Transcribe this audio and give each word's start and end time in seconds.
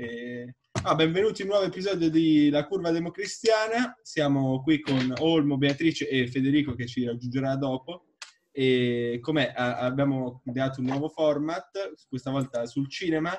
E... 0.00 0.54
Ah, 0.84 0.94
benvenuti 0.94 1.42
in 1.42 1.48
un 1.48 1.54
nuovo 1.54 1.68
episodio 1.68 2.08
di 2.08 2.50
La 2.50 2.68
Curva 2.68 2.92
Democristiana. 2.92 3.98
Siamo 4.00 4.62
qui 4.62 4.80
con 4.80 5.12
Olmo, 5.18 5.56
Beatrice 5.58 6.08
e 6.08 6.28
Federico 6.28 6.76
che 6.76 6.86
ci 6.86 7.04
raggiungerà 7.04 7.56
dopo. 7.56 8.06
E 8.52 9.18
come 9.20 9.52
abbiamo 9.52 10.40
ideato 10.44 10.78
un 10.78 10.86
nuovo 10.86 11.08
format, 11.08 11.94
questa 12.08 12.30
volta 12.30 12.64
sul 12.66 12.88
cinema, 12.88 13.34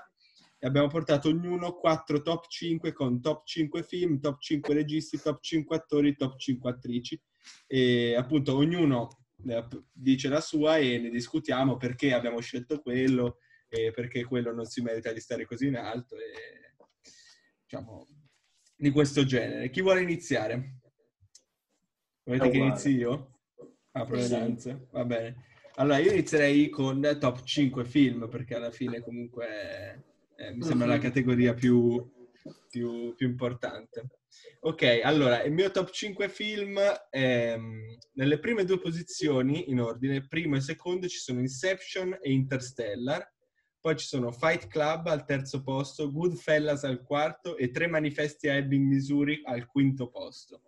e 0.59 0.67
abbiamo 0.67 0.87
portato 0.87 1.29
ognuno 1.29 1.75
4 1.75 2.21
top 2.21 2.47
5 2.49 2.91
con 2.91 3.21
top 3.21 3.45
5 3.45 3.81
film, 3.81 4.19
top 4.19 4.41
5 4.41 4.73
registi, 4.73 5.17
top 5.17 5.41
5 5.41 5.77
attori, 5.77 6.17
top 6.17 6.37
5 6.37 6.69
attrici. 6.69 7.21
E 7.67 8.15
appunto 8.17 8.57
ognuno 8.57 9.07
eh, 9.47 9.65
dice 9.93 10.27
la 10.27 10.41
sua 10.41 10.75
e 10.75 10.97
ne 10.97 11.09
discutiamo 11.09 11.77
perché 11.77 12.11
abbiamo 12.11 12.41
scelto 12.41 12.81
quello 12.81 13.37
e 13.69 13.91
perché 13.91 14.23
quello 14.23 14.51
non 14.51 14.65
si 14.65 14.81
merita 14.81 15.13
di 15.13 15.19
stare 15.19 15.45
così 15.45 15.67
in 15.67 15.77
alto 15.77 16.15
e 16.15 16.75
diciamo 17.63 18.07
di 18.75 18.89
questo 18.89 19.25
genere. 19.25 19.69
Chi 19.69 19.81
vuole 19.81 20.01
iniziare? 20.01 20.79
Volete 22.23 22.49
che 22.49 22.57
inizi 22.57 22.89
io? 22.91 23.39
Apro 23.91 24.15
le 24.15 24.27
danze? 24.27 24.87
Va 24.91 25.03
bene. 25.03 25.45
Allora, 25.75 25.97
io 25.97 26.11
inizierei 26.11 26.69
con 26.69 27.17
top 27.19 27.43
5 27.43 27.85
film, 27.85 28.27
perché 28.29 28.55
alla 28.55 28.71
fine 28.71 29.01
comunque 29.01 30.03
eh, 30.35 30.53
mi 30.53 30.63
sembra 30.63 30.87
la 30.87 30.95
mhm. 30.95 31.01
categoria 31.01 31.53
più, 31.53 32.09
più, 32.69 33.13
più 33.15 33.27
importante. 33.27 34.19
Ok, 34.61 35.01
allora, 35.03 35.41
il 35.43 35.53
mio 35.53 35.71
top 35.71 35.89
5 35.89 36.29
film, 36.29 36.79
ehm, 37.09 37.97
nelle 38.13 38.39
prime 38.39 38.65
due 38.65 38.79
posizioni, 38.79 39.69
in 39.69 39.79
ordine, 39.79 40.27
primo 40.27 40.55
e 40.55 40.61
secondo, 40.61 41.07
ci 41.07 41.17
sono 41.17 41.39
Inception 41.39 42.17
e 42.21 42.31
Interstellar, 42.31 43.25
poi 43.81 43.95
ci 43.95 44.05
sono 44.05 44.31
Fight 44.31 44.67
Club 44.67 45.07
al 45.07 45.25
terzo 45.25 45.63
posto, 45.63 46.11
Goodfellas 46.11 46.83
al 46.83 47.01
quarto 47.01 47.55
e 47.55 47.71
Tre 47.71 47.87
manifesti 47.87 48.49
a 48.49 48.55
Ebbing, 48.55 48.85
Missouri 48.85 49.41
al 49.43 49.65
quinto 49.65 50.09
posto. 50.09 50.63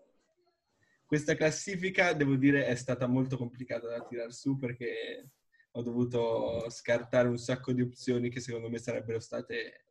Questa 1.05 1.35
classifica, 1.35 2.13
devo 2.13 2.35
dire, 2.35 2.65
è 2.65 2.75
stata 2.75 3.05
molto 3.07 3.35
complicata 3.35 3.87
da 3.87 4.01
tirar 4.05 4.31
su 4.31 4.57
perché 4.57 5.31
ho 5.71 5.81
dovuto 5.81 6.69
scartare 6.69 7.27
un 7.27 7.37
sacco 7.37 7.73
di 7.73 7.81
opzioni 7.81 8.29
che 8.29 8.39
secondo 8.39 8.69
me 8.69 8.77
sarebbero 8.77 9.19
state 9.19 9.85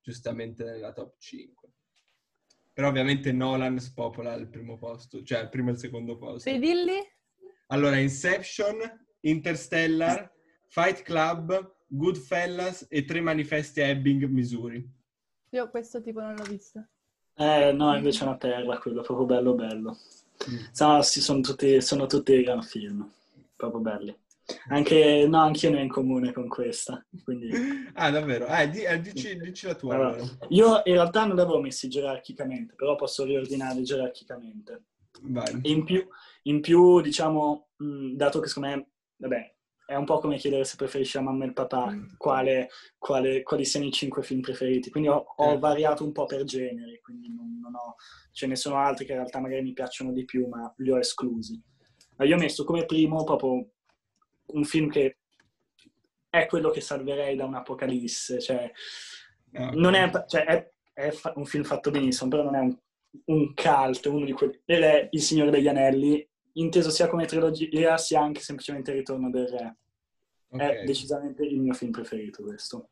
giustamente 0.00 0.62
nella 0.62 0.92
top 0.92 1.18
5. 1.18 1.68
Però 2.72 2.88
ovviamente 2.88 3.32
Nolan 3.32 3.80
spopola 3.80 4.32
al 4.32 4.48
primo 4.48 4.78
posto, 4.78 5.22
cioè 5.24 5.40
al 5.40 5.48
primo 5.48 5.70
e 5.70 5.72
al 5.72 5.78
secondo 5.78 6.16
posto. 6.16 6.48
Sei 6.48 6.58
dilli? 6.60 6.98
Allora, 7.66 7.98
Inception, 7.98 8.78
Interstellar, 9.20 10.32
Fight 10.68 11.02
Club, 11.02 11.78
Goodfellas 11.92 12.86
e 12.88 13.04
Tre 13.04 13.20
manifesti 13.20 13.80
a 13.80 13.86
Ebbing, 13.86 14.24
Missouri. 14.26 14.88
Io 15.50 15.68
questo 15.70 16.00
tipo 16.00 16.20
non 16.20 16.36
l'ho 16.36 16.44
visto. 16.44 16.86
Eh, 17.34 17.72
no, 17.72 17.94
invece 17.96 18.20
è 18.20 18.26
una 18.26 18.36
perla 18.36 18.78
quello, 18.78 19.02
proprio 19.02 19.26
bello 19.26 19.54
bello. 19.54 19.96
Mm. 20.48 20.56
No, 20.78 21.02
sì, 21.02 21.20
sono 21.20 21.40
tutti, 21.40 21.80
sono 21.80 22.06
tutti 22.06 22.42
gran 22.42 22.62
film, 22.62 23.10
proprio 23.56 23.80
belli. 23.80 24.16
Anche, 24.68 25.26
no, 25.28 25.40
anch'io 25.40 25.70
ne 25.70 25.78
ho 25.78 25.82
in 25.82 25.88
comune 25.88 26.32
con 26.32 26.48
questa. 26.48 27.04
Quindi... 27.24 27.50
Ah, 27.94 28.10
davvero? 28.10 28.46
Eh, 28.46 28.68
di, 28.68 28.82
eh, 28.82 29.00
dici, 29.00 29.36
dici, 29.36 29.66
la 29.66 29.74
tua. 29.74 29.94
Allora, 29.94 30.22
io 30.48 30.82
in 30.84 30.92
realtà 30.92 31.24
non 31.24 31.34
li 31.34 31.42
avevo 31.42 31.60
messi 31.60 31.88
gerarchicamente, 31.88 32.74
però 32.74 32.94
posso 32.94 33.24
riordinarli 33.24 33.82
gerarchicamente. 33.82 34.84
Vai. 35.22 35.58
In 35.62 35.84
più, 35.84 36.06
in 36.44 36.60
più, 36.60 37.00
diciamo, 37.00 37.68
mh, 37.76 38.14
dato 38.14 38.40
che 38.40 38.48
secondo 38.48 38.68
me, 38.68 38.88
vabbè, 39.16 39.54
è 39.90 39.96
un 39.96 40.04
po' 40.04 40.20
come 40.20 40.36
chiedere 40.36 40.62
se 40.62 40.76
preferisci 40.76 41.18
a 41.18 41.20
mamma 41.20 41.42
e 41.42 41.48
il 41.48 41.52
papà 41.52 41.92
quale, 42.16 42.68
quale, 42.96 43.42
quali 43.42 43.64
siano 43.64 43.86
i 43.86 43.90
cinque 43.90 44.22
film 44.22 44.40
preferiti. 44.40 44.88
Quindi 44.88 45.08
ho, 45.08 45.34
ho 45.34 45.58
variato 45.58 46.04
un 46.04 46.12
po' 46.12 46.26
per 46.26 46.44
generi, 46.44 47.00
quindi 47.02 47.28
non, 47.34 47.58
non 47.60 47.74
ho, 47.74 47.96
ce 48.30 48.46
ne 48.46 48.54
sono 48.54 48.76
altri 48.76 49.04
che 49.04 49.10
in 49.10 49.18
realtà 49.18 49.40
magari 49.40 49.62
mi 49.62 49.72
piacciono 49.72 50.12
di 50.12 50.24
più, 50.24 50.46
ma 50.46 50.72
li 50.76 50.92
ho 50.92 50.98
esclusi. 50.98 51.60
Ma 52.18 52.24
io 52.24 52.36
ho 52.36 52.38
messo 52.38 52.62
come 52.62 52.86
primo 52.86 53.24
proprio 53.24 53.68
un 54.52 54.64
film 54.64 54.88
che 54.90 55.18
è 56.28 56.46
quello 56.46 56.70
che 56.70 56.80
salverei 56.80 57.34
da 57.34 57.46
un'apocalisse, 57.46 58.40
cioè, 58.40 58.70
non 59.72 59.94
è, 59.94 60.08
cioè 60.28 60.44
è, 60.44 60.70
è, 60.92 61.12
un 61.34 61.46
film 61.46 61.64
fatto 61.64 61.90
benissimo, 61.90 62.30
però 62.30 62.44
non 62.44 62.54
è 62.54 62.60
un, 62.60 62.78
un 63.24 63.54
cult, 63.54 64.06
uno 64.06 64.24
di 64.24 64.32
quelli, 64.32 64.62
ed 64.64 64.82
è 64.84 65.08
Il 65.10 65.20
Signore 65.20 65.50
degli 65.50 65.66
Anelli, 65.66 66.29
inteso 66.60 66.90
sia 66.90 67.08
come 67.08 67.26
trilogia 67.26 67.96
sia 67.96 68.20
anche 68.20 68.40
semplicemente 68.40 68.92
Ritorno 68.92 69.30
del 69.30 69.48
Re. 69.48 69.76
Okay. 70.48 70.82
È 70.82 70.84
decisamente 70.84 71.44
il 71.44 71.60
mio 71.60 71.74
film 71.74 71.90
preferito 71.90 72.42
questo. 72.42 72.90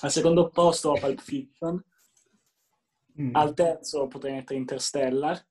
Al 0.00 0.10
secondo 0.10 0.48
posto 0.48 0.90
ho 0.90 0.98
Pulp 0.98 1.20
Fiction, 1.20 1.82
mm. 3.20 3.34
al 3.34 3.54
terzo 3.54 4.08
potrei 4.08 4.34
mettere 4.34 4.58
Interstellar, 4.58 5.46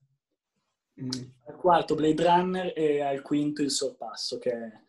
mm. 1.02 1.10
al 1.48 1.56
quarto 1.56 1.96
Blade 1.96 2.24
Runner 2.24 2.74
e 2.76 3.02
al 3.02 3.22
quinto 3.22 3.62
Il 3.62 3.72
Sorpasso, 3.72 4.38
che 4.40 4.52
è 4.52 4.84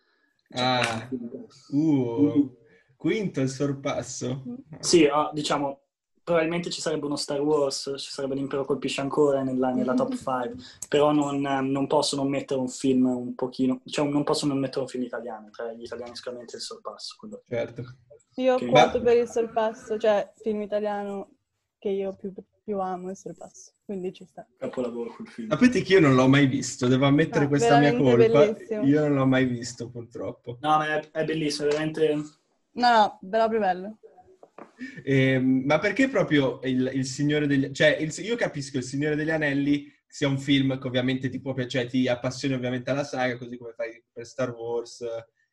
Ah, 0.56 1.09
uh, 1.11 2.56
quinto 2.97 3.41
il 3.41 3.49
sorpasso. 3.49 4.45
Sì, 4.79 5.09
diciamo, 5.33 5.84
probabilmente 6.25 6.71
ci 6.71 6.81
sarebbe 6.81 7.07
uno 7.07 7.17
Star 7.17 7.41
Wars, 7.41 7.93
ci 7.99 8.11
sarebbe 8.11 8.35
l'Impero 8.35 8.65
colpisce 8.65 9.03
ancora 9.03 9.43
nella, 9.43 9.71
nella 9.71 9.95
top 9.95 10.17
5, 10.17 10.55
però 10.89 11.12
non, 11.12 11.41
non, 11.41 11.87
posso 11.87 12.17
non 12.17 12.29
mettere 12.29 12.59
un 12.59 12.69
film 12.69 13.07
un 13.07 13.35
pochino, 13.35 13.81
cioè 13.85 14.09
non 14.09 14.25
posso 14.25 14.47
non 14.47 14.59
mettere 14.59 14.81
un 14.81 14.89
film 14.89 15.05
italiano, 15.05 15.51
tra 15.51 15.71
gli 15.73 15.85
italiani 15.85 16.17
sicuramente 16.17 16.57
il 16.57 16.62
sorpasso. 16.62 17.15
Quello. 17.19 17.43
Certo. 17.47 17.97
Io 18.37 18.55
ho 18.55 18.67
quanto 18.67 19.01
per 19.01 19.19
il 19.19 19.29
sorpasso, 19.29 19.99
cioè 19.99 20.33
film 20.37 20.62
italiano 20.62 21.29
che 21.79 21.91
io 21.91 22.17
più 22.17 22.33
più 22.65 22.81
amo 22.81 23.11
il 23.11 23.17
sorpasso, 23.17 23.73
quindi 23.85 24.12
ci 24.15 24.25
sta. 24.25 24.47
Capolavoro 24.56 25.12
quel 25.15 25.29
film. 25.29 25.51
Sapete 25.51 25.83
che 25.83 25.93
io 25.93 26.01
non 26.01 26.15
l'ho 26.15 26.27
mai 26.27 26.47
visto, 26.47 26.89
devo 26.89 27.05
ammettere 27.05 27.45
ah, 27.45 27.49
questa 27.49 27.79
mia 27.79 27.95
colpa. 27.95 28.47
Bellissimo. 28.47 28.83
Io 28.85 29.01
non 29.03 29.15
l'ho 29.15 29.27
mai 29.27 29.45
visto, 29.45 29.91
purtroppo. 29.91 30.56
No, 30.62 30.79
ma 30.79 30.99
è, 30.99 31.11
è 31.11 31.25
bellissimo, 31.25 31.69
veramente... 31.69 32.15
No, 32.73 33.19
no, 33.21 33.21
proprio 33.29 33.61
bello. 33.61 33.99
Eh, 35.03 35.39
ma 35.39 35.79
perché 35.79 36.09
proprio 36.09 36.61
il, 36.65 36.91
il 36.95 37.05
Signore 37.05 37.47
degli... 37.47 37.71
Cioè, 37.73 37.97
il, 38.01 38.13
io 38.19 38.37
capisco 38.37 38.79
il 38.79 38.85
Signore 38.85 39.17
degli 39.17 39.31
Anelli 39.31 39.93
sia 40.07 40.29
un 40.29 40.39
film 40.39 40.79
che 40.79 40.87
ovviamente 40.87 41.29
ti 41.29 41.41
può 41.41 41.53
piacere, 41.55 41.89
ti 41.89 42.07
appassioni 42.07 42.55
ovviamente 42.55 42.91
alla 42.91 43.05
saga, 43.05 43.37
così 43.37 43.57
come 43.57 43.73
fai 43.73 44.03
per 44.13 44.25
Star 44.25 44.51
Wars, 44.51 45.05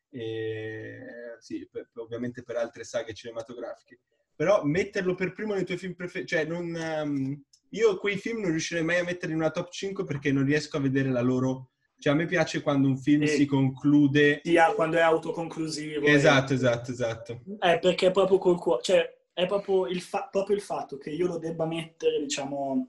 e 0.08 0.98
sì, 1.40 1.66
per, 1.70 1.90
ovviamente 1.94 2.42
per 2.42 2.56
altre 2.56 2.84
saghe 2.84 3.12
cinematografiche. 3.14 3.98
Però 4.36 4.62
metterlo 4.62 5.14
per 5.14 5.32
primo 5.32 5.54
nei 5.54 5.64
tuoi 5.64 5.78
film 5.78 5.94
preferiti, 5.94 6.34
cioè 6.34 6.44
non, 6.44 6.72
um, 6.74 7.42
io 7.70 7.98
quei 7.98 8.16
film 8.18 8.40
non 8.40 8.50
riuscirei 8.50 8.84
mai 8.84 8.98
a 8.98 9.04
mettere 9.04 9.32
in 9.32 9.38
una 9.38 9.50
top 9.50 9.70
5 9.70 10.04
perché 10.04 10.30
non 10.30 10.44
riesco 10.44 10.76
a 10.76 10.80
vedere 10.80 11.10
la 11.10 11.22
loro... 11.22 11.71
Cioè 12.02 12.14
a 12.14 12.16
me 12.16 12.26
piace 12.26 12.62
quando 12.62 12.88
un 12.88 12.98
film 12.98 13.22
e 13.22 13.28
si 13.28 13.46
conclude... 13.46 14.40
Sì, 14.42 14.56
quando 14.74 14.96
è 14.96 15.00
autoconclusivo. 15.00 16.04
Esatto, 16.04 16.52
e... 16.52 16.56
esatto, 16.56 16.90
esatto. 16.90 17.42
Eh, 17.60 17.78
perché 17.78 18.08
è 18.08 18.10
proprio 18.10 18.38
col 18.38 18.58
cuore, 18.58 18.82
cioè 18.82 19.18
è 19.32 19.46
proprio 19.46 19.86
il, 19.86 20.00
fa- 20.00 20.26
proprio 20.28 20.56
il 20.56 20.62
fatto 20.62 20.98
che 20.98 21.10
io 21.10 21.28
lo 21.28 21.38
debba 21.38 21.64
mettere, 21.64 22.18
diciamo, 22.18 22.88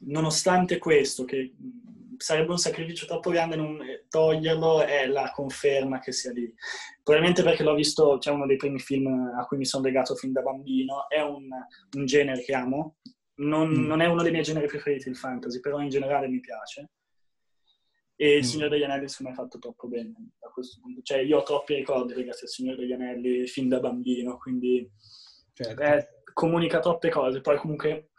nonostante 0.00 0.76
questo, 0.76 1.24
che 1.24 1.54
sarebbe 2.18 2.50
un 2.50 2.58
sacrificio 2.58 3.06
troppo 3.06 3.30
grande 3.30 3.56
non 3.56 3.78
toglierlo, 4.10 4.84
è 4.84 5.06
la 5.06 5.32
conferma 5.34 5.98
che 5.98 6.12
sia 6.12 6.30
lì. 6.32 6.52
Probabilmente 7.02 7.42
perché 7.42 7.62
l'ho 7.62 7.74
visto, 7.74 8.18
c'è 8.18 8.28
cioè 8.28 8.34
uno 8.34 8.44
dei 8.44 8.58
primi 8.58 8.80
film 8.80 9.32
a 9.34 9.46
cui 9.46 9.56
mi 9.56 9.64
sono 9.64 9.84
legato 9.84 10.14
fin 10.14 10.32
da 10.32 10.42
bambino, 10.42 11.08
è 11.08 11.22
un, 11.22 11.48
un 11.96 12.04
genere 12.04 12.42
che 12.42 12.52
amo, 12.52 12.96
non, 13.36 13.70
mm. 13.70 13.86
non, 13.86 14.02
è 14.02 14.06
uno 14.06 14.20
dei 14.22 14.30
miei 14.30 14.44
generi 14.44 14.66
preferiti 14.66 15.08
il 15.08 15.16
fantasy, 15.16 15.58
però 15.60 15.80
in 15.80 15.88
generale 15.88 16.28
mi 16.28 16.40
piace. 16.40 16.90
E 18.22 18.36
Il 18.36 18.38
mm. 18.38 18.42
Signore 18.42 18.68
degli 18.68 18.84
Anelli 18.84 19.08
secondo 19.08 19.32
me 19.32 19.36
è 19.36 19.42
fatto 19.42 19.58
troppo 19.58 19.88
bene 19.88 20.12
da 20.38 20.48
questo 20.48 20.78
punto. 20.80 21.02
Cioè 21.02 21.18
io 21.18 21.38
ho 21.38 21.42
troppi 21.42 21.74
ricordi 21.74 22.14
legati 22.14 22.44
al 22.44 22.48
Signore 22.48 22.76
degli 22.76 22.92
Anelli 22.92 23.48
fin 23.48 23.68
da 23.68 23.80
bambino, 23.80 24.38
quindi 24.38 24.88
certo. 25.52 25.82
eh, 25.82 26.08
comunica 26.32 26.78
troppe 26.78 27.08
cose. 27.10 27.40
Poi 27.40 27.58
comunque 27.58 28.10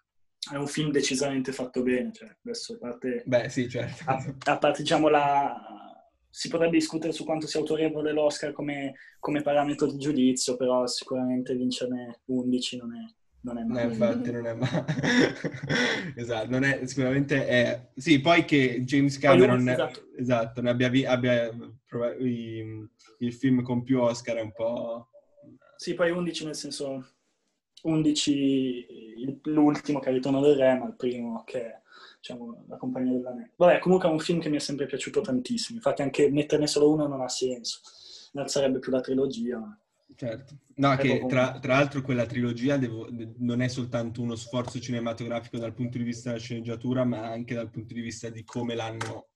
è 0.52 0.58
un 0.58 0.68
film 0.68 0.92
decisamente 0.92 1.54
fatto 1.54 1.82
bene. 1.84 2.12
Cioè, 2.12 2.36
adesso 2.44 2.74
a 2.74 2.78
parte... 2.80 3.24
Beh, 3.26 3.48
sì, 3.48 3.70
certo. 3.70 4.04
A, 4.08 4.36
a 4.52 4.58
parte, 4.58 4.82
diciamo, 4.82 5.08
la... 5.08 5.56
Si 6.30 6.50
potrebbe 6.50 6.76
discutere 6.76 7.14
su 7.14 7.24
quanto 7.24 7.48
sia 7.48 7.62
autorevole 7.62 8.12
l'Oscar 8.12 8.52
come, 8.52 8.96
come 9.20 9.42
parametro 9.42 9.90
di 9.90 9.98
giudizio, 9.98 10.58
però 10.58 10.86
sicuramente 10.86 11.56
vincerne 11.56 12.24
11 12.26 12.78
non 12.78 12.94
è, 12.94 13.14
non 13.44 13.58
è 13.58 13.64
male. 13.64 13.84
No, 13.84 13.90
infatti 13.92 14.32
non 14.32 14.46
è 14.46 14.54
male. 14.54 14.86
esatto, 16.16 16.50
non 16.50 16.64
è, 16.64 16.86
sicuramente 16.86 17.46
è... 17.46 17.90
Sì, 17.96 18.20
poi 18.20 18.46
che 18.46 18.84
James 18.84 19.18
Cameron 19.18 19.68
esatto. 19.68 20.08
esatto, 20.18 20.62
ne 20.62 20.70
abbia, 20.70 21.12
abbia 21.12 21.50
i, 22.20 22.88
il 23.20 23.34
film 23.34 23.62
con 23.62 23.84
più 23.84 24.02
Oscar 24.02 24.38
è 24.38 24.42
un 24.42 24.52
po'... 24.52 25.10
Sì, 25.76 25.94
poi 25.94 26.12
11 26.12 26.46
nel 26.46 26.56
senso 26.56 27.06
11 27.84 29.42
l'ultimo 29.44 30.00
che 30.00 30.10
è 30.10 30.14
Ritorno 30.14 30.40
del 30.40 30.56
Re, 30.56 30.78
ma 30.78 30.88
il 30.88 30.96
primo 30.96 31.44
che 31.46 31.62
è 31.66 31.82
diciamo, 32.20 32.64
La 32.68 32.78
Compagnia 32.78 33.12
dell'Anello. 33.12 33.52
Vabbè, 33.58 33.80
comunque 33.80 34.08
è 34.08 34.12
un 34.12 34.20
film 34.20 34.40
che 34.40 34.48
mi 34.48 34.56
è 34.56 34.60
sempre 34.60 34.86
piaciuto 34.86 35.20
tantissimo, 35.20 35.78
infatti 35.78 36.02
anche 36.02 36.32
metterne 36.32 36.68
solo 36.68 36.90
uno 36.90 37.08
non 37.08 37.20
ha 37.20 37.28
senso, 37.28 37.82
non 38.32 38.48
sarebbe 38.48 38.80
più 38.80 38.92
la 38.92 39.02
trilogia. 39.02 39.58
Ma... 39.60 39.78
Certo. 40.16 40.58
No, 40.76 40.94
È 40.94 40.98
che 40.98 41.26
tra, 41.28 41.60
tra 41.60 41.76
l'altro 41.76 42.02
quella 42.02 42.26
trilogia 42.26 42.78
devo- 42.78 43.10
de- 43.10 43.34
non 43.38 43.62
è 43.62 43.68
soltanto 43.68 44.22
uno 44.22 44.36
sforzo 44.36 44.80
cinematografico 44.80 45.58
dal 45.58 45.74
punto 45.74 45.98
di 45.98 46.04
vista 46.04 46.30
della 46.30 46.42
sceneggiatura, 46.42 47.04
ma 47.04 47.28
anche 47.30 47.54
dal 47.54 47.70
punto 47.70 47.94
di 47.94 48.02
vista 48.02 48.30
di 48.30 48.44
come 48.44 48.76
l'hanno... 48.76 49.28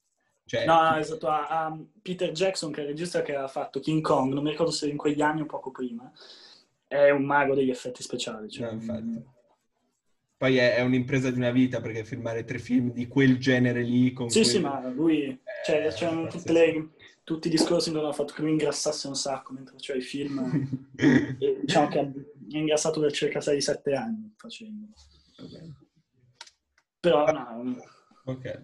Cioè, 0.46 0.66
No, 0.66 0.90
no, 0.90 0.96
esatto, 0.96 1.28
a, 1.28 1.48
a 1.48 1.78
Peter 2.02 2.32
Jackson, 2.32 2.72
che 2.72 2.80
è 2.80 2.84
il 2.84 2.90
regista 2.90 3.22
che 3.22 3.36
ha 3.36 3.48
fatto 3.48 3.80
King 3.80 4.02
Kong, 4.02 4.34
non 4.34 4.44
mi 4.44 4.52
ricordo 4.52 4.72
se 4.72 4.88
in 4.88 4.98
quegli 4.98 5.22
anni 5.22 5.42
o 5.42 5.46
poco 5.46 5.72
prima, 5.72 6.10
è 6.88 7.10
un 7.10 7.24
mago 7.26 7.54
degli 7.54 7.70
effetti 7.70 8.02
speciali. 8.02 8.50
Cioè, 8.50 8.68
No, 8.68 8.72
infatti. 8.72 9.24
Poi 10.38 10.56
è, 10.58 10.76
è 10.76 10.82
un'impresa 10.82 11.32
di 11.32 11.38
una 11.38 11.50
vita 11.52 11.82
perché 11.82 12.06
filmare 12.06 12.46
tre 12.46 12.60
film 12.60 12.92
di 12.92 13.08
quel 13.08 13.40
genere 13.40 13.82
lì 13.82 14.14
con 14.14 14.30
Sì, 14.30 14.42
quel- 14.42 14.52
sì, 14.54 14.60
ma 14.60 14.88
lui, 14.88 15.38
cioè, 15.66 15.88
Eh, 15.88 15.90
c'erano 15.94 16.28
tutte 16.28 16.54
le- 16.54 16.90
tutti 17.28 17.50
i 17.50 17.52
discorsi 17.52 17.92
dove 17.92 18.06
hanno 18.06 18.14
fatto 18.14 18.32
che 18.32 18.42
lui 18.42 18.52
ingrassasse 18.52 19.06
un 19.10 19.16
sacco 19.18 19.52
mentre 19.52 19.74
faceva 19.74 20.00
i 20.00 20.02
film. 20.02 20.40
e 20.96 21.60
diciamo 21.60 21.90
che 21.90 22.00
è 22.00 22.10
ingrassato 22.58 23.02
per 23.02 23.12
circa 23.12 23.40
6-7 23.40 23.96
anni 23.98 24.34
facendo. 24.38 24.88
Vabbè. 25.38 25.66
Però 27.02 27.30
no, 27.30 27.76
Ok. 28.24 28.62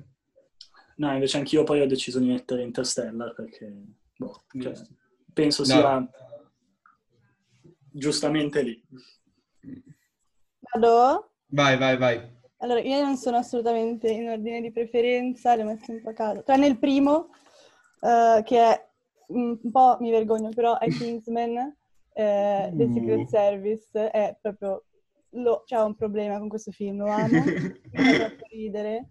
no, 0.96 1.12
invece 1.12 1.38
anch'io 1.40 1.66
poi 1.66 1.82
ho 1.82 1.86
deciso 1.88 2.20
di 2.20 2.28
mettere 2.28 2.64
Interstellar 2.64 3.34
perché 3.34 3.70
boh, 4.16 4.46
cioè, 4.58 4.74
penso 5.34 5.64
No. 5.64 5.68
sia 5.68 6.10
giustamente 7.92 8.62
lì. 8.62 8.82
Vado? 10.72 11.32
Vai, 11.48 11.78
vai, 11.78 11.98
vai. 11.98 12.32
Allora, 12.60 12.80
io 12.80 13.02
non 13.02 13.18
sono 13.18 13.36
assolutamente 13.36 14.10
in 14.10 14.30
ordine 14.30 14.62
di 14.62 14.72
preferenza, 14.72 15.54
le 15.54 15.64
ho 15.64 15.66
messe 15.66 15.92
un 15.92 16.02
po' 16.02 16.12
a 16.12 16.14
caso. 16.14 16.44
Tranne 16.44 16.68
il 16.68 16.80
primo, 16.80 17.30
eh, 18.04 18.42
che 18.44 18.58
è 18.60 18.88
un 19.28 19.60
po' 19.72 19.98
mi 20.00 20.12
vergogno, 20.12 20.50
però 20.50 20.78
è 20.78 20.88
Kingsman, 20.90 21.76
eh, 22.14 22.72
The. 22.74 22.92
Secret 22.94 23.28
Service, 23.28 24.10
è 24.12 24.38
proprio... 24.42 24.84
Lo, 25.36 25.64
c'è 25.66 25.82
un 25.82 25.96
problema 25.96 26.38
con 26.38 26.48
questo 26.48 26.72
film, 26.72 27.00
lo 27.00 27.10
amo, 27.10 27.42
mi 27.44 27.82
fa 27.92 28.28
troppo 28.28 28.46
ridere, 28.52 29.10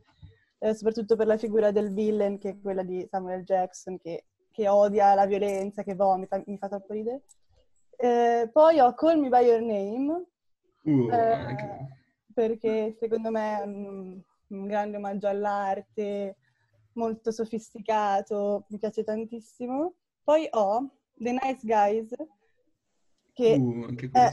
eh, 0.59 0.75
soprattutto 0.75 1.17
per 1.17 1.27
la 1.27 1.37
figura 1.37 1.73
del 1.73 1.93
villain, 1.93 2.39
che 2.39 2.51
è 2.51 2.61
quella 2.61 2.85
di 2.85 3.05
Samuel 3.11 3.43
Jackson, 3.43 3.99
che, 3.99 4.27
che 4.53 4.69
odia 4.69 5.15
la 5.15 5.27
violenza, 5.27 5.83
che 5.83 5.97
vomita, 5.97 6.41
mi 6.47 6.59
fa 6.59 6.69
troppo 6.69 6.93
ridere. 6.93 7.23
Eh, 7.97 8.49
poi 8.53 8.79
ho 8.79 8.95
Call 8.95 9.19
Me 9.19 9.29
By 9.29 9.45
Your 9.45 9.61
Name, 9.61 10.27
Uh, 10.85 11.09
eh, 11.11 11.15
anche- 11.15 11.87
perché 12.35 12.97
secondo 12.99 13.31
me 13.31 13.59
è 13.59 13.63
un, 13.63 14.21
un 14.49 14.67
grande 14.67 14.97
omaggio 14.97 15.29
all'arte, 15.29 16.37
molto 16.95 17.31
sofisticato, 17.31 18.67
mi 18.69 18.79
piace 18.79 19.05
tantissimo. 19.05 19.95
Poi 20.23 20.47
ho 20.51 20.91
The 21.15 21.33
Nice 21.33 21.61
Guys, 21.63 22.13
che 23.33 23.55
uh, 23.55 23.95
è 24.13 24.31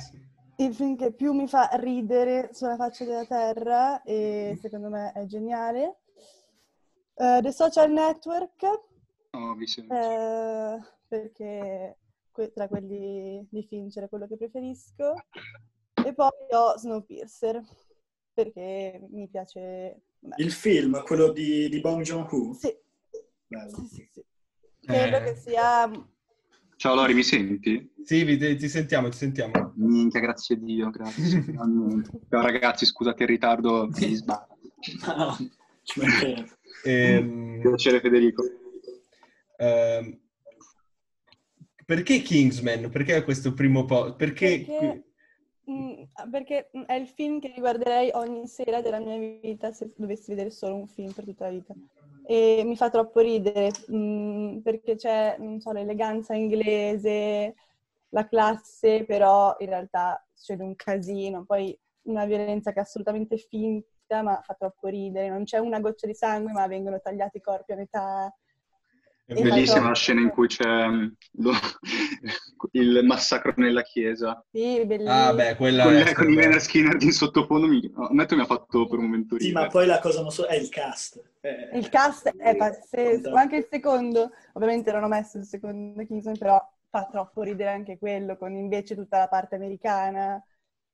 il 0.58 0.74
film 0.74 0.96
che 0.96 1.14
più 1.14 1.34
mi 1.34 1.48
fa 1.48 1.70
ridere 1.74 2.50
sulla 2.54 2.76
faccia 2.76 3.06
della 3.06 3.26
terra 3.26 4.02
e 4.04 4.58
secondo 4.62 4.90
me 4.90 5.12
è 5.14 5.26
geniale. 5.26 6.00
Eh, 7.16 7.40
The 7.42 7.52
Social 7.52 7.92
Network, 7.92 8.88
Oh, 9.32 9.56
eh, 9.62 10.80
perché 11.08 11.98
que- 12.32 12.52
tra 12.52 12.68
quelli 12.68 13.46
di 13.50 13.64
Fincher 13.64 14.06
è 14.06 14.10
quello 14.10 14.28
che 14.28 14.38
preferisco. 14.38 15.14
E 16.04 16.14
poi 16.14 16.30
ho 16.52 16.78
Snowpiercer, 16.78 17.62
perché 18.34 19.06
mi 19.10 19.28
piace... 19.28 20.02
Il 20.38 20.52
film, 20.52 21.02
quello 21.04 21.32
di, 21.32 21.70
di 21.70 21.80
Bong 21.80 22.02
Joon-ho, 22.04 22.54
Sì, 22.54 22.76
bello. 23.48 23.76
sì, 23.78 23.86
sì, 23.88 24.10
sì. 24.12 24.24
Credo 24.82 25.18
Eh, 25.18 25.24
che 25.24 25.36
sia... 25.36 25.90
Ciao 26.76 26.96
Lori, 26.96 27.14
mi 27.14 27.24
senti? 27.24 27.92
Sì, 28.04 28.24
vi- 28.24 28.38
ti 28.58 28.70
sentiamo, 28.70 29.10
ti 29.10 29.18
sentiamo. 29.18 29.74
Minchia, 29.76 30.20
grazie 30.20 30.56
a 30.56 30.58
Dio, 30.60 30.90
grazie. 30.90 31.44
Ciao 32.30 32.42
ragazzi, 32.42 32.86
scusate 32.86 33.24
il 33.24 33.30
ritardo, 33.30 33.88
mi 33.88 34.16
sbaglio. 34.16 34.58
No, 35.06 35.38
ci. 35.84 36.02
Ehm, 36.86 37.60
Piacere 37.64 38.00
Federico. 38.00 38.44
ehm, 39.58 40.20
perché 41.86 42.22
Kingsman? 42.22 42.90
Perché 42.90 43.24
questo 43.24 43.54
primo 43.54 43.86
po'? 43.86 44.16
Perché... 44.16 44.64
Perché- 44.66 45.04
Mm, 45.70 46.04
perché 46.32 46.70
mm, 46.76 46.84
è 46.84 46.94
il 46.94 47.08
film 47.08 47.40
che 47.40 47.52
riguarderei 47.54 48.10
ogni 48.14 48.48
sera 48.48 48.82
della 48.82 49.00
mia 49.00 49.18
vita 49.40 49.72
se 49.72 49.92
dovessi 49.96 50.32
vedere 50.32 50.50
solo 50.50 50.76
un 50.76 50.88
film 50.88 51.12
per 51.12 51.26
tutta 51.26 51.46
la 51.46 51.52
vita. 51.52 51.74
E 52.26 52.64
mi 52.66 52.76
fa 52.76 52.90
troppo 52.90 53.20
ridere 53.20 53.72
mm, 53.92 54.60
perché 54.60 54.96
c'è, 54.96 55.38
so, 55.60 55.72
l'eleganza 55.72 56.34
inglese, 56.34 57.56
la 58.10 58.28
classe, 58.28 59.06
però 59.06 59.56
in 59.60 59.68
realtà 59.68 60.24
succede 60.34 60.64
un 60.64 60.76
casino, 60.76 61.46
poi 61.46 61.78
una 62.04 62.26
violenza 62.26 62.72
che 62.72 62.80
è 62.80 62.82
assolutamente 62.82 63.38
finta, 63.38 64.22
ma 64.24 64.42
fa 64.44 64.56
troppo 64.56 64.88
ridere. 64.88 65.30
Non 65.30 65.44
c'è 65.44 65.60
una 65.60 65.80
goccia 65.80 66.08
di 66.08 66.16
sangue, 66.16 66.52
ma 66.52 66.68
vengono 66.68 67.00
tagliati 67.00 67.38
i 67.38 67.42
corpi 67.42 67.74
a 67.74 67.76
metà. 67.76 68.34
È 69.30 69.36
E 69.36 69.46
fa 69.46 69.56
Bellissima 69.56 69.90
la 69.90 69.94
scena 69.96 70.22
in 70.22 70.30
cui 70.30 70.48
c'è 70.48 70.88
mm, 70.88 71.08
lo- 71.34 71.52
il 72.72 73.02
massacro 73.06 73.54
nella 73.58 73.82
chiesa. 73.84 74.44
Sì, 74.52 74.86
bellissimo. 74.86 75.04
Ah, 75.04 75.34
beh, 75.34 75.56
quella 75.56 75.84
Con, 75.84 76.02
è 76.04 76.14
con 76.14 76.28
Leonard 76.28 76.60
Skinner 76.60 77.02
in 77.02 77.12
sottofondo 77.12 77.68
mi, 77.68 77.80
ammetto 78.10 78.36
mi 78.36 78.42
ha 78.42 78.46
fatto 78.46 78.88
per 78.88 78.98
un 79.00 79.06
momento 79.06 79.38
Sì, 79.38 79.52
ridere. 79.52 79.54
ma 79.54 79.68
poi 79.68 79.86
la 79.86 80.00
cosa 80.00 80.22
non 80.22 80.32
so, 80.32 80.46
è 80.46 80.56
il 80.56 80.70
cast. 80.70 81.22
Eh, 81.42 81.70
Il 81.72 81.88
cast 81.90 82.28
è 82.36 82.56
pazzesco, 82.56 83.36
anche 83.36 83.58
il 83.58 83.66
secondo, 83.70 84.32
ovviamente 84.54 84.92
non 84.92 85.04
ho 85.04 85.08
messo 85.08 85.38
il 85.38 85.46
secondo 85.46 86.04
Kingsman, 86.06 86.38
però 86.38 86.60
fa 86.90 87.06
troppo 87.06 87.44
ridere 87.44 87.70
anche 87.70 87.98
quello, 87.98 88.36
con 88.38 88.56
invece 88.56 88.96
tutta 88.96 89.20
la 89.20 89.28
parte 89.28 89.56
americana, 89.56 90.44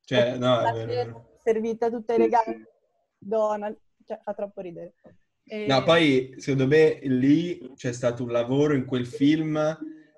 Cioè, 0.05 0.37
no, 0.37 0.61
è 0.61 0.67
la 0.67 0.71
vero, 0.71 0.93
è 0.93 1.39
servita 1.41 1.89
tutta 1.89 2.13
Sì, 2.13 2.21
elegante, 2.21 2.59
sì. 2.59 2.65
Donald, 3.17 3.77
cioè 4.05 4.19
fa 4.21 4.33
troppo 4.33 4.61
ridere. 4.61 4.93
E- 5.47 5.65
No, 5.67 5.83
poi 5.83 6.33
secondo 6.37 6.67
me 6.67 6.99
lì 7.03 7.71
c'è 7.75 7.91
stato 7.91 8.23
un 8.23 8.31
lavoro 8.31 8.73
in 8.73 8.85
quel 8.85 9.05
film, 9.05 9.77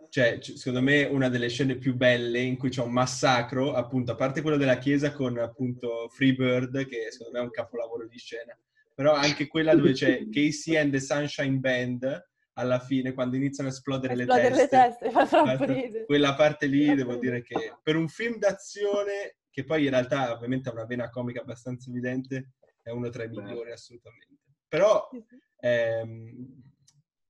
cioè 0.10 0.40
secondo 0.42 0.82
me 0.82 1.04
una 1.04 1.28
delle 1.30 1.50
scene 1.50 1.76
più 1.76 1.96
belle 1.96 2.40
in 2.40 2.58
cui 2.58 2.70
c'è 2.70 2.82
un 2.82 2.94
massacro, 2.94 3.74
appunto, 3.74 4.14
a 4.14 4.16
parte 4.16 4.42
quello 4.42 4.58
della 4.58 4.78
chiesa 4.78 5.12
con 5.12 5.38
appunto 5.38 6.08
Freebird, 6.10 6.88
che 6.88 7.08
secondo 7.12 7.34
me 7.34 7.40
è 7.40 7.44
un 7.44 7.52
capolavoro 7.52 8.08
di 8.08 8.18
scena, 8.18 8.58
però 8.94 9.14
anche 9.14 9.48
quella 9.48 9.76
dove 9.76 9.92
c'è 9.92 10.28
Casey 10.32 10.78
and 10.78 10.92
the 10.92 11.00
Sunshine 11.00 11.58
Band 11.58 12.26
alla 12.54 12.80
fine, 12.80 13.14
quando 13.14 13.36
iniziano 13.36 13.70
a 13.70 13.74
esplodere, 13.74 14.14
esplodere 14.14 14.56
le 14.56 14.68
teste. 14.68 15.12
fa 15.12 15.28
troppo 15.28 15.46
Basta- 15.46 15.66
ridere. 15.66 16.06
Quella 16.06 16.34
parte 16.36 16.66
lì 16.66 16.96
devo 16.96 17.18
dire 17.18 17.44
che 17.44 17.74
per 17.84 17.96
un 17.96 18.08
film 18.08 18.38
d'azione, 18.38 19.36
che 19.52 19.64
poi 19.64 19.84
in 19.84 19.90
realtà 19.90 20.32
ovviamente 20.32 20.70
ha 20.70 20.72
una 20.72 20.86
vena 20.86 21.10
comica 21.10 21.42
abbastanza 21.42 21.90
evidente, 21.90 22.54
è 22.82 22.90
uno 22.92 23.10
tra 23.10 23.26
i 23.26 23.30
migliori 23.30 23.72
assolutamente. 23.72 24.27
Però. 24.68 25.10
Ehm, 25.60 26.66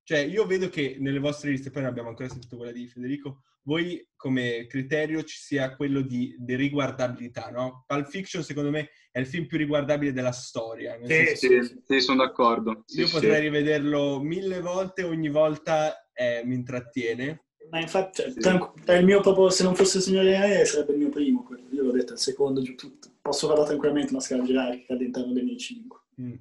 cioè, 0.02 0.20
io 0.20 0.46
vedo 0.46 0.68
che 0.68 0.96
nelle 0.98 1.18
vostre 1.18 1.50
liste, 1.50 1.70
poi 1.70 1.82
non 1.82 1.90
abbiamo 1.90 2.08
ancora 2.08 2.28
sentito 2.30 2.56
quella 2.56 2.72
di 2.72 2.88
Federico, 2.88 3.42
voi 3.68 4.08
come 4.16 4.66
criterio 4.66 5.22
ci 5.22 5.36
sia 5.36 5.76
quello 5.76 6.00
di, 6.00 6.34
di 6.38 6.54
riguardabilità, 6.56 7.50
no? 7.50 7.84
Pulp 7.86 8.08
Fiction, 8.08 8.42
secondo 8.42 8.70
me, 8.70 8.88
è 9.10 9.18
il 9.18 9.26
film 9.26 9.46
più 9.46 9.58
riguardabile 9.58 10.12
della 10.12 10.32
storia. 10.32 10.98
Sì, 11.02 11.36
senso- 11.36 11.36
Sì, 11.36 11.82
sì, 11.84 12.00
sono 12.00 12.24
d'accordo. 12.24 12.84
Sì, 12.86 13.00
io 13.00 13.06
sì. 13.06 13.12
potrei 13.12 13.42
rivederlo 13.42 14.20
mille 14.20 14.60
volte, 14.60 15.02
ogni 15.02 15.28
volta 15.28 16.08
eh, 16.14 16.40
mi 16.46 16.54
intrattiene. 16.54 17.44
Ma 17.68 17.80
infatti, 17.80 18.22
cioè, 18.40 19.02
mio 19.02 19.20
proprio, 19.20 19.50
se 19.50 19.62
non 19.62 19.74
fosse 19.74 19.98
il 19.98 20.04
Signore 20.04 20.36
Aereo 20.36 20.64
sarebbe 20.64 20.92
il 20.92 20.98
mio 20.98 21.10
primo, 21.10 21.42
quello. 21.42 21.68
io 21.70 21.82
l'ho 21.82 21.92
detto, 21.92 22.14
il 22.14 22.18
secondo 22.18 22.62
giù 22.62 22.74
tutto. 22.74 23.10
Posso 23.20 23.46
farlo 23.46 23.64
tranquillamente 23.64 24.12
una 24.12 24.22
scala 24.22 24.42
girare 24.42 24.78
che 24.78 24.86
cade 24.86 25.00
all'interno 25.00 25.32
dei 25.34 25.44
miei 25.44 25.58
cinque. 25.58 25.98
Mm. 26.18 26.34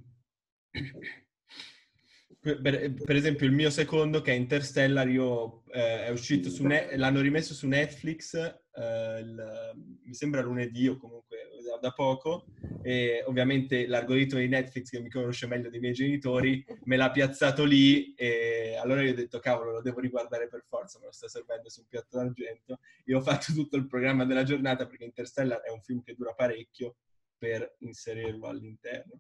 Per, 2.40 2.62
per- 2.62 3.16
esempio, 3.16 3.46
il 3.46 3.52
mio 3.52 3.70
secondo, 3.70 4.22
che 4.22 4.32
è 4.32 4.36
Interstellar, 4.36 5.10
io, 5.10 5.64
eh, 5.72 6.06
è 6.06 6.10
uscito 6.10 6.50
su 6.50 6.64
Ne- 6.66 6.96
l'hanno 6.96 7.20
rimesso 7.20 7.54
su 7.54 7.68
Netflix, 7.68 8.36
eh, 8.36 9.20
il- 9.20 10.00
mi 10.06 10.14
sembra 10.14 10.42
lunedì 10.42 10.88
o 10.88 10.98
comunque 10.98 11.38
da, 11.82 11.92
poco, 11.92 12.48
e 12.82 13.22
ovviamente 13.26 13.86
l'algoritmo 13.88 14.40
di 14.40 14.48
Netflix, 14.48 14.90
che 14.90 15.02
mi 15.02 15.10
conosce 15.10 15.46
meglio 15.46 15.70
dei 15.70 15.80
miei 15.82 15.94
genitori, 15.94 16.66
me 16.86 16.96
l'ha 16.96 17.12
piazzato 17.12 17.66
lì, 17.66 18.14
e 18.14 18.78
allora 18.82 19.04
io 19.04 19.12
ho 19.12 19.16
detto, 19.16 19.40
cavolo, 19.40 19.72
lo 19.74 19.82
devo 19.82 20.00
riguardare 20.00 20.48
per 20.48 20.64
forza, 20.68 21.00
me 21.00 21.06
lo 21.08 21.12
sta 21.12 21.28
servendo 21.28 21.70
su 21.70 21.82
un 21.82 21.88
piatto 21.88 22.18
d'argento, 22.18 22.80
e 23.04 23.14
ho 23.14 23.22
fatto 23.22 23.52
tutto 23.54 23.76
il 23.76 23.88
programma 23.88 24.26
della 24.26 24.44
giornata, 24.44 24.88
perché 24.88 25.04
Interstellar 25.04 25.60
è 25.62 25.70
un 25.70 25.82
film 25.82 26.02
che 26.02 26.16
dura 26.16 26.34
parecchio, 26.34 26.96
per 27.38 27.76
inserirlo 27.80 28.48
all'interno. 28.48 29.20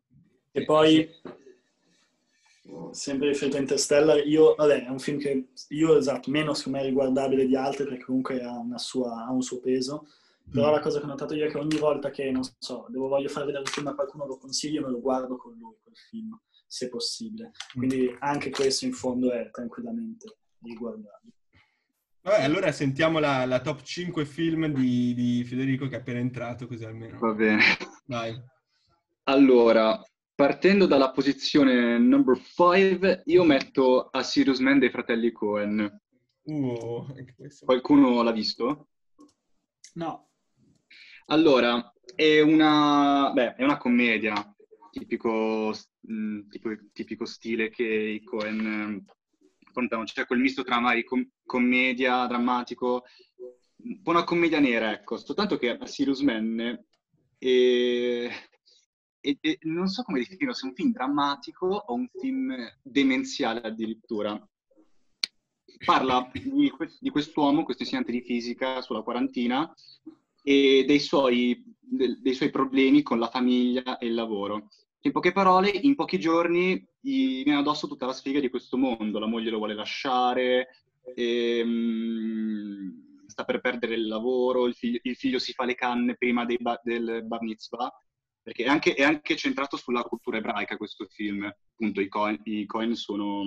E 0.52 0.64
poi, 0.64 1.08
sempre 2.92 3.30
riferito 3.30 3.58
a 3.58 3.60
Interstellar, 3.60 4.26
io, 4.26 4.56
vabbè, 4.56 4.86
è 4.86 4.90
un 4.90 5.00
film 5.00 5.20
che 5.20 5.50
io, 5.70 5.98
esatto, 5.98 6.30
meno 6.32 6.54
secondo 6.54 6.80
me 6.80 6.86
riguardabile 6.86 7.46
di 7.46 7.56
altri 7.56 7.86
perché 7.86 8.04
comunque 8.04 8.42
ha, 8.44 8.58
una 8.58 8.78
sua, 8.78 9.26
ha 9.26 9.32
un 9.32 9.42
suo 9.42 9.60
peso. 9.60 10.08
Però 10.50 10.70
Mm. 10.70 10.74
la 10.74 10.80
cosa 10.80 11.00
che 11.00 11.06
ho 11.06 11.10
notato 11.10 11.34
io 11.34 11.46
è 11.46 11.50
che 11.50 11.58
ogni 11.58 11.78
volta 11.78 12.10
che, 12.10 12.32
non 12.32 12.42
so, 12.58 12.86
devo 12.90 13.10
voglio 13.10 13.28
far 13.28 13.44
vedere 13.44 13.64
un 13.64 13.70
film 13.70 13.88
a 13.88 13.96
qualcuno, 13.96 14.26
lo 14.26 14.38
consiglio 14.38 14.80
e 14.80 14.86
me 14.86 14.92
lo 14.92 15.02
guardo 15.02 15.36
con 15.36 15.54
lui, 15.58 15.76
quel 15.84 15.96
film, 15.96 16.40
se 16.66 16.88
possibile. 16.88 17.52
Quindi 17.74 18.16
anche 18.20 18.50
questo 18.50 18.86
in 18.86 18.94
fondo 18.94 19.32
è 19.32 19.50
tranquillamente 19.52 20.38
riguardabile. 20.62 21.34
Vabbè, 22.22 22.44
allora 22.44 22.72
sentiamo 22.72 23.20
la, 23.20 23.46
la 23.46 23.62
top 23.62 23.82
5 23.82 24.26
film 24.26 24.68
di, 24.68 25.14
di 25.14 25.44
Federico 25.46 25.88
che 25.88 25.96
è 25.96 26.00
appena 26.00 26.20
entrato, 26.20 26.68
così 26.68 26.86
almeno. 26.86 27.20
Va 27.20 27.34
bene. 27.34 27.64
Vai. 28.06 28.42
Allora, 29.24 30.02
partendo 30.38 30.86
dalla 30.86 31.10
posizione 31.10 31.98
number 31.98 32.39
5, 32.39 33.24
io 33.25 33.44
metto 33.44 34.08
A 34.12 34.22
Serious 34.22 34.60
Man 34.60 34.77
dei 34.77 34.91
fratelli 34.91 35.32
Cohen. 35.32 36.00
Uh. 36.44 37.08
Qualcuno 37.65 38.22
l'ha 38.22 38.32
visto? 38.32 38.89
No. 39.96 40.29
Allora, 41.25 41.91
è 42.13 42.39
una, 42.41 43.32
beh, 43.34 43.56
è 43.56 43.63
una 43.63 43.77
commedia, 43.77 44.56
tipico, 44.91 45.74
mh, 46.01 46.48
tipo- 46.50 46.77
tipico 46.94 47.25
stile 47.25 47.72
che 47.72 47.84
i 47.84 48.24
Cohen 48.24 49.03
affrontano. 49.65 50.03
C'è 50.03 50.27
quel 50.27 50.39
misto 50.39 50.62
tra 50.62 50.79
magari 50.79 51.03
com- 51.03 51.27
commedia, 51.48 52.27
drammatico, 52.27 53.06
un 53.77 54.01
po' 54.03 54.12
una 54.12 54.24
commedia 54.24 54.60
nera, 54.60 54.91
ecco. 54.91 55.17
Soltanto 55.17 55.58
che 55.58 55.72
A 55.72 55.88
Serious 55.88 56.20
Man 56.20 56.79
e, 57.39 58.29
e- 59.28 59.38
e 59.42 59.60
non 59.64 59.88
so 59.88 60.04
come 60.04 60.20
definirlo, 60.20 60.54
se 60.54 60.66
è 60.66 60.70
un 60.70 60.76
film 60.76 60.92
drammatico 60.92 61.66
o 61.68 61.94
un 61.94 62.08
film 62.20 62.56
demenziale 62.82 63.62
addirittura. 63.62 64.40
Parla 65.86 66.30
di, 66.32 66.72
di 67.00 67.10
quest'uomo, 67.10 67.64
questo 67.64 67.84
insegnante 67.84 68.12
di 68.12 68.22
fisica 68.22 68.82
sulla 68.82 69.02
quarantina, 69.02 69.72
e 70.44 70.86
dei 70.88 71.00
suoi, 71.00 71.62
del- 71.80 72.22
dei 72.22 72.34
suoi 72.34 72.50
problemi 72.50 73.02
con 73.02 73.20
la 73.20 73.30
famiglia 73.30 73.98
e 73.98 74.08
il 74.08 74.14
lavoro. 74.14 74.70
In 75.02 75.12
poche 75.12 75.32
parole, 75.32 75.70
in 75.70 75.96
pochi 75.96 76.20
giorni 76.20 76.84
gli 77.00 77.44
viene 77.44 77.60
addosso 77.60 77.88
tutta 77.88 78.06
la 78.06 78.14
sfiga 78.14 78.40
di 78.40 78.50
questo 78.50 78.78
mondo. 78.78 79.20
La 79.20 79.28
moglie 79.28 79.52
lo 79.52 79.58
vuole 79.58 79.74
lasciare, 79.74 80.70
ehm, 81.16 83.06
sta 83.28 83.44
per 83.44 83.62
perdere 83.62 83.96
il 83.96 84.08
lavoro, 84.08 84.66
il 84.68 84.74
figlio, 84.74 85.00
il 85.04 85.16
figlio 85.16 85.40
si 85.40 85.54
fa 85.54 85.66
le 85.66 85.76
canne 85.76 86.16
prima 86.16 86.46
ba- 86.60 86.80
del 86.84 87.24
bar 87.26 87.42
mitzvah, 87.42 87.92
perché 88.48 88.63
è 88.63 88.70
anche, 88.70 88.94
è 88.94 89.04
anche 89.04 89.36
centrato 89.36 89.75
sulla 89.75 90.04
cultura 90.04 90.38
ebraica 90.38 90.77
questo 90.77 91.06
film. 91.10 91.44
Appunto, 91.44 92.00
i 92.00 92.08
Cohen, 92.08 92.39
i 92.46 92.66
Cohen 92.66 92.96
sono, 92.96 93.44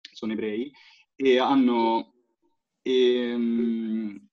sono 0.00 0.32
ebrei 0.32 0.68
e 1.14 1.38
hanno... 1.38 2.14
ehm, 2.82 4.28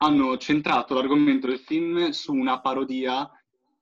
hanno 0.00 0.36
centrato 0.36 0.94
l'argomento 0.94 1.48
del 1.48 1.58
film 1.58 2.10
su 2.10 2.32
una 2.32 2.60
parodia 2.60 3.28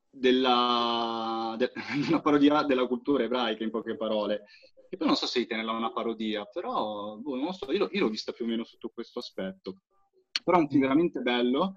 della, 0.08 1.54
de- 1.58 1.72
una 2.08 2.22
parodia 2.22 2.62
della 2.62 2.86
cultura 2.86 3.25
ebraica, 3.25 3.62
in 3.62 3.70
poche 3.70 3.94
parole. 3.94 4.44
Che 4.88 4.96
poi 4.96 5.06
non 5.06 5.16
so 5.16 5.26
se 5.26 5.40
ritenerla 5.40 5.72
una 5.72 5.92
parodia, 5.92 6.46
però 6.46 7.16
boh, 7.18 7.36
non 7.36 7.52
so, 7.52 7.70
io, 7.72 7.90
io 7.92 8.00
l'ho 8.00 8.08
vista 8.08 8.32
più 8.32 8.46
o 8.46 8.48
meno 8.48 8.64
sotto 8.64 8.88
questo 8.88 9.18
aspetto. 9.18 9.82
Però 10.42 10.56
è 10.56 10.60
un 10.60 10.68
film 10.70 10.80
veramente 10.80 11.20
bello, 11.20 11.75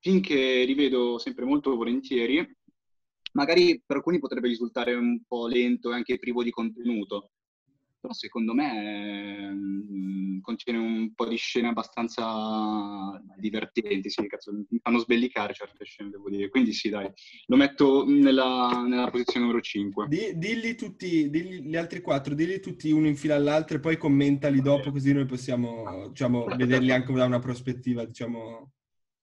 film 0.00 0.20
che 0.20 0.64
rivedo 0.64 1.18
sempre 1.18 1.44
molto 1.44 1.76
volentieri. 1.76 2.46
Magari 3.32 3.80
per 3.86 3.98
alcuni 3.98 4.18
potrebbe 4.18 4.48
risultare 4.48 4.94
un 4.94 5.22
po' 5.26 5.46
lento 5.46 5.92
e 5.92 5.94
anche 5.94 6.18
privo 6.18 6.42
di 6.42 6.50
contenuto, 6.50 7.30
però 8.00 8.12
secondo 8.12 8.54
me 8.54 9.52
mm, 9.52 10.40
contiene 10.40 10.78
un 10.78 11.14
po' 11.14 11.26
di 11.26 11.36
scene 11.36 11.68
abbastanza 11.68 13.22
divertenti, 13.36 14.10
sì, 14.10 14.26
cazzo, 14.26 14.52
mi 14.52 14.80
fanno 14.82 14.98
sbellicare 14.98 15.52
certe 15.52 15.84
scene, 15.84 16.10
devo 16.10 16.28
dire. 16.28 16.48
Quindi 16.48 16.72
sì, 16.72 16.88
dai, 16.88 17.08
lo 17.46 17.56
metto 17.56 18.04
nella, 18.04 18.84
nella 18.84 19.10
posizione 19.10 19.46
numero 19.46 19.62
5. 19.62 20.08
Di- 20.08 20.32
dilli 20.34 20.74
tutti, 20.74 21.30
dilli 21.30 21.62
gli 21.62 21.76
altri 21.76 22.00
quattro, 22.00 22.34
dilli 22.34 22.58
tutti 22.58 22.90
uno 22.90 23.06
in 23.06 23.16
fila 23.16 23.36
all'altro 23.36 23.76
e 23.76 23.80
poi 23.80 23.96
commentali 23.96 24.60
dopo 24.60 24.90
così 24.90 25.12
noi 25.12 25.26
possiamo, 25.26 26.08
diciamo, 26.08 26.46
vederli 26.46 26.90
anche 26.90 27.12
da 27.12 27.26
una 27.26 27.38
prospettiva, 27.38 28.04
diciamo, 28.04 28.72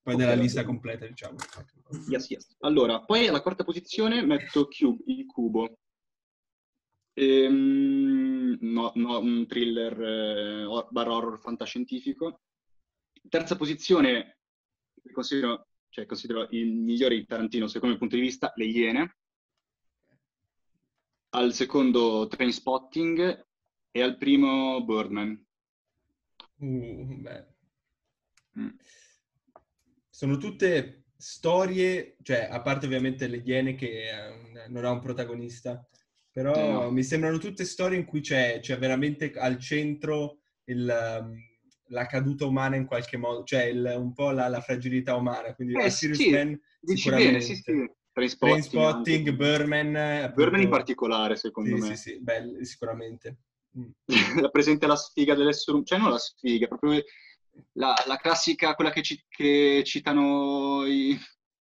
poi 0.07 0.15
della 0.15 0.35
Ok. 0.35 0.39
lista 0.39 0.63
completa, 0.63 1.05
diciamo. 1.05 1.35
Yes, 2.07 2.29
yes. 2.29 2.55
Allora, 2.59 3.03
poi 3.03 3.27
alla 3.27 3.41
quarta 3.41 3.65
posizione 3.65 4.25
metto 4.25 4.69
Cube, 4.69 5.03
il 5.07 5.25
cubo. 5.25 5.79
Ehm, 7.13 8.57
no, 8.61 8.93
no, 8.95 9.19
un 9.19 9.45
thriller 9.47 10.01
eh, 10.01 10.87
barra 10.91 11.13
horror 11.13 11.41
fantascientifico. 11.41 12.43
Terza 13.27 13.57
posizione, 13.57 14.37
considero, 15.11 15.67
cioè, 15.89 16.05
considero 16.05 16.47
il 16.51 16.73
migliore 16.73 17.15
di 17.15 17.25
Tarantino 17.25 17.67
secondo 17.67 17.95
il 17.95 17.99
punto 17.99 18.15
di 18.15 18.21
vista, 18.21 18.53
Le 18.55 18.65
Iene. 18.65 19.17
Al 21.31 21.53
secondo 21.53 22.27
Trainspotting 22.27 23.45
e 23.91 24.01
al 24.01 24.15
primo 24.17 24.81
Birdman. 24.85 25.45
Uh, 26.59 27.19
beh. 27.19 27.45
Mm. 28.57 28.69
Sono 30.17 30.37
tutte 30.37 31.03
storie, 31.15 32.15
cioè, 32.23 32.47
a 32.49 32.59
parte 32.63 32.87
ovviamente 32.87 33.27
le 33.27 33.43
Iene 33.45 33.75
che 33.75 34.09
un- 34.31 34.63
non 34.69 34.83
ha 34.83 34.89
un 34.89 34.99
protagonista, 34.99 35.87
però 36.31 36.55
Eh, 36.55 36.71
no. 36.71 36.89
mi 36.89 37.03
sembrano 37.03 37.37
tutte 37.37 37.65
storie 37.65 37.99
in 37.99 38.05
cui 38.05 38.21
c'è, 38.21 38.57
c'è 38.59 38.79
veramente 38.79 39.31
al 39.35 39.59
centro 39.59 40.39
il, 40.65 41.19
um, 41.21 41.35
la 41.89 42.07
caduta 42.07 42.47
umana 42.47 42.77
in 42.77 42.87
qualche 42.87 43.15
modo, 43.15 43.43
cioè 43.43 43.65
il- 43.65 43.93
un 43.95 44.11
po' 44.13 44.31
la, 44.31 44.47
la 44.47 44.59
fragilità 44.59 45.13
umana. 45.13 45.53
Quindi 45.53 45.75
Eh, 45.75 45.83
A 45.83 45.89
Serious 45.91 46.19
sì, 46.19 46.31
Man 46.31 46.59
sicuramente. 46.81 47.31
bene, 47.33 47.43
sì, 47.43 47.53
sì. 47.53 47.91
Trainspotting, 48.11 48.69
Trainspotting. 48.71 49.31
Birdman 49.35 49.95
appunto- 50.23 50.57
in 50.57 50.69
particolare, 50.69 51.35
secondo 51.35 51.75
Sì, 51.75 51.81
me. 51.89 51.95
sì, 51.95 52.09
sì, 52.09 52.19
beh, 52.23 52.65
sicuramente. 52.65 53.37
Mm. 53.77 53.89
rappresenta 54.49 54.87
la 54.87 54.95
sfiga 54.95 55.35
dell'essere 55.35 55.73
umano, 55.73 55.85
cioè 55.85 55.99
non 55.99 56.09
la 56.09 56.17
sfiga, 56.17 56.65
proprio 56.65 57.03
la, 57.73 57.93
la 58.07 58.17
classica, 58.17 58.75
quella 58.75 58.91
che, 58.91 59.01
ci- 59.01 59.23
che 59.27 59.81
citano 59.85 60.85
i... 60.85 61.17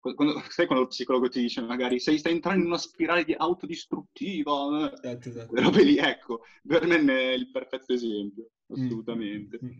Quando, 0.00 0.40
sai 0.48 0.64
quando 0.66 0.84
lo 0.84 0.90
psicologo 0.90 1.28
ti 1.28 1.40
dice 1.42 1.60
magari 1.60 2.00
sei, 2.00 2.16
stai 2.18 2.32
entrando 2.32 2.60
in 2.62 2.66
una 2.68 2.78
spirale 2.78 3.22
di 3.22 3.34
autodistruttiva, 3.36 4.90
eh, 5.02 5.08
Esatto, 5.08 5.28
esatto. 5.28 5.60
robe 5.60 5.82
lì, 5.84 5.98
ecco, 5.98 6.40
Birdman 6.62 7.08
è 7.10 7.32
il 7.32 7.50
perfetto 7.50 7.92
esempio, 7.92 8.50
Mm. 8.72 8.86
assolutamente. 8.86 9.58
Mm. 9.64 9.70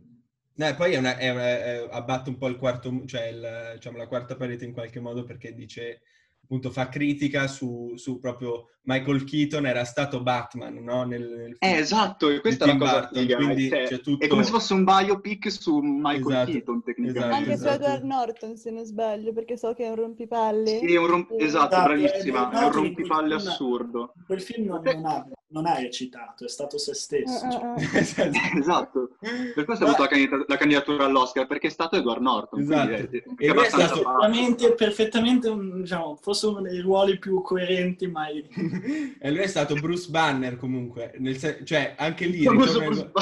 No, 0.56 0.66
e 0.68 0.74
poi 0.74 0.92
è 0.92 0.98
una, 0.98 1.16
è 1.16 1.30
una- 1.30 1.42
è- 1.48 1.88
abbatte 1.90 2.28
un 2.28 2.36
po' 2.36 2.48
il 2.48 2.56
quarto, 2.58 3.04
cioè 3.06 3.26
il- 3.28 3.70
diciamo, 3.74 3.96
la 3.96 4.06
quarta 4.08 4.36
parete 4.36 4.64
in 4.64 4.72
qualche 4.72 5.00
modo 5.00 5.24
perché 5.24 5.54
dice, 5.54 6.02
appunto, 6.50 6.70
fa 6.72 6.88
critica 6.88 7.46
su, 7.46 7.92
su 7.94 8.18
proprio 8.18 8.66
Michael 8.82 9.22
Keaton 9.22 9.66
era 9.66 9.84
stato 9.84 10.20
Batman, 10.20 10.82
no? 10.82 11.04
Nel, 11.04 11.22
nel 11.22 11.56
Eh, 11.60 11.66
film 11.68 11.78
esatto, 11.80 12.28
e 12.28 12.40
questa 12.40 12.64
è 12.64 12.68
la 12.68 12.76
cosa 12.76 12.92
Burton, 13.00 13.20
figa, 13.22 13.36
quindi 13.36 13.68
cioè, 13.68 13.86
c'è 13.86 14.00
tutto- 14.00 14.24
è 14.24 14.28
come 14.28 14.42
se 14.42 14.50
fosse 14.50 14.72
un 14.72 14.82
biopic 14.84 15.52
su 15.52 15.78
Michael 15.78 16.20
Esatto, 16.32 16.50
Keaton, 16.50 16.82
tecnicamente. 16.82 17.18
esatto, 17.20 17.34
Anche 17.36 17.56
su 17.56 17.64
esatto. 17.66 17.84
Edward 17.84 18.02
Norton, 18.04 18.56
se 18.56 18.70
non 18.72 18.84
sbaglio, 18.84 19.32
perché 19.32 19.56
so 19.56 19.72
che 19.74 19.84
è 19.84 19.88
un 19.90 19.94
rompipalle. 19.94 20.78
Sì, 20.78 20.92
è 20.92 20.98
un 20.98 21.06
romp- 21.06 21.30
esatto, 21.38 21.74
Esatto, 21.76 21.82
bravissima, 21.84 22.50
è- 22.50 22.58
è 22.58 22.64
un 22.64 22.72
rompipalle 22.72 23.34
quel- 23.36 23.46
assurdo. 23.46 24.14
Quel 24.26 24.40
film 24.42 24.66
non, 24.66 24.80
non 24.82 25.04
ha, 25.06 25.26
non 25.52 25.66
ha 25.66 25.74
recitato, 25.78 26.44
è 26.44 26.48
stato 26.48 26.78
se 26.78 26.94
stesso. 26.94 27.44
Ah, 27.44 27.50
cioè. 27.50 27.62
ah, 27.62 27.74
ah. 27.74 27.76
Esatto. 28.00 28.38
Esatto, 28.60 29.10
per 29.54 29.64
questo 29.64 29.84
ha 29.84 29.88
avuto 29.88 30.02
la 30.10 30.44
la 30.48 30.56
candidatura 30.56 31.04
all'oscar, 31.04 31.46
perché 31.46 31.66
è 31.68 31.70
stato 31.70 31.96
Edward 31.96 32.20
Norton. 32.22 32.64
quindi 32.64 32.74
Esatto. 32.74 32.92
è- 32.92 32.96
è- 32.96 33.16
E 33.16 33.24
è 33.36 33.46
è 33.46 33.48
abbastanza 33.50 33.86
stato-. 33.94 34.02
Perfettamente, 34.02 34.74
perfettamente 34.74 35.48
un- 35.48 35.80
diciamo, 35.82 36.16
forse 36.20 36.39
uno 36.48 36.62
dei 36.62 36.80
ruoli 36.80 37.18
più 37.18 37.40
coerenti 37.42 38.06
mai. 38.06 38.46
e 39.20 39.30
lui 39.30 39.40
è 39.40 39.46
stato 39.46 39.74
Bruce 39.74 40.08
Banner 40.10 40.56
comunque, 40.56 41.14
nel 41.18 41.36
sen- 41.36 41.64
cioè 41.64 41.94
anche 41.98 42.26
lì 42.26 42.48
ritorna, 42.48 43.12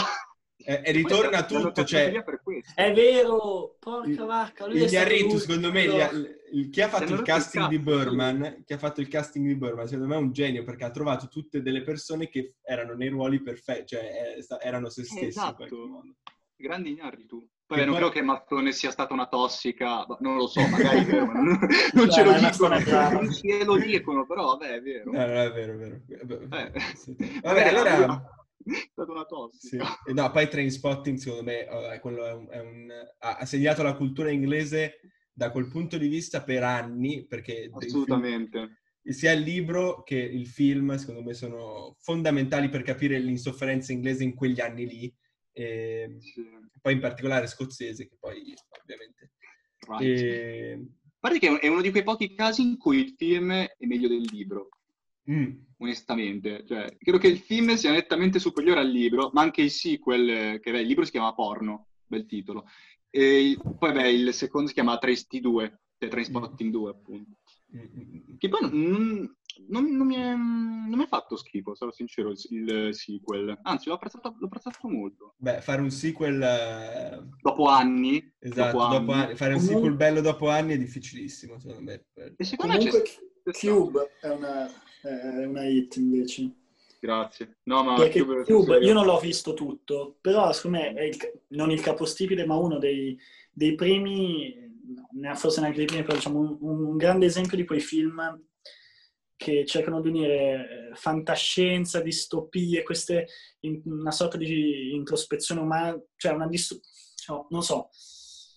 e- 0.56 0.80
e 0.84 0.92
ritorna 0.92 1.44
tutto, 1.44 1.84
cioè. 1.84 2.12
È 2.74 2.92
vero, 2.92 3.76
porca 3.78 4.24
vacca. 4.24 4.66
Lui 4.66 4.80
è 4.80 4.84
il 4.84 4.92
Iarritu, 4.92 5.38
secondo 5.38 5.72
me, 5.72 5.86
gli- 5.86 6.26
il- 6.52 6.70
chi 6.70 6.80
ha 6.80 6.88
fatto 6.88 7.12
il 7.12 7.22
casting 7.22 7.68
di 7.68 7.78
Burman, 7.78 8.62
chi 8.64 8.72
ha 8.72 8.78
fatto 8.78 9.00
il 9.00 9.08
casting 9.08 9.46
di 9.46 9.56
Burman, 9.56 9.86
secondo 9.86 10.08
me 10.08 10.14
è 10.14 10.22
un 10.22 10.32
genio 10.32 10.64
perché 10.64 10.84
ha 10.84 10.90
trovato 10.90 11.28
tutte 11.28 11.62
delle 11.62 11.82
persone 11.82 12.28
che 12.28 12.54
erano 12.62 12.94
nei 12.94 13.08
ruoli 13.08 13.42
perfetti, 13.42 13.86
cioè 13.96 14.36
eh, 14.38 14.44
erano 14.60 14.88
se 14.88 15.04
stessi 15.04 15.22
in 15.22 15.28
Esatto. 15.28 15.54
qualche 15.56 15.74
modo. 15.76 16.14
Grandi 16.56 16.90
ignari 16.90 17.26
tu. 17.26 17.40
Che 17.40 17.57
Vabbè, 17.68 17.84
non 17.84 17.94
credo 17.96 18.08
che 18.10 18.22
Mazzone 18.22 18.72
sia 18.72 18.90
stata 18.90 19.12
una 19.12 19.26
tossica, 19.26 20.06
non 20.20 20.36
lo 20.36 20.46
so, 20.46 20.66
magari 20.68 21.04
vero, 21.04 21.26
non, 21.26 21.58
non 21.92 22.10
ce 22.10 22.22
Dai, 22.22 22.40
lo 22.40 22.48
dicono, 22.48 22.78
non 23.10 23.32
ce 23.32 23.64
lo 23.64 23.76
dicono, 23.76 24.26
però 24.26 24.56
vabbè, 24.56 24.74
è 24.76 24.80
vero. 24.80 25.10
No, 25.12 25.18
no, 25.18 25.42
è 25.42 25.52
vero, 25.52 25.72
è 25.74 25.76
vero. 25.76 26.00
Vabbè, 26.46 26.72
Eh. 26.74 26.80
sì. 26.96 27.14
Magari 27.42 27.74
Vabbè, 27.74 27.90
allora... 27.90 28.22
È 28.64 28.88
stata 28.92 29.12
una 29.12 29.20
Sì. 29.22 29.76
tossica. 29.78 29.98
E 30.06 30.12
No, 30.12 30.30
poi 30.30 30.48
Trainspotting 30.48 31.16
secondo 31.18 31.44
me 31.44 31.64
vabbè, 31.64 32.00
quello 32.00 32.26
è 32.26 32.32
un, 32.32 32.48
è 32.50 32.58
un- 32.60 32.92
ha 33.18 33.44
segnato 33.46 33.82
la 33.82 33.94
cultura 33.94 34.30
inglese 34.30 35.00
da 35.32 35.50
quel 35.50 35.68
punto 35.68 35.96
di 35.98 36.08
vista 36.08 36.42
per 36.42 36.62
anni, 36.64 37.26
perché 37.26 37.62
film- 37.62 37.76
Assolutamente. 37.76 38.80
sia 39.02 39.32
il 39.32 39.40
libro 39.42 40.02
che 40.02 40.16
il 40.16 40.46
film, 40.48 40.96
secondo 40.96 41.22
me, 41.22 41.32
sono 41.34 41.96
fondamentali 42.00 42.68
per 42.68 42.82
capire 42.82 43.18
l'insofferenza 43.18 43.92
inglese 43.92 44.24
in 44.24 44.34
quegli 44.34 44.60
anni 44.60 44.86
lì. 44.86 45.14
E 45.58 46.16
Sì. 46.20 46.46
poi 46.80 46.92
in 46.92 47.00
particolare 47.00 47.48
scozzese, 47.48 48.06
che 48.08 48.16
poi 48.18 48.54
ovviamente. 48.80 49.32
Right. 49.88 50.02
E... 50.20 50.86
A 51.04 51.18
parte 51.20 51.38
che 51.40 51.58
è 51.58 51.66
uno 51.66 51.80
di 51.80 51.90
quei 51.90 52.04
pochi 52.04 52.32
casi 52.34 52.62
in 52.62 52.76
cui 52.76 52.98
il 53.00 53.14
film 53.16 53.50
è 53.52 53.74
meglio 53.80 54.06
del 54.08 54.22
libro, 54.30 54.68
Mm, 55.30 55.58
onestamente. 55.78 56.64
Cioè, 56.66 56.96
credo 56.96 57.18
che 57.18 57.26
il 57.26 57.38
film 57.38 57.74
sia 57.74 57.90
nettamente 57.90 58.38
superiore 58.38 58.80
al 58.80 58.88
libro, 58.88 59.28
ma 59.34 59.42
anche 59.42 59.60
il 59.60 59.70
sequel, 59.70 60.58
che 60.58 60.70
beh, 60.70 60.80
il 60.80 60.86
libro 60.86 61.04
si 61.04 61.10
chiama 61.10 61.34
Porno, 61.34 61.88
bel 62.06 62.24
titolo. 62.24 62.64
E 63.10 63.58
poi 63.78 63.92
beh, 63.92 64.10
il 64.10 64.32
secondo 64.32 64.68
si 64.68 64.74
chiama 64.74 64.96
Trace 64.96 65.26
2, 65.28 65.80
cioè 65.98 66.08
Trainspotting 66.08 66.70
2 66.70 66.90
appunto. 66.90 67.37
Che 68.38 68.48
poi 68.48 68.60
non, 68.62 69.36
non, 69.68 69.96
non, 69.96 70.06
mi 70.06 70.14
è, 70.14 70.34
non, 70.34 70.94
mi 70.96 71.04
è, 71.04 71.06
fatto 71.06 71.36
schifo, 71.36 71.74
sarò 71.74 71.90
sincero, 71.90 72.30
il, 72.30 72.38
il 72.50 72.94
sequel. 72.94 73.58
Anzi, 73.62 73.88
l'ho 73.88 73.94
apprezzato, 73.96 74.34
l'ho 74.38 74.46
apprezzato, 74.46 74.88
molto. 74.88 75.34
Beh, 75.36 75.60
fare 75.60 75.82
un 75.82 75.90
sequel... 75.90 76.40
Uh... 76.40 77.36
Dopo 77.42 77.66
anni. 77.66 78.32
Esatto, 78.38 78.78
dopo 78.78 78.94
dopo 78.94 79.12
anni. 79.12 79.36
fare 79.36 79.54
un 79.54 79.60
sequel 79.60 79.94
bello 79.94 80.20
dopo 80.20 80.48
anni 80.48 80.74
è 80.74 80.78
difficilissimo, 80.78 81.58
secondo 81.58 81.82
me. 81.82 82.04
E 82.36 82.44
secondo 82.44 82.76
Comunque, 82.76 83.02
me 83.44 83.52
Cube 83.52 84.12
è 84.20 84.28
una, 84.28 84.66
è 85.02 85.44
una 85.44 85.64
hit, 85.66 85.96
invece. 85.96 86.50
Grazie. 87.00 87.58
No, 87.64 87.84
ma 87.84 87.94
Perché 87.94 88.22
Cube, 88.24 88.44
Cube 88.44 88.78
io 88.78 88.92
non 88.92 89.04
l'ho 89.04 89.18
visto 89.18 89.54
tutto, 89.54 90.16
però 90.20 90.52
secondo 90.52 90.78
me 90.78 90.94
è 90.94 91.02
il, 91.02 91.16
non 91.48 91.70
il 91.70 91.80
capostipite, 91.80 92.44
ma 92.44 92.56
uno 92.56 92.78
dei, 92.78 93.16
dei 93.52 93.74
primi 93.74 94.67
no, 95.20 95.34
forse 95.34 95.60
neanche 95.60 95.78
dei 95.78 95.86
primi, 95.86 96.02
però 96.02 96.16
diciamo 96.16 96.38
un, 96.38 96.58
un, 96.60 96.96
grande 96.96 97.26
esempio 97.26 97.56
di 97.56 97.64
quei 97.64 97.80
film 97.80 98.20
che 99.36 99.64
cercano 99.66 100.00
di 100.00 100.08
unire 100.08 100.90
eh, 100.90 100.94
fantascienza, 100.94 102.00
distopie, 102.00 102.82
queste, 102.82 103.28
in, 103.60 103.80
una 103.84 104.10
sorta 104.10 104.36
di 104.36 104.94
introspezione 104.94 105.60
umana, 105.60 106.00
cioè 106.16 106.32
una 106.32 106.48
distopia, 106.48 106.88
cioè, 107.14 107.44
non 107.50 107.62
so, 107.62 107.88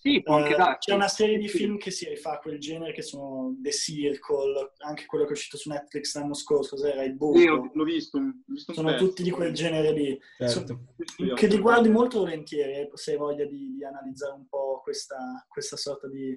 sì, 0.02 0.20
può 0.20 0.34
anche 0.34 0.54
uh, 0.54 0.78
C'è 0.78 0.94
una 0.94 1.06
serie 1.06 1.38
di 1.38 1.46
film 1.46 1.78
che 1.78 1.92
si 1.92 2.08
rifà 2.08 2.32
a 2.32 2.38
quel 2.40 2.58
genere, 2.58 2.92
che 2.92 3.02
sono 3.02 3.56
The 3.60 3.70
Circle, 3.70 4.72
anche 4.78 5.06
quello 5.06 5.22
che 5.22 5.30
è 5.30 5.34
uscito 5.34 5.56
su 5.56 5.68
Netflix 5.68 6.16
l'anno 6.16 6.34
scorso, 6.34 6.74
cos'era? 6.74 7.04
Il 7.04 7.14
Buco. 7.14 7.38
Sì, 7.38 7.46
l'ho 7.46 7.84
visto. 7.84 8.18
L'ho 8.18 8.32
visto 8.44 8.72
sono 8.72 8.96
tutti 8.96 9.22
di 9.22 9.30
quel 9.30 9.52
genere 9.52 9.92
lì. 9.92 10.20
Certo. 10.38 10.86
So, 10.96 11.34
che 11.34 11.46
li 11.46 11.58
guardi 11.58 11.88
molto 11.88 12.18
volentieri, 12.18 12.72
eh, 12.72 12.90
se 12.94 13.12
hai 13.12 13.16
voglia 13.16 13.44
di, 13.44 13.76
di 13.76 13.84
analizzare 13.84 14.32
un 14.32 14.48
po' 14.48 14.80
questa, 14.82 15.46
questa 15.48 15.76
sorta 15.76 16.08
di 16.08 16.36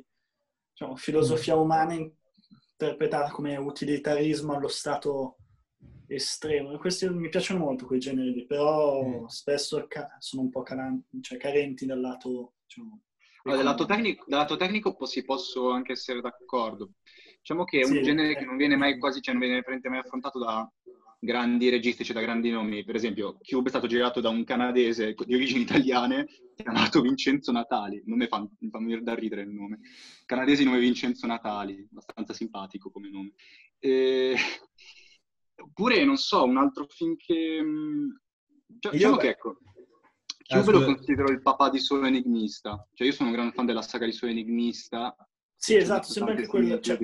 diciamo, 0.76 0.98
filosofia 0.98 1.56
umana 1.56 1.94
interpretata 1.94 3.32
come 3.32 3.56
utilitarismo 3.56 4.54
allo 4.54 4.68
stato 4.68 5.38
estremo. 6.08 6.78
Questi 6.78 7.08
mi 7.10 7.30
piacciono 7.30 7.64
molto 7.64 7.86
quei 7.86 8.00
generi 8.00 8.34
lì, 8.34 8.46
però 8.46 9.02
mm. 9.02 9.26
spesso 9.26 9.88
sono 10.20 10.42
un 10.42 10.50
po' 10.50 10.64
caranti, 10.64 11.22
cioè 11.22 11.38
carenti 11.38 11.86
dal 11.86 12.02
lato 12.02 12.56
diciamo, 12.68 13.02
allora, 13.44 13.64
dal, 13.64 13.72
lato 13.72 13.86
tecnico, 13.86 14.26
dal 14.28 14.40
lato 14.40 14.58
tecnico 14.58 15.06
si 15.06 15.24
posso 15.24 15.70
anche 15.72 15.94
essere 15.94 16.20
d'accordo. 16.20 16.92
Diciamo 17.38 17.64
che 17.64 17.80
è 17.80 17.86
un 17.86 17.94
sì, 17.94 18.02
genere 18.02 18.36
che 18.36 18.44
non 18.44 18.58
viene 18.58 18.76
mai 18.76 18.98
quasi, 18.98 19.22
cioè 19.22 19.34
non 19.34 19.48
viene 19.48 19.64
mai 19.84 20.00
affrontato 20.00 20.40
da 20.40 20.70
grandi 21.20 21.70
registi, 21.70 22.04
cioè 22.04 22.16
da 22.16 22.22
grandi 22.22 22.50
nomi. 22.50 22.84
Per 22.84 22.96
esempio, 22.96 23.38
Cube 23.42 23.68
è 23.68 23.70
stato 23.70 23.88
girato 23.88 24.22
da 24.22 24.30
un 24.30 24.44
canadese 24.44 25.16
di 25.26 25.34
origini 25.34 25.62
italiane 25.62 26.28
chiamato 26.56 27.02
Vincenzo 27.02 27.52
Natali. 27.52 28.02
Non 28.06 28.18
mi 28.18 28.28
fa, 28.28 28.40
mi 28.40 28.70
fa 28.70 28.80
da 29.02 29.14
ridere 29.16 29.42
il 29.42 29.50
nome. 29.50 29.80
Canadese 30.26 30.64
di 30.64 30.70
nome 30.70 30.80
Vincenzo 30.80 31.28
Natali, 31.28 31.88
abbastanza 31.90 32.34
simpatico 32.34 32.92
come 32.92 33.10
nome. 33.10 33.34
E... 33.80 34.36
Oppure, 35.58 36.04
non 36.04 36.18
so, 36.18 36.44
un 36.44 36.58
altro 36.58 36.86
film 36.88 37.16
che... 37.16 37.62
Mm, 37.62 38.10
cioè, 38.80 38.92
diciamo 38.92 39.16
che 39.18 39.30
ecco, 39.30 39.58
Cube 40.48 40.72
lo 40.72 40.84
considero 40.84 41.32
il 41.32 41.42
papà 41.42 41.70
di 41.70 41.80
Solo 41.80 42.06
Enigmista. 42.06 42.88
Cioè, 42.94 43.08
io 43.08 43.14
sono 43.14 43.30
un 43.30 43.36
gran 43.36 43.52
fan 43.52 43.66
della 43.66 43.82
saga 43.82 44.06
di 44.06 44.12
Solo 44.12 44.32
Enigmista. 44.32 45.16
Sì, 45.56 45.76
esatto, 45.76 46.08
sembra 46.08 46.36
che 46.36 46.46
quello... 46.46 46.80
Cioè, 46.80 46.98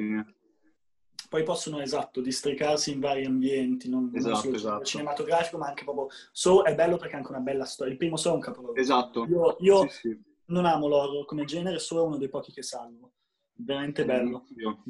poi 1.31 1.43
possono, 1.43 1.79
esatto, 1.79 2.19
districarsi 2.19 2.91
in 2.91 2.99
vari 2.99 3.23
ambienti, 3.23 3.87
non, 3.87 4.11
esatto, 4.13 4.33
non 4.33 4.41
solo 4.41 4.55
esatto. 4.57 4.83
cinematografico, 4.83 5.57
ma 5.57 5.67
anche 5.67 5.85
proprio... 5.85 6.07
So 6.33 6.63
è 6.63 6.75
bello 6.75 6.97
perché 6.97 7.15
ha 7.15 7.19
anche 7.19 7.31
una 7.31 7.39
bella 7.39 7.63
storia. 7.63 7.93
Il 7.93 7.97
primo 7.97 8.17
So 8.17 8.31
è 8.31 8.33
un 8.33 8.41
capolavoro. 8.41 8.77
Esatto. 8.77 9.25
Io, 9.29 9.55
io 9.61 9.87
sì, 9.87 10.09
sì. 10.09 10.21
non 10.47 10.65
amo 10.65 10.89
l'horror 10.89 11.23
come 11.23 11.45
genere, 11.45 11.79
So 11.79 11.99
è 11.99 12.01
uno 12.01 12.17
dei 12.17 12.27
pochi 12.27 12.51
che 12.51 12.63
salvo. 12.63 13.13
Veramente 13.53 14.03
bello. 14.03 14.45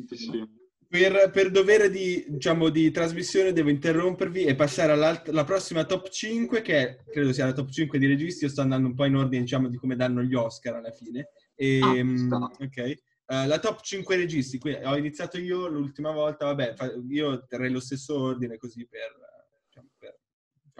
Sì, 0.07 0.15
sì. 0.15 0.49
Per, 0.87 1.29
per, 1.29 1.51
dovere 1.51 1.91
di, 1.91 2.25
diciamo, 2.27 2.69
di, 2.69 2.89
trasmissione 2.89 3.53
devo 3.53 3.69
interrompervi 3.69 4.45
e 4.45 4.55
passare 4.55 4.93
alla 4.93 5.43
prossima 5.43 5.85
top 5.85 6.09
5, 6.09 6.63
che 6.63 7.03
credo 7.11 7.33
sia 7.33 7.45
la 7.45 7.53
top 7.53 7.69
5 7.69 7.99
di 7.99 8.07
registi. 8.07 8.45
Io 8.45 8.49
sto 8.49 8.61
andando 8.61 8.87
un 8.87 8.95
po' 8.95 9.05
in 9.05 9.15
ordine, 9.15 9.43
diciamo, 9.43 9.69
di 9.69 9.77
come 9.77 9.95
danno 9.95 10.23
gli 10.23 10.33
Oscar 10.33 10.77
alla 10.77 10.91
fine. 10.91 11.29
E, 11.53 11.79
ah, 11.83 11.91
um, 11.91 12.49
ok. 12.59 12.97
Uh, 13.31 13.47
la 13.47 13.59
top 13.59 13.81
5 13.81 14.15
registi, 14.17 14.57
qui 14.57 14.73
ho 14.73 14.97
iniziato 14.97 15.39
io 15.39 15.67
l'ultima 15.67 16.11
volta, 16.11 16.45
vabbè, 16.45 16.75
io 17.07 17.45
terrei 17.45 17.71
lo 17.71 17.79
stesso 17.79 18.19
ordine 18.19 18.57
così 18.57 18.85
per, 18.85 19.15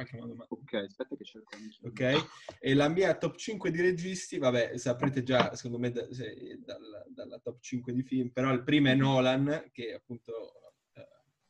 qualche 0.02 0.18
modo. 0.18 0.36
Ma... 0.36 0.46
Ok, 0.50 0.74
aspetta 0.74 1.16
che 1.16 1.24
cerco. 1.24 1.50
Ok, 1.84 2.28
e 2.60 2.74
la 2.74 2.90
mia 2.90 3.16
top 3.16 3.36
5 3.36 3.72
di 3.72 3.82
registi, 3.82 4.38
vabbè, 4.38 4.78
saprete 4.78 5.24
già, 5.24 5.54
secondo 5.56 5.80
me, 5.80 5.92
da, 5.92 6.12
se, 6.12 6.60
dalla, 6.64 7.04
dalla, 7.08 7.40
top 7.40 7.60
5 7.60 7.94
di 7.94 8.04
film, 8.04 8.30
però 8.30 8.52
il 8.52 8.64
primo 8.64 8.90
è 8.90 8.96
Nolan, 8.96 9.70
che 9.72 9.94
appunto... 9.94 10.56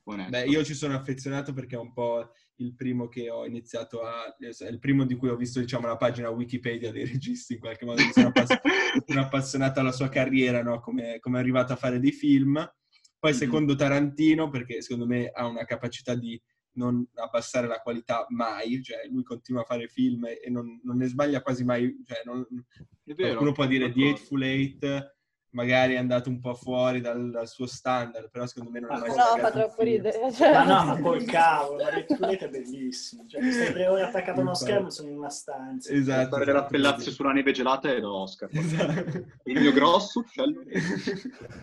Eh, 0.04 0.28
beh, 0.30 0.46
io 0.46 0.64
ci 0.64 0.74
sono 0.74 0.96
affezionato 0.96 1.54
perché 1.54 1.76
è 1.76 1.80
un 1.80 1.94
po' 1.94 2.34
il 2.62 2.76
primo 2.76 3.08
che 3.08 3.30
ho 3.30 3.46
iniziato 3.46 4.02
a... 4.02 4.36
il 4.40 4.80
primo 4.80 5.06
di 5.06 5.16
cui 5.16 5.30
ho 5.30 5.36
visto, 5.36 5.60
diciamo, 5.60 5.88
la 5.88 5.98
pagina 5.98 6.30
Wikipedia 6.30 6.92
dei 6.92 7.06
registi, 7.12 7.54
in 7.54 7.60
qualche 7.60 7.86
modo 7.86 8.04
mi 8.04 8.12
sono, 8.12 8.28
appass- 8.28 8.60
sono 9.06 9.22
appassionato 9.22 9.80
alla 9.80 9.92
sua 9.92 10.10
carriera, 10.10 10.62
no? 10.62 10.80
come, 10.80 11.20
come 11.20 11.38
è 11.38 11.42
arrivato 11.42 11.74
a 11.74 11.78
fare 11.78 12.00
dei 12.00 12.12
film. 12.12 12.72
Poi 13.20 13.34
secondo 13.34 13.76
Tarantino, 13.76 14.50
perché 14.50 14.82
secondo 14.82 15.06
me 15.06 15.28
ha 15.28 15.46
una 15.46 15.64
capacità 15.64 16.16
di 16.16 16.42
non 16.74 17.06
abbassare 17.16 17.68
la 17.68 17.80
qualità 17.80 18.26
mai, 18.30 18.82
cioè 18.82 19.06
lui 19.10 19.24
continua 19.24 19.62
a 19.62 19.66
fare 19.66 19.88
film 19.88 20.26
e 20.26 20.50
non, 20.50 20.80
non 20.84 20.98
ne 20.98 21.08
sbaglia 21.08 21.42
quasi 21.42 21.64
mai, 21.64 22.02
cioè 22.06 22.22
non, 22.24 22.48
vero, 23.04 23.28
qualcuno 23.28 23.52
può 23.52 23.66
dire 23.68 23.92
The 23.92 24.02
Eightful 24.02 24.44
Eight 24.44 25.20
magari 25.52 25.94
è 25.94 25.98
andato 25.98 26.30
un 26.30 26.40
po' 26.40 26.54
fuori 26.54 27.02
dal, 27.02 27.30
dal 27.30 27.48
suo 27.48 27.66
standard, 27.66 28.30
però 28.30 28.46
secondo 28.46 28.72
me 28.72 28.80
non 28.80 28.92
è 28.92 29.00
mai 29.00 29.12
stato. 29.12 29.36
No, 29.36 29.42
fa 29.42 29.52
troppo 29.52 29.84
ridere. 29.84 30.32
Cioè... 30.32 30.52
Ma 30.52 30.64
no, 30.64 30.86
ma 30.86 31.00
col 31.00 31.24
cavolo, 31.24 31.78
la 31.78 31.90
Netflix 31.90 32.40
è 32.40 32.50
bellissimo. 32.50 33.26
Cioè, 33.28 33.42
tre 33.72 33.88
ore 33.88 34.04
attaccato 34.04 34.40
a 34.40 34.44
uno 34.44 34.54
schermo 34.54 34.90
sono 34.90 35.10
in 35.10 35.18
una 35.18 35.30
stanza. 35.30 35.92
Esatto. 35.92 36.30
Fare 36.30 36.44
esatto, 36.44 36.58
l'appellazio 36.58 37.12
sulla 37.12 37.32
neve 37.32 37.52
gelata 37.52 37.92
è 37.92 38.00
da 38.00 38.12
Oscar. 38.12 38.50
Esatto. 38.52 39.26
Il 39.44 39.60
mio 39.60 39.74
grosso 39.74 40.20
uccello 40.20 40.64
nero. 40.66 40.80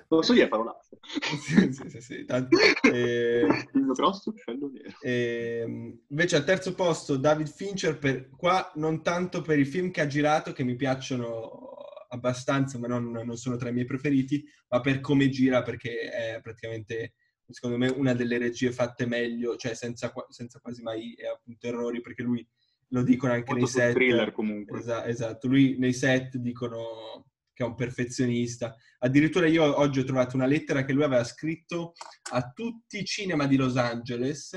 Posso 0.07 0.33
dire 0.33 0.49
parolazze? 0.49 0.99
sì, 1.41 1.73
sì, 1.73 1.89
sì. 1.89 2.01
sì. 2.01 2.25
Tanto, 2.25 2.57
eh... 2.83 3.47
Il 3.73 3.83
mio 3.83 3.93
grosso 3.95 4.31
uccello 4.31 4.71
nero. 4.73 4.97
Eh, 5.01 5.97
invece 6.09 6.37
al 6.37 6.45
terzo 6.45 6.75
posto 6.75 7.17
David 7.17 7.49
Fincher, 7.49 7.99
per... 7.99 8.29
qua 8.37 8.71
non 8.75 9.03
tanto 9.03 9.41
per 9.41 9.59
i 9.59 9.65
film 9.65 9.91
che 9.91 10.01
ha 10.01 10.07
girato, 10.07 10.53
che 10.53 10.65
mi 10.65 10.77
piacciono 10.77 11.78
abbastanza, 12.09 12.79
ma 12.79 12.87
non, 12.87 13.11
non, 13.11 13.37
sono 13.37 13.57
tra 13.57 13.69
i 13.69 13.73
miei 13.73 13.87
preferiti, 13.87 14.45
ma 14.69 14.81
per 14.81 15.01
come 15.01 15.29
gira, 15.29 15.63
perché 15.63 16.11
è 16.11 16.41
praticamente, 16.43 17.15
secondo 17.49 17.79
me, 17.79 17.89
una 17.89 18.15
delle 18.15 18.39
regie 18.39 18.73
fatte 18.73 19.07
meglio, 19.07 19.57
cioè 19.57 19.75
senza, 19.75 20.13
senza 20.29 20.61
quasi 20.61 20.83
mai 20.83 21.15
eh, 21.15 21.29
appunto 21.29 21.67
errori, 21.67 22.01
perché 22.01 22.23
lui 22.23 22.47
lo 22.91 23.03
dicono 23.03 23.33
anche 23.33 23.53
Molto 23.53 23.65
nei 23.65 23.75
set. 23.75 23.95
thriller 23.95 24.33
comunque. 24.33 24.79
Esa, 24.79 25.07
esatto, 25.07 25.49
lui 25.49 25.77
nei 25.79 25.93
set 25.93 26.37
dicono 26.37 27.27
che 27.53 27.65
è 27.65 27.67
un 27.67 27.75
perfezionista. 27.75 28.77
Addirittura 29.01 29.49
io 29.49 29.79
oggi 29.79 29.99
ho 29.99 30.05
trovato 30.05 30.37
una 30.37 30.47
lettera 30.47 30.85
che 30.85 30.93
lui 30.93 31.03
aveva 31.03 31.25
scritto 31.25 31.93
a 32.31 32.53
tutti 32.53 32.99
i 32.99 33.05
cinema 33.05 33.49
di 33.49 33.57
Los 33.57 33.77
Angeles 33.77 34.57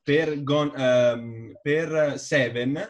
per, 0.00 0.44
Gone, 0.44 0.72
um, 0.76 1.58
per 1.60 2.16
Seven, 2.16 2.80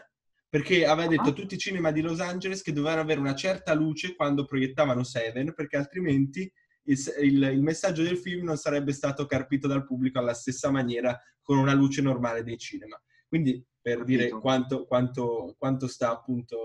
perché 0.49 0.85
aveva 0.85 1.07
detto 1.07 1.21
a 1.21 1.29
ah. 1.29 1.33
tutti 1.33 1.53
i 1.53 1.59
cinema 1.59 1.91
di 1.91 2.01
Los 2.01 2.19
Angeles 2.19 2.63
che 2.63 2.73
dovevano 2.73 3.01
avere 3.01 3.19
una 3.19 3.35
certa 3.35 3.73
luce 3.73 4.15
quando 4.15 4.45
proiettavano 4.45 5.03
Seven, 5.03 5.53
perché 5.53 5.77
altrimenti 5.77 6.51
il, 6.83 6.97
il, 7.21 7.43
il, 7.43 7.61
messaggio 7.61 8.01
del 8.01 8.17
film 8.17 8.45
non 8.45 8.57
sarebbe 8.57 8.91
stato 8.91 9.27
carpito 9.27 9.67
dal 9.67 9.85
pubblico 9.85 10.17
alla 10.17 10.33
stessa 10.33 10.71
maniera 10.71 11.17
con 11.41 11.59
una 11.59 11.73
luce 11.73 12.01
normale 12.01 12.43
dei 12.43 12.57
cinema. 12.57 12.99
Quindi 13.27 13.63
per 13.79 14.03
dire 14.03 14.29
quanto, 14.29 14.85
quanto, 14.85 15.55
quanto, 15.57 15.87
sta 15.87 16.09
appunto 16.09 16.57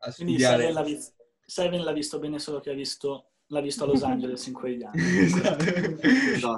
a 0.00 0.10
studiare... 0.10 0.56
Quindi 0.56 0.72
Seven 0.72 0.72
l'ha, 0.72 0.82
visto, 0.82 1.14
Seven 1.44 1.84
l'ha 1.84 1.92
visto 1.92 2.18
bene 2.18 2.38
solo 2.40 2.60
che 2.60 2.70
ha 2.70 2.74
visto 2.74 3.30
l'ha 3.50 3.60
visto 3.60 3.84
a 3.84 3.86
Los 3.86 4.02
Angeles 4.02 4.46
in 4.46 4.52
quegli 4.52 4.82
anni. 4.82 5.00
esatto, 5.20 5.64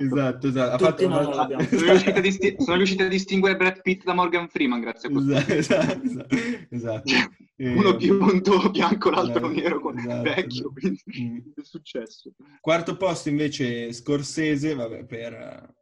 esatto. 0.00 0.48
esatto. 0.48 0.84
Fatto 0.84 1.06
una... 1.06 1.22
sono, 1.68 1.90
riuscito 1.90 2.18
a 2.18 2.20
disti- 2.20 2.56
sono 2.58 2.76
riuscito 2.76 3.02
a 3.04 3.08
distinguere 3.08 3.56
Brad 3.56 3.80
Pitt 3.82 4.04
da 4.04 4.14
Morgan 4.14 4.48
Freeman 4.48 4.80
grazie 4.80 5.08
a 5.08 5.12
questo. 5.12 5.52
Esatto, 5.52 6.02
esatto. 6.02 6.36
esatto. 6.70 7.12
Uno 7.56 7.94
biondo 7.96 8.70
bianco, 8.70 9.10
l'altro 9.10 9.50
esatto, 9.50 9.60
nero, 9.60 9.80
con 9.80 9.98
esatto, 9.98 10.22
vecchio, 10.22 10.72
quindi 10.72 11.02
mm. 11.22 11.38
è 11.56 11.62
successo. 11.62 12.32
Quarto 12.60 12.96
posto 12.96 13.28
invece 13.28 13.92
Scorsese, 13.92 14.74
vabbè, 14.74 15.04
per, 15.04 15.74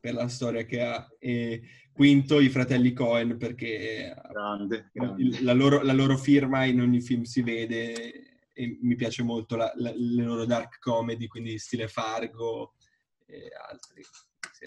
per 0.00 0.14
la 0.14 0.28
storia 0.28 0.64
che 0.64 0.82
ha. 0.82 1.06
E 1.18 1.62
quinto 1.92 2.38
i 2.38 2.48
fratelli 2.48 2.92
Cohen 2.92 3.36
perché 3.36 4.14
grande, 4.30 4.88
grande. 4.92 5.42
La, 5.42 5.52
loro, 5.52 5.82
la 5.82 5.92
loro 5.92 6.16
firma 6.16 6.64
in 6.64 6.80
ogni 6.80 7.00
film 7.00 7.24
si 7.24 7.42
vede 7.42 8.27
e 8.58 8.76
mi 8.80 8.96
piace 8.96 9.22
molto 9.22 9.54
la, 9.54 9.70
la, 9.76 9.92
le 9.94 10.24
loro 10.24 10.44
dark 10.44 10.80
comedy, 10.80 11.28
quindi 11.28 11.56
stile 11.60 11.86
Fargo 11.86 12.74
e 13.24 13.50
altri. 13.70 14.02
Sì. 14.52 14.66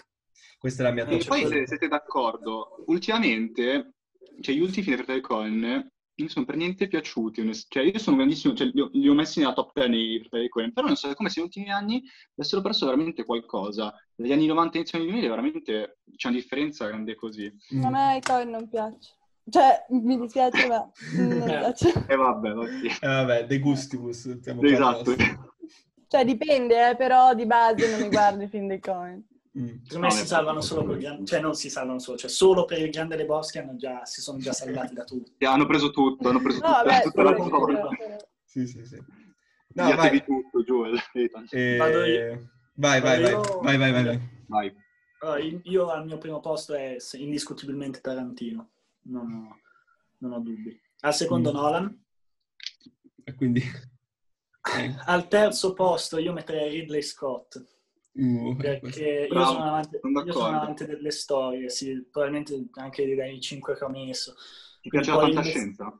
Questa 0.58 0.82
è 0.82 0.86
la 0.86 0.92
mia 0.92 1.04
top. 1.04 1.20
E 1.20 1.24
poi 1.26 1.46
se 1.46 1.66
siete 1.66 1.88
d'accordo, 1.88 2.82
ultimamente, 2.86 3.96
cioè 4.40 4.54
gli 4.54 4.60
ultimi 4.60 4.82
film 4.82 4.96
di 4.96 5.02
Fratelli 5.02 5.20
Cohen 5.20 5.90
non 6.14 6.28
sono 6.28 6.46
per 6.46 6.56
niente 6.56 6.88
piaciuti. 6.88 7.50
Cioè, 7.68 7.82
io 7.82 7.98
sono 7.98 8.16
grandissimo, 8.16 8.54
cioè, 8.54 8.70
li, 8.72 8.80
ho, 8.80 8.88
li 8.94 9.08
ho 9.08 9.12
messi 9.12 9.40
nella 9.40 9.52
top 9.52 9.72
10 9.74 9.94
i 9.94 10.18
fratelli 10.20 10.48
Coen, 10.48 10.72
però 10.72 10.86
non 10.86 10.96
so, 10.96 11.12
come 11.12 11.28
se 11.28 11.40
negli 11.40 11.48
ultimi 11.48 11.70
anni 11.70 12.02
avessero 12.34 12.62
perso 12.62 12.86
veramente 12.86 13.26
qualcosa. 13.26 13.94
Negli 14.14 14.32
anni 14.32 14.46
90 14.46 14.72
e 14.72 14.76
inizio 14.78 14.98
anni 14.98 15.08
2000 15.08 15.28
veramente 15.28 15.98
c'è 16.16 16.28
una 16.28 16.38
differenza 16.38 16.86
grande 16.86 17.14
così. 17.14 17.52
Mm. 17.74 17.84
A 17.84 17.90
me 17.90 18.16
i 18.16 18.20
Coen 18.22 18.48
non 18.48 18.68
piace. 18.70 19.16
Cioè, 19.50 19.86
mi 19.90 20.18
dispiace, 20.20 20.66
ma 20.68 20.88
non 21.16 21.26
mi 21.26 21.42
piace. 21.44 21.92
E 22.06 22.16
vabbè, 22.16 22.52
va 22.52 22.66
sì. 22.66 22.86
Eh, 22.86 23.06
vabbè, 23.06 23.46
de 23.46 23.58
gustibus. 23.58 24.26
Esatto. 24.62 25.14
Cioè, 26.06 26.24
dipende, 26.24 26.90
eh, 26.90 26.96
però 26.96 27.34
di 27.34 27.46
base 27.46 27.90
non 27.90 28.00
mi 28.00 28.08
guardo 28.08 28.42
i 28.44 28.48
film 28.48 28.68
dei 28.68 28.78
Coen. 28.80 29.26
Mm. 29.58 29.66
Secondo 29.84 30.06
me 30.06 30.10
si 30.12 30.26
salvano 30.26 30.60
solo 30.62 30.84
col 30.86 30.98
grande, 30.98 31.26
cioè 31.26 31.40
non 31.40 31.54
si 31.54 31.68
salvano 31.68 31.98
solo, 31.98 32.16
cioè 32.16 32.30
solo 32.30 32.64
per 32.64 32.78
il 32.80 32.90
grande 32.90 33.16
Le 33.16 33.26
Boschi 33.26 33.58
hanno 33.58 33.76
già, 33.76 34.04
si 34.04 34.22
sono 34.22 34.38
già 34.38 34.52
salvati 34.52 34.94
da 34.94 35.04
tutti. 35.04 35.44
Hanno 35.44 35.66
preso 35.66 35.90
tutto, 35.90 36.28
hanno 36.30 36.40
preso 36.40 36.60
No, 36.60 36.66
tutta, 36.68 36.82
vabbè, 36.84 37.02
tutta 37.02 37.22
la 37.22 37.32
però- 37.34 37.88
Sì, 38.44 38.66
sì, 38.66 38.84
sì. 38.86 38.96
No, 39.74 39.94
vai. 39.94 40.24
tutto, 40.24 40.62
Joel. 40.62 40.98
Ethan. 41.12 41.46
Eh, 41.50 41.76
Vado 41.76 42.04
io. 42.04 42.50
Vai, 42.74 43.00
vai, 43.02 43.20
vai. 43.20 43.32
Vado 43.32 43.46
io. 43.52 43.60
Vai, 43.60 43.76
vai, 43.76 43.92
vai, 43.92 44.04
vai. 44.04 44.20
Vai. 44.46 44.76
Allora, 45.20 45.38
io- 45.64 45.88
al 45.88 46.04
mio 46.06 46.18
primo 46.18 46.40
posto 46.40 46.74
è 46.74 46.96
indiscutibilmente 47.14 48.00
Tarantino, 48.00 48.70
non 49.04 49.32
ho, 49.32 49.60
non 50.18 50.32
ho 50.32 50.38
dubbi. 50.40 50.80
Al 51.00 51.14
secondo 51.14 51.50
Mm. 51.50 51.54
Nolan. 51.54 52.04
E 53.24 53.34
quindi... 53.34 53.60
eh, 53.60 54.94
Al 55.06 55.28
terzo 55.28 55.72
posto 55.72 56.18
io 56.18 56.32
metterei 56.32 56.70
Ridley 56.70 57.02
Scott, 57.02 57.64
uh, 58.12 58.56
perché 58.56 59.28
io 59.30 59.44
sono, 59.44 59.64
amante, 59.64 60.00
io 60.02 60.32
sono 60.32 60.46
amante 60.46 60.86
delle 60.86 61.10
storie, 61.10 61.68
sì, 61.68 62.06
probabilmente 62.10 62.68
anche 62.74 63.14
dai 63.14 63.40
cinque 63.40 63.76
che 63.76 63.84
ho 63.84 63.88
messo. 63.88 64.34
Ti 64.80 64.88
piace 64.88 65.10
la 65.10 65.18
fantascienza? 65.18 65.98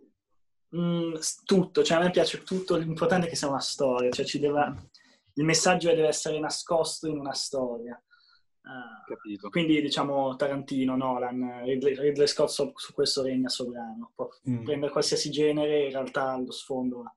Mm, 0.77 1.15
s- 1.15 1.43
tutto, 1.45 1.83
cioè 1.83 1.99
a 1.99 2.01
me 2.01 2.11
piace 2.11 2.43
tutto, 2.43 2.77
l'importante 2.77 3.27
è 3.27 3.29
che 3.29 3.37
sia 3.37 3.49
una 3.49 3.61
storia, 3.61 4.11
cioè 4.11 4.25
ci 4.25 4.39
deve, 4.39 4.91
il 5.35 5.45
messaggio 5.45 5.89
deve 5.89 6.09
essere 6.09 6.39
nascosto 6.41 7.09
in 7.09 7.19
una 7.19 7.35
storia. 7.35 8.01
Capito. 9.07 9.49
quindi 9.51 9.81
diciamo 9.83 10.37
Tarantino, 10.37 10.97
Nolan, 10.97 11.65
Ridley, 11.65 11.97
Ridley 11.99 12.27
Scott 12.27 12.49
su, 12.49 12.73
su 12.77 12.93
questo 12.95 13.23
regna 13.23 13.49
sovrano. 13.49 14.13
Può 14.15 14.29
Mm. 14.49 14.65
prendere 14.65 14.93
qualsiasi 14.93 15.31
genere, 15.31 15.85
in 15.87 15.91
realtà 15.91 16.37
lo 16.39 16.53
sfondo. 16.53 17.15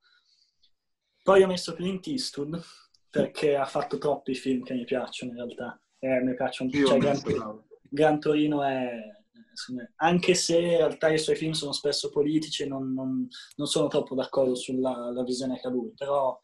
Poi 1.23 1.43
ho 1.43 1.47
messo 1.47 1.73
Clint 1.73 2.05
Eastwood 2.07 2.61
perché 3.09 3.55
ha 3.55 3.65
fatto 3.65 3.97
troppi 3.97 4.35
film 4.35 4.63
che 4.63 4.73
mi 4.73 4.83
piacciono 4.85 5.31
in 5.31 5.37
realtà. 5.37 5.79
Eh, 5.99 6.19
mi 6.21 6.35
piacciono, 6.35 6.69
Io 6.71 6.87
cioè, 6.87 6.97
Gran. 6.99 7.63
Gran 7.89 8.19
Torino 8.19 8.61
è, 8.63 8.91
anche 9.97 10.33
se 10.35 10.59
in 10.59 10.77
realtà 10.77 11.09
i 11.09 11.17
suoi 11.17 11.35
film 11.35 11.53
sono 11.53 11.71
spesso 11.71 12.09
politici 12.09 12.63
e 12.63 12.67
non, 12.67 12.93
non- 12.93 13.27
non 13.55 13.67
sono 13.67 13.87
troppo 13.87 14.13
d'accordo 14.15 14.53
sulla 14.55 15.09
la 15.11 15.23
visione 15.23 15.59
che 15.59 15.67
ha 15.67 15.69
lui, 15.69 15.93
però 15.95 16.37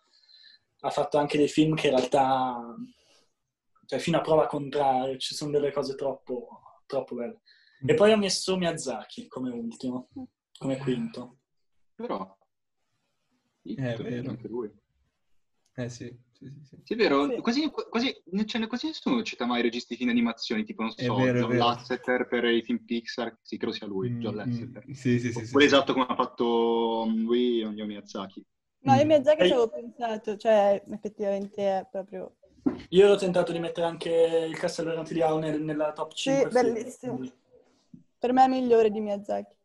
ha 0.83 0.89
fatto 0.89 1.17
anche 1.17 1.37
dei 1.37 1.47
film 1.49 1.75
che 1.75 1.87
in 1.89 1.95
realtà, 1.95 2.75
cioè 3.91 3.99
fino 3.99 4.19
a 4.19 4.21
prova 4.21 4.47
contraria, 4.47 5.17
ci 5.17 5.35
sono 5.35 5.51
delle 5.51 5.73
cose 5.73 5.95
troppo, 5.95 6.61
troppo 6.85 7.13
belle. 7.13 7.41
E 7.85 7.93
poi 7.93 8.13
ho 8.13 8.17
messo 8.17 8.55
Miyazaki 8.55 9.27
come 9.27 9.49
ultimo, 9.49 10.07
come 10.57 10.77
quinto. 10.77 11.39
Però... 11.93 12.37
È 13.63 13.95
vero. 13.97 14.29
Anche 14.29 14.47
lui. 14.47 14.71
Eh 15.75 15.89
sì, 15.89 16.05
sì, 16.31 16.45
sì, 16.45 16.63
sì. 16.63 16.81
Sì, 16.85 16.93
è 16.93 16.95
vero, 16.95 17.29
Sì. 17.29 17.41
quasi, 17.41 17.69
quasi, 17.69 18.23
cioè, 18.45 18.65
quasi 18.67 18.87
nessuno 18.87 19.21
cita 19.23 19.45
mai 19.45 19.61
registi 19.61 19.97
film 19.97 20.09
di 20.09 20.15
animazione, 20.15 20.63
tipo, 20.63 20.83
non 20.83 20.93
È 20.95 21.03
so, 21.03 21.15
vero, 21.15 21.39
John. 21.39 21.57
Lasseter 21.57 22.27
per 22.29 22.45
i 22.45 22.61
film 22.63 22.85
Pixar, 22.85 23.39
sì, 23.41 23.57
credo 23.57 23.73
sia 23.73 23.87
lui, 23.87 24.09
Mm, 24.09 24.19
John 24.21 24.33
mm, 24.35 24.37
Lasseter. 24.37 24.83
Sì, 24.85 24.93
sì, 24.93 25.19
sì. 25.19 25.31
sì, 25.33 25.37
Oppure 25.39 25.67
sì. 25.67 25.73
esatto 25.75 25.91
come 25.91 26.05
ha 26.07 26.15
fatto 26.15 27.05
mm, 27.09 27.23
lui, 27.25 27.65
Miyazaki. 27.85 28.45
No, 28.83 28.93
io 28.93 29.03
Mm. 29.03 29.07
Miyazaki 29.07 29.45
ci 29.47 29.51
avevo 29.51 29.67
pensato, 29.69 30.37
cioè 30.37 30.81
effettivamente 30.89 31.61
è 31.79 31.85
proprio... 31.91 32.37
Io 32.89 33.09
ho 33.09 33.15
tentato 33.15 33.51
di 33.51 33.59
mettere 33.59 33.87
anche 33.87 34.45
il 34.47 34.57
Castello 34.57 34.91
Errante 34.91 35.13
di 35.13 35.21
Ao 35.21 35.39
nel- 35.39 35.61
nella 35.61 35.91
top 35.93 36.13
5. 36.13 36.49
Sì, 36.49 36.53
bellissimo. 36.53 37.19
Per 38.19 38.33
me 38.33 38.45
è 38.45 38.47
migliore 38.47 38.91
di 38.91 38.99
Miyazaki. 38.99 39.55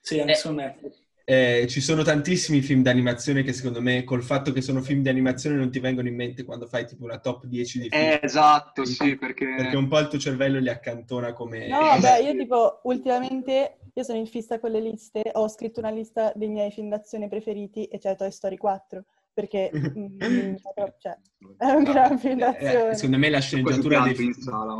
Sì, 0.00 0.20
anche 0.20 0.34
secondo 0.34 0.62
me. 0.62 0.78
Eh, 1.24 1.66
ci 1.68 1.82
sono 1.82 2.02
tantissimi 2.02 2.62
film 2.62 2.82
d'animazione 2.82 3.42
che 3.42 3.52
secondo 3.52 3.82
me, 3.82 4.02
col 4.02 4.22
fatto 4.22 4.50
che 4.50 4.62
sono 4.62 4.80
film 4.80 5.02
di 5.02 5.10
animazione, 5.10 5.56
non 5.56 5.70
ti 5.70 5.78
vengono 5.78 6.08
in 6.08 6.14
mente 6.14 6.42
quando 6.42 6.66
fai 6.66 6.86
tipo 6.86 7.04
una 7.04 7.18
top 7.18 7.44
10 7.44 7.80
di 7.80 7.88
film. 7.90 8.02
Eh, 8.02 8.20
esatto, 8.22 8.86
sì, 8.86 9.16
perché... 9.16 9.54
Perché 9.54 9.76
un 9.76 9.88
po' 9.88 9.98
il 9.98 10.08
tuo 10.08 10.18
cervello 10.18 10.58
li 10.58 10.70
accantona 10.70 11.34
come... 11.34 11.68
No, 11.68 11.80
vabbè, 11.80 12.20
io 12.20 12.34
tipo 12.34 12.80
ultimamente, 12.84 13.78
io 13.92 14.02
sono 14.02 14.16
in 14.16 14.26
fissa 14.26 14.58
con 14.58 14.70
le 14.70 14.80
liste, 14.80 15.30
ho 15.34 15.48
scritto 15.48 15.80
una 15.80 15.90
lista 15.90 16.32
dei 16.34 16.48
miei 16.48 16.70
film 16.70 16.88
d'azione 16.88 17.28
preferiti 17.28 17.84
e 17.84 17.98
c'è 17.98 18.16
Toy 18.16 18.30
Story 18.30 18.56
4, 18.56 19.04
perché 19.38 19.70
mm, 19.72 20.16
mi 20.50 20.58
fa 20.58 20.70
proprio- 20.74 20.96
cioè, 20.98 21.16
è 21.58 21.70
un 21.70 21.84
gran 21.84 22.18
film 22.18 22.34
Eh, 22.34 22.36
d'azione. 22.40 22.94
secondo 22.94 23.18
me 23.18 23.30
la 23.30 23.38
sceneggiatura, 23.38 24.00
dei, 24.02 24.32
sala, 24.34 24.74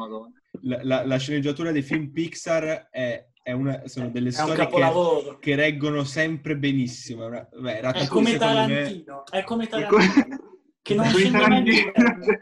la, 0.62 0.81
la- 0.83 1.07
la 1.07 1.16
sceneggiatura 1.16 1.71
dei 1.71 1.83
film 1.83 2.11
Pixar 2.11 2.88
è, 2.90 3.25
è 3.40 3.53
una, 3.53 3.83
sono 3.87 4.11
delle 4.11 4.31
È 4.31 4.40
un 4.42 4.55
storie 4.55 4.66
che, 4.66 5.37
che 5.38 5.55
reggono 5.55 6.03
sempre 6.03 6.57
benissimo. 6.57 7.27
Una- 7.27 7.49
beh, 7.53 7.79
È 7.81 8.07
come 8.09 8.31
secondo 8.31 8.66
me- 8.66 8.66
Tarantino. 8.66 9.23
È 9.31 9.44
come 9.44 9.66
Tarantino. 9.68 10.55
Che 10.83 10.94
non 10.94 11.05
scende 11.14 11.38
mai 11.47 11.62
di 11.62 11.92
Tarantino. 11.92 12.37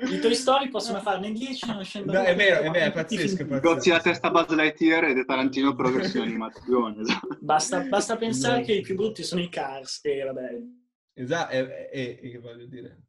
I 0.00 0.20
Toy 0.20 0.34
Story 0.34 0.68
possono 0.68 1.00
farne 1.00 1.32
10 1.32 1.66
non 1.72 1.82
scendono 1.84 2.20
No, 2.20 2.24
è 2.24 2.36
vero, 2.36 2.60
è 2.60 2.70
vero, 2.70 2.84
è 2.84 2.92
pazzesco. 2.92 3.44
Gozzi 3.58 3.90
la 3.90 3.98
testa 3.98 4.30
Buzz 4.30 4.50
Lightyear 4.54 5.04
ed 5.06 5.18
è 5.18 5.24
Tarantino 5.24 5.74
però 5.74 5.90
versione 5.90 6.26
animazione. 6.28 7.02
Basta, 7.40 7.80
basta 7.80 8.16
pensare 8.16 8.62
che 8.62 8.74
i 8.74 8.80
più 8.80 8.94
brutti 8.94 9.24
sono 9.24 9.40
i 9.40 9.48
Cars 9.48 9.98
e 10.04 10.22
vabbè. 10.22 10.77
Esatto, 11.18 11.52
e, 11.52 11.88
e- 11.92 12.18
e 12.22 12.30
che 12.30 12.38
voglio 12.38 12.64
dire? 12.66 13.07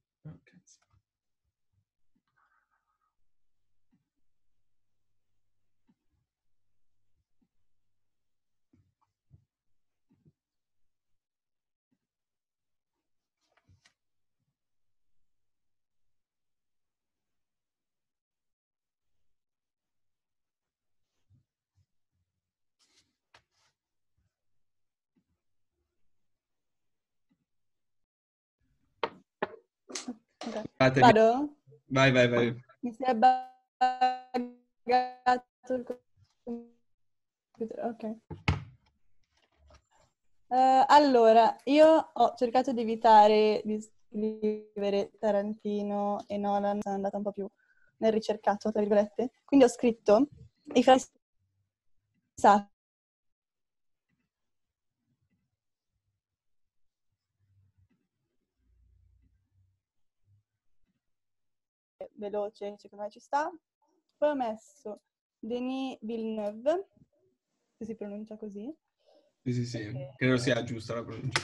Vado? 31.00 31.56
Vai, 31.88 32.12
vai, 32.12 32.28
vai. 32.28 32.64
Mi 32.82 32.94
si 32.94 33.04
è 33.04 33.14
buggato 33.14 33.84
il 35.74 35.84
computer, 36.44 37.86
ok. 37.86 38.18
Eh, 40.52 40.86
allora, 40.88 41.56
io 41.66 42.10
ho 42.14 42.34
cercato 42.36 42.72
di 42.74 42.82
evitare 42.82 43.62
di 43.64 43.80
scrivere 43.80 45.12
Tarantino 45.20 46.24
e 46.28 46.38
Nolan, 46.38 46.80
sono 46.82 46.96
andata 46.96 47.18
un 47.18 47.24
po' 47.24 47.32
più 47.32 47.48
nel 47.98 48.12
ricercato, 48.12 48.72
tra 48.72 48.82
virgolette. 48.82 49.32
Quindi 49.46 49.66
ho 49.66 49.70
scritto 49.70 50.28
i 50.74 50.84
frasi 50.84 51.08
veloce, 62.20 62.76
secondo 62.78 63.06
me 63.06 63.12
ci 63.12 63.20
sta. 63.20 63.52
Poi 64.18 64.30
ho 64.30 64.36
messo 64.36 65.02
Denis 65.40 65.98
Villeneuve, 66.02 66.88
se 67.78 67.86
si 67.86 67.96
pronuncia 67.96 68.38
così, 68.38 68.74
Sì, 69.44 69.54
sì, 69.54 69.66
sì. 69.66 69.78
Ok. 69.88 70.16
Credo 70.18 70.38
sia 70.38 70.64
giusta 70.64 70.94
la 70.96 71.04
pronuncia. 71.04 71.42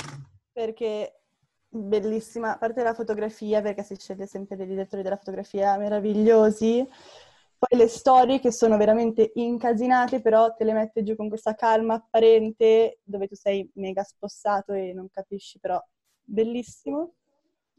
perché 0.52 1.22
bellissima, 1.68 2.54
a 2.54 2.58
parte 2.58 2.84
la 2.84 2.94
fotografia, 2.94 3.62
perché 3.62 3.84
si 3.84 3.96
sceglie 3.96 4.28
sempre 4.28 4.56
dei 4.56 4.68
direttori 4.68 5.04
della 5.04 5.18
fotografia 5.18 5.78
meravigliosi, 5.78 6.88
poi 7.58 7.80
le 7.80 7.88
storie 7.88 8.40
che 8.40 8.52
sono 8.52 8.78
veramente 8.78 9.32
incasinate, 9.36 10.22
però 10.22 10.54
te 10.54 10.64
le 10.64 10.74
mette 10.74 11.04
giù 11.04 11.16
con 11.16 11.28
questa 11.30 11.56
calma 11.56 11.96
apparente, 11.96 13.00
dove 13.04 13.28
tu 13.28 13.36
sei 13.36 13.70
mega 13.76 14.04
spossato 14.04 14.74
e 14.74 14.94
non 14.94 15.10
capisci, 15.10 15.60
però 15.60 15.82
bellissimo. 16.22 17.14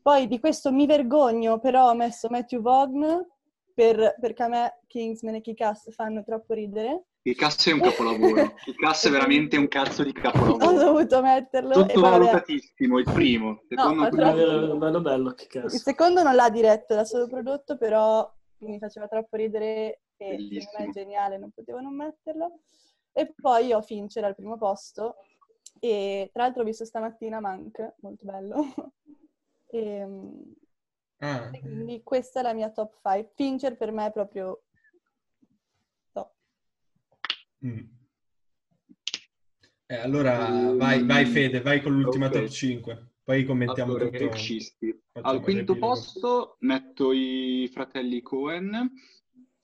Poi 0.07 0.29
di 0.29 0.39
questo 0.39 0.71
mi 0.71 0.87
vergogno, 0.87 1.59
però 1.59 1.89
ho 1.91 1.95
messo 1.97 2.29
Matthew 2.31 2.61
Vaughn 2.63 3.27
per- 3.75 4.15
perché 4.21 4.43
a 4.45 4.47
me 4.47 4.79
Kingsman 4.87 5.35
e 5.35 5.41
Kick-Ass 5.41 5.91
fanno 5.93 6.23
troppo 6.23 6.55
ridere. 6.55 7.07
Cazzo 7.35 7.71
è 7.71 7.73
un 7.73 7.81
capolavoro. 7.81 8.55
Cazzo 8.79 9.09
è 9.09 9.11
veramente 9.11 9.57
un 9.57 9.67
cazzo 9.67 10.05
di 10.05 10.11
Ho 10.11 10.13
capolavoro. 10.13 10.73
dovuto 10.79 11.21
metterlo. 11.23 11.73
Sottovalutatissimo, 11.73 12.99
il 13.01 13.05
primo. 13.13 13.63
Secondo 13.69 14.03
me- 14.03 14.11
troppo- 14.11 14.33
Bello, 14.37 14.77
bello, 14.77 15.01
bello, 15.01 15.35
che 15.35 15.59
il 15.59 15.71
secondo 15.73 16.23
non 16.23 16.37
l'ha 16.37 16.51
diretto, 16.51 16.95
l'ha 16.95 17.05
solo 17.05 17.27
prodotto, 17.27 17.77
però 17.77 18.33
mi 18.59 18.79
faceva 18.79 19.09
troppo 19.09 19.35
ridere 19.35 20.03
e 20.19 20.27
secondo 20.29 20.37
me 20.37 20.37
Bellissimo. 20.37 20.85
è 20.85 20.91
geniale, 20.93 21.37
non 21.37 21.51
potevo 21.51 21.81
non 21.81 21.97
metterlo. 21.97 22.61
E 23.13 23.35
poi 23.35 23.73
ho 23.73 23.83
Fincher 23.83 24.23
al 24.23 24.37
primo 24.37 24.57
posto, 24.57 25.17
E 25.81 26.31
tra 26.33 26.45
l'altro 26.45 26.63
ho 26.63 26.65
visto 26.65 26.85
stamattina 26.85 27.41
Mank, 27.41 27.95
molto 28.03 28.25
bello. 28.25 28.65
e, 29.67 30.07
Ah, 31.19 31.49
e 31.51 31.61
quindi 31.61 32.03
questa 32.03 32.41
è 32.41 32.43
la 32.43 32.53
mia 32.53 32.71
top 32.71 33.01
5. 33.03 33.33
Fincher 33.35 33.77
per 33.77 33.91
me 33.91 34.07
è 34.07 34.13
proprio 34.13 34.65
top. 36.13 36.33
mm. 37.65 37.95
Eh, 39.89 39.95
allora 39.95 40.73
vai, 40.75 41.05
vai 41.05 41.25
Fede, 41.27 41.61
vai 41.61 41.81
con 41.81 41.95
l'ultima 41.95 42.27
Ok. 42.27 42.33
top 42.33 42.49
5. 42.49 43.07
Poi 43.23 43.45
commentiamo 43.45 43.95
Allora, 43.95 44.11
tutto. 44.11 44.31
Al 45.23 45.41
quinto 45.41 45.79
posto 45.79 46.57
metto 46.61 47.13
i 47.13 47.69
fratelli 47.73 48.21
Cohen, 48.21 48.93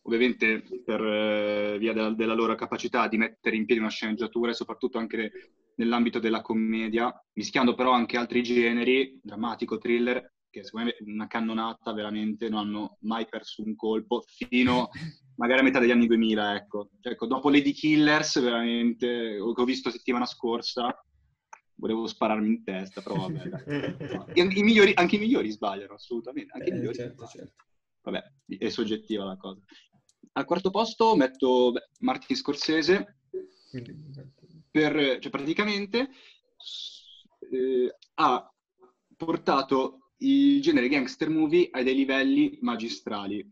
ovviamente 0.03 0.62
per 0.85 1.01
eh, 1.01 1.77
via 1.79 1.93
della, 1.93 2.11
della 2.11 2.35
loro 2.35 2.55
capacità 2.55 3.09
di 3.09 3.17
mettere 3.17 3.57
in 3.57 3.65
piedi 3.65 3.81
una 3.81 3.91
sceneggiatura 3.91 4.51
e 4.51 4.55
soprattutto 4.55 4.99
anche 4.99 5.31
nell'ambito 5.77 6.19
della 6.19 6.43
commedia, 6.43 7.12
mischiando 7.35 7.75
però 7.75 7.93
anche 7.93 8.17
altri 8.17 8.43
generi, 8.43 9.19
drammatico, 9.23 9.79
thriller, 9.79 10.33
che 10.51 10.65
secondo 10.65 10.87
me 10.88 10.93
è 10.93 11.11
una 11.11 11.27
cannonata 11.27 11.93
veramente, 11.93 12.49
non 12.49 12.67
hanno 12.67 12.97
mai 13.01 13.27
perso 13.27 13.62
un 13.62 13.75
colpo, 13.75 14.23
fino 14.27 14.88
magari 15.37 15.61
a 15.61 15.62
metà 15.62 15.79
degli 15.79 15.91
anni 15.93 16.07
2000, 16.07 16.57
ecco. 16.57 16.91
Cioè, 17.01 17.12
ecco, 17.15 17.27
dopo 17.27 17.49
Lady 17.49 17.73
Killers, 17.73 18.41
veramente, 18.41 19.07
che 19.07 19.41
ho 19.61 19.65
visto 19.65 19.91
settimana 19.91 20.27
scorsa, 20.27 20.95
volevo 21.77 22.07
spararmi 22.07 22.49
in 22.49 22.65
testa, 22.65 23.01
però 23.01 23.29
vabbè. 23.29 23.49
I, 24.35 24.41
i 24.59 24.62
migliori, 24.62 24.93
anche 24.95 25.17
i 25.17 25.21
migliori 25.21 25.51
sbagliano, 25.51 25.95
assolutamente. 25.95 26.53
Anche 26.53 26.69
i 26.69 26.73
Eh, 26.73 26.75
migliori 26.75 26.97
certo, 26.97 27.27
sbagliano. 27.27 27.49
certo. 27.49 27.65
Vabbè, 28.03 28.23
è 28.59 28.69
soggettiva 28.69 29.25
la 29.25 29.37
cosa. 29.37 29.61
Al 30.33 30.45
quarto 30.45 30.71
posto 30.71 31.14
metto 31.14 31.73
beh, 31.73 31.90
Martin 32.01 32.37
Scorsese, 32.37 33.18
esatto. 33.71 34.47
per, 34.71 35.18
cioè 35.18 35.31
praticamente 35.31 36.09
eh, 37.51 37.97
ha 38.14 38.55
portato 39.16 40.11
il 40.18 40.62
genere 40.62 40.88
gangster 40.88 41.29
movie 41.29 41.68
a 41.71 41.83
dei 41.83 41.95
livelli 41.95 42.59
magistrali, 42.62 43.47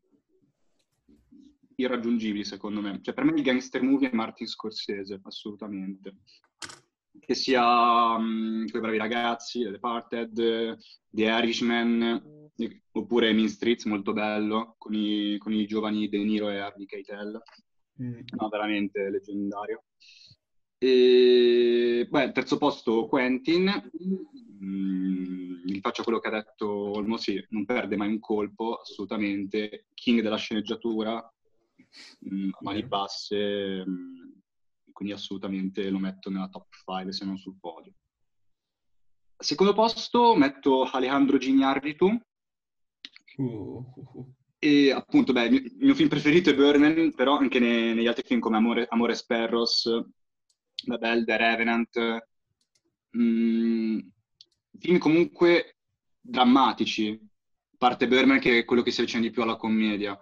irraggiungibili 1.75 2.45
secondo 2.45 2.81
me. 2.81 3.01
Cioè 3.03 3.15
per 3.15 3.25
me 3.25 3.33
il 3.33 3.43
gangster 3.43 3.83
movie 3.83 4.11
è 4.11 4.15
Martin 4.15 4.47
Scorsese, 4.47 5.21
assolutamente. 5.23 6.17
Che 7.21 7.35
sia 7.35 8.15
um, 8.17 8.69
quei 8.69 8.81
bravi 8.81 8.99
ragazzi, 8.99 9.63
The 9.63 9.71
Departed, 9.71 10.79
The 11.11 11.25
Irishman, 11.25 12.51
oppure 12.93 13.33
Mean 13.33 13.49
Streets, 13.49 13.85
molto 13.85 14.13
bello, 14.13 14.75
con 14.79 14.95
i, 14.95 15.37
con 15.39 15.53
i 15.53 15.67
giovani 15.67 16.09
De 16.09 16.19
Niro 16.19 16.51
e 16.51 16.59
Harvey 16.59 16.87
Keitel. 16.87 17.41
Mm. 18.03 18.21
No, 18.39 18.49
veramente 18.49 19.11
leggendario. 19.11 19.85
E, 20.79 22.07
beh, 22.11 22.33
terzo 22.33 22.57
posto 22.57 23.07
Quentin, 23.07 23.91
Mm, 24.63 25.63
gli 25.65 25.81
faccio 25.81 26.03
quello 26.03 26.19
che 26.21 26.29
ha 26.29 26.33
detto 26.33 26.69
Olmo, 26.69 27.17
sì, 27.17 27.43
non 27.51 27.65
perde 27.65 27.97
mai 27.97 28.09
un 28.09 28.21
colpo, 28.21 28.77
assolutamente, 28.77 29.87
king 29.95 30.21
della 30.21 30.37
sceneggiatura, 30.37 31.15
mm, 32.33 32.51
a 32.53 32.59
mani 32.61 32.77
Vero. 32.83 32.89
basse, 32.89 33.85
mm, 33.87 34.31
quindi 34.93 35.15
assolutamente 35.15 35.89
lo 35.91 35.99
metto 35.99 36.31
nella 36.31 36.49
top 36.49 36.67
5 36.71 37.13
se 37.13 37.25
non 37.25 37.39
sul 37.39 37.59
podio. 37.59 37.93
Al 39.37 39.45
secondo 39.45 39.73
posto 39.73 40.35
metto 40.35 40.85
Alejandro 40.85 41.39
Gignarritu, 41.39 42.21
Uh, 43.37 43.85
e 44.59 44.91
appunto, 44.91 45.33
beh, 45.33 45.45
il 45.45 45.51
mio, 45.51 45.61
il 45.61 45.77
mio 45.79 45.95
film 45.95 46.09
preferito 46.09 46.51
è 46.51 46.55
Birdman, 46.55 47.15
però 47.15 47.39
anche 47.39 47.59
ne- 47.59 47.95
negli 47.95 48.07
altri 48.07 48.25
film 48.27 48.41
come 48.41 48.59
Amore, 48.59 48.87
Amore 48.91 49.15
Sperros, 49.15 49.83
The 50.85 50.99
Bell, 50.99 51.25
The 51.25 51.37
Revenant, 51.37 52.27
mm, 53.17 53.99
film 54.79 54.99
comunque 54.99 55.77
drammatici, 56.21 57.19
parte 57.79 58.07
Birdman 58.07 58.39
che 58.39 58.59
è 58.59 58.65
quello 58.67 58.83
che 58.83 58.91
si 58.91 59.01
avvicina 59.01 59.23
di 59.23 59.31
più 59.31 59.43
alla 59.43 59.57
commedia. 59.57 60.19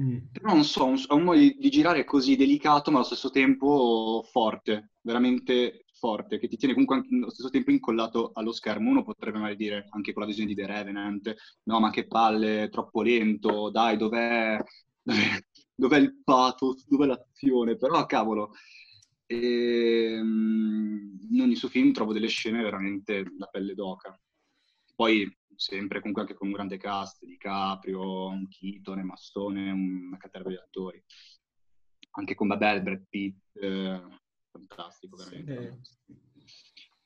Mm. 0.00 0.16
Però 0.32 0.52
non 0.54 0.64
so, 0.64 0.84
ha 1.08 1.14
un 1.14 1.22
modo 1.24 1.38
di, 1.38 1.56
di 1.58 1.68
girare 1.70 2.04
così 2.04 2.36
delicato, 2.36 2.90
ma 2.90 2.98
allo 2.98 3.06
stesso 3.06 3.30
tempo 3.30 4.24
forte, 4.30 4.92
veramente 5.02 5.84
forte, 5.92 6.38
che 6.38 6.48
ti 6.48 6.56
tiene 6.56 6.72
comunque 6.74 6.96
anche- 6.96 7.14
allo 7.14 7.30
stesso 7.30 7.50
tempo 7.50 7.70
incollato 7.70 8.30
allo 8.34 8.52
schermo. 8.52 8.88
Uno 8.90 9.02
potrebbe 9.02 9.38
magari 9.38 9.56
dire, 9.56 9.86
anche 9.90 10.12
con 10.12 10.22
la 10.22 10.28
visione 10.28 10.48
di 10.48 10.54
The 10.60 10.66
Revenant, 10.66 11.34
no, 11.64 11.80
ma 11.80 11.90
che 11.90 12.06
palle, 12.06 12.68
troppo 12.70 13.02
lento, 13.02 13.70
dai, 13.70 13.96
dov'è, 13.98 14.58
dov'è, 15.02 15.44
dov'è 15.74 15.98
il 15.98 16.20
pathos, 16.24 16.86
dov'è 16.88 17.06
l'azione? 17.06 17.76
Però, 17.76 18.06
cavolo, 18.06 18.52
ehm, 19.26 21.18
in 21.30 21.40
ogni 21.40 21.56
suo 21.56 21.68
film 21.68 21.92
trovo 21.92 22.12
delle 22.12 22.28
scene 22.28 22.62
veramente 22.62 23.24
da 23.36 23.46
pelle 23.46 23.74
d'oca. 23.74 24.18
Poi 24.94 25.30
sempre 25.60 25.98
comunque 25.98 26.22
anche 26.22 26.34
con 26.34 26.46
un 26.48 26.54
grande 26.54 26.78
cast, 26.78 27.22
di 27.24 27.36
Caprio, 27.36 28.28
un 28.28 28.48
Keaton, 28.48 28.98
Emma 28.98 29.16
Stone, 29.16 29.70
una 29.70 30.16
caterva 30.16 30.48
di 30.48 30.56
attori. 30.56 31.02
Anche 32.12 32.34
con 32.34 32.48
Babel, 32.48 32.82
Brad 32.82 33.04
Pitt, 33.08 33.56
eh, 33.56 34.02
fantastico 34.50 35.16
veramente. 35.16 35.80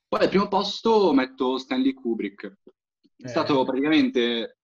Poi 0.06 0.20
al 0.22 0.28
primo 0.28 0.46
posto 0.46 1.12
metto 1.12 1.58
Stanley 1.58 1.92
Kubrick. 1.94 2.46
È 3.16 3.24
Eh. 3.24 3.28
stato 3.28 3.64
praticamente 3.64 4.58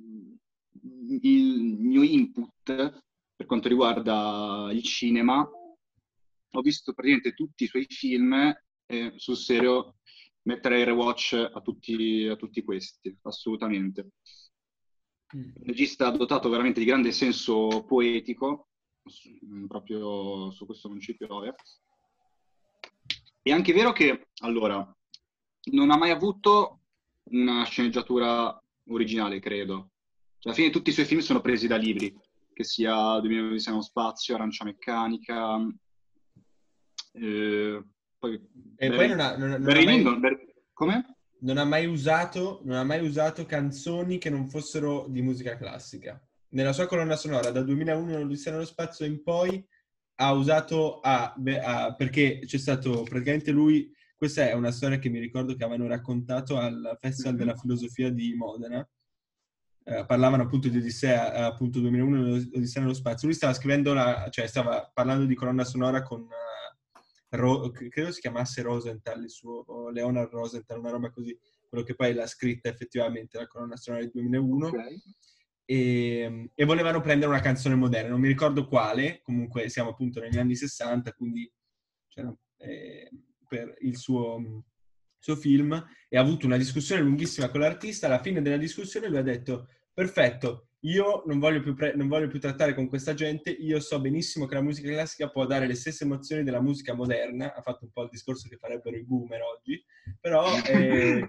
mm, 0.00 0.34
il 1.20 1.76
mio 1.78 2.02
input 2.02 2.64
per 3.36 3.46
quanto 3.46 3.68
riguarda 3.68 4.70
il 4.72 4.82
cinema. 4.82 5.40
Ho 5.42 6.60
visto 6.62 6.94
praticamente 6.94 7.34
tutti 7.34 7.64
i 7.64 7.68
suoi 7.68 7.84
film 7.86 8.32
e 8.86 9.12
sul 9.16 9.36
serio 9.36 9.96
metterei 10.46 10.84
rewatch 10.84 11.50
a 11.52 11.60
tutti, 11.60 12.26
a 12.26 12.36
tutti 12.36 12.62
questi, 12.62 13.16
assolutamente. 13.22 14.12
Mm. 15.36 15.42
Un 15.42 15.64
regista 15.64 16.10
dotato 16.10 16.48
veramente 16.48 16.80
di 16.80 16.86
grande 16.86 17.12
senso 17.12 17.84
poetico, 17.84 18.68
mm, 19.44 19.66
proprio 19.66 20.50
su 20.52 20.64
questo 20.66 20.88
non 20.88 21.00
ci 21.00 21.16
piove. 21.16 21.54
È 23.42 23.50
anche 23.50 23.72
vero 23.72 23.92
che, 23.92 24.28
allora, 24.42 24.96
non 25.72 25.90
ha 25.90 25.96
mai 25.96 26.10
avuto 26.10 26.80
una 27.30 27.64
sceneggiatura 27.64 28.60
originale, 28.88 29.40
credo. 29.40 29.90
Cioè, 30.38 30.52
alla 30.52 30.54
fine 30.54 30.70
tutti 30.70 30.90
i 30.90 30.92
suoi 30.92 31.06
film 31.06 31.20
sono 31.20 31.40
presi 31.40 31.66
da 31.66 31.76
libri, 31.76 32.16
che 32.52 32.64
sia 32.64 33.18
2001 33.18 33.48
Odissea 33.50 33.72
nello 33.72 33.84
spazio, 33.84 34.34
Arancia 34.34 34.64
Meccanica, 34.64 35.58
eh, 37.14 37.84
poi... 38.18 38.40
E 38.76 38.90
poi 38.92 39.08
non 39.08 39.20
ha, 39.20 39.36
non, 39.36 39.48
non 39.50 39.62
ha 39.62 39.64
Barry 39.64 39.84
mai, 39.84 40.02
Barry- 40.18 40.54
come? 40.72 41.16
non 41.40 41.58
ha 41.58 41.64
mai 41.64 41.86
usato, 41.86 42.60
non 42.64 42.76
ha 42.76 42.84
mai 42.84 43.04
usato 43.04 43.44
canzoni 43.46 44.18
che 44.18 44.30
non 44.30 44.48
fossero 44.48 45.06
di 45.08 45.22
musica 45.22 45.56
classica. 45.56 46.20
Nella 46.50 46.72
sua 46.72 46.86
colonna 46.86 47.16
sonora, 47.16 47.50
da 47.50 47.62
2001 47.62 48.18
Odissea 48.18 48.52
nello 48.52 48.64
spazio 48.64 49.04
in 49.06 49.22
poi, 49.22 49.64
ha 50.18 50.32
usato 50.32 51.00
a, 51.00 51.34
beh, 51.36 51.60
a- 51.60 51.94
perché 51.94 52.40
c'è 52.46 52.58
stato 52.58 53.02
praticamente 53.02 53.50
lui. 53.50 53.92
Questa 54.16 54.48
è 54.48 54.52
una 54.54 54.70
storia 54.70 54.98
che 54.98 55.10
mi 55.10 55.18
ricordo 55.18 55.54
che 55.54 55.64
avevano 55.64 55.88
raccontato 55.88 56.56
al 56.58 56.96
Festival 57.00 57.32
Mhm. 57.34 57.38
della 57.38 57.54
Filosofia 57.56 58.10
di 58.10 58.34
Modena. 58.34 58.86
Eh, 59.88 60.04
parlavano 60.06 60.42
appunto 60.42 60.68
di 60.68 60.78
Odissea, 60.78 61.32
appunto 61.46 61.80
2001 61.80 62.32
Odissea 62.54 62.80
nello 62.82 62.94
spazio. 62.94 63.28
Lui 63.28 63.36
stava 63.36 63.52
scrivendo 63.52 63.92
la, 63.92 64.26
cioè 64.30 64.46
stava 64.46 64.90
parlando 64.92 65.26
di 65.26 65.34
colonna 65.34 65.64
sonora 65.64 66.02
con 66.02 66.26
Ro- 67.36 67.70
credo 67.70 68.10
si 68.10 68.20
chiamasse 68.20 68.62
Rosenthal, 68.62 69.22
il 69.22 69.30
suo 69.30 69.90
Leonard 69.90 70.30
Rosenthal, 70.30 70.78
una 70.78 70.90
roba 70.90 71.10
così, 71.10 71.36
quello 71.68 71.84
che 71.84 71.94
poi 71.94 72.14
l'ha 72.14 72.26
scritta 72.26 72.68
effettivamente 72.68 73.38
la 73.38 73.46
colonna 73.46 73.76
sonora 73.76 74.02
del 74.02 74.12
2001 74.12 74.66
Ok. 74.66 74.74
e, 75.64 76.50
e 76.54 76.64
volevano 76.64 77.00
prendere 77.00 77.30
una 77.30 77.40
canzone 77.40 77.74
moderna, 77.74 78.10
non 78.10 78.20
mi 78.20 78.28
ricordo 78.28 78.66
quale, 78.66 79.20
comunque 79.22 79.68
siamo 79.68 79.90
appunto 79.90 80.20
negli 80.20 80.38
anni 80.38 80.56
60, 80.56 81.12
quindi 81.12 81.50
c'era, 82.08 82.34
eh, 82.58 83.10
per 83.46 83.76
il 83.80 83.96
suo, 83.96 84.64
suo 85.18 85.36
film 85.36 85.72
e 86.08 86.16
ha 86.16 86.20
avuto 86.20 86.46
una 86.46 86.56
discussione 86.56 87.02
lunghissima 87.02 87.48
con 87.48 87.60
l'artista, 87.60 88.06
alla 88.06 88.22
fine 88.22 88.42
della 88.42 88.56
discussione 88.56 89.08
lui 89.08 89.18
ha 89.18 89.22
detto 89.22 89.68
perfetto, 89.92 90.68
io 90.80 91.22
non 91.26 91.38
voglio, 91.38 91.60
più 91.60 91.74
pre- 91.74 91.94
non 91.94 92.08
voglio 92.08 92.28
più 92.28 92.38
trattare 92.38 92.74
con 92.74 92.88
questa 92.88 93.14
gente, 93.14 93.50
io 93.50 93.80
so 93.80 94.00
benissimo 94.00 94.46
che 94.46 94.54
la 94.54 94.62
musica 94.62 94.90
classica 94.90 95.28
può 95.28 95.46
dare 95.46 95.66
le 95.66 95.74
stesse 95.74 96.04
emozioni 96.04 96.44
della 96.44 96.60
musica 96.60 96.94
moderna, 96.94 97.54
ha 97.54 97.62
fatto 97.62 97.84
un 97.84 97.90
po' 97.90 98.02
il 98.02 98.10
discorso 98.10 98.48
che 98.48 98.56
farebbero 98.56 98.96
i 98.96 99.04
boomer 99.04 99.40
oggi, 99.42 99.82
però... 100.20 100.44
eh, 100.68 101.28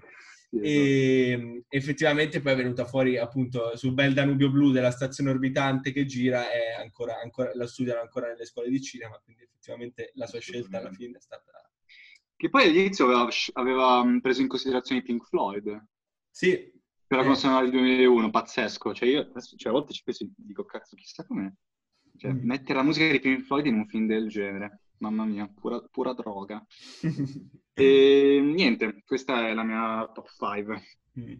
e 0.50 1.64
effettivamente 1.68 2.40
poi 2.40 2.52
è 2.52 2.56
venuta 2.56 2.86
fuori 2.86 3.18
appunto 3.18 3.76
sul 3.76 3.92
bel 3.92 4.14
Danubio 4.14 4.50
Blu 4.50 4.70
della 4.70 4.90
stazione 4.90 5.30
orbitante 5.30 5.92
che 5.92 6.06
gira 6.06 6.50
e 6.50 6.72
ancora, 6.80 7.20
ancora, 7.20 7.50
la 7.54 7.66
studiano 7.66 8.00
ancora 8.00 8.28
nelle 8.28 8.46
scuole 8.46 8.70
di 8.70 8.80
cinema, 8.80 9.20
quindi 9.22 9.42
effettivamente 9.42 10.12
la 10.14 10.26
sua 10.26 10.40
scelta 10.40 10.78
alla 10.78 10.92
fine 10.92 11.18
è 11.18 11.20
stata... 11.20 11.52
Che 12.34 12.48
poi 12.48 12.62
all'inizio 12.62 13.04
aveva, 13.04 13.28
aveva, 13.54 14.18
preso 14.22 14.40
in 14.40 14.48
considerazione 14.48 15.00
i 15.00 15.04
Pink 15.04 15.26
Floyd. 15.26 15.86
Sì, 16.30 16.72
per 17.08 17.24
la 17.26 17.32
Eh. 17.32 17.34
sonora 17.34 17.62
del 17.62 17.72
2001, 17.72 18.30
pazzesco. 18.30 18.94
Cioè 18.94 19.08
io 19.08 19.20
adesso, 19.22 19.56
cioè, 19.56 19.70
a 19.70 19.74
volte 19.74 19.92
ci 19.92 20.02
penso 20.04 20.22
e 20.24 20.28
dico, 20.36 20.64
cazzo, 20.64 20.94
chissà 20.94 21.24
com'è. 21.26 21.50
Cioè, 22.16 22.32
Mm. 22.32 22.44
mettere 22.46 22.74
la 22.78 22.84
musica 22.84 23.08
dei 23.08 23.18
Pink 23.20 23.44
Floyd 23.44 23.66
in 23.66 23.74
un 23.74 23.86
film 23.88 24.06
del 24.06 24.28
genere. 24.28 24.82
mamma 25.00 25.24
mia, 25.24 25.46
pura, 25.48 25.80
pura 25.92 26.12
droga. 26.12 26.60
e 27.72 28.40
niente, 28.42 29.02
questa 29.06 29.46
è 29.48 29.54
la 29.54 29.62
mia 29.62 30.10
top 30.12 30.28
5. 30.28 30.82
Mm. 31.20 31.34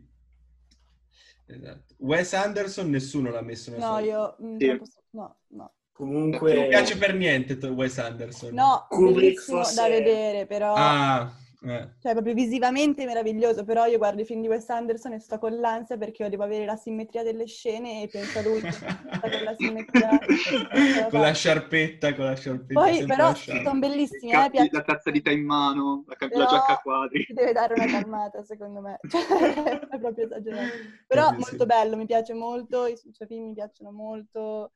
Esatto. 1.46 1.94
Wes 1.98 2.32
Anderson 2.34 2.88
nessuno 2.90 3.30
l'ha 3.30 3.40
messo 3.42 3.70
nella 3.72 3.90
No, 3.90 3.98
io... 3.98 4.36
mm, 4.42 4.56
Sì. 4.58 4.66
non 4.66 4.78
posso- 4.78 5.02
No, 5.10 5.36
no. 5.48 5.56
Non 5.56 5.70
Comunque... 5.92 6.54
mi 6.62 6.68
piace 6.68 6.96
per 6.96 7.14
niente 7.16 7.54
Wes 7.66 7.98
Anderson. 7.98 8.54
No, 8.54 8.86
Kubrick 8.88 9.14
bellissimo 9.20 9.56
forse- 9.64 9.74
da 9.82 9.88
vedere, 9.88 10.46
però... 10.46 10.74
Ah, 10.76 11.32
eh. 11.62 11.88
Cioè, 12.00 12.12
proprio 12.12 12.34
visivamente 12.34 13.04
meraviglioso, 13.04 13.64
però 13.64 13.86
io 13.86 13.98
guardo 13.98 14.20
i 14.22 14.24
film 14.24 14.40
di 14.40 14.48
Wes 14.48 14.68
Anderson 14.68 15.14
e 15.14 15.18
sto 15.18 15.38
con 15.38 15.58
l'ansia 15.58 15.96
perché 15.96 16.22
io 16.22 16.28
devo 16.28 16.44
avere 16.44 16.64
la 16.64 16.76
simmetria 16.76 17.24
delle 17.24 17.46
scene 17.46 18.02
e 18.02 18.08
penso 18.08 18.38
a 18.38 18.42
lui 18.42 18.60
con 18.60 19.42
la 19.42 19.54
simmetria. 19.56 20.18
con 21.10 21.20
la 21.20 21.32
sciarpetta, 21.32 22.14
con 22.14 22.24
la 22.26 22.36
sciarpetta. 22.36 22.80
Poi, 22.80 23.04
però, 23.04 23.34
sono 23.34 23.78
bellissimi, 23.78 24.32
eh, 24.32 24.50
piace- 24.50 24.70
la 24.72 24.82
tazza 24.82 25.10
di 25.10 25.20
tè 25.20 25.32
in 25.32 25.44
mano, 25.44 26.04
la, 26.06 26.14
ca- 26.14 26.28
la 26.30 26.44
giacca 26.46 26.72
a 26.74 26.78
quadri. 26.78 27.24
ti 27.24 27.32
deve 27.32 27.52
dare 27.52 27.74
una 27.74 27.86
calmata, 27.86 28.42
secondo 28.44 28.80
me. 28.80 28.98
Cioè, 29.08 29.20
è 29.90 29.98
proprio 29.98 30.24
esagerato. 30.24 30.68
Però 31.06 31.26
Proprio 31.26 31.44
sì. 31.44 31.50
molto 31.50 31.66
bello, 31.66 31.96
mi 31.96 32.06
piace 32.06 32.34
molto, 32.34 32.86
i 32.86 32.96
suoi 32.96 33.26
film 33.26 33.46
mi 33.48 33.54
piacciono 33.54 33.90
molto, 33.90 34.72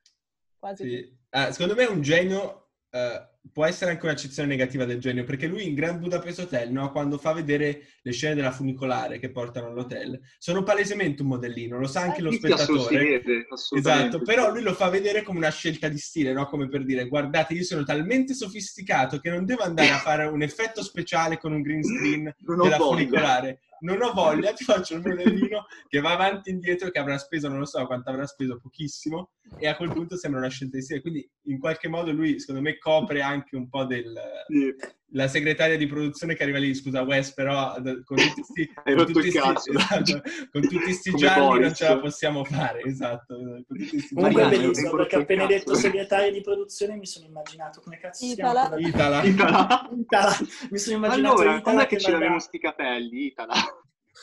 quasi. 0.59 0.88
Sì. 0.88 1.16
Ah, 1.31 1.53
secondo 1.53 1.75
me 1.75 1.85
è 1.85 1.88
un 1.88 2.03
genio, 2.03 2.71
eh, 2.90 3.29
può 3.52 3.64
essere 3.66 3.90
anche 3.90 4.05
un'accezione 4.07 4.48
negativa 4.48 4.85
del 4.85 5.00
genio, 5.00 5.24
perché 5.24 5.46
lui 5.46 5.66
in 5.66 5.74
Grand 5.74 5.98
Budapest 5.98 6.38
Hotel, 6.40 6.70
no, 6.70 6.90
quando 6.92 7.18
fa 7.18 7.33
vedere 7.33 7.87
le 8.02 8.12
scene 8.12 8.35
della 8.35 8.52
funicolare 8.52 9.18
che 9.18 9.31
portano 9.31 9.66
all'hotel, 9.66 10.18
sono 10.38 10.62
palesemente 10.62 11.22
un 11.22 11.28
modellino, 11.28 11.78
lo 11.78 11.87
sa 11.87 12.02
anche 12.02 12.22
lo 12.22 12.28
Eh, 12.28 12.33
si 12.33 12.38
spettatore. 12.38 12.98
vede. 12.98 13.46
Esatto, 13.76 14.22
però 14.22 14.50
lui 14.52 14.62
lo 14.62 14.72
fa 14.74 14.88
vedere 14.88 15.22
come 15.22 15.38
una 15.38 15.50
scelta 15.50 15.88
di 15.88 15.98
stile, 15.98 16.33
no? 16.33 16.46
Come 16.46 16.68
per 16.68 16.85
dire, 16.85 17.09
guardate, 17.09 17.55
io 17.55 17.64
sono 17.64 17.83
talmente 17.85 18.33
sofisticato 18.35 19.18
che 19.18 19.31
non 19.31 19.44
devo 19.44 19.62
andare 19.62 19.90
a 19.90 19.98
fare 19.98 20.24
un 20.24 20.42
effetto 20.42 20.83
speciale 20.83 21.38
con 21.38 21.52
un 21.52 21.62
green 21.62 21.83
screen 21.83 22.35
Non 22.46 22.59
della 22.62 22.76
voglia. 22.76 22.96
funicolare. 22.96 23.61
Non 23.83 24.00
ho 24.00 24.12
voglia, 24.12 24.52
ti 24.52 24.62
faccio 24.62 24.94
il 24.94 25.00
modellino 25.05 25.66
che 25.88 25.98
va 26.00 26.12
avanti 26.12 26.50
e 26.50 26.52
indietro, 26.52 26.88
che 26.90 27.00
avrà 27.00 27.18
speso, 27.18 27.48
non 27.48 27.59
lo 27.59 27.64
so 27.66 27.85
quanto 27.87 28.11
avrà 28.11 28.24
speso, 28.26 28.61
pochissimo, 28.62 29.33
e 29.59 29.66
a 29.66 29.74
quel 29.74 29.90
punto 29.90 30.16
sembra 30.16 30.38
una 30.38 30.48
scelta 30.50 30.76
di 30.76 30.85
stile. 30.85 31.00
Quindi 31.00 31.28
in 31.46 31.59
qualche 31.59 31.88
modo 31.88 32.12
lui, 32.12 32.38
secondo 32.38 32.61
me, 32.62 32.78
copre 32.78 33.22
anche 33.22 33.32
un 33.53 33.68
po' 33.68 33.85
del... 33.85 34.12
Sì. 34.49 35.01
La 35.14 35.29
segretaria 35.29 35.77
di 35.77 35.87
produzione 35.87 36.35
che 36.35 36.42
arriva 36.42 36.57
lì, 36.57 36.75
scusa 36.75 37.03
Wes, 37.03 37.35
però 37.35 37.79
d- 37.79 38.03
con 38.03 38.16
tutti 38.16 38.42
sti, 38.42 38.73
Hai 38.83 38.95
con 38.97 39.12
tutti 39.12 39.29
sti- 39.29 39.38
cazzo. 39.38 39.71
esatto, 39.77 40.23
con 40.51 40.62
tutti 40.62 40.92
sti 40.95 41.11
gialli 41.16 41.40
non 41.40 41.49
Boris. 41.59 41.77
ce 41.77 41.85
la 41.88 41.99
possiamo 41.99 42.45
fare, 42.45 42.81
esatto. 42.83 43.37
con 43.37 43.64
tutti 43.68 43.99
sti 44.01 44.14
Comunque 44.14 44.42
è 44.42 44.49
bellissimo 44.49 44.90
perché 44.97 45.16
appena 45.16 45.42
hai 45.42 45.49
detto 45.49 45.73
cazzo. 45.73 45.81
segretario 45.83 46.33
di 46.33 46.40
produzione 46.40 46.97
mi 46.97 47.05
sono 47.05 47.27
immaginato 47.27 47.83
come 47.85 47.99
cazzo 47.99 48.25
si 48.25 48.33
Itala. 48.33 48.61
chiama 48.61 48.68
quella- 48.75 48.88
Itala. 48.88 49.23
Itala. 49.23 49.90
Itala. 50.01 50.37
Mi 50.71 50.79
sono 50.79 50.97
immaginato 50.97 51.35
Allora, 51.35 51.42
Itala 51.51 51.61
quando 51.62 51.81
è 51.83 51.87
che 51.87 51.97
che 51.97 52.03
ce 52.03 52.11
l'avevamo 52.11 52.38
sti 52.40 52.59
capelli, 52.59 53.27
Itala? 53.27 53.53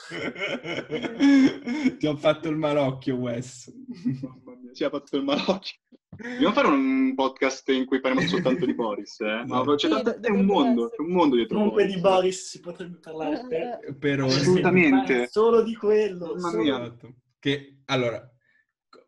Ti 1.97 2.07
ho 2.07 2.15
fatto 2.17 2.49
il 2.49 2.55
malocchio, 2.57 3.15
Wes. 3.15 3.71
Mamma 4.21 4.57
mia, 4.62 4.73
ci 4.73 4.83
ha 4.83 4.89
fatto 4.89 5.17
il 5.17 5.23
malocchio. 5.23 5.77
Dobbiamo 6.09 6.53
fare 6.53 6.67
un 6.67 7.13
podcast 7.15 7.69
in 7.69 7.85
cui 7.85 7.99
parliamo 8.01 8.27
soltanto 8.27 8.65
di 8.65 8.73
Boris, 8.73 9.19
eh? 9.21 9.43
Ma 9.45 9.63
c'è, 9.75 9.88
Sì, 9.88 9.93
tanto- 9.93 10.19
è 10.21 10.29
un 10.31 10.45
mondo, 10.45 10.81
dovrebbe 10.83 10.95
è 10.95 11.01
un 11.01 11.12
mondo 11.12 11.35
dietro 11.35 11.55
Comunque 11.57 11.83
Boris. 11.83 11.95
di 11.95 12.01
Boris 12.01 12.49
si 12.49 12.59
potrebbe 12.59 12.97
parlare 12.97 13.45
per... 13.47 13.95
Per. 13.97 14.19
Assolutamente. 14.21 15.27
Solo 15.29 15.62
di 15.63 15.75
quello. 15.75 16.33
Mamma 16.35 16.49
solo- 16.49 16.62
mia. 16.63 16.81
Esatto. 16.81 17.13
Che, 17.39 17.81
allora, 17.85 18.29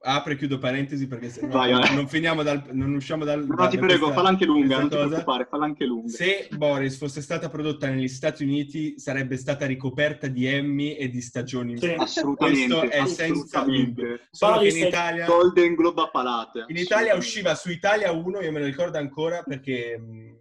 apro 0.04 0.34
e 0.34 0.36
chiudo 0.36 0.58
parentesi 0.58 1.08
perché 1.08 1.30
se 1.30 1.42
no 1.42 1.50
Vai, 1.50 1.72
vai. 1.74 1.94
non 1.96 2.08
finiamo 2.08 2.42
dal... 2.42 2.64
non 2.72 2.94
usciamo 2.96 3.24
dal... 3.24 3.46
No, 3.46 3.56
da- 3.56 3.68
ti 3.68 3.76
da 3.78 3.82
prego, 3.86 4.00
questa- 4.06 4.14
falla 4.16 4.30
anche 4.30 4.46
lunga, 4.46 4.80
non 4.80 4.90
ti 4.90 4.96
cosa. 4.96 5.08
preoccupare, 5.08 5.46
falla 5.50 5.66
anche 5.66 5.86
lunga. 5.86 6.10
Se 6.10 6.48
Boris 6.56 6.98
fosse 6.98 7.22
stata 7.22 7.50
prodotta 7.50 7.88
negli 7.88 8.08
Stati 8.08 8.44
Uniti 8.44 9.00
sarebbe 9.00 9.38
stata 9.38 9.66
ricoperta 9.66 10.28
di 10.28 10.46
Emmy 10.46 10.94
e 10.94 11.08
di 11.10 11.22
stagioni. 11.22 11.78
Sì. 11.78 11.94
Assolutamente, 11.98 12.76
Questo 12.78 12.90
è 12.90 13.06
senza 13.06 13.60
assolutamente. 13.60 14.28
Solo 14.32 14.54
che 14.54 14.58
Boris 14.60 14.76
in 14.78 14.88
Italia... 14.88 15.26
Golden 15.28 15.74
Globe 15.76 16.02
a 16.02 16.10
palate. 16.10 16.66
In 16.68 16.78
Italia 16.78 17.16
usciva 17.16 17.54
su 17.56 17.70
Italia 17.70 18.12
1, 18.12 18.42
io 18.42 18.52
me 18.52 18.60
lo 18.60 18.66
ricordo 18.66 18.98
ancora 18.98 19.44
perché 19.44 20.00
mh, 20.00 20.40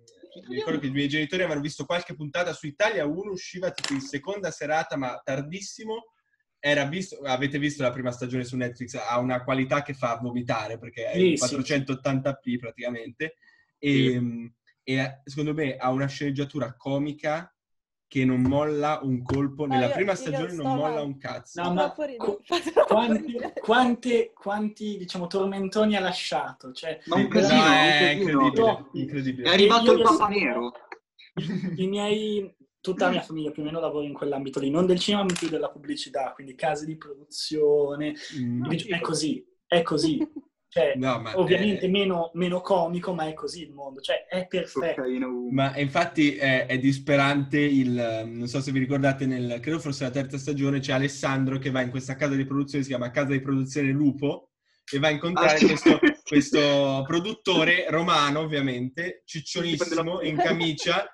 mi 0.49 0.55
ricordo 0.55 0.79
che 0.79 0.87
i 0.87 0.91
miei 0.91 1.09
genitori 1.09 1.43
avevano 1.43 1.61
visto 1.63 1.85
qualche 1.85 2.15
puntata 2.15 2.53
su 2.55 2.67
Italia 2.67 3.05
1, 3.05 3.31
usciva 3.31 3.71
tipo 3.73 3.93
in 3.93 4.01
seconda 4.01 4.51
serata, 4.51 4.97
ma 4.97 5.21
tardissimo. 5.23 6.13
Era 6.63 6.85
visto, 6.85 7.19
avete 7.25 7.59
visto 7.59 7.83
la 7.83 7.91
prima 7.91 8.11
stagione 8.11 8.45
su 8.45 8.55
Netflix, 8.55 8.95
ha 8.95 9.19
una 9.19 9.43
qualità 9.43 9.83
che 9.83 9.95
fa 9.95 10.19
vomitare 10.21 10.79
perché 10.79 11.07
è 11.07 11.17
Sì, 11.17 11.31
in 11.31 11.37
sì. 11.39 11.55
480p 11.57 12.59
praticamente. 12.59 13.37
E, 13.79 14.21
mh, 14.21 14.55
e 14.83 15.21
secondo 15.25 15.55
me 15.55 15.77
ha 15.77 15.91
una 15.91 16.07
sceneggiatura 16.07 16.75
comica 16.77 17.51
che 18.07 18.25
non 18.27 18.43
molla 18.43 19.01
un 19.03 19.23
colpo. 19.23 19.65
Nella 19.65 19.87
io- 19.87 19.93
prima 19.95 20.11
io 20.11 20.17
stagione 20.17 20.53
non 20.53 20.75
molla 20.75 21.01
un 21.01 21.17
cazzo. 21.17 21.63
No, 21.63 21.73
ma 21.73 21.91
troppo 21.93 22.43
Quanti, 22.87 23.37
quanti, 23.61 24.31
quanti, 24.35 24.97
diciamo, 24.99 25.27
tormentoni 25.29 25.97
ha 25.97 26.01
lasciato? 26.01 26.73
Cioè, 26.73 27.01
Ma 27.07 27.17
un 27.17 27.23
No, 27.23 27.29
casino, 27.29 27.63
è 27.63 27.99
casino. 27.99 28.43
incredibile, 28.43 28.87
incredibile. 28.95 29.49
È 29.49 29.53
arrivato 29.53 29.93
il 29.93 30.03
Papa 30.03 30.29
Nero. 30.29 30.73
i 31.77 31.87
miei, 31.87 32.55
tutta 32.81 33.07
la 33.07 33.11
mia 33.11 33.21
famiglia 33.23 33.51
più 33.51 33.63
o 33.63 33.65
meno 33.67 33.81
lavora 33.81 34.07
in 34.07 34.13
quell'ambito 34.13 34.59
lì, 34.61 34.71
non 34.71 34.87
del 34.87 34.99
cinema 34.99 35.25
ma 35.25 35.33
più 35.33 35.49
della 35.49 35.71
pubblicità, 35.71 36.33
quindi 36.33 36.55
case 36.55 36.87
di 36.87 36.97
produzione, 36.97 38.15
Mm. 38.39 38.65
È 38.71 39.01
così, 39.01 39.45
è 39.67 39.83
così. 39.83 40.19
Cioè, 40.73 40.93
No, 40.95 41.19
ma 41.19 41.37
ovviamente 41.37 41.87
è- 41.87 41.89
meno, 41.89 42.31
meno 42.35 42.61
comico, 42.61 43.13
ma 43.13 43.27
è 43.27 43.35
così 43.35 43.63
il 43.63 43.73
mondo, 43.73 44.01
cioè 44.01 44.27
è 44.29 44.47
perfetto. 44.47 45.03
Ma 45.51 45.77
infatti 45.77 46.37
è, 46.37 46.67
è 46.67 46.79
disperante 46.79 47.59
il, 47.59 47.91
non 48.27 48.47
so 48.47 48.61
se 48.61 48.71
vi 48.71 48.79
ricordate, 48.79 49.27
nel, 49.27 49.59
credo 49.61 49.81
forse 49.81 50.05
la 50.05 50.11
terza 50.11 50.39
stagione 50.39 50.79
c'è 50.79 50.93
Alessandro 50.93 51.59
che 51.59 51.71
va 51.73 51.81
in 51.81 51.91
questa 51.91 52.15
casa 52.15 52.37
di 52.37 52.47
produzione, 52.47 52.85
si 52.85 52.91
chiama 52.91 53.11
Casa 53.11 53.33
di 53.33 53.41
Produzione 53.41 53.91
Lupo, 53.91 54.51
e 54.93 55.01
va 55.01 55.09
a 55.09 55.11
incontrare 55.11 55.55
Ah, 55.55 55.57
sì. 55.59 55.67
questo, 55.67 55.99
questo 56.23 57.05
produttore 57.05 57.87
romano, 57.89 58.39
ovviamente, 58.39 59.23
ciccionissimo, 59.25 60.21
in 60.23 60.37
camicia, 60.37 61.05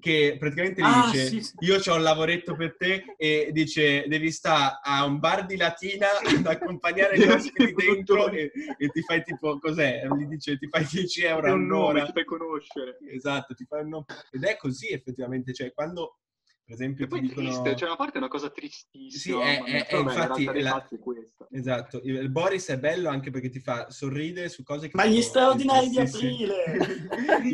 che 0.00 0.36
praticamente 0.38 0.80
gli 0.82 0.84
Ah, 0.84 1.10
dice 1.10 1.26
sì, 1.26 1.40
sì. 1.42 1.54
io 1.60 1.78
ho 1.78 1.94
un 1.94 2.02
lavoretto 2.02 2.56
per 2.56 2.76
te 2.76 3.04
e 3.16 3.50
dice 3.52 4.04
devi 4.08 4.30
stare 4.32 4.78
a 4.82 5.04
un 5.04 5.18
bar 5.18 5.46
di 5.46 5.56
Latina 5.56 6.08
ad 6.24 6.46
accompagnare 6.46 7.18
gli 7.18 7.22
ospiti 7.28 7.72
dentro 7.74 8.28
e, 8.30 8.50
e 8.78 8.88
ti 8.88 9.02
fai 9.02 9.22
tipo 9.22 9.58
cos'è? 9.58 10.06
Gli 10.18 10.26
dice 10.26 10.58
ti 10.58 10.68
fai 10.68 10.84
10 10.84 11.22
euro 11.24 11.52
all'ora 11.52 12.04
ti 12.04 12.12
fai 12.12 12.24
conoscere. 12.24 12.98
Esatto, 13.08 13.54
ti 13.54 13.64
fai 13.64 13.82
un 13.82 13.88
nome. 13.88 14.04
Ed 14.32 14.44
è 14.44 14.56
così 14.56 14.88
effettivamente, 14.90 15.52
cioè 15.52 15.72
quando 15.72 16.18
per 16.66 16.74
esempio 16.74 17.04
E 17.04 17.08
poi 17.08 17.20
dicono... 17.20 17.46
triste, 17.46 17.76
cioè 17.76 17.86
una 17.86 17.96
parte 17.96 18.14
è 18.14 18.18
una 18.18 18.26
cosa 18.28 18.50
tristissima. 18.50 19.44
Sì, 19.44 19.48
è- 19.48 19.62
è- 19.62 19.86
è 19.86 19.96
infatti 19.96 20.44
la 20.44 20.84
è 20.84 20.98
questa. 20.98 21.46
Esatto, 21.52 22.00
il 22.02 22.28
Boris 22.28 22.68
è 22.70 22.78
bello 22.78 23.08
anche 23.08 23.30
perché 23.30 23.50
ti 23.50 23.60
fa 23.60 23.88
sorridere 23.88 24.48
su 24.48 24.64
cose 24.64 24.88
che... 24.88 24.96
Ma 24.96 25.06
gli 25.06 25.22
straordinari 25.22 25.88
di 25.88 25.98
aprile! 26.00 26.54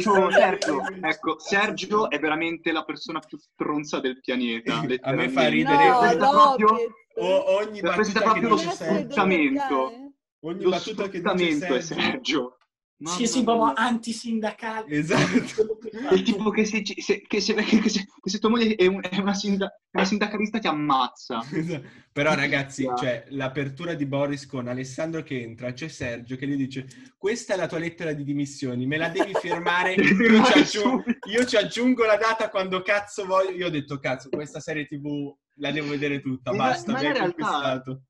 Straordinari 0.00 0.58
Sergio, 0.58 0.72
invece. 0.90 1.06
ecco, 1.14 1.38
Sergio 1.38 2.10
è 2.10 2.18
veramente 2.18 2.72
la 2.72 2.82
persona 2.82 3.20
più 3.20 3.38
stronza 3.38 4.00
del 4.00 4.18
pianeta. 4.20 4.80
A 5.02 5.12
me 5.12 5.28
fa 5.28 5.46
ridere- 5.48 5.88
No, 5.88 5.98
Questa 5.98 6.30
no, 6.30 6.30
proprio- 6.56 6.74
Pietro. 6.76 6.94
O 7.16 7.54
ogni 7.58 7.80
battuta 7.80 8.18
che 8.18 8.24
proprio 8.24 8.48
lo 8.48 8.54
dice 8.56 8.70
Sergio, 8.72 9.22
ogni 9.22 10.62
Lo 10.62 10.70
battuta 10.70 11.08
che 11.08 11.20
dice 11.20 11.30
sfruttamento 11.30 11.74
è 11.76 11.80
Sergio. 11.80 12.02
Sergio. 12.02 12.58
Sì, 12.96 13.02
Mamma 13.04 13.26
sì, 13.26 13.42
proprio 13.42 13.64
mia. 13.64 13.74
antisindacale. 13.74 14.86
Esatto. 14.88 15.66
Il 16.12 16.22
tipo 16.22 16.50
che 16.50 16.64
se, 16.64 16.82
se- 16.84 17.22
che 17.26 17.40
se, 17.40 17.52
che 17.82 17.88
se- 17.88 18.06
che 18.20 18.30
se 18.30 18.38
tua 18.38 18.48
moglie 18.50 18.76
è, 18.76 18.86
un- 18.86 19.00
è 19.02 19.18
una, 19.18 19.34
sinda- 19.34 19.68
una 19.90 20.04
sindacalista 20.04 20.58
ti 20.60 20.68
ammazza. 20.68 21.40
Esatto. 21.52 21.88
Però 22.12 22.32
ragazzi, 22.34 22.82
Yeah. 22.84 22.94
cioè, 22.94 23.24
l'apertura 23.30 23.94
di 23.94 24.06
Boris 24.06 24.46
con 24.46 24.68
Alessandro 24.68 25.24
che 25.24 25.40
entra, 25.42 25.72
c'è 25.72 25.88
Sergio 25.88 26.36
che 26.36 26.46
gli 26.46 26.54
dice 26.54 26.86
questa 27.18 27.54
è 27.54 27.56
la 27.56 27.66
tua 27.66 27.78
lettera 27.78 28.12
di 28.12 28.22
dimissioni, 28.22 28.86
me 28.86 28.96
la 28.96 29.08
devi 29.08 29.32
firmare, 29.42 29.94
io, 29.94 30.44
ci 30.44 30.52
aggiungo, 30.58 31.02
subito." 31.02 31.28
io 31.30 31.44
ci 31.44 31.56
aggiungo 31.56 32.04
la 32.04 32.16
data 32.16 32.48
quando 32.50 32.80
cazzo 32.82 33.26
voglio. 33.26 33.50
Io 33.50 33.66
ho 33.66 33.70
detto 33.70 33.98
cazzo, 33.98 34.28
questa 34.28 34.60
serie 34.60 34.86
tv 34.86 35.34
la 35.58 35.72
devo 35.72 35.88
vedere 35.90 36.20
tutta, 36.20 36.52
Ma- 36.52 36.68
basta, 36.68 36.92
ma 36.92 36.98
mi 37.00 37.04
in 37.06 37.10
hai 37.10 37.16
realtà- 37.18 37.42
conquistato. 37.42 38.02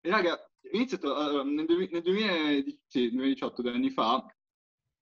Raga, 0.00 0.51
iniziato 0.76 1.40
eh, 1.40 1.44
nel, 1.44 1.88
nel 1.90 2.02
2000 2.02 2.62
sì, 2.86 3.10
2018, 3.10 3.62
due 3.62 3.72
anni 3.72 3.90
fa, 3.90 4.24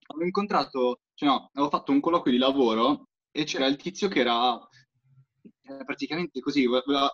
avevo 0.07 0.25
incontrato, 0.25 1.01
cioè 1.15 1.29
no, 1.29 1.51
avevo 1.53 1.71
fatto 1.71 1.93
un 1.93 2.01
colloquio 2.01 2.33
di 2.33 2.39
lavoro 2.39 3.09
e 3.31 3.45
c'era 3.45 3.67
il 3.67 3.77
tizio 3.77 4.09
che 4.09 4.21
era 4.21 4.59
eh, 4.59 5.85
praticamente 5.85 6.41
così, 6.41 6.67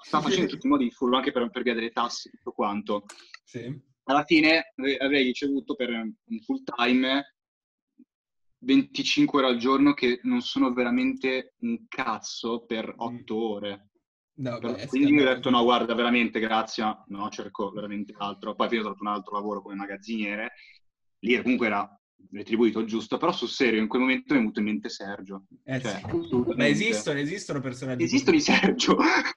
stava 0.03 0.25
facendo 0.25 0.45
in 0.45 0.49
tutti 0.49 0.67
i 0.67 0.71
modi 0.71 0.85
il 0.87 0.93
furbo 0.93 1.17
anche 1.17 1.33
per, 1.33 1.51
per 1.51 1.63
via 1.63 1.75
delle 1.75 1.91
tasse 1.91 2.29
e 2.29 2.33
tutto 2.37 2.53
quanto. 2.53 3.05
Sì. 3.45 3.95
Alla 4.05 4.25
fine 4.25 4.73
avrei 5.01 5.25
ricevuto 5.25 5.75
per 5.75 5.91
un 5.91 6.41
full 6.45 6.63
time 6.63 7.35
25 8.59 9.39
ore 9.39 9.49
al 9.49 9.59
giorno 9.59 9.95
che 9.95 10.21
non 10.23 10.41
sono 10.41 10.73
veramente 10.73 11.55
un 11.61 11.87
cazzo 11.89 12.65
per 12.65 12.93
8 12.97 13.37
ore. 13.37 13.91
No, 14.39 14.59
beh, 14.59 14.87
quindi 14.87 15.13
io 15.15 15.23
ho 15.23 15.35
detto 15.35 15.49
no, 15.51 15.63
guarda, 15.63 15.95
veramente, 15.95 16.41
grazie, 16.41 16.85
no, 17.09 17.29
cerco 17.31 17.71
veramente 17.71 18.15
altro. 18.19 18.55
Poi 18.55 18.67
ho 18.67 18.81
trovato 18.81 18.97
un 19.03 19.07
altro 19.09 19.35
lavoro 19.35 19.63
come 19.63 19.75
magazziniere. 19.77 20.53
Lì 21.21 21.41
comunque 21.41 21.67
era 21.67 22.01
retribuito 22.33 22.85
giusto, 22.85 23.17
però 23.19 23.33
sul 23.33 23.49
serio 23.49 23.81
in 23.81 23.87
quel 23.89 24.03
momento 24.03 24.35
mi 24.35 24.39
è 24.39 24.41
venuto 24.41 24.59
in 24.61 24.67
mente 24.67 24.89
Sergio. 24.91 25.47
Eh, 25.65 25.81
Cioè, 25.81 26.01
sì. 26.01 26.43
Ma 26.55 26.67
esistono, 26.67 27.19
esistono 27.19 27.61
personaggi. 27.61 28.03
Esistono 28.05 28.37
i 28.37 28.41
Sergio. 28.41 28.97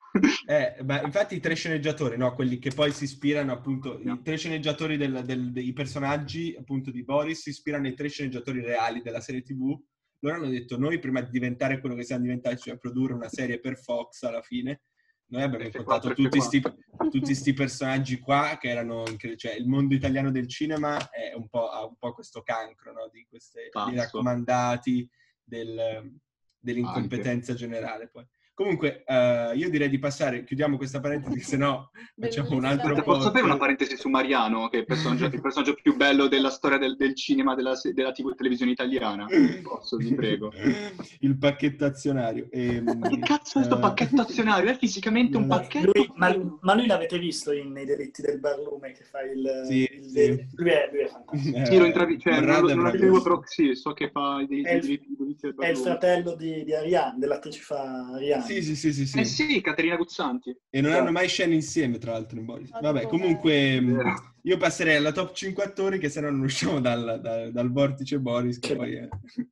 Eh, 0.49 0.83
ma 0.83 0.99
infatti 1.03 1.35
i 1.35 1.39
tre 1.39 1.53
sceneggiatori, 1.53 2.17
no, 2.17 2.33
quelli 2.33 2.57
che 2.57 2.71
poi 2.71 2.91
si 2.91 3.03
ispirano 3.03 3.51
appunto, 3.53 3.99
No. 4.01 4.15
i 4.15 4.21
tre 4.23 4.35
sceneggiatori 4.37 4.97
del- 4.97 5.21
del- 5.23 5.51
dei 5.51 5.71
personaggi 5.71 6.55
appunto 6.57 6.89
di 6.89 7.03
Boris 7.03 7.41
si 7.41 7.49
ispirano 7.49 7.85
ai 7.85 7.93
tre 7.93 8.09
sceneggiatori 8.09 8.59
reali 8.61 9.03
della 9.03 9.21
serie 9.21 9.43
TV. 9.43 9.79
Loro 10.19 10.35
hanno 10.35 10.49
detto 10.49 10.77
noi 10.77 10.99
prima 10.99 11.21
di 11.21 11.29
diventare 11.29 11.79
quello 11.79 11.95
che 11.95 12.03
siamo 12.03 12.23
diventati, 12.23 12.57
cioè 12.57 12.77
produrre 12.77 13.13
una 13.13 13.29
serie 13.29 13.59
per 13.59 13.77
Fox 13.77 14.23
alla 14.23 14.41
fine, 14.41 14.81
noi 15.29 15.43
abbiamo 15.43 15.63
F4, 15.63 15.67
incontrato 15.67 16.13
tutti 16.13 16.41
sti, 16.41 16.59
F4. 16.59 16.75
tutti 17.09 17.35
sti 17.35 17.53
personaggi 17.53 18.19
qua 18.19 18.57
che 18.59 18.69
erano, 18.69 19.03
cioè 19.35 19.53
il 19.53 19.67
mondo 19.67 19.93
italiano 19.93 20.31
del 20.31 20.47
cinema 20.47 21.09
è 21.09 21.33
un 21.33 21.47
po', 21.47 21.69
ha 21.69 21.85
un 21.85 21.95
po' 21.97 22.13
questo 22.13 22.41
cancro, 22.41 22.91
no? 22.93 23.09
Di 23.11 23.25
questi 23.29 23.59
raccomandati, 23.73 25.07
del- 25.43 26.19
dell'incompetenza 26.57 27.53
generale 27.53 28.09
poi. 28.09 28.25
Comunque, 28.63 29.03
eh, 29.05 29.53
io 29.55 29.69
direi 29.69 29.87
di 29.87 29.99
passare, 29.99 30.43
chiudiamo 30.43 30.75
questa 30.75 30.99
parentesi, 30.99 31.39
se 31.39 31.55
no 31.55 31.91
facciamo 32.19 32.57
un 32.57 32.65
altro 32.65 32.93
po'. 32.95 33.03
Posso 33.13 33.31
fare 33.31 33.45
una 33.45 33.55
parentesi 33.55 33.95
su 33.95 34.09
Mariano, 34.09 34.67
che 34.67 34.75
è 34.75 34.79
il 34.81 34.85
personaggio, 34.85 35.27
il 35.27 35.39
personaggio 35.39 35.75
più 35.81 35.95
bello 35.95 36.27
della 36.27 36.49
storia 36.49 36.77
del, 36.77 36.97
del 36.97 37.15
cinema, 37.15 37.55
della, 37.55 37.73
della 37.93 38.11
TV 38.11 38.35
televisione 38.35 38.71
italiana? 38.71 39.27
Posso, 39.63 39.95
vi 39.95 40.13
prego. 40.13 40.51
Il 41.21 41.37
pacchetto 41.37 41.85
azionario. 41.85 42.47
Ehm, 42.51 42.99
Che 43.07 43.19
cazzo 43.19 43.59
è 43.59 43.61
questo 43.61 43.77
eh, 43.77 43.79
pacchetto 43.79 44.21
azionario? 44.23 44.69
È 44.71 44.77
fisicamente 44.77 45.37
un 45.37 45.45
Ma 45.47 45.59
pacchetto? 45.59 45.91
Lui- 45.93 46.11
ma, 46.15 46.57
ma 46.59 46.73
lui 46.75 46.85
l'avete 46.85 47.17
visto 47.17 47.53
in- 47.53 47.71
nei 47.71 47.85
delitti 47.85 48.21
del 48.21 48.39
barlume 48.41 48.91
che 48.91 49.03
fa 49.05 49.21
il... 49.21 49.63
Sì, 49.67 49.87
il- 49.89 50.03
sì. 50.03 50.47
Lui, 50.55 50.69
è, 50.69 50.89
lui 50.91 51.01
è 51.03 51.07
fantastico. 51.07 51.57
eh, 51.57 51.65
Sì, 51.65 51.77
lo 51.77 51.85
intravi- 51.85 52.19
cioè, 52.19 52.41
non, 52.41 52.65
non 52.73 52.91
vedevo, 52.91 53.21
però 53.21 53.41
sì, 53.45 53.73
so 53.75 53.93
che 53.93 54.09
fa 54.11 54.41
il- 54.41 54.47
diritti 54.47 55.15
diritti 55.17 55.41
del 55.47 55.55
È 55.57 55.67
il 55.67 55.73
barlume. 55.73 55.83
fratello 55.83 56.35
di, 56.35 56.63
di 56.65 56.73
Ariane, 56.73 57.17
dell'attrice 57.19 57.61
fa 57.61 58.09
Ariane. 58.13 58.47
Sì, 58.53 58.61
sì, 58.63 58.75
sì, 58.75 58.93
sì, 58.93 59.05
sì. 59.05 59.19
Eh 59.19 59.25
sì, 59.25 59.61
Caterina 59.61 59.95
Guzzanti. 59.95 60.49
E 60.69 60.81
non 60.81 60.89
Esatto. 60.89 61.03
hanno 61.03 61.11
mai 61.11 61.27
scene 61.27 61.53
insieme, 61.53 61.97
tra 61.97 62.13
l'altro, 62.13 62.39
in 62.39 62.45
Boris. 62.45 62.71
Ah, 62.71 62.79
Vabbè, 62.81 63.07
comunque 63.07 63.79
me. 63.79 64.03
mh, 64.03 64.33
io 64.43 64.57
passerei 64.57 64.95
alla 64.95 65.11
top 65.11 65.33
5 65.33 65.63
attori, 65.63 65.99
che 65.99 66.09
se 66.09 66.21
no 66.21 66.29
non 66.29 66.41
usciamo 66.41 66.79
dal, 66.79 67.19
dal- 67.21 67.51
dal 67.51 67.71
vortice 67.71 68.19
Boris, 68.19 68.59
che 68.59 68.75
poi 68.75 68.95
è... 68.95 69.07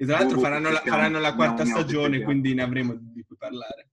E 0.00 0.06
tra 0.06 0.18
l'altro 0.20 0.38
Oh, 0.38 0.40
faranno 0.40 0.70
la, 0.70 0.78
faranno 0.78 1.18
la 1.20 1.34
quarta 1.34 1.66
stagione, 1.66 2.22
quindi 2.22 2.54
ne 2.54 2.62
avremo 2.62 2.94
di 2.98 3.22
cui 3.22 3.36
parlare. 3.36 3.90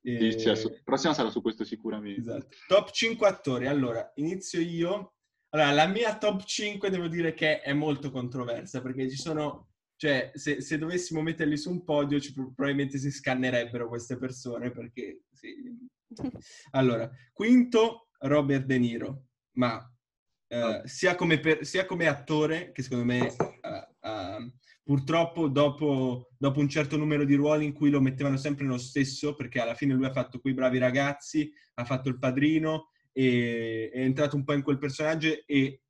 E- 0.00 0.32
Sì, 0.38 0.56
sì, 0.56 0.80
prossima 0.82 1.12
sarà 1.12 1.28
su 1.28 1.42
questo 1.42 1.62
sicuramente. 1.64 2.20
Esatto. 2.20 2.48
Top 2.66 2.90
5 2.90 3.28
attori. 3.28 3.66
Allora, 3.66 4.10
inizio 4.14 4.60
io. 4.60 5.16
Allora, 5.50 5.72
la 5.72 5.86
mia 5.88 6.16
top 6.16 6.42
5 6.44 6.88
devo 6.88 7.06
dire 7.08 7.34
che 7.34 7.60
è 7.60 7.74
molto 7.74 8.10
controversa, 8.10 8.80
perché 8.80 9.10
ci 9.10 9.16
sono... 9.16 9.69
Cioè, 10.00 10.30
se, 10.32 10.62
se 10.62 10.78
dovessimo 10.78 11.20
metterli 11.20 11.58
su 11.58 11.70
un 11.70 11.84
podio, 11.84 12.18
ci- 12.18 12.32
probabilmente 12.32 12.96
si 12.96 13.10
scannerebbero 13.10 13.86
queste 13.86 14.16
persone, 14.16 14.70
perché... 14.70 15.24
Sì. 15.30 15.54
Allora, 16.70 17.06
quinto, 17.34 18.08
Robert 18.20 18.64
De 18.64 18.78
Niro, 18.78 19.26
ma 19.58 19.78
eh, 20.48 20.80
sia, 20.86 21.14
come 21.16 21.38
per- 21.38 21.66
sia 21.66 21.84
come 21.84 22.06
attore, 22.06 22.72
che 22.72 22.80
secondo 22.80 23.04
me 23.04 23.26
eh, 23.26 23.88
eh, 24.00 24.52
purtroppo 24.82 25.48
dopo, 25.48 26.30
dopo 26.38 26.60
un 26.60 26.68
certo 26.70 26.96
numero 26.96 27.26
di 27.26 27.34
ruoli 27.34 27.66
in 27.66 27.74
cui 27.74 27.90
lo 27.90 28.00
mettevano 28.00 28.38
sempre 28.38 28.64
nello 28.64 28.78
stesso, 28.78 29.34
perché 29.34 29.60
alla 29.60 29.74
fine 29.74 29.92
lui 29.92 30.06
ha 30.06 30.12
fatto 30.12 30.40
quei 30.40 30.54
bravi 30.54 30.78
ragazzi, 30.78 31.52
ha 31.74 31.84
fatto 31.84 32.08
il 32.08 32.18
padrino, 32.18 32.88
è 33.12 33.90
entrato 33.92 34.36
un 34.36 34.44
po' 34.44 34.54
in 34.54 34.62
quel 34.62 34.78
personaggio 34.78 35.28
e 35.44 35.82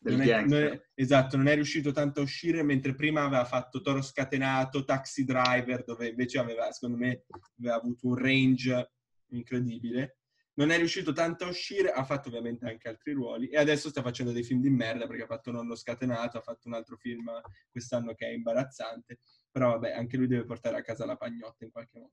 non 0.00 0.20
è- 0.20 0.44
non 0.44 0.62
è- 0.62 0.82
esatto, 0.94 1.36
non 1.36 1.48
è 1.48 1.54
riuscito 1.54 1.92
tanto 1.92 2.20
a 2.20 2.22
uscire, 2.22 2.62
mentre 2.62 2.94
prima 2.94 3.24
aveva 3.24 3.44
fatto 3.44 3.80
Toro 3.80 4.02
Scatenato, 4.02 4.84
Taxi 4.84 5.24
Driver, 5.24 5.84
dove 5.84 6.08
invece 6.08 6.38
aveva, 6.38 6.70
secondo 6.72 6.96
me, 6.96 7.24
aveva 7.58 7.76
avuto 7.76 8.06
un 8.08 8.16
range 8.16 8.92
incredibile. 9.30 10.18
Non 10.54 10.70
è 10.70 10.78
riuscito 10.78 11.12
tanto 11.12 11.44
a 11.44 11.48
uscire, 11.48 11.90
ha 11.90 12.02
fatto 12.04 12.28
ovviamente 12.28 12.66
anche 12.66 12.88
altri 12.88 13.12
ruoli 13.12 13.48
e 13.48 13.58
adesso 13.58 13.90
sta 13.90 14.00
facendo 14.00 14.32
dei 14.32 14.42
film 14.42 14.62
di 14.62 14.70
merda 14.70 15.06
perché 15.06 15.24
ha 15.24 15.26
fatto 15.26 15.50
Nonno 15.50 15.74
Scatenato, 15.74 16.38
ha 16.38 16.40
fatto 16.40 16.68
un 16.68 16.74
altro 16.74 16.96
film 16.96 17.30
quest'anno 17.70 18.14
che 18.14 18.26
è 18.26 18.30
imbarazzante, 18.30 19.18
però 19.56 19.70
vabbè, 19.70 19.92
anche 19.92 20.18
lui 20.18 20.26
deve 20.26 20.44
portare 20.44 20.76
a 20.76 20.82
casa 20.82 21.06
la 21.06 21.16
pagnotta 21.16 21.64
in 21.64 21.70
qualche 21.70 21.98
modo. 21.98 22.10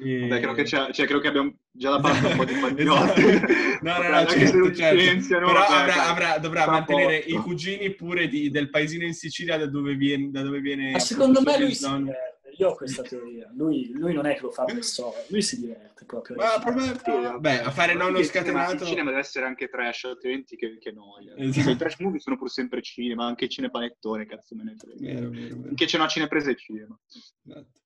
E- 0.00 0.22
Vabbè, 0.26 0.38
credo 0.38 0.54
che, 0.54 0.64
c'è- 0.64 0.90
cioè, 0.90 1.06
credo 1.06 1.20
che 1.20 1.28
abbiamo 1.28 1.54
già 1.70 1.90
la 1.90 2.00
parte 2.02 2.26
un 2.26 2.36
po' 2.36 2.44
di 2.44 2.52
Esatto. 2.54 3.12
pagnotti. 3.12 3.22
No, 3.82 3.96
no, 3.98 4.08
no, 4.08 4.26
se 4.28 4.38
certo, 4.40 4.74
certo. 4.74 5.28
Però 5.28 5.52
vabbè, 5.52 5.72
avrà- 5.82 6.08
avrà- 6.08 6.38
dovrà 6.38 6.66
mantenere 6.66 7.16
i 7.18 7.34
cugini 7.36 7.94
pure 7.94 8.26
di- 8.26 8.50
del 8.50 8.70
paesino 8.70 9.04
in 9.04 9.14
Sicilia 9.14 9.56
da 9.56 9.66
dove 9.68 9.94
viene, 9.94 10.30
da 10.32 10.42
dove 10.42 10.58
viene 10.58 10.90
Ma 10.90 10.98
secondo 10.98 11.42
me 11.42 11.60
lui 11.60 11.74
suo 11.76 11.86
si. 11.96 12.04
Io 12.60 12.68
ho 12.68 12.74
questa 12.74 13.02
teoria. 13.02 13.50
Lui, 13.54 13.90
lui 13.92 14.12
non 14.12 14.26
è 14.26 14.34
che 14.34 14.42
lo 14.42 14.50
fa 14.50 14.64
per 14.64 14.84
storia, 14.84 15.24
lui 15.28 15.40
si 15.40 15.58
diverte 15.58 16.04
proprio. 16.04 16.36
Ma 16.36 16.58
probabilmente- 16.60 17.38
beh, 17.38 17.60
a 17.62 17.70
fare 17.70 17.94
nonno 17.94 18.18
Il 18.18 18.26
cinema- 18.26 18.44
scatenato 18.66 18.82
Il 18.84 18.88
cinema 18.90 19.08
deve 19.10 19.20
essere 19.22 19.46
anche 19.46 19.68
trash, 19.68 20.04
altrimenti 20.04 20.56
che, 20.56 20.76
che 20.78 20.92
noia. 20.92 21.34
Esatto. 21.36 21.70
I 21.70 21.76
trash 21.76 21.98
movie 22.00 22.20
sono 22.20 22.36
pur 22.36 22.50
sempre 22.50 22.82
cinema, 22.82 23.24
anche 23.24 23.44
il 23.44 23.50
cinepanettone, 23.50 24.26
cazzo 24.26 24.54
me 24.56 24.64
ne 24.64 24.76
frega. 24.76 24.98
Vero, 25.00 25.30
vero, 25.30 25.56
vero. 25.56 25.74
Che 25.74 25.86
c'è 25.86 25.96
una 25.96 26.08
cinepresa 26.08 26.50
e 26.50 26.56
cinema. 26.56 26.98
Esatto. 27.46 27.80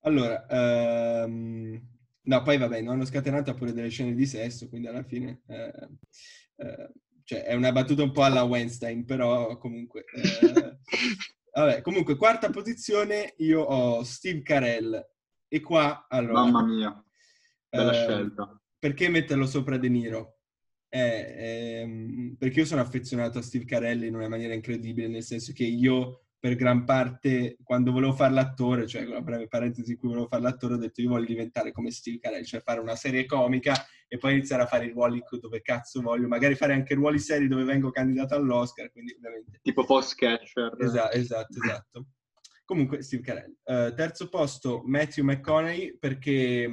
Allora, 0.00 0.46
ehm, 0.46 1.80
no, 2.20 2.42
poi 2.42 2.58
vabbè, 2.58 2.80
non 2.82 2.94
hanno 2.94 3.04
scatenato 3.06 3.50
ha 3.50 3.54
pure 3.54 3.72
delle 3.72 3.88
scene 3.88 4.14
di 4.14 4.26
sesso, 4.26 4.68
quindi 4.68 4.88
alla 4.88 5.02
fine, 5.02 5.40
eh, 5.48 5.88
eh, 6.56 6.90
cioè 7.24 7.44
è 7.44 7.54
una 7.54 7.72
battuta 7.72 8.02
un 8.02 8.12
po' 8.12 8.22
alla 8.24 8.42
Weinstein, 8.42 9.04
però 9.06 9.56
comunque, 9.56 10.04
eh, 10.04 10.78
vabbè, 11.64 11.80
comunque 11.80 12.16
quarta 12.16 12.50
posizione 12.50 13.34
io 13.38 13.62
ho 13.62 14.02
Steve 14.04 14.42
Carell 14.42 15.04
e 15.48 15.60
qua, 15.60 16.06
allora, 16.08 16.44
Mamma 16.44 16.64
mia, 16.64 17.04
bella 17.68 17.92
eh, 17.92 17.94
scelta. 17.94 18.60
perché 18.78 19.08
metterlo 19.08 19.46
sopra 19.46 19.78
De 19.78 19.88
Niro? 19.88 20.38
Eh, 20.88 21.34
ehm, 21.38 22.36
perché 22.38 22.60
io 22.60 22.66
sono 22.66 22.80
affezionato 22.80 23.38
a 23.38 23.42
Steve 23.42 23.64
Carell 23.64 24.02
in 24.02 24.14
una 24.14 24.28
maniera 24.28 24.54
incredibile, 24.54 25.08
nel 25.08 25.22
senso 25.22 25.52
che 25.52 25.64
io 25.64 26.25
per 26.46 26.54
gran 26.54 26.84
parte, 26.84 27.56
quando 27.60 27.90
volevo 27.90 28.12
fare 28.12 28.32
l'attore, 28.32 28.86
cioè 28.86 29.04
la 29.04 29.20
breve 29.20 29.48
parentesi 29.48 29.90
in 29.90 29.98
cui 29.98 30.10
volevo 30.10 30.28
fare 30.28 30.42
l'attore, 30.42 30.74
ho 30.74 30.76
detto 30.76 31.00
io 31.00 31.08
voglio 31.08 31.24
diventare 31.24 31.72
come 31.72 31.90
Steve 31.90 32.20
Carell, 32.20 32.44
cioè 32.44 32.60
fare 32.60 32.78
una 32.78 32.94
serie 32.94 33.26
comica 33.26 33.74
e 34.06 34.16
poi 34.16 34.34
iniziare 34.34 34.62
a 34.62 34.66
fare 34.66 34.86
i 34.86 34.90
ruoli 34.90 35.20
dove 35.40 35.60
cazzo 35.60 36.00
voglio, 36.00 36.28
magari 36.28 36.54
fare 36.54 36.72
anche 36.72 36.94
ruoli 36.94 37.18
seri 37.18 37.48
dove 37.48 37.64
vengo 37.64 37.90
candidato 37.90 38.36
all'Oscar, 38.36 38.92
quindi 38.92 39.12
ovviamente 39.16 39.58
Tipo 39.60 39.84
post-catcher. 39.84 40.76
Esatto, 40.78 41.16
esatto, 41.16 41.58
esatto. 41.60 42.06
Comunque, 42.64 43.02
Steve 43.02 43.24
Carell. 43.24 43.56
Eh, 43.64 43.92
terzo 43.96 44.28
posto, 44.28 44.82
Matthew 44.86 45.24
McConaughey, 45.24 45.98
perché, 45.98 46.70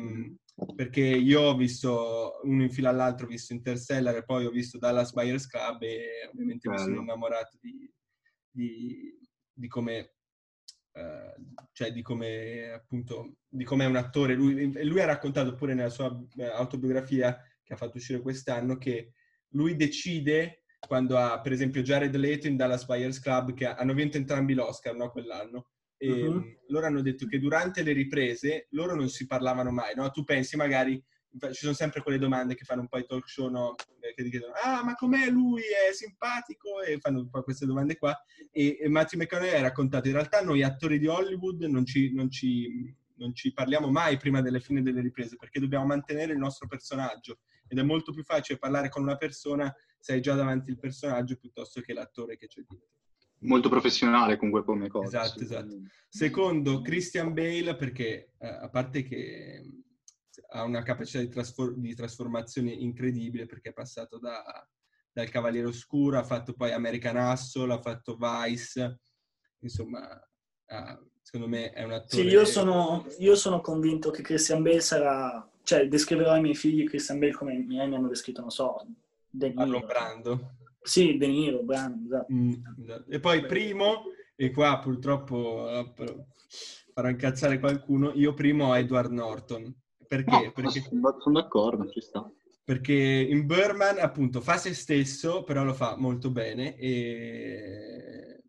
perché 0.76 1.02
io 1.02 1.42
ho 1.42 1.56
visto 1.56 2.42
uno 2.44 2.62
in 2.62 2.70
fila 2.70 2.92
all'altro, 2.92 3.26
ho 3.26 3.30
visto 3.30 3.54
Interstellar 3.54 4.18
e 4.18 4.24
poi 4.24 4.46
ho 4.46 4.52
visto 4.52 4.78
Dallas 4.78 5.14
Buyers 5.14 5.48
Club 5.48 5.82
e 5.82 6.30
ovviamente 6.32 6.70
mi 6.70 6.78
sono 6.78 6.90
Bello. 6.92 7.02
innamorato 7.02 7.58
di, 7.60 7.92
di, 8.52 9.18
di 9.54 9.68
come... 9.68 10.16
eh, 10.94 11.36
cioè 11.72 11.92
di 11.92 12.02
come 12.02 12.72
appunto 12.72 13.38
di 13.48 13.64
come 13.64 13.86
è 13.86 13.88
un 13.88 13.96
attore. 13.96 14.34
Lui, 14.36 14.72
lui 14.86 15.02
ha 15.02 15.06
raccontato 15.06 15.56
pure 15.56 15.74
nella 15.74 15.90
sua 15.90 16.16
eh, 16.38 16.46
autobiografia 16.46 17.40
che 17.64 17.74
ha 17.74 17.78
fatto 17.78 17.98
uscire 17.98 18.22
quest'anno 18.22 18.78
che 18.78 19.14
lui 19.54 19.76
decide 19.76 20.64
quando 20.86 21.18
ha 21.18 21.40
per 21.40 21.52
esempio 21.54 21.82
Jared 21.82 22.16
Leto 22.16 22.48
in 22.48 22.58
Dallas 22.58 22.86
Buyers 22.86 23.20
Club 23.20 23.54
che 23.54 23.66
hanno 23.68 23.94
vinto 23.94 24.18
entrambi 24.18 24.54
l'Oscar 24.54 24.96
no, 24.96 25.10
quell'anno. 25.12 25.68
E 25.96 26.10
mh, 26.10 26.58
loro 26.68 26.86
hanno 26.88 27.02
detto 27.02 27.26
che 27.28 27.40
durante 27.40 27.82
le 27.84 27.94
riprese 27.94 28.68
loro 28.72 28.94
non 28.96 29.08
si 29.08 29.26
parlavano 29.26 29.72
mai 29.72 29.96
no? 29.96 30.10
tu 30.12 30.24
pensi 30.26 30.58
magari 30.58 31.02
ci 31.52 31.62
sono 31.62 31.74
sempre 31.74 32.02
quelle 32.02 32.18
domande 32.18 32.56
che 32.56 32.64
fanno 32.64 32.82
un 32.82 32.88
po' 32.88 32.98
i 32.98 33.06
talk 33.06 33.28
show 33.28 33.50
no? 33.50 33.76
Eh, 34.00 34.14
che 34.14 34.24
ti 34.24 34.30
chiedono 34.30 34.54
ah 34.64 34.84
ma 34.84 34.94
com'è 34.96 35.30
lui 35.30 35.62
è 35.62 35.94
simpatico 35.94 36.82
e 36.82 37.00
fanno 37.00 37.20
un 37.20 37.30
po' 37.30 37.44
queste 37.44 37.66
domande 37.66 37.98
qua 37.98 38.16
e, 38.52 38.78
e 38.80 38.90
Matthew 38.90 39.20
McConaughey 39.20 39.58
ha 39.58 39.62
raccontato 39.62 40.08
in 40.08 40.14
realtà 40.14 40.42
noi 40.42 40.64
attori 40.64 41.00
di 41.00 41.08
Hollywood 41.08 41.64
non 41.64 41.86
ci, 41.86 42.14
non 42.14 42.30
ci- 42.30 42.96
non 43.16 43.34
ci 43.34 43.54
parliamo 43.54 43.90
mai 43.90 44.18
prima 44.18 44.42
delle 44.42 44.60
fine 44.60 44.82
delle 44.82 45.02
riprese 45.02 45.36
perché 45.36 45.60
dobbiamo 45.60 45.86
mantenere 45.86 46.34
il 46.34 46.40
nostro 46.40 46.68
personaggio 46.68 47.40
ed 47.68 47.80
è 47.80 47.84
molto 47.84 48.12
più 48.12 48.24
facile 48.24 48.60
parlare 48.60 48.90
con 48.90 49.02
una 49.02 49.16
persona 49.16 49.74
se 49.98 50.14
hai 50.14 50.22
già 50.22 50.36
davanti 50.36 50.70
il 50.70 50.78
personaggio 50.78 51.38
piuttosto 51.38 51.82
che 51.82 51.94
l'attore 51.94 52.38
che 52.38 52.48
c'è 52.48 52.62
dietro. 52.68 52.90
Molto 53.40 53.70
professionale 53.70 54.38
comunque 54.38 54.64
come 54.64 54.88
cosa. 54.88 55.22
Esatto, 55.22 55.44
assolutamente. 55.44 55.92
Secondo, 56.08 56.82
Christian 56.82 57.34
Bale, 57.34 57.76
perché 57.76 58.34
eh, 58.38 58.48
a 58.48 58.70
parte 58.70 59.04
che 59.04 59.62
ha 60.50 60.64
una 60.64 60.84
capacità 60.84 61.20
di, 61.20 61.30
trasfor- 61.30 61.76
di 61.76 61.94
trasformazione 61.96 62.72
incredibile, 62.72 63.46
perché 63.46 63.70
è 63.70 63.74
passato 63.74 64.18
da- 64.20 64.68
dal 65.12 65.30
Cavaliere 65.30 65.68
Oscuro, 65.68 66.18
ha 66.18 66.24
fatto 66.24 66.54
poi 66.54 66.72
American 66.72 67.18
Hustle, 67.18 67.74
ha 67.74 67.82
fatto 67.82 68.18
Vice, 68.18 69.00
insomma, 69.60 70.08
ha- 70.66 71.00
secondo 71.22 71.48
me 71.48 71.72
è 71.72 71.84
un 71.84 71.92
attore... 71.92 72.24
Sì, 72.24 72.28
io 72.28 72.46
sono, 72.46 73.06
io 73.20 73.36
sono 73.36 73.62
convinto 73.62 74.12
che 74.12 74.22
Christian 74.22 74.64
Bale 74.64 74.82
sarà... 74.82 75.48
Cioè, 75.64 75.88
descriverò 75.88 76.32
ai 76.32 76.42
miei 76.42 76.56
figli 76.56 76.86
Christian 76.86 77.20
Bale 77.20 77.32
come 77.32 77.54
i 77.54 77.64
miei 77.64 77.88
mi 77.88 77.96
hanno 77.96 78.10
descritto, 78.10 78.42
non 78.42 78.50
so, 78.50 78.86
De 79.30 79.48
Niro. 79.48 79.60
Marlon 79.60 79.86
Brando. 79.86 80.56
Sì, 80.82 81.18
De 81.18 81.28
Niro, 81.28 81.64
bravo. 81.64 81.96
esatto. 82.06 82.34
Mm, 82.34 82.54
esatto. 82.82 83.10
E 83.12 83.20
poi 83.20 83.46
primo, 83.46 84.04
e 84.36 84.52
qua 84.52 84.80
purtroppo 84.80 85.70
eh, 85.70 86.26
farò 86.92 87.08
incazzare 87.08 87.60
qualcuno, 87.60 88.12
io 88.14 88.34
primo 88.34 88.68
ho 88.70 88.76
Edward 88.76 89.12
Norton. 89.12 89.74
Perché? 90.16 90.46
No, 90.46 90.52
Perché, 90.52 90.82
sono, 90.82 91.42
d'accordo, 91.42 91.90
ci 91.90 92.00
sta. 92.00 92.30
perché 92.64 92.94
in 92.94 93.48
Birdman 93.48 93.98
appunto 93.98 94.42
fa 94.42 94.58
se 94.58 94.76
stesso, 94.76 95.44
però 95.44 95.64
lo 95.64 95.74
fa 95.74 95.96
molto 95.98 96.30
bene 96.30 96.78
e... 96.78 98.44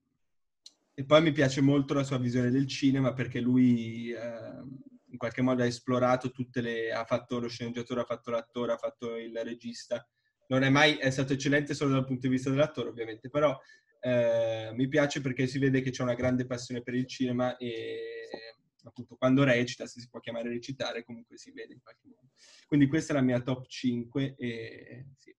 e 0.93 1.05
poi 1.07 1.23
mi 1.23 1.33
piace 1.33 1.62
molto 1.62 1.95
la 1.95 2.05
sua 2.05 2.19
visione 2.19 2.51
del 2.51 2.67
cinema 2.67 3.15
perché 3.15 3.41
lui 3.41 4.11
eh, 4.12 4.62
in 5.09 5.17
qualche 5.17 5.41
modo 5.41 5.62
ha 5.62 5.67
esplorato 5.67 6.31
tutte 6.31 6.61
le... 6.61 6.93
ha 6.93 7.05
fatto 7.07 7.39
lo 7.41 7.49
sceneggiatore, 7.49 8.03
ha 8.03 8.05
fatto 8.05 8.31
l'attore, 8.31 8.73
ha 8.73 8.77
fatto 8.77 9.17
il 9.17 9.35
regista. 9.43 10.07
Non 10.49 10.65
è 10.65 10.69
mai 10.69 10.97
è 10.97 11.09
stato 11.09 11.33
eccellente 11.33 11.73
solo 11.73 11.93
dal 11.93 12.05
punto 12.05 12.27
di 12.27 12.35
vista 12.35 12.51
dell'attore 12.51 12.91
ovviamente, 12.91 13.31
però 13.31 13.59
eh, 14.01 14.71
mi 14.75 14.87
piace 14.87 15.23
perché 15.23 15.47
si 15.47 15.59
vede 15.59 15.81
che 15.81 15.89
c'è 15.89 16.03
una 16.03 16.12
grande 16.12 16.45
passione 16.45 16.83
per 16.83 16.93
il 16.93 17.07
cinema 17.07 17.57
e 17.57 18.44
appunto 18.85 19.16
quando 19.16 19.45
recita, 19.45 19.87
se 19.87 20.01
si 20.01 20.09
può 20.09 20.20
chiamare 20.20 20.49
recitare, 20.49 21.05
comunque 21.05 21.37
si 21.37 21.51
vede 21.53 21.74
in 21.74 21.82
qualche 21.82 22.07
modo. 22.07 22.28
Quindi 22.66 22.87
questa 22.87 23.12
è 23.12 23.16
la 23.16 23.22
mia 23.22 23.41
top 23.41 23.66
5 23.66 24.35
e 24.37 25.07
sì. 25.18 25.35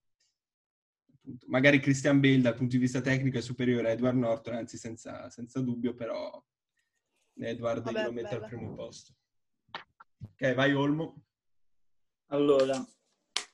Appunto, 1.25 1.45
magari 1.47 1.79
Christian 1.79 2.19
Bale 2.19 2.41
dal 2.41 2.53
punto 2.53 2.75
di 2.75 2.81
vista 2.81 3.01
tecnico 3.01 3.37
è 3.37 3.41
superiore 3.41 3.89
a 3.89 3.91
Edward 3.91 4.17
Norton, 4.17 4.55
anzi 4.55 4.77
senza, 4.77 5.29
senza 5.29 5.59
dubbio, 5.59 5.95
però 5.95 6.43
Edward 7.37 7.83
Vabbè, 7.83 7.99
io 7.99 8.05
lo 8.05 8.11
metto 8.11 8.35
al 8.35 8.41
bella. 8.41 8.47
primo 8.47 8.75
posto. 8.75 9.13
Ok, 10.21 10.53
vai 10.53 10.73
Olmo. 10.73 11.23
Allora, 12.27 12.83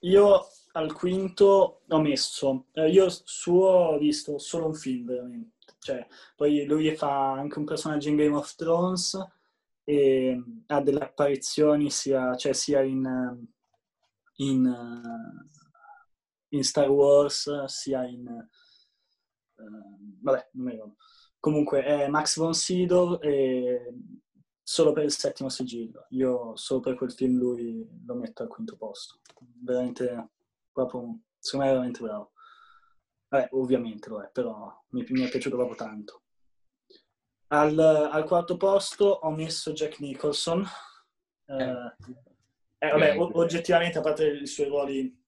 io 0.02 0.46
al 0.74 0.94
quinto 0.94 1.82
ho 1.88 2.02
messo, 2.02 2.68
eh, 2.74 2.90
io 2.90 3.08
suo 3.10 3.68
ho 3.68 3.98
visto 3.98 4.38
solo 4.38 4.68
un 4.68 4.74
film 4.74 5.06
veramente, 5.06 5.74
cioè 5.80 6.06
poi 6.36 6.66
lui 6.66 6.96
fa 6.96 7.34
anche 7.34 7.60
un 7.60 7.66
personaggio 7.66 8.10
in 8.10 8.16
Game 8.16 8.36
of 8.36 8.56
Thrones 8.56 9.18
e 9.84 10.44
ha 10.68 10.82
delle 10.82 11.00
apparizioni 11.00 11.90
sia, 11.90 12.36
cioè 12.36 12.54
sia 12.54 12.82
in, 12.82 13.06
eh, 13.06 14.44
in, 14.44 14.66
eh, 14.66 16.56
in 16.56 16.64
Star 16.64 16.90
Wars 16.90 17.66
sia 17.66 18.06
in... 18.06 18.28
eh, 18.28 18.48
vabbè, 20.22 20.50
non 20.54 20.66
mi 20.66 20.72
ricordo. 20.72 20.96
Comunque 21.40 21.84
è 21.84 22.08
Max 22.08 22.38
von 22.38 22.54
Sydow 22.54 23.18
e 23.22 23.94
solo 24.62 24.92
per 24.94 25.04
il 25.04 25.12
settimo 25.12 25.50
sigillo. 25.50 26.06
Io 26.10 26.56
solo 26.56 26.80
per 26.82 26.96
quel 26.96 27.12
film 27.12 27.38
lui 27.38 27.88
lo 28.06 28.14
metto 28.16 28.44
al 28.44 28.50
quinto 28.50 28.78
posto. 28.78 29.20
Veramente, 29.64 30.30
proprio, 30.72 31.20
secondo 31.40 31.66
me 31.66 31.72
è 31.72 31.74
veramente 31.76 32.02
bravo. 32.02 32.32
Vabbè, 33.30 33.50
ovviamente 33.54 34.10
lo 34.10 34.22
è, 34.22 34.30
però 34.32 34.72
mi, 34.90 35.06
mi 35.10 35.22
è 35.24 35.30
piaciuto 35.30 35.56
proprio 35.56 35.76
tanto. 35.78 36.21
Al, 37.54 37.78
al 37.78 38.24
quarto 38.24 38.56
posto 38.56 39.06
ho 39.06 39.30
messo 39.32 39.74
Jack 39.74 40.00
Nicholson. 40.00 40.66
Eh, 41.46 41.96
eh, 42.78 42.90
vabbè, 42.90 43.18
o- 43.20 43.32
oggettivamente, 43.34 43.98
a 43.98 44.02
parte 44.02 44.26
i 44.26 44.48
suoi 44.48 44.68
ruoli, 44.68 45.24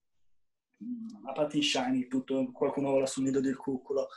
a 1.26 1.32
parte 1.32 1.56
in 1.56 1.62
Shiny, 1.62 2.08
tutto, 2.08 2.50
qualcuno 2.50 2.92
vola 2.92 3.04
sul 3.04 3.24
nido 3.24 3.40
del 3.40 3.58
cuculo, 3.58 4.08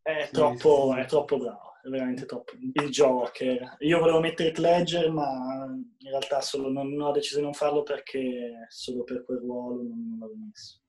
è 0.00 0.26
Sì, 0.26 0.32
troppo, 0.32 0.92
sì. 0.92 1.00
è 1.00 1.06
troppo 1.06 1.36
bravo, 1.36 1.72
è 1.82 1.88
veramente 1.88 2.26
troppo. 2.26 2.52
Il 2.60 2.90
Joker. 2.90 3.76
Io 3.80 3.98
volevo 3.98 4.20
mettere 4.20 4.52
Ledger, 4.56 5.10
ma 5.10 5.64
in 5.64 6.08
realtà 6.10 6.40
solo, 6.40 6.70
non, 6.70 7.00
ho 7.00 7.10
deciso 7.10 7.38
di 7.38 7.42
non 7.42 7.54
farlo 7.54 7.82
perché 7.82 8.66
solo 8.68 9.02
per 9.02 9.24
quel 9.24 9.38
ruolo 9.38 9.82
non, 9.82 10.06
non 10.06 10.18
l'avevo 10.20 10.38
messo. 10.46 10.80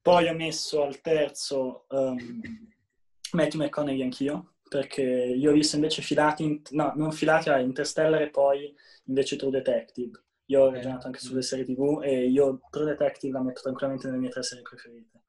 Poi 0.00 0.28
ho 0.28 0.34
messo 0.34 0.84
al 0.84 1.00
terzo 1.00 1.86
um, 1.88 2.40
Matthew 3.32 3.60
McConaughey 3.60 4.02
anch'io, 4.02 4.54
perché 4.68 5.02
io 5.02 5.50
ho 5.50 5.54
visto 5.54 5.76
invece 5.76 6.02
filati, 6.02 6.44
in- 6.44 6.62
no, 6.70 6.92
non 6.96 7.10
filati 7.12 7.48
a 7.48 7.58
Interstellar 7.58 8.22
e 8.22 8.30
poi 8.30 8.74
invece 9.04 9.36
True 9.36 9.50
Detective. 9.50 10.24
Io 10.46 10.62
ho 10.62 10.68
Eh. 10.68 10.72
ragionato 10.74 11.06
anche 11.06 11.18
sulle 11.20 11.42
serie 11.42 11.64
tv 11.64 12.00
e 12.02 12.26
io 12.28 12.60
True 12.70 12.84
Detective 12.86 13.32
la 13.32 13.42
metto 13.42 13.60
tranquillamente 13.62 14.06
nelle 14.06 14.18
mie 14.18 14.30
tre 14.30 14.42
serie 14.42 14.62
preferite. 14.62 15.22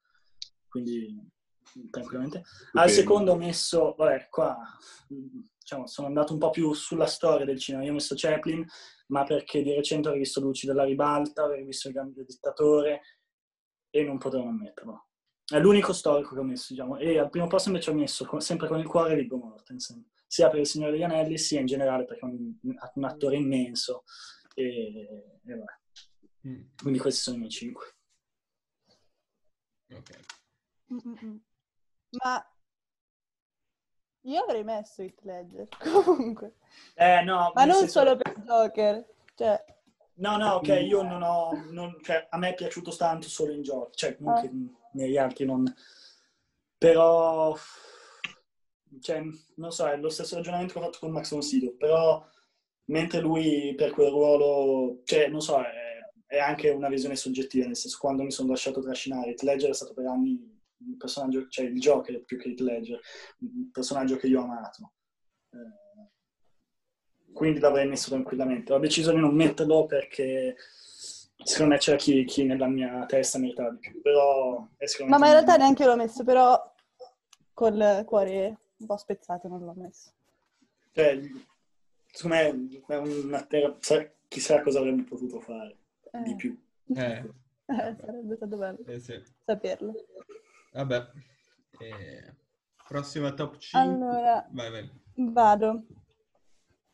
Quindi 0.68 1.28
tranquillamente. 1.90 2.42
Al 2.72 2.90
secondo 2.90 3.32
ho 3.32 3.36
messo, 3.36 3.94
vabbè, 3.96 4.28
qua 4.30 4.56
diciamo, 5.08 5.86
sono 5.86 6.06
andato 6.08 6.32
un 6.32 6.38
po' 6.38 6.50
più 6.50 6.72
sulla 6.72 7.06
storia 7.06 7.44
del 7.44 7.58
cinema. 7.58 7.84
Io 7.84 7.90
ho 7.90 7.94
messo 7.94 8.14
Chaplin, 8.16 8.64
ma 9.08 9.24
perché 9.24 9.62
di 9.62 9.72
recente 9.74 10.08
ho 10.08 10.12
visto 10.12 10.40
Luci 10.40 10.66
della 10.66 10.84
ribalta, 10.84 11.44
ho 11.44 11.64
visto 11.64 11.88
Il 11.88 11.94
grande 11.94 12.24
dittatore 12.24 13.00
e 13.90 14.02
non 14.04 14.18
potevo 14.18 14.44
non 14.44 14.56
metterlo. 14.56 15.09
È 15.50 15.58
l'unico 15.58 15.92
storico 15.92 16.34
che 16.34 16.40
ho 16.40 16.44
messo, 16.44 16.66
diciamo. 16.72 16.96
E 16.98 17.18
al 17.18 17.28
primo 17.30 17.46
posto 17.48 17.68
invece 17.70 17.90
ho 17.90 17.94
messo, 17.94 18.24
co- 18.24 18.40
sempre 18.40 18.68
con 18.68 18.78
il 18.78 18.86
cuore, 18.86 19.14
Viggo 19.16 19.36
Mortensen. 19.36 20.08
Sia 20.26 20.48
per 20.48 20.60
Il 20.60 20.66
Signore 20.66 20.92
degli 20.92 21.02
Anelli, 21.02 21.36
sia 21.38 21.58
in 21.60 21.66
generale 21.66 22.04
perché 22.04 22.20
è 22.24 22.28
un, 22.28 22.54
un 22.94 23.04
attore 23.04 23.36
immenso. 23.36 24.04
E, 24.54 25.40
e 25.44 25.54
vabbè. 25.54 25.78
Mm, 26.48 26.62
Quindi 26.80 26.98
questi 27.00 27.20
sono 27.20 27.36
i 27.36 27.38
miei 27.40 27.50
cinque. 27.50 27.86
ok. 29.92 30.20
Mm-mm. 30.92 31.40
Ma 32.22 32.44
io 34.22 34.42
avrei 34.42 34.64
messo 34.64 35.02
Heath 35.02 35.20
Ledger 35.22 35.68
comunque. 36.04 36.56
Eh, 36.94 37.22
no, 37.22 37.52
Ma 37.54 37.64
non 37.64 37.76
senso- 37.76 37.98
solo 38.00 38.16
per 38.16 38.38
Joker. 38.40 39.06
Cioè, 39.34 39.64
No, 40.14 40.36
no, 40.36 40.54
ok, 40.56 40.68
io 40.86 41.02
non 41.02 41.22
ho... 41.22 41.50
non- 41.70 41.96
cioè, 42.02 42.26
a 42.28 42.36
me 42.36 42.50
è 42.50 42.54
piaciuto 42.54 42.94
tanto 42.94 43.26
solo 43.28 43.52
in 43.52 43.62
gioco, 43.62 43.90
cioè 43.94 44.16
non 44.20 44.34
Ah. 44.34 44.40
Negli 44.92 45.16
altri 45.16 45.44
non... 45.44 45.64
Però... 46.78 47.56
Cioè, 49.00 49.22
non 49.56 49.70
so, 49.70 49.86
è 49.86 49.96
lo 49.96 50.08
stesso 50.08 50.34
ragionamento 50.34 50.72
che 50.72 50.78
ho 50.78 50.82
fatto 50.82 50.98
con 50.98 51.12
Max 51.12 51.36
Sydow, 51.38 51.76
però 51.76 52.24
mentre 52.86 53.20
lui 53.20 53.74
per 53.76 53.92
quel 53.92 54.10
ruolo... 54.10 55.02
Cioè, 55.04 55.28
non 55.28 55.40
so, 55.40 55.60
è, 55.60 55.98
è 56.26 56.38
anche 56.38 56.70
una 56.70 56.88
visione 56.88 57.16
soggettiva, 57.16 57.66
nel 57.66 57.76
senso, 57.76 57.98
quando 58.00 58.22
mi 58.22 58.30
sono 58.30 58.50
lasciato 58.50 58.80
trascinare, 58.80 59.30
Heath 59.30 59.42
Ledger 59.42 59.70
è 59.70 59.74
stato 59.74 59.94
per 59.94 60.06
anni 60.06 60.58
un 60.82 60.96
personaggio, 60.96 61.46
cioè 61.48 61.66
il 61.66 61.78
Joker 61.78 62.24
più 62.24 62.38
che 62.38 62.48
Heath 62.48 62.60
Ledger, 62.60 63.00
un 63.40 63.70
personaggio 63.70 64.16
che 64.16 64.26
io 64.26 64.40
ho 64.40 64.44
amato. 64.44 64.92
Eh, 65.50 67.32
quindi 67.32 67.60
l'avrei 67.60 67.86
messo 67.86 68.10
tranquillamente. 68.10 68.72
Ho 68.72 68.78
deciso 68.78 69.12
di 69.12 69.18
non 69.18 69.34
metterlo 69.34 69.86
perché 69.86 70.56
secondo 71.42 71.72
me 71.74 71.78
c'era 71.78 71.96
chi, 71.96 72.24
chi 72.24 72.44
nella 72.44 72.66
mia 72.66 73.04
testa 73.06 73.38
meritava 73.38 73.70
di 73.70 73.78
più, 73.78 74.00
però 74.00 74.66
è 74.76 74.82
ma, 74.82 74.86
sicuramente... 74.86 75.18
ma 75.18 75.26
in 75.26 75.32
realtà 75.32 75.56
neanche 75.56 75.84
l'ho 75.84 75.96
messo, 75.96 76.24
però 76.24 76.74
col 77.52 78.02
cuore 78.06 78.58
un 78.78 78.86
po' 78.86 78.96
spezzato 78.96 79.48
non 79.48 79.64
l'ho 79.64 79.74
messo. 79.76 80.10
Cioè, 80.92 81.20
secondo 82.10 82.36
me 82.36 82.80
è 82.86 82.96
una 82.96 83.42
terra... 83.44 83.76
sa- 83.80 84.08
Chissà 84.30 84.62
cosa 84.62 84.78
avremmo 84.78 85.02
potuto 85.02 85.40
fare 85.40 85.76
Eh, 86.12 86.22
di 86.22 86.36
più. 86.36 86.56
Eh, 86.94 87.16
eh, 87.66 87.96
sarebbe 87.98 88.36
stato 88.36 88.56
bello 88.56 88.78
eh 88.86 89.00
sì. 89.00 89.20
saperlo. 89.44 89.92
Vabbè. 90.72 91.06
Eh, 91.80 92.34
prossima 92.86 93.32
top 93.32 93.56
5. 93.58 93.80
Allora, 93.80 94.46
Vai, 94.52 94.70
vai. 94.70 94.90
Vado. 95.14 95.84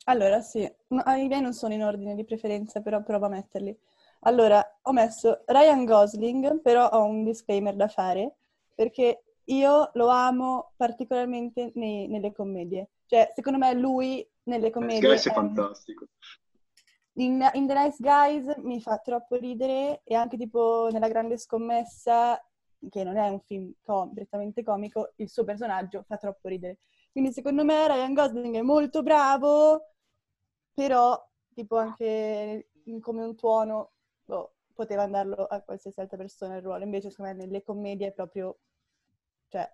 Allora, 0.05 0.40
sì, 0.40 0.66
No, 0.88 1.03
i 1.14 1.26
miei 1.28 1.42
non 1.42 1.53
sono 1.53 1.74
in 1.74 1.82
ordine 1.82 2.14
di 2.14 2.24
preferenza, 2.24 2.80
però 2.80 3.03
provo 3.03 3.26
a 3.26 3.30
metterli. 3.30 3.78
Allora, 4.27 4.79
ho 4.83 4.93
messo 4.93 5.43
Ryan 5.47 5.85
Gosling, 5.85 6.61
però 6.61 6.89
ho 6.89 7.05
un 7.05 7.22
disclaimer 7.22 7.77
da 7.77 7.87
fare, 7.87 8.39
perché 8.74 9.22
io 9.45 9.91
lo 9.95 10.09
amo 10.09 10.72
particolarmente 10.77 11.70
nei- 11.77 12.09
nelle 12.09 12.33
commedie. 12.33 12.89
Cioè, 13.07 13.33
secondo 13.37 13.59
me 13.59 13.72
lui 13.74 14.29
nelle 14.45 14.70
commedie... 14.70 14.99
Guys 14.99 15.27
è 15.27 15.31
è- 15.31 15.33
fantastico. 15.33 16.07
in, 17.18 17.49
in 17.53 17.66
The 17.68 17.74
Nice 17.74 17.97
Guys 18.01 18.57
mi 18.64 18.81
fa 18.81 18.99
troppo 18.99 19.37
ridere 19.37 20.01
e 20.03 20.14
anche 20.16 20.37
tipo 20.37 20.89
nella 20.91 21.09
Grande 21.09 21.39
Scommessa, 21.39 22.45
che 22.91 23.05
non 23.05 23.16
è 23.16 23.29
un 23.29 23.41
film 23.41 23.72
com- 23.85 24.12
prettamente 24.12 24.64
comico, 24.64 25.12
il 25.16 25.31
suo 25.31 25.45
personaggio 25.45 26.03
fa 26.03 26.16
troppo 26.16 26.49
ridere. 26.49 26.79
Quindi 27.12 27.33
secondo 27.33 27.64
me 27.64 27.87
Ryan 27.87 28.12
Gosling 28.12 28.57
è 28.57 28.61
molto 28.62 29.03
bravo, 29.05 29.93
però 30.74 31.16
tipo 31.55 31.77
anche 31.77 32.70
in- 32.87 33.01
come 33.01 33.24
un 33.24 33.37
tuono 33.37 33.93
boh, 34.27 34.55
poteva 34.74 35.03
andarlo 35.05 35.47
a 35.47 35.61
qualsiasi 35.62 36.01
altra 36.01 36.16
persona 36.18 36.57
il 36.57 36.62
ruolo. 36.62 36.85
Invece 36.85 37.11
secondo 37.11 37.33
me 37.33 37.45
nelle 37.45 37.62
commedie 37.62 38.09
è 38.09 38.12
proprio, 38.12 38.59
cioè, 39.49 39.70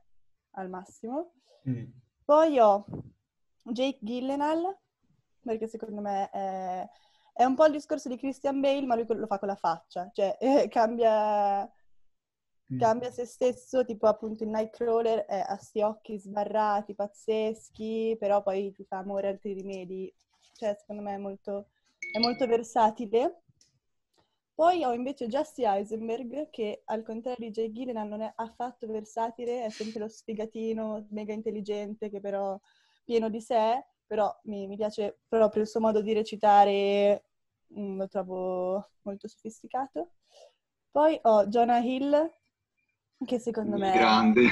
al 0.53 0.68
massimo. 0.68 1.32
Mm. 1.68 1.84
Poi 2.24 2.59
ho 2.59 2.84
Jake 3.64 3.98
Gyllenhaal, 4.00 4.76
perché 5.42 5.66
secondo 5.66 6.00
me 6.00 6.30
è, 6.30 6.88
è 7.34 7.44
un 7.44 7.55
po' 7.55 7.66
il 7.66 7.72
discorso 7.72 8.09
di 8.09 8.16
Christian 8.16 8.61
Bale, 8.61 8.86
ma 8.86 8.94
lui 8.94 9.07
lo 9.09 9.26
fa 9.26 9.38
con 9.38 9.48
la 9.48 9.57
faccia, 9.57 10.11
cioè 10.12 10.36
eh, 10.40 10.68
cambia, 10.70 11.68
Mm. 12.72 12.78
cambia 12.78 13.11
se 13.11 13.26
stesso, 13.26 13.84
tipo 13.84 14.07
appunto 14.07 14.44
in 14.44 14.50
Nightcrawler 14.50 15.26
è- 15.26 15.44
ha 15.46 15.57
sti 15.57 15.82
occhi 15.82 16.18
sbarrati, 16.18 16.94
pazzeschi, 16.94 18.16
però 18.18 18.42
poi 18.42 18.72
ti 18.72 18.84
fa 18.84 18.98
amore 18.98 19.28
altri 19.28 19.53
rimedi, 19.53 20.12
cioè 20.55 20.74
secondo 20.78 21.03
me 21.03 21.14
è 21.14 21.18
molto, 21.18 21.68
è 22.12 22.18
molto 22.18 22.46
versatile. 22.46 23.41
Poi 24.62 24.84
ho 24.84 24.92
invece 24.92 25.26
Jesse 25.26 25.66
Eisenberg, 25.66 26.48
che 26.50 26.82
al 26.84 27.02
contrario 27.02 27.48
di 27.48 27.50
Jay 27.50 27.72
Gillenal 27.72 28.06
non 28.06 28.20
è 28.20 28.32
affatto 28.36 28.86
versatile, 28.86 29.64
è 29.64 29.70
sempre 29.70 29.98
lo 29.98 30.06
sfigatino, 30.06 31.08
mega 31.10 31.32
intelligente, 31.32 32.08
che 32.08 32.20
però 32.20 32.56
pieno 33.02 33.28
di 33.28 33.40
sé, 33.40 33.84
però 34.06 34.32
mi, 34.44 34.68
mi 34.68 34.76
piace 34.76 35.18
proprio 35.26 35.62
il 35.62 35.68
suo 35.68 35.80
modo 35.80 36.00
di 36.00 36.12
recitare, 36.12 37.24
mm, 37.76 37.98
lo 37.98 38.06
trovo 38.06 38.90
molto 39.02 39.26
sofisticato. 39.26 40.12
Poi 40.92 41.18
ho 41.22 41.44
Jonah 41.48 41.80
Hill, 41.80 42.30
che 43.26 43.40
secondo 43.40 43.76
me... 43.76 43.90
Grande. 43.90 44.42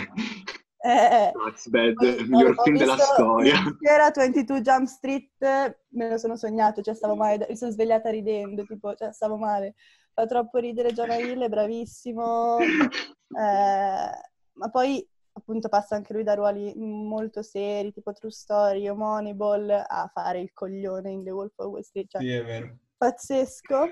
È, 0.77 1.31
That's 1.33 1.69
Bad, 1.69 2.01
il 2.01 2.29
miglior 2.29 2.61
film 2.63 2.79
della 2.79 2.97
storia. 2.97 3.59
Era 3.81 4.11
22 4.11 4.63
Jump 4.63 4.87
Street, 4.87 5.79
me 5.91 6.09
lo 6.09 6.17
sono 6.17 6.37
sognato, 6.37 6.81
cioè 6.81 6.95
stavo 6.95 7.15
male, 7.15 7.47
mi 7.49 7.57
sono 7.57 7.71
svegliata 7.71 8.09
ridendo, 8.11 8.65
tipo, 8.65 8.95
cioè 8.95 9.13
stavo 9.13 9.37
male. 9.37 9.75
Fa 10.21 10.27
troppo 10.27 10.59
ridere 10.59 10.93
Jonah 10.93 11.17
Hill, 11.17 11.43
è 11.43 11.49
bravissimo. 11.49 12.59
Eh, 13.31 14.11
ma 14.55 14.71
poi 14.73 15.09
appunto 15.35 15.69
passa 15.69 15.95
anche 15.95 16.13
lui 16.13 16.25
da 16.25 16.35
ruoli 16.35 16.75
molto 16.75 17.43
seri, 17.43 17.93
tipo 17.93 18.13
True 18.13 18.33
Story 18.33 18.89
o 18.89 18.97
Moneyball, 18.97 19.71
a 19.71 20.11
fare 20.13 20.41
il 20.41 20.53
coglione 20.53 21.13
in 21.13 21.23
The 21.23 21.31
Wolf 21.31 21.53
of 21.59 21.69
Wall 21.69 21.83
Street. 21.83 22.11
Cioè, 22.11 22.21
Sì, 22.21 22.33
è 22.33 22.45
vero. 22.45 22.77
pazzesco. 22.97 23.85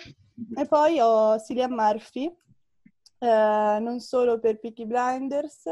E 0.56 0.66
poi 0.66 0.98
ho 0.98 1.38
Cillian 1.38 1.72
Murphy, 1.72 2.26
eh, 3.20 3.78
non 3.80 4.00
solo 4.00 4.40
per 4.40 4.58
Peaky 4.58 4.86
Blinders, 4.86 5.62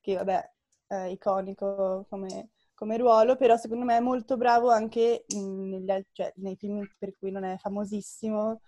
che 0.00 0.16
vabbè 0.16 0.50
è 0.88 0.94
iconico 1.04 2.06
come, 2.10 2.50
come 2.74 2.96
ruolo, 2.96 3.36
però 3.36 3.56
secondo 3.56 3.84
me 3.84 3.98
è 3.98 4.00
molto 4.00 4.36
bravo 4.36 4.68
anche 4.68 5.26
mh, 5.32 5.38
negli 5.38 6.04
cioè, 6.10 6.32
nei 6.38 6.56
film 6.56 6.84
per 6.98 7.14
cui 7.16 7.30
non 7.30 7.44
è 7.44 7.56
famosissimo, 7.56 8.62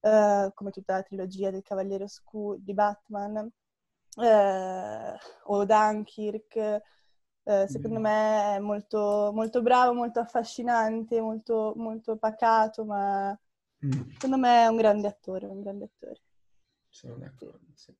eh, 0.00 0.50
come 0.54 0.70
tutta 0.70 0.94
la 0.94 1.02
trilogia 1.02 1.50
del 1.50 1.62
Cavaliere 1.62 2.04
Oscuro 2.04 2.56
di 2.58 2.74
Batman, 2.74 3.50
eh, 4.18 5.16
o 5.44 5.64
Dunkirk. 5.64 6.56
Eh, 7.48 7.68
secondo 7.68 7.98
Mm. 8.00 8.02
me 8.02 8.56
è 8.56 8.58
molto, 8.58 9.30
molto 9.32 9.62
bravo, 9.62 9.92
molto 9.94 10.18
affascinante, 10.20 11.20
molto, 11.20 11.74
molto 11.76 12.16
pacato, 12.16 12.84
ma 12.84 13.38
Mm, 13.84 14.00
secondo 14.14 14.38
me 14.38 14.62
è 14.64 14.66
un 14.66 14.76
grande 14.76 15.06
attore, 15.06 15.46
un 15.46 15.60
grande 15.60 15.84
attore. 15.84 16.20
sono 16.88 17.16
d'accordo, 17.16 17.66
sì. 17.74 17.94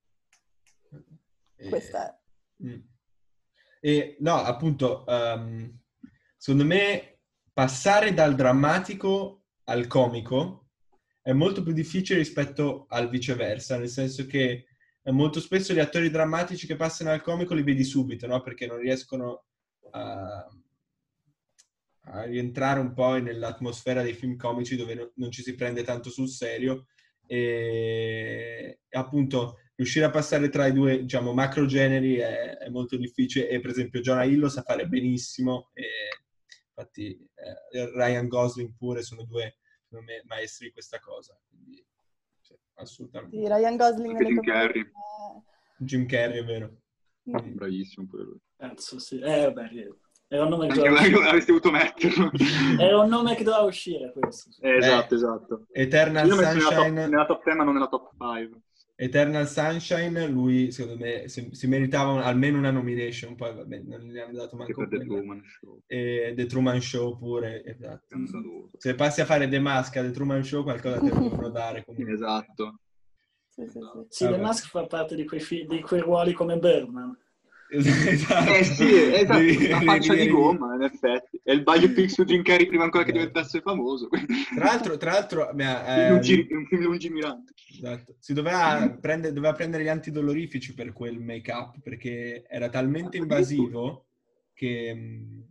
E- 1.56 1.68
Questa 1.68 2.08
è. 2.08 2.18
Mm. 2.66 2.80
E 3.80 4.16
no, 4.20 4.34
appunto, 4.36 5.06
ehm, 5.06 5.78
secondo 6.36 6.64
me 6.64 7.18
passare 7.52 8.12
dal 8.14 8.34
drammatico 8.34 9.44
al 9.64 9.86
comico 9.86 10.65
è 11.26 11.32
molto 11.32 11.64
più 11.64 11.72
difficile 11.72 12.20
rispetto 12.20 12.86
al 12.88 13.08
viceversa, 13.08 13.76
nel 13.76 13.88
senso 13.88 14.26
che 14.26 14.66
eh, 15.02 15.10
molto 15.10 15.40
spesso 15.40 15.72
gli 15.72 15.80
attori 15.80 16.08
drammatici 16.08 16.68
che 16.68 16.76
passano 16.76 17.10
al 17.10 17.20
comico 17.20 17.52
li 17.52 17.64
vedi 17.64 17.82
subito, 17.82 18.28
no? 18.28 18.40
Perché 18.42 18.68
non 18.68 18.78
riescono 18.78 19.46
a, 19.90 20.48
a 22.02 22.22
rientrare 22.22 22.78
un 22.78 22.92
po' 22.94 23.16
nell'atmosfera 23.16 24.04
dei 24.04 24.12
film 24.12 24.36
comici 24.36 24.76
dove 24.76 24.94
no- 24.94 25.10
non 25.16 25.32
ci 25.32 25.42
si 25.42 25.56
prende 25.56 25.82
tanto 25.82 26.10
sul 26.10 26.28
serio 26.28 26.86
e 27.26 28.82
appunto 28.90 29.58
riuscire 29.74 30.04
a 30.04 30.10
passare 30.10 30.48
tra 30.48 30.68
i 30.68 30.72
due, 30.72 31.00
diciamo, 31.00 31.32
macro 31.32 31.66
generi 31.66 32.18
è, 32.18 32.56
è 32.58 32.68
molto 32.68 32.96
difficile 32.96 33.48
e 33.48 33.58
per 33.58 33.70
esempio 33.70 34.00
Jonah 34.00 34.22
Hill 34.22 34.38
lo 34.38 34.48
sa 34.48 34.62
fare 34.62 34.86
benissimo 34.86 35.70
e 35.74 35.86
infatti 36.68 37.18
eh, 37.34 37.90
Ryan 37.96 38.28
Gosling 38.28 38.76
pure 38.78 39.02
sono 39.02 39.24
due, 39.24 39.56
secondo 39.88 40.12
me, 40.12 40.22
maestri 40.26 40.66
di 40.66 40.72
questa 40.72 40.98
cosa, 40.98 41.38
quindi 41.48 41.84
sì, 42.40 42.54
assolutamente. 42.74 43.36
Sì, 43.36 43.46
Ryan 43.46 43.76
Gosling 43.76 44.18
Jim 44.18 44.40
Carrey. 44.40 44.82
eh, 44.82 45.42
Jim 45.78 46.06
Carrey, 46.06 46.38
è 46.40 46.44
vero. 46.44 46.76
Mm. 47.30 47.54
Bravissimo 47.54 48.06
pure 48.06 48.22
lui. 48.24 48.40
Cazzo, 48.56 48.98
sì. 48.98 49.18
Eh, 49.18 49.52
vabbè, 49.52 49.70
era 50.28 50.42
un 50.42 50.48
nome 50.48 50.66
che 50.66 50.74
doveva 50.74 50.94
uscire. 51.00 51.28
avreste 51.28 51.52
dovuto 51.52 51.70
metterlo. 51.70 52.30
Era 52.78 52.98
un 52.98 53.08
nome 53.08 53.36
che 53.36 53.44
doveva 53.44 53.62
uscire 53.62 54.12
questo. 54.12 54.50
Eh, 54.60 54.76
esatto, 54.76 55.14
esatto. 55.14 55.66
Eternal 55.70 56.26
Io 56.26 56.34
messo 56.34 56.48
nella 56.48 56.60
top, 56.62 56.72
Sunshine, 56.72 57.06
nella 57.06 57.26
top 57.26 57.44
10 57.44 57.58
ma 57.58 57.64
non 57.64 57.74
nella 57.74 57.88
top 57.88 58.10
5. 58.18 58.60
Eternal 58.98 59.46
Sunshine, 59.46 60.26
lui 60.26 60.72
secondo 60.72 60.98
me 61.04 61.28
si, 61.28 61.48
si 61.52 61.66
meritava 61.66 62.12
un- 62.12 62.20
almeno 62.22 62.56
una 62.56 62.70
nomination, 62.70 63.34
poi 63.36 63.54
vabbè, 63.54 63.78
non 63.80 64.00
gli 64.00 64.18
hanno 64.18 64.32
dato 64.32 64.56
manco 64.56 64.86
The. 64.88 64.98
Truman 65.04 65.42
Show. 65.44 65.82
E 65.86 66.32
The 66.34 66.46
Truman 66.46 66.80
Show 66.80 67.18
pure, 67.18 67.62
esatto. 67.64 68.16
Se 68.78 68.94
passi 68.94 69.20
a 69.20 69.26
fare 69.26 69.48
The 69.48 69.58
Mask 69.58 69.96
a 69.96 70.02
The 70.02 70.10
Truman 70.12 70.42
Show 70.42 70.62
qualcosa 70.62 70.98
te 70.98 71.10
lo 71.10 71.20
devono 71.20 71.50
dare 71.50 71.84
comunque. 71.86 72.12
Esatto. 72.14 72.78
Sì, 73.48 73.62
sì, 73.66 73.78
sì. 73.80 74.06
Sì, 74.08 74.28
The. 74.28 74.36
Mask 74.38 74.68
fa 74.68 74.86
parte 74.86 75.14
di 75.14 75.24
quei, 75.26 75.40
fi- 75.40 75.66
di 75.66 75.80
quei 75.80 76.00
ruoli 76.00 76.32
come 76.32 76.58
Birdman. 76.58 77.16
Esatto. 77.68 78.52
Eh 78.54 78.64
sì, 78.64 78.94
esatto, 79.12 79.38
Devi- 79.38 79.56
devi 79.56 79.84
faccia 79.84 80.14
di 80.14 80.28
gomma, 80.28 80.74
in 80.74 80.82
effetti. 80.82 81.40
È 81.42 81.50
il 81.52 81.62
biopic 81.62 82.10
su 82.10 82.24
Jim 82.24 82.42
Carrey 82.42 82.66
prima 82.66 82.84
ancora 82.84 83.04
che 83.04 83.12
diventasse 83.12 83.60
famoso. 83.60 84.08
quindi- 84.08 84.34
Tra 84.54 84.64
l'altro, 84.64 84.96
tra 84.96 85.12
l'altro 85.12 85.50
mi 85.54 85.64
ha- 85.64 85.84
È 85.84 86.06
eh, 86.06 86.10
lungi- 86.10 86.46
un 86.50 86.66
film 86.66 86.82
lungimirante. 86.82 87.52
esatto. 87.70 88.14
si 88.18 88.32
doveva 88.32 88.88
prendere, 89.00 89.32
doveva 89.32 89.52
prendere 89.54 89.82
gli 89.84 89.88
antidolorifici 89.88 90.74
per 90.74 90.92
quel 90.92 91.18
make-up 91.20 91.80
perché 91.82 92.44
era 92.48 92.68
talmente 92.68 93.16
invasivo 93.16 94.06
che 94.54 94.94
mh, 94.94 95.44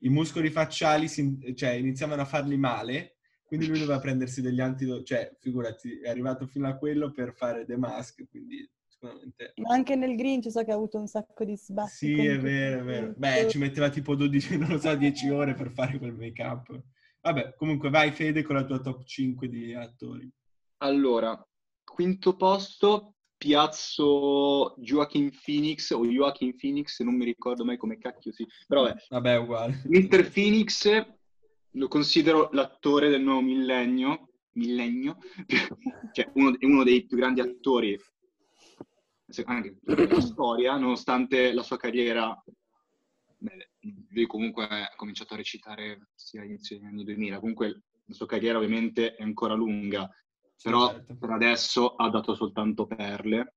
i 0.00 0.08
muscoli 0.08 0.50
facciali 0.50 1.08
si- 1.08 1.52
cioè, 1.54 1.70
iniziavano 1.70 2.22
a 2.22 2.26
fargli 2.26 2.56
male, 2.56 3.16
quindi 3.44 3.68
lui 3.68 3.78
doveva 3.78 4.00
prendersi 4.00 4.40
degli 4.42 4.60
antidolorifici, 4.60 5.14
cioè 5.14 5.32
figurati, 5.38 6.00
è 6.00 6.08
arrivato 6.08 6.46
fino 6.46 6.66
a 6.68 6.74
quello 6.74 7.12
per 7.12 7.32
fare 7.34 7.64
The 7.64 7.76
Mask, 7.76 8.24
quindi 8.28 8.68
sicuramente... 8.98 9.52
Ma 9.56 9.74
anche 9.74 9.94
nel 9.94 10.16
Grinch 10.16 10.50
so 10.50 10.64
che 10.64 10.72
ha 10.72 10.74
avuto 10.74 10.98
un 10.98 11.06
sacco 11.06 11.44
di 11.44 11.56
sbatti. 11.56 11.90
Sì, 11.90 12.24
è 12.24 12.38
vero, 12.38 12.80
è 12.80 12.84
vero. 12.84 13.14
Beh, 13.16 13.48
ci 13.48 13.58
metteva 13.58 13.90
tipo 13.90 14.14
12, 14.14 14.58
non 14.58 14.70
lo 14.70 14.78
so, 14.78 14.94
10 14.94 15.28
ore 15.30 15.54
per 15.54 15.70
fare 15.70 15.98
quel 15.98 16.14
make-up. 16.14 16.82
Vabbè, 17.20 17.54
comunque 17.56 17.90
vai 17.90 18.12
Fede 18.12 18.42
con 18.42 18.56
la 18.56 18.64
tua 18.64 18.80
top 18.80 19.04
5 19.04 19.48
di 19.48 19.74
attori. 19.74 20.30
Allora, 20.78 21.46
quinto 21.84 22.36
posto, 22.36 23.14
piazzo 23.36 24.74
Joaquin 24.78 25.30
Phoenix 25.44 25.90
o 25.90 26.06
Joaquin 26.06 26.56
Phoenix, 26.56 27.00
non 27.00 27.14
mi 27.14 27.24
ricordo 27.24 27.64
mai 27.64 27.76
come 27.76 27.98
cacchio 27.98 28.32
si... 28.32 28.46
Però 28.66 28.82
vabbè, 28.82 29.06
Vabbè, 29.08 29.32
è 29.32 29.38
uguale. 29.38 29.82
Mr. 29.84 30.30
Phoenix 30.30 31.06
lo 31.70 31.88
considero 31.88 32.48
l'attore 32.52 33.08
del 33.08 33.22
nuovo 33.22 33.42
millennio, 33.42 34.30
millennio, 34.52 35.18
cioè 36.12 36.30
uno, 36.34 36.56
uno 36.60 36.84
dei 36.84 37.04
più 37.04 37.16
grandi 37.16 37.40
attori 37.40 37.98
anche 39.44 39.76
della 39.80 40.20
storia, 40.20 40.76
nonostante 40.76 41.52
la 41.52 41.62
sua 41.62 41.76
carriera, 41.76 42.42
beh, 43.38 43.70
lui 44.10 44.26
comunque 44.26 44.64
ha 44.66 44.92
cominciato 44.96 45.34
a 45.34 45.36
recitare 45.36 46.08
sia 46.14 46.42
all'inizio 46.42 46.78
degli 46.78 46.86
anni 46.86 47.04
2000, 47.04 47.40
comunque 47.40 47.82
la 48.04 48.14
sua 48.14 48.26
carriera 48.26 48.58
ovviamente 48.58 49.14
è 49.14 49.22
ancora 49.22 49.54
lunga, 49.54 50.08
però 50.62 50.90
certo. 50.90 51.16
per 51.16 51.30
adesso 51.30 51.94
ha 51.94 52.08
dato 52.08 52.34
soltanto 52.34 52.86
perle, 52.86 53.56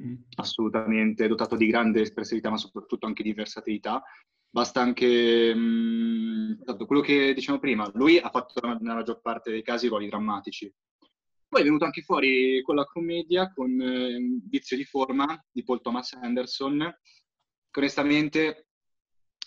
Mm. 0.00 0.14
assolutamente 0.36 1.26
dotato 1.26 1.56
di 1.56 1.66
grande 1.66 2.02
espressività, 2.02 2.50
ma 2.50 2.56
soprattutto 2.56 3.06
anche 3.06 3.24
di 3.24 3.32
versatilità. 3.32 4.00
Basta 4.48 4.80
anche 4.80 5.52
mh, 5.52 6.58
esatto, 6.62 6.86
quello 6.86 7.02
che 7.02 7.34
diciamo 7.34 7.58
prima, 7.58 7.90
lui 7.94 8.16
ha 8.18 8.30
fatto 8.30 8.60
nella 8.64 8.94
maggior 8.94 9.20
parte 9.20 9.50
dei 9.50 9.62
casi 9.62 9.88
ruoli 9.88 10.08
drammatici. 10.08 10.72
Poi 11.48 11.60
è 11.62 11.64
venuto 11.64 11.86
anche 11.86 12.02
fuori 12.02 12.60
con 12.62 12.74
la 12.74 12.84
commedia, 12.84 13.50
con 13.52 13.80
eh, 13.80 14.18
vizio 14.44 14.76
di 14.76 14.84
forma 14.84 15.42
di 15.50 15.64
Paul 15.64 15.80
Thomas 15.80 16.12
Anderson, 16.12 16.78
che 17.70 17.78
onestamente, 17.78 18.68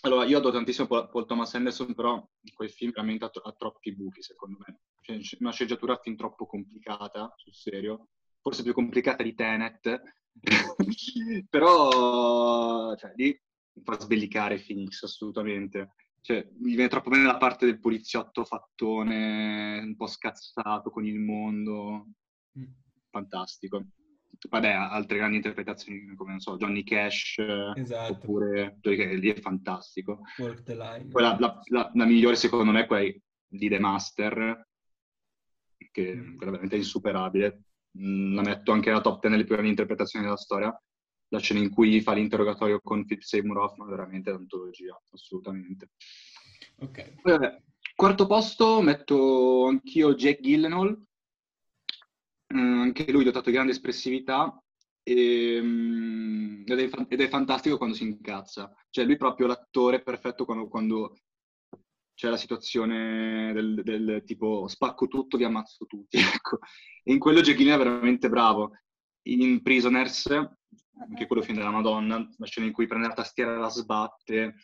allora 0.00 0.24
io 0.24 0.38
adoro 0.38 0.54
tantissimo 0.54 0.88
Paul, 0.88 1.26
Thomas 1.26 1.54
Anderson, 1.54 1.94
però 1.94 2.28
quel 2.54 2.70
film 2.70 2.90
veramente 2.90 3.24
ha, 3.24 3.28
tro- 3.28 3.42
ha 3.42 3.52
troppi 3.52 3.94
buchi 3.94 4.20
secondo 4.20 4.58
me. 4.66 4.80
Cioè, 5.00 5.20
una 5.38 5.52
sceneggiatura 5.52 5.96
fin 6.02 6.16
troppo 6.16 6.44
complicata, 6.44 7.32
sul 7.36 7.54
serio, 7.54 8.08
forse 8.40 8.64
più 8.64 8.72
complicata 8.72 9.22
di 9.22 9.34
Tenet, 9.34 10.02
però 11.48 12.96
cioè, 12.96 13.12
lì 13.14 13.40
fa 13.84 13.98
sbellicare 13.98 14.58
Phoenix 14.58 15.04
assolutamente. 15.04 15.94
Cioè, 16.24 16.48
mi 16.60 16.74
viene 16.74 16.88
troppo 16.88 17.10
bene 17.10 17.24
la 17.24 17.36
parte 17.36 17.66
del 17.66 17.80
poliziotto 17.80 18.44
fattone, 18.44 19.80
un 19.80 19.96
po' 19.96 20.06
scazzato 20.06 20.90
con 20.90 21.04
il 21.04 21.18
mondo. 21.18 22.06
Mm. 22.58 22.64
Fantastico. 23.10 23.84
Vabbè, 24.48 24.68
altre 24.70 25.16
grandi 25.18 25.36
interpretazioni 25.36 26.14
come, 26.14 26.30
non 26.30 26.40
so, 26.40 26.56
Johnny 26.56 26.84
Cash, 26.84 27.38
Esatto, 27.74 28.12
oppure 28.12 28.78
lì 28.82 29.30
è 29.30 29.40
fantastico. 29.40 30.20
Work 30.38 30.62
the 30.62 30.74
Line. 30.76 31.06
Poi 31.10 31.22
la, 31.22 31.36
la- 31.38 31.60
la- 31.66 31.90
la 31.92 32.04
migliore 32.04 32.36
secondo 32.36 32.70
me 32.72 32.82
è 32.82 32.86
quella 32.86 33.12
di 33.46 33.68
The 33.68 33.78
Master, 33.78 34.68
che 35.90 36.14
Mm. 36.14 36.36
quella 36.36 36.50
veramente 36.52 36.76
è 36.76 36.78
insuperabile. 36.78 37.62
Mm, 37.98 38.34
La 38.34 38.42
metto 38.42 38.72
anche 38.72 38.88
nella 38.88 39.00
top 39.02 39.20
10 39.20 39.28
delle 39.30 39.42
più 39.44 39.52
grandi 39.52 39.70
interpretazioni 39.70 40.24
della 40.24 40.36
storia. 40.38 40.82
La 41.32 41.38
scena 41.38 41.60
in 41.60 41.70
cui 41.70 42.02
fa 42.02 42.12
l'interrogatorio 42.12 42.78
con 42.80 43.06
Philip 43.06 43.22
Seymour 43.22 43.56
Hoffman 43.56 43.88
è 43.88 43.90
veramente 43.90 44.30
un'antologia, 44.30 45.00
assolutamente. 45.12 45.92
Ok. 46.80 47.22
Vabbè, 47.22 47.62
quarto 47.94 48.26
posto 48.26 48.82
metto 48.82 49.66
anch'io 49.66 50.14
Jack 50.14 50.40
Gyllenhaal. 50.40 51.02
mm, 52.54 52.80
anche 52.80 53.10
lui 53.10 53.24
dotato 53.24 53.46
di 53.46 53.52
grande 53.52 53.72
espressività 53.72 54.62
e, 55.02 55.58
mm, 55.62 56.64
ed, 56.66 56.78
è, 56.78 57.06
ed 57.08 57.20
è 57.22 57.28
fantastico 57.28 57.78
quando 57.78 57.96
si 57.96 58.02
incazza. 58.02 58.70
Cioè 58.90 59.04
lui 59.04 59.14
è 59.14 59.16
proprio 59.16 59.46
l'attore 59.46 60.02
perfetto 60.02 60.44
quando, 60.44 60.68
quando 60.68 61.16
c'è 62.14 62.28
la 62.28 62.36
situazione 62.36 63.54
del, 63.54 63.80
del 63.82 64.22
tipo 64.26 64.68
spacco 64.68 65.08
tutto, 65.08 65.38
vi 65.38 65.44
ammazzo 65.44 65.86
tutti. 65.86 66.18
Ecco. 66.42 66.58
E 67.02 67.10
in 67.10 67.18
quello 67.18 67.40
Jackie 67.40 67.72
è 67.72 67.78
veramente 67.78 68.28
bravo. 68.28 68.72
In 69.28 69.62
Prisoners, 69.62 70.28
anche 70.98 71.26
quello 71.26 71.42
film 71.42 71.58
della 71.58 71.70
Madonna, 71.70 72.16
la 72.36 72.46
scena 72.46 72.66
in 72.66 72.72
cui 72.72 72.86
prende 72.86 73.08
la 73.08 73.14
tastiera 73.14 73.54
e 73.54 73.58
la 73.58 73.68
sbatte, 73.68 74.54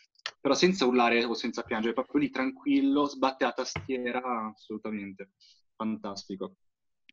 però 0.40 0.54
senza 0.54 0.86
urlare 0.86 1.24
o 1.24 1.34
senza 1.34 1.62
piangere, 1.62 1.94
proprio 1.94 2.20
lì 2.20 2.30
tranquillo, 2.30 3.06
sbatte 3.06 3.44
la 3.44 3.52
tastiera, 3.52 4.52
assolutamente. 4.54 5.32
Fantastico. 5.74 6.56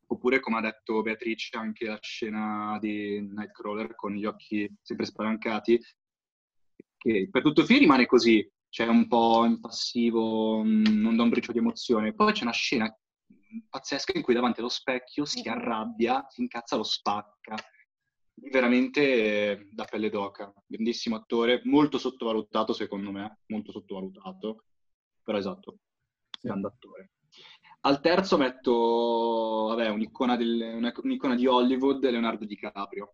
Oppure, 0.07 0.39
come 0.39 0.57
ha 0.57 0.61
detto 0.61 1.01
Beatrice, 1.01 1.57
anche 1.57 1.85
la 1.85 1.99
scena 2.01 2.77
di 2.79 3.21
Nightcrawler 3.21 3.95
con 3.95 4.13
gli 4.13 4.25
occhi 4.25 4.71
sempre 4.81 5.05
spalancati, 5.05 5.79
che 6.97 7.27
per 7.31 7.41
tutto 7.41 7.61
il 7.61 7.67
film 7.67 7.79
rimane 7.79 8.05
così, 8.05 8.47
cioè 8.69 8.87
un 8.87 9.07
po' 9.07 9.45
impassivo, 9.45 10.63
mm, 10.63 10.83
non 11.01 11.15
dà 11.15 11.23
un 11.23 11.29
briciolo 11.29 11.53
di 11.53 11.59
emozione. 11.59 12.13
Poi 12.13 12.33
c'è 12.33 12.43
una 12.43 12.51
scena 12.51 12.93
pazzesca 13.69 14.11
in 14.15 14.21
cui 14.21 14.33
davanti 14.33 14.59
allo 14.59 14.69
specchio 14.69 15.25
si 15.25 15.47
arrabbia, 15.47 16.25
si 16.29 16.41
incazza, 16.41 16.75
lo 16.75 16.83
spacca. 16.83 17.55
Veramente 18.37 19.01
eh, 19.01 19.67
da 19.71 19.85
pelle 19.85 20.09
d'oca. 20.09 20.53
Grandissimo 20.67 21.15
attore, 21.15 21.61
molto 21.63 21.97
sottovalutato 21.97 22.73
secondo 22.73 23.11
me, 23.11 23.39
molto 23.47 23.71
sottovalutato, 23.71 24.65
però 25.23 25.37
esatto, 25.37 25.77
grande 26.41 26.67
attore. 26.67 27.11
Al 27.81 28.01
terzo 28.01 28.37
metto, 28.37 29.67
vabbè, 29.69 29.89
un'icona, 29.89 30.35
del, 30.35 30.91
un'icona 31.03 31.35
di 31.35 31.45
Hollywood, 31.45 32.03
Leonardo 32.03 32.45
DiCaprio. 32.45 33.13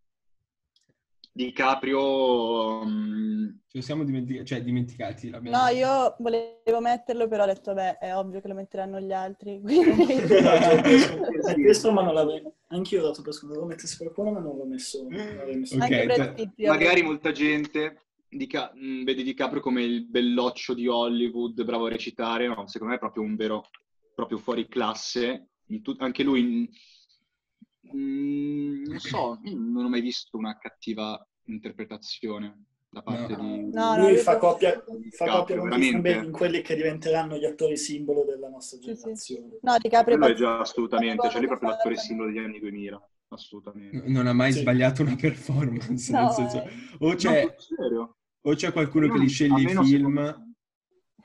DiCaprio... 1.32 2.82
Um... 2.82 3.60
Ci 3.68 3.82
siamo 3.82 4.04
dimenticati, 4.04 4.46
cioè 4.46 4.62
dimenticati. 4.62 5.30
No, 5.30 5.68
io 5.68 6.16
volevo 6.20 6.82
metterlo, 6.82 7.28
però 7.30 7.44
ho 7.44 7.46
detto, 7.46 7.74
beh, 7.74 8.00
è 8.00 8.14
ovvio 8.14 8.42
che 8.42 8.50
lo 8.50 8.54
metteranno 8.54 9.00
gli 9.00 9.14
altri. 9.14 9.62
Quindi... 9.64 9.96
questo 11.64 11.92
ma 11.92 12.02
non 12.02 12.14
l'avevo... 12.14 12.56
Anch'io 12.68 13.00
ho 13.00 13.06
dato 13.08 13.22
per 13.22 13.34
scontato, 13.34 13.62
lo 13.62 13.68
mettessi 13.68 13.98
qualcuno, 13.98 14.32
ma 14.32 14.40
non 14.40 14.58
l'ho 14.58 14.66
messo. 14.66 15.08
messo. 15.08 15.76
Okay, 15.76 16.08
cioè, 16.14 16.68
magari 16.68 17.02
molta 17.02 17.32
gente 17.32 18.08
dica, 18.32 18.72
mh, 18.74 19.04
vede 19.04 19.24
DiCaprio 19.24 19.62
come 19.62 19.84
il 19.84 20.06
belloccio 20.06 20.74
di 20.74 20.88
Hollywood, 20.88 21.64
bravo 21.64 21.86
a 21.86 21.90
recitare, 21.90 22.48
no, 22.48 22.68
secondo 22.68 22.94
me 22.94 22.96
è 22.96 23.00
proprio 23.00 23.24
un 23.24 23.36
vero, 23.36 23.66
proprio 24.14 24.38
fuori 24.38 24.68
classe. 24.68 25.50
anche 25.98 26.24
lui 26.24 26.70
Mm, 27.96 28.84
non 28.84 29.00
so, 29.00 29.40
non 29.44 29.86
ho 29.86 29.90
mai 29.90 30.02
visto 30.02 30.38
una 30.38 30.58
cattiva 30.58 31.24
interpretazione 31.46 32.66
da 32.90 33.02
parte 33.02 33.36
no. 33.36 33.42
di... 33.42 33.70
No, 33.72 33.98
lui 33.98 34.18
fa 34.18 34.38
coppia, 34.38 34.84
fa 35.12 35.26
coppia 35.26 35.58
con 35.58 35.82
in 35.82 36.32
quelli 36.32 36.62
che 36.62 36.76
diventeranno 36.76 37.38
gli 37.38 37.46
attori 37.46 37.78
simbolo 37.78 38.26
della 38.26 38.50
nostra 38.50 38.80
generazione. 38.80 39.16
Sì, 39.16 39.34
sì. 39.36 39.60
No, 39.62 39.78
DiCaprio 39.80 40.20
è 40.20 40.34
già 40.34 40.60
assolutamente, 40.60 41.30
cioè 41.30 41.38
lui 41.38 41.46
è 41.46 41.48
proprio 41.48 41.70
l'attore 41.70 41.96
simbolo 41.96 42.30
degli 42.30 42.44
anni 42.44 42.60
2000. 42.60 43.10
Assolutamente. 43.30 44.10
Non 44.10 44.28
ha 44.28 44.34
mai 44.34 44.52
sì. 44.52 44.60
sbagliato 44.60 45.04
una 45.04 45.16
performance, 45.16 46.12
no, 46.12 46.24
nel 46.24 46.32
senso, 46.32 46.64
eh. 46.64 46.70
o 47.00 47.16
c'è, 47.16 47.56
no, 47.94 48.18
o 48.42 48.56
c'è 48.56 48.74
qualcuno 48.74 49.08
no, 49.08 49.14
che 49.14 49.20
li 49.20 49.30
sceglie 49.30 49.72
i 49.72 49.84
film, 49.86 50.54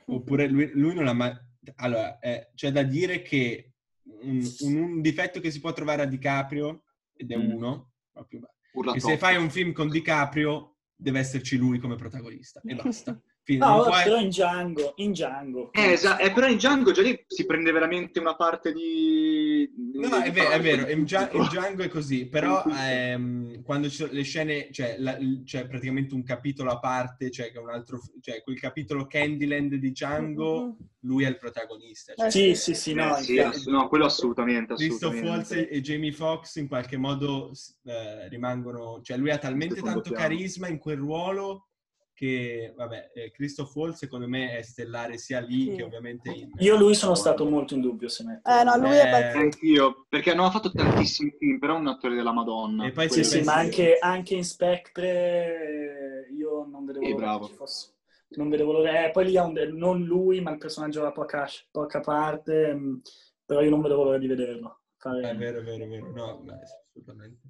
oppure 0.05 0.47
lui, 0.47 0.71
lui, 0.73 0.93
non 0.93 1.07
ha 1.07 1.13
mai... 1.13 1.33
Allora, 1.75 2.17
eh, 2.19 2.51
c'è 2.55 2.71
da 2.71 2.83
dire 2.83 3.21
che 3.21 3.73
un, 4.21 4.55
un, 4.61 5.01
difetto 5.01 5.39
che 5.39 5.51
si 5.51 5.59
può 5.59 5.73
trovare 5.73 6.01
a 6.01 6.05
DiCaprio, 6.05 6.83
ed 7.15 7.31
è 7.31 7.37
mm. 7.37 7.51
uno, 7.51 7.91
proprio, 8.11 8.47
che 8.93 8.99
se 8.99 9.17
fai 9.17 9.37
un 9.37 9.49
film 9.49 9.71
con 9.71 9.89
DiCaprio 9.89 10.77
deve 10.95 11.19
esserci 11.19 11.57
lui 11.57 11.79
come 11.79 11.95
protagonista 11.95 12.61
e 12.63 12.75
basta. 12.81 13.19
Fine, 13.47 13.65
no, 13.65 13.83
puoi... 13.83 14.03
però 14.03 14.19
in 14.19 14.27
Django, 14.27 14.93
in 14.97 15.11
Django. 15.11 15.71
Eh, 15.71 15.93
esatto, 15.93 16.21
eh, 16.21 16.33
però 16.33 16.47
in 16.47 16.57
Django 16.57 16.91
già 16.91 17.01
lì 17.01 17.17
si 17.25 17.45
prende 17.45 17.71
veramente 17.71 18.19
una 18.19 18.35
parte 18.35 18.73
di... 18.73 19.71
No, 19.93 20.09
no, 20.09 20.17
è, 20.17 20.33
vero, 20.33 20.49
è 20.49 20.59
vero, 20.59 20.89
in, 20.89 21.05
Django 21.05 21.81
è 21.81 21.87
così, 21.87 22.27
però 22.27 22.61
ehm, 22.65 23.63
quando 23.63 23.87
ci 23.87 23.95
sono 23.95 24.11
le 24.11 24.23
scene, 24.23 24.67
cioè, 24.73 24.97
la, 24.99 25.17
c'è 25.45 25.65
praticamente 25.65 26.13
un 26.13 26.23
capitolo 26.23 26.71
a 26.71 26.79
parte, 26.79 27.31
cioè, 27.31 27.49
che 27.49 27.57
un 27.57 27.69
altro, 27.69 28.01
cioè 28.19 28.43
quel 28.43 28.59
capitolo 28.59 29.07
Candyland 29.07 29.75
di 29.75 29.91
Django, 29.91 30.63
mm-hmm. 30.63 30.71
lui 31.03 31.23
è 31.23 31.29
il 31.29 31.37
protagonista. 31.37 32.15
Cioè, 32.17 32.29
sì, 32.29 32.53
sì, 32.53 32.73
sì, 32.73 32.93
no, 32.93 33.15
eh, 33.15 33.21
sì, 33.21 33.39
ass- 33.39 33.67
no, 33.67 33.87
quello 33.87 34.07
assolutamente, 34.07 34.73
assolutamente. 34.73 35.21
Christoph 35.21 35.55
Waltz 35.55 35.69
e 35.73 35.79
Jamie 35.79 36.11
Foxx 36.11 36.55
in 36.57 36.67
qualche 36.67 36.97
modo 36.97 37.53
eh, 37.85 38.27
rimangono, 38.27 38.99
cioè 39.01 39.15
lui 39.15 39.31
ha 39.31 39.37
talmente 39.37 39.81
tanto 39.81 40.01
piano. 40.01 40.17
carisma 40.17 40.67
in 40.67 40.79
quel 40.79 40.97
ruolo 40.97 41.67
che, 42.17 42.73
vabbè, 42.75 43.11
eh, 43.13 43.31
Christoph 43.31 43.75
Waltz 43.75 43.99
secondo 43.99 44.27
me 44.27 44.57
è 44.57 44.63
stellare 44.63 45.19
sia 45.19 45.39
lì 45.39 45.69
sì. 45.69 45.75
che 45.75 45.83
ovviamente 45.83 46.31
in... 46.31 46.49
Io 46.57 46.75
lui 46.75 46.95
sono 46.95 47.13
stato 47.13 47.45
molto 47.47 47.75
in 47.75 47.81
dubbio 47.81 48.07
se 48.07 48.23
metto. 48.23 48.49
Eh 48.49 48.63
no, 48.63 48.75
lui 48.75 48.97
eh, 48.97 49.03
è 49.03 49.09
pazzesco. 49.11 49.37
Anch'io, 49.37 50.05
perché 50.09 50.33
non 50.33 50.45
ha 50.45 50.49
fatto 50.49 50.71
tantissimi 50.71 51.35
film, 51.37 51.59
però 51.59 51.75
è 51.75 51.79
un 51.79 51.89
attore 51.89 52.15
della 52.15 52.31
Madonna. 52.31 52.87
E 52.87 52.91
poi 52.91 53.07
sì, 53.07 53.23
sì, 53.23 53.43
ma 53.43 53.53
anche, 53.53 53.99
anche, 53.99 54.33
in 54.33 54.43
Spectre 54.43 56.27
io 56.35 56.65
non 56.65 56.85
vedevo 56.85 57.05
sì, 57.05 57.13
bravo. 57.13 57.45
fosse... 57.49 57.91
Non 58.29 58.49
vedevo 58.49 58.71
l'ora. 58.71 59.05
Eh, 59.05 59.11
poi 59.11 59.25
lì 59.25 59.37
ha 59.37 59.43
un... 59.43 59.53
non 59.73 60.03
lui, 60.03 60.41
ma 60.41 60.49
il 60.49 60.57
personaggio 60.57 60.97
aveva 60.97 61.13
poca, 61.13 61.47
poca 61.69 61.99
parte, 61.99 62.73
mm, 62.73 62.95
però 63.45 63.61
io 63.61 63.69
non 63.69 63.81
vedevo 63.81 64.05
l'ora 64.05 64.17
di 64.17 64.25
vederlo. 64.25 64.79
Fare... 64.97 65.21
È 65.21 65.35
vero, 65.35 65.59
è 65.59 65.63
vero, 65.63 65.83
è 65.83 65.87
vero. 65.87 66.11
No, 66.11 66.39
beh, 66.39 66.61
assolutamente. 66.63 67.41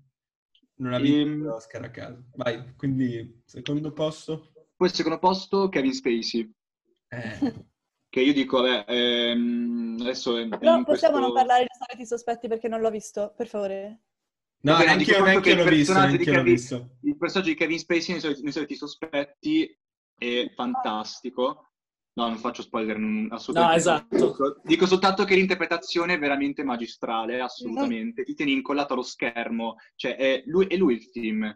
Non 0.75 0.93
ha 0.93 0.99
vinto 0.99 1.45
ehm... 1.45 1.53
Oscar 1.53 1.83
a 1.85 1.89
caso. 1.89 2.25
Vai, 2.35 2.75
quindi 2.75 3.41
secondo 3.45 3.93
posto? 3.93 4.51
Poi 4.77 4.87
al 4.87 4.93
secondo 4.93 5.17
posto 5.17 5.69
Kevin 5.69 5.93
Spacey. 5.93 6.53
Eh. 7.07 7.65
Che 8.09 8.21
io 8.21 8.31
dico, 8.31 8.61
vabbè, 8.61 8.85
ehm, 8.87 9.97
adesso... 9.99 10.37
È, 10.37 10.47
Però 10.47 10.83
possiamo 10.83 10.85
questo... 10.85 11.19
non 11.19 11.33
parlare 11.33 11.63
di 11.63 11.69
soliti 11.85 12.07
sospetti 12.07 12.47
perché 12.47 12.67
non 12.67 12.79
l'ho 12.79 12.91
visto, 12.91 13.33
per 13.35 13.47
favore. 13.47 14.01
No, 14.61 14.73
vabbè, 14.73 14.87
anche 14.87 15.11
io, 15.11 15.23
neanche 15.23 15.55
l'ho 15.55 15.63
visto, 15.65 15.93
neanche 15.93 16.17
Kevin, 16.17 16.43
visto. 16.43 16.97
Il 17.01 17.17
personaggio 17.17 17.49
di 17.49 17.57
Kevin 17.57 17.79
Spacey 17.79 18.11
nei 18.11 18.21
soliti, 18.21 18.41
nei 18.43 18.51
soliti 18.51 18.75
sospetti 18.75 19.79
è 20.17 20.51
fantastico. 20.55 21.71
No, 22.13 22.27
non 22.27 22.37
faccio 22.37 22.63
spoiler 22.63 22.97
assolutamente. 23.29 23.59
No, 23.59 23.73
esatto. 23.73 24.61
Dico 24.63 24.85
soltanto 24.87 25.23
che 25.23 25.35
l'interpretazione 25.35 26.13
è 26.15 26.19
veramente 26.19 26.63
magistrale, 26.63 27.41
assolutamente. 27.41 28.23
Ti 28.23 28.33
tieni 28.33 28.53
incollato 28.53 28.93
allo 28.93 29.03
schermo. 29.03 29.75
Cioè, 29.95 30.15
è 30.15 30.43
lui, 30.45 30.65
è 30.65 30.75
lui 30.77 30.95
il 30.95 31.03
film. 31.03 31.53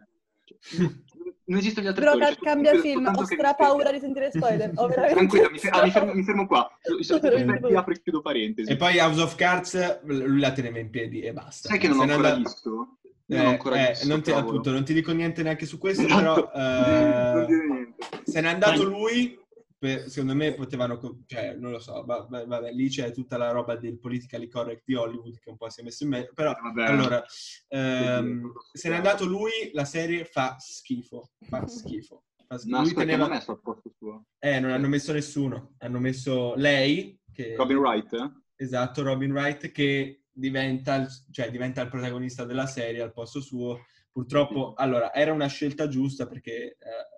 non 1.44 1.58
esistono 1.58 1.86
gli 1.86 1.88
altri 1.88 2.04
Però 2.04 2.16
attori, 2.16 2.36
cambia 2.40 2.72
cioè, 2.72 2.80
film, 2.80 3.12
ho 3.14 3.24
stra 3.24 3.54
paura 3.54 3.90
di 3.92 3.98
sentire 3.98 4.30
spoiler. 4.30 4.70
Tranquilla, 4.74 5.50
mi, 5.50 5.58
fer- 5.58 5.74
ah, 5.74 5.82
mi, 5.82 5.90
fermo, 5.90 6.14
mi, 6.14 6.22
fermo, 6.22 6.46
qua. 6.46 6.70
I 6.82 7.74
apro 7.74 7.92
e 7.92 8.02
chiudo 8.02 8.20
parentesi. 8.20 8.70
E 8.70 8.76
poi 8.76 8.98
House 8.98 9.20
of 9.20 9.34
Cards, 9.34 10.02
lui 10.02 10.40
la 10.40 10.52
teneva 10.52 10.78
in 10.78 10.90
piedi 10.90 11.20
e 11.20 11.32
basta. 11.32 11.68
Sai 11.68 11.78
che 11.78 11.88
non 11.88 11.98
ho 11.98 12.02
ancora 12.02 12.34
andato... 12.34 12.38
visto? 12.38 12.96
Eh, 13.26 13.36
non, 13.36 13.58
eh, 13.74 13.88
visto, 13.88 14.08
non, 14.08 14.22
ti, 14.22 14.30
appunto, 14.30 14.70
non 14.70 14.84
ti 14.84 14.92
dico 14.92 15.12
niente 15.12 15.42
neanche 15.42 15.64
su 15.64 15.78
questo, 15.78 16.04
esatto. 16.04 16.50
però 16.50 17.44
eh, 17.44 17.94
se 18.24 18.40
n'è 18.40 18.48
andato 18.48 18.84
lui 18.84 19.40
per, 19.82 20.08
secondo 20.08 20.36
me 20.36 20.54
potevano, 20.54 21.00
cioè, 21.26 21.56
non 21.56 21.72
lo 21.72 21.80
so, 21.80 22.04
vabbè, 22.04 22.46
vabbè, 22.46 22.70
lì 22.70 22.88
c'è 22.88 23.10
tutta 23.10 23.36
la 23.36 23.50
roba 23.50 23.74
del 23.74 23.98
politically 23.98 24.46
correct 24.46 24.84
di 24.84 24.94
Hollywood 24.94 25.40
che 25.40 25.50
un 25.50 25.56
po' 25.56 25.68
si 25.70 25.80
è 25.80 25.82
messo 25.82 26.04
in 26.04 26.10
mezzo, 26.10 26.30
però 26.34 26.54
vabbè. 26.54 26.84
allora, 26.84 27.24
ehm, 27.66 28.52
se 28.72 28.88
n'è 28.88 28.94
andato 28.94 29.26
lui, 29.26 29.50
la 29.72 29.84
serie 29.84 30.24
fa 30.24 30.54
schifo, 30.56 31.32
fa 31.48 31.66
schifo. 31.66 32.26
Fa 32.46 32.58
schifo. 32.58 32.76
Ma 32.76 32.82
lui 32.82 32.94
teneva... 32.94 33.26
non 33.26 33.36
è 33.36 33.42
al 33.44 33.60
posto 33.60 33.92
suo. 33.98 34.26
Eh, 34.38 34.60
non 34.60 34.70
hanno 34.70 34.86
messo 34.86 35.12
nessuno, 35.12 35.74
hanno 35.78 35.98
messo 35.98 36.54
lei, 36.54 37.20
che... 37.32 37.56
Robin 37.56 37.78
Wright, 37.78 38.12
eh? 38.12 38.30
Esatto, 38.54 39.02
Robin 39.02 39.32
Wright, 39.32 39.72
che 39.72 40.26
diventa 40.30 40.94
il, 40.94 41.08
cioè, 41.32 41.50
diventa 41.50 41.82
il 41.82 41.88
protagonista 41.88 42.44
della 42.44 42.66
serie 42.66 43.02
al 43.02 43.12
posto 43.12 43.40
suo. 43.40 43.80
Purtroppo, 44.12 44.74
allora, 44.76 45.12
era 45.12 45.32
una 45.32 45.48
scelta 45.48 45.88
giusta 45.88 46.28
perché... 46.28 46.76
Eh, 46.78 47.11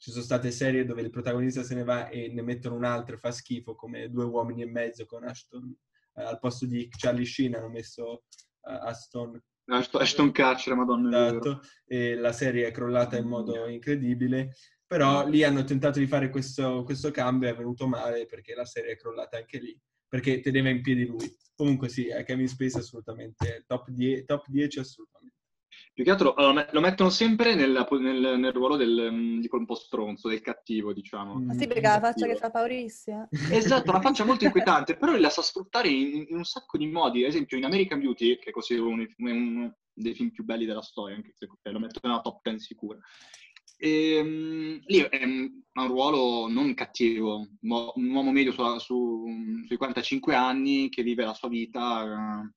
ci 0.00 0.12
sono 0.12 0.24
state 0.24 0.50
serie 0.50 0.86
dove 0.86 1.02
il 1.02 1.10
protagonista 1.10 1.62
se 1.62 1.74
ne 1.74 1.84
va 1.84 2.08
e 2.08 2.28
ne 2.32 2.40
mettono 2.40 2.74
un 2.74 2.84
altro 2.84 3.16
e 3.16 3.18
fa 3.18 3.30
schifo, 3.30 3.74
come 3.74 4.08
Due 4.08 4.24
uomini 4.24 4.62
e 4.62 4.66
mezzo 4.66 5.04
con 5.04 5.24
Ashton. 5.24 5.76
Eh, 6.14 6.22
al 6.22 6.38
posto 6.38 6.64
di 6.64 6.88
Charlie 6.88 7.26
Sheen 7.26 7.54
hanno 7.54 7.68
messo 7.68 8.24
Aston... 8.62 9.38
Ashton, 9.66 10.00
Ashton 10.00 10.32
Kutcher, 10.32 10.74
madonna. 10.74 11.26
Esatto, 11.26 11.60
e 11.84 12.14
la 12.14 12.32
serie 12.32 12.66
è 12.66 12.70
crollata 12.70 13.18
in 13.18 13.26
modo 13.26 13.66
incredibile. 13.66 14.54
Però 14.86 15.28
lì 15.28 15.44
hanno 15.44 15.64
tentato 15.64 15.98
di 15.98 16.06
fare 16.06 16.30
questo, 16.30 16.82
questo 16.82 17.10
cambio 17.10 17.48
e 17.48 17.52
è 17.52 17.56
venuto 17.56 17.86
male 17.86 18.24
perché 18.24 18.54
la 18.54 18.64
serie 18.64 18.92
è 18.92 18.96
crollata 18.96 19.36
anche 19.36 19.58
lì, 19.58 19.78
perché 20.08 20.40
teneva 20.40 20.70
in 20.70 20.80
piedi 20.80 21.04
lui. 21.04 21.36
Comunque 21.54 21.90
sì, 21.90 22.06
Kevin 22.24 22.48
Space 22.48 22.78
assolutamente 22.78 23.64
top 23.66 23.90
10, 23.90 24.24
top 24.24 24.46
10 24.48 24.78
assolutamente. 24.78 25.19
Più 26.00 26.08
che 26.08 26.14
altro 26.14 26.34
lo, 26.34 26.66
lo 26.70 26.80
mettono 26.80 27.10
sempre 27.10 27.54
nel, 27.54 27.86
nel, 28.00 28.38
nel 28.38 28.52
ruolo 28.52 28.76
del, 28.76 29.10
mm, 29.12 29.40
di 29.40 29.48
quel 29.48 29.60
un 29.60 29.66
po' 29.66 29.74
stronzo, 29.74 30.30
del 30.30 30.40
cattivo, 30.40 30.94
diciamo. 30.94 31.34
Ma 31.38 31.52
sì, 31.52 31.66
perché 31.66 31.86
ha 31.86 31.96
la 31.96 32.00
faccia 32.00 32.26
che 32.26 32.36
fa 32.36 32.48
paurissima. 32.48 33.28
Esatto, 33.52 33.90
una 33.90 34.00
faccia 34.00 34.24
molto 34.24 34.46
inquietante, 34.46 34.96
però 34.96 35.14
la 35.14 35.28
sa 35.28 35.42
sfruttare 35.42 35.88
in, 35.88 36.24
in, 36.30 36.36
un 36.36 36.44
sacco 36.44 36.78
di 36.78 36.86
modi. 36.86 37.22
Ad 37.22 37.28
esempio 37.28 37.58
in 37.58 37.66
American 37.66 38.00
Beauty, 38.00 38.38
che 38.38 38.48
è 38.48 38.50
considero 38.50 38.88
uno, 38.88 39.06
uno 39.18 39.76
dei 39.92 40.14
film 40.14 40.30
più 40.30 40.42
belli 40.42 40.64
della 40.64 40.80
storia, 40.80 41.16
anche 41.16 41.34
se 41.34 41.46
lo 41.64 41.78
metto 41.78 42.00
nella 42.02 42.22
top 42.22 42.40
10 42.44 42.58
sicura. 42.64 42.98
E, 43.76 44.20
um, 44.20 44.80
lì 44.86 45.00
è 45.00 45.22
un, 45.22 45.50
un, 45.70 45.86
ruolo 45.86 46.48
non 46.48 46.72
cattivo, 46.72 47.46
mo, 47.60 47.92
un 47.96 48.10
uomo 48.10 48.32
medio 48.32 48.52
su, 48.52 48.78
su, 48.78 49.26
sui 49.66 49.76
45 49.76 50.34
anni 50.34 50.88
che 50.88 51.02
vive 51.02 51.26
la 51.26 51.34
sua 51.34 51.50
vita 51.50 52.50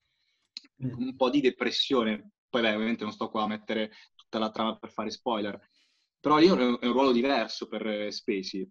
uh, 0.78 0.90
con 0.90 1.04
un 1.04 1.16
po' 1.18 1.30
di 1.30 1.42
depressione. 1.42 2.30
Poi 2.54 2.62
beh, 2.62 2.76
ovviamente 2.76 3.04
non 3.04 3.12
sto 3.12 3.32
qua 3.32 3.46
a 3.46 3.48
mettere 3.48 3.94
tutta 4.16 4.38
la 4.38 4.52
trama 4.52 4.78
per 4.78 4.92
fare 4.92 5.10
spoiler, 5.10 5.60
però 6.20 6.38
lì 6.38 6.46
è 6.46 6.52
un, 6.52 6.78
è 6.80 6.86
un 6.86 6.92
ruolo 6.92 7.12
diverso 7.12 7.68
per 7.68 7.84
eh, 7.88 8.12
Spacey. 8.12 8.62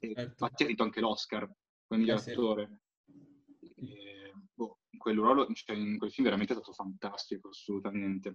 E, 0.00 0.14
certo. 0.14 0.22
Infatti 0.22 0.62
ha 0.62 0.66
vinto 0.66 0.82
anche 0.82 1.00
l'Oscar 1.00 1.46
come 1.86 2.00
miglior 2.00 2.22
eh, 2.26 2.32
attore. 2.32 2.78
Sì. 3.04 3.92
E, 3.92 4.32
boh, 4.54 4.78
in 4.88 4.98
quel 4.98 5.16
ruolo, 5.16 5.46
cioè, 5.52 5.76
in 5.76 5.98
quel 5.98 6.10
film 6.10 6.24
veramente 6.24 6.54
è 6.54 6.56
stato 6.56 6.72
fantastico, 6.72 7.50
assolutamente 7.50 8.34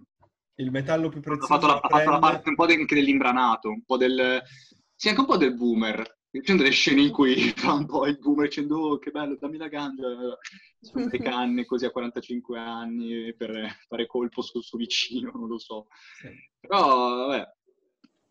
il 0.58 0.70
metallo 0.70 1.08
più 1.08 1.20
prezioso. 1.20 1.52
Ha 1.52 1.58
fatto 1.58 1.66
la, 1.66 1.80
prende... 1.80 2.10
la 2.12 2.18
parte 2.20 2.48
un 2.48 2.54
po' 2.54 2.64
anche 2.66 2.94
dell'imbranato, 2.94 3.70
un 3.70 3.82
po' 3.82 3.96
del... 3.96 4.40
Sì, 4.94 5.08
anche 5.08 5.20
un 5.20 5.26
po' 5.26 5.36
del 5.36 5.56
boomer. 5.56 6.17
Sono 6.30 6.58
delle 6.58 6.70
scene 6.70 7.02
in 7.02 7.10
cui 7.10 7.34
fa 7.56 7.72
un 7.72 7.86
po' 7.86 8.06
il 8.06 8.18
boomer 8.18 8.48
dicendo 8.48 8.78
oh, 8.78 8.98
che 8.98 9.10
bello, 9.10 9.36
dammi 9.36 9.56
la 9.56 9.68
ganja, 9.68 10.06
sono 10.80 11.08
le 11.10 11.18
canne 11.18 11.64
così 11.64 11.86
a 11.86 11.90
45 11.90 12.58
anni 12.58 13.34
per 13.34 13.78
fare 13.86 14.06
colpo 14.06 14.42
sul 14.42 14.62
suo 14.62 14.78
vicino, 14.78 15.30
non 15.34 15.48
lo 15.48 15.58
so. 15.58 15.86
Sì. 16.20 16.28
Però, 16.60 17.26
vabbè. 17.26 17.56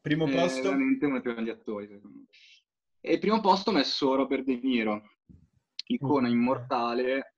Primo 0.01 0.27
è 0.27 0.31
posto? 0.31 0.61
veramente 0.61 1.05
uno 1.05 1.15
dei 1.15 1.23
più 1.23 1.31
grandi 1.31 1.49
attori, 1.49 1.87
secondo 1.87 2.17
me. 2.19 2.25
E 3.01 3.13
il 3.13 3.19
primo 3.19 3.41
posto 3.41 3.71
ho 3.71 3.73
messo 3.73 4.15
Robert 4.15 4.43
De 4.43 4.59
Niro, 4.61 5.01
icona 5.87 6.27
immortale, 6.27 7.35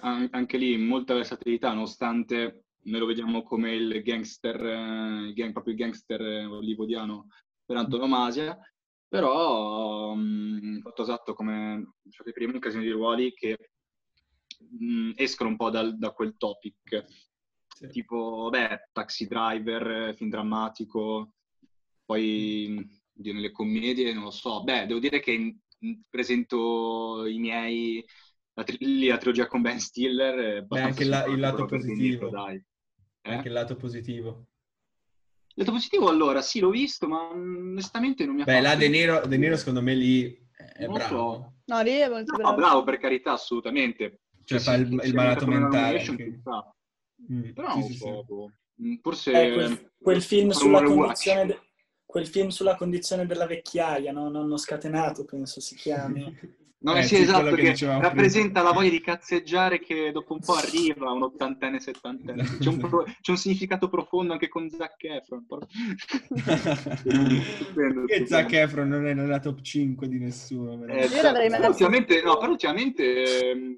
anche 0.00 0.56
lì 0.56 0.76
molta 0.76 1.14
versatilità, 1.14 1.72
nonostante 1.72 2.64
noi 2.84 3.00
lo 3.00 3.06
vediamo 3.06 3.42
come 3.42 3.74
il 3.74 4.02
gangster, 4.02 4.64
eh, 4.64 5.26
il 5.28 5.34
gang, 5.34 5.52
proprio 5.52 5.74
il 5.74 5.78
gangster 5.78 6.20
eh, 6.20 6.44
hollywoodiano 6.44 7.28
per 7.64 7.76
antonomasia, 7.76 8.58
però 9.12 10.12
um, 10.12 10.80
fatto 10.80 11.02
esatto 11.02 11.34
come 11.34 11.96
cioè, 12.08 12.30
i 12.30 12.32
primi 12.32 12.54
occasioni 12.54 12.86
di 12.86 12.92
ruoli 12.92 13.34
che 13.34 13.58
um, 14.80 15.12
escono 15.16 15.50
un 15.50 15.56
po' 15.56 15.68
dal, 15.68 15.98
da 15.98 16.12
quel 16.12 16.38
topic, 16.38 17.04
sì. 17.68 17.88
tipo, 17.88 18.48
beh, 18.50 18.88
Taxi 18.90 19.26
Driver, 19.26 20.14
film 20.16 20.30
drammatico, 20.30 21.34
poi 22.06 22.88
nelle 23.16 23.50
commedie, 23.50 24.14
non 24.14 24.22
lo 24.24 24.30
so, 24.30 24.62
beh, 24.62 24.86
devo 24.86 24.98
dire 24.98 25.20
che 25.20 25.32
in, 25.32 25.58
in, 25.80 26.00
presento 26.08 27.26
i 27.26 27.38
miei 27.38 28.02
la, 28.54 28.64
tri- 28.64 29.06
la 29.06 29.18
trilogia 29.18 29.46
con 29.46 29.60
Ben 29.60 29.78
Stiller. 29.78 30.64
Beh, 30.64 30.80
anche 30.80 31.04
la, 31.04 31.26
il 31.26 31.38
lato 31.38 31.66
positivo. 31.66 32.30
dai. 32.30 32.56
Eh? 33.20 33.30
Anche 33.30 33.48
il 33.48 33.54
lato 33.54 33.76
positivo. 33.76 34.46
Il 35.54 35.64
lato 35.64 35.72
positivo, 35.72 36.08
allora, 36.08 36.40
sì, 36.40 36.60
l'ho 36.60 36.70
visto, 36.70 37.06
ma 37.06 37.28
onestamente 37.30 38.24
non 38.24 38.36
mi 38.36 38.42
ha 38.42 38.44
Beh, 38.44 38.60
là 38.60 38.74
De 38.74 38.88
Niro, 38.88 39.26
De 39.26 39.36
Niro, 39.36 39.56
secondo 39.56 39.82
me 39.82 39.94
lì 39.94 40.42
è 40.56 40.84
non 40.84 40.94
bravo. 40.94 41.14
So. 41.14 41.52
No, 41.66 41.82
lì 41.82 41.90
è 41.90 42.08
molto 42.08 42.34
bravo. 42.36 42.50
No, 42.50 42.56
bravo, 42.56 42.84
per 42.84 42.98
carità, 42.98 43.32
assolutamente. 43.32 44.20
Cioè, 44.44 44.58
fa 44.58 44.74
il, 44.74 45.00
il 45.04 45.14
malato 45.14 45.46
mentale. 45.46 45.98
Che... 46.00 46.40
Mm. 47.32 47.50
Però 47.52 47.80
sì, 47.82 47.94
so, 47.94 48.06
sì. 48.06 48.24
Boh. 48.26 48.52
Mm, 48.82 48.94
forse... 49.02 49.30
Eh, 49.32 49.52
quel, 49.52 49.92
quel, 49.98 50.22
film 50.22 50.50
sulla 50.50 50.82
condizione 50.82 51.46
de... 51.46 51.60
quel 52.04 52.26
film 52.26 52.48
sulla 52.48 52.74
condizione 52.74 53.26
della 53.26 53.46
vecchiaia, 53.46 54.10
no? 54.10 54.28
Nonno 54.28 54.56
scatenato, 54.56 55.24
penso 55.24 55.60
si 55.60 55.76
chiami. 55.76 56.36
No, 56.82 56.96
eh, 56.96 57.04
sì, 57.04 57.16
esatto, 57.16 57.54
che, 57.54 57.72
che 57.72 57.86
rappresenta 57.86 58.60
prima. 58.60 58.68
la 58.68 58.72
voglia 58.72 58.90
di 58.90 59.00
cazzeggiare 59.00 59.78
che 59.78 60.10
dopo 60.12 60.34
un 60.34 60.40
po' 60.40 60.54
arriva 60.54 61.12
un 61.12 61.22
ottantenne, 61.22 61.78
settantenne. 61.78 62.58
C'è 62.58 62.68
un, 62.68 62.78
pro, 62.78 63.04
c'è 63.20 63.30
un 63.30 63.36
significato 63.36 63.88
profondo 63.88 64.32
anche 64.32 64.48
con 64.48 64.68
Zac 64.68 65.04
Efron. 65.04 65.46
che 68.06 68.26
Zac 68.26 68.52
Efron 68.52 68.88
non 68.88 69.06
è 69.06 69.14
nella 69.14 69.38
top 69.38 69.60
5 69.60 70.08
di 70.08 70.18
nessuno. 70.18 70.84
Eh, 70.86 71.06
Io 71.06 71.22
l'avrei 71.22 71.48
messo. 71.48 71.68
Ultimamente, 71.68 72.20
no, 72.22 72.36
però 72.38 72.50
ultimamente... 72.50 73.50
Eh, 73.50 73.76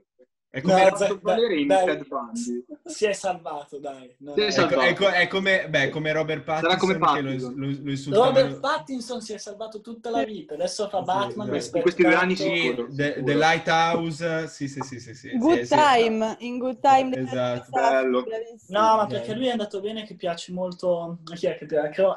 è 0.54 0.60
come 0.60 0.88
no, 0.88 0.96
dai, 0.96 1.18
valere 1.20 1.58
in 1.58 1.66
dai, 1.66 1.84
Ted 1.84 2.06
Bundy. 2.06 2.64
Si 2.84 3.06
è 3.06 3.12
salvato, 3.12 3.80
dai. 3.80 4.14
No, 4.18 4.34
è, 4.34 4.52
salvato. 4.52 4.82
È, 4.82 4.94
è, 4.94 5.22
è, 5.22 5.26
come, 5.26 5.66
beh, 5.68 5.88
come 5.88 6.12
Robert 6.12 6.44
Pattinson. 6.44 6.78
Come 6.78 6.96
Pattinson. 6.96 7.54
Lo, 7.56 7.76
lo, 7.82 8.24
Robert 8.24 8.60
Pattinson 8.60 9.20
si 9.20 9.32
è 9.32 9.38
salvato 9.38 9.80
tutta 9.80 10.10
la 10.10 10.22
vita. 10.22 10.54
Adesso 10.54 10.88
fa 10.88 11.02
Batman. 11.02 11.60
Sì, 11.60 11.70
in 11.74 11.82
questi 11.82 12.02
due 12.04 12.14
anni 12.14 12.36
sì. 12.36 12.72
The, 12.88 13.24
The, 13.24 13.34
Lighthouse. 13.34 14.46
Sì, 14.46 14.68
sì, 14.68 14.80
sì. 14.82 15.00
sì, 15.00 15.12
sì 15.12 15.36
Good 15.36 15.62
sì, 15.62 15.74
Time. 15.74 16.36
In 16.38 16.58
Good 16.58 16.78
Time. 16.78 17.16
Esatto. 17.16 17.70
Bello. 17.72 18.24
No, 18.68 18.96
ma 18.96 19.06
perché 19.08 19.34
lui 19.34 19.48
è 19.48 19.50
andato 19.50 19.80
bene 19.80 20.04
che 20.04 20.14
piace 20.14 20.52
molto... 20.52 21.18
Chi 21.34 21.48
è, 21.48 21.56
che, 21.56 21.66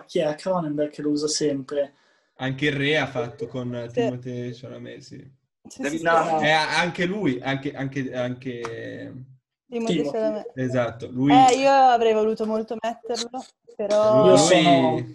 chi 0.06 0.20
è 0.20 0.36
Cronenberg 0.36 0.92
che 0.92 1.02
lo 1.02 1.10
usa 1.10 1.28
sempre? 1.28 1.96
Anche 2.36 2.68
il 2.68 2.74
Re 2.74 3.00
ha 3.00 3.08
fatto 3.08 3.48
con 3.48 3.90
Timothée 3.92 4.52
Chalamet, 4.54 5.00
sì. 5.00 5.37
Sì, 5.70 6.02
no, 6.02 6.24
no. 6.24 6.42
Eh, 6.42 6.50
anche 6.52 7.06
lui, 7.06 7.40
anche... 7.42 7.74
anche, 7.74 8.14
anche... 8.14 9.14
Esatto, 10.56 11.10
lui... 11.12 11.32
Eh, 11.34 11.58
io 11.58 11.72
avrei 11.72 12.14
voluto 12.14 12.46
molto 12.46 12.78
metterlo, 12.82 13.44
però... 13.76 14.28
Lui, 14.28 14.38
sono... 14.38 15.06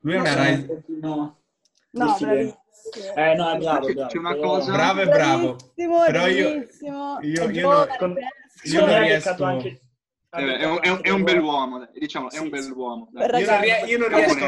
lui 0.00 0.14
è 0.14 0.18
una 0.18 0.34
Rai... 0.34 0.66
No, 1.00 1.38
no 1.90 2.16
bravissimo. 2.18 2.62
Eh, 3.14 3.34
no, 3.34 3.50
è 3.50 3.58
bravo, 3.58 3.92
bravo. 3.92 4.06
C'è 4.08 4.18
una 4.18 4.36
cosa... 4.36 4.72
Bravo 4.72 5.00
e 5.00 5.06
bravo. 5.06 5.56
Però 5.74 6.26
io... 6.26 6.48
Io, 6.80 7.18
io, 7.20 7.50
io, 7.50 7.70
non, 7.70 7.86
con... 7.98 8.16
io 8.64 8.86
non 8.86 8.98
riesco... 8.98 9.44
Anche... 9.44 9.80
Eh, 10.30 10.56
è, 10.56 10.64
un, 10.64 10.78
è, 10.82 10.88
un, 10.88 10.98
è 11.00 11.10
un 11.10 11.22
bell'uomo, 11.22 11.88
diciamo, 11.92 12.30
è 12.30 12.38
un 12.38 12.48
bell'uomo. 12.48 13.08
Io 13.12 13.98
non, 13.98 14.08
riesco... 14.08 14.44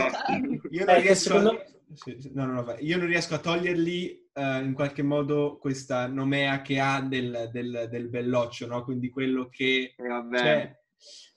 Io 0.70 0.84
non 0.84 1.00
riesco... 1.00 1.64
Io 1.86 1.96
non 2.04 2.16
riesco... 2.16 2.30
No, 2.34 2.46
no, 2.46 2.52
no, 2.52 2.76
io 2.78 2.96
non 2.98 3.06
riesco 3.06 3.34
a 3.34 3.38
toglierli 3.38 4.28
uh, 4.34 4.62
in 4.64 4.72
qualche 4.74 5.02
modo 5.02 5.58
questa 5.58 6.06
nomea 6.06 6.62
che 6.62 6.80
ha 6.80 7.00
del, 7.00 7.48
del, 7.52 7.88
del 7.90 8.08
belloccio, 8.08 8.66
no? 8.66 8.84
Quindi 8.84 9.10
quello 9.10 9.48
che... 9.48 9.94
Eh, 9.96 10.06
vabbè. 10.06 10.38
Cioè, 10.38 10.78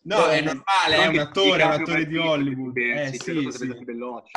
no, 0.01 0.25
è 0.27 0.41
normale, 0.41 0.95
è 0.95 1.07
un 1.07 1.19
attore, 1.19 1.61
è 1.61 1.65
un 1.65 1.71
attore 1.71 2.05
di 2.05 2.17
Hollywood. 2.17 2.77
Eh, 2.77 3.11
sì, 3.13 3.47
sì. 3.51 3.75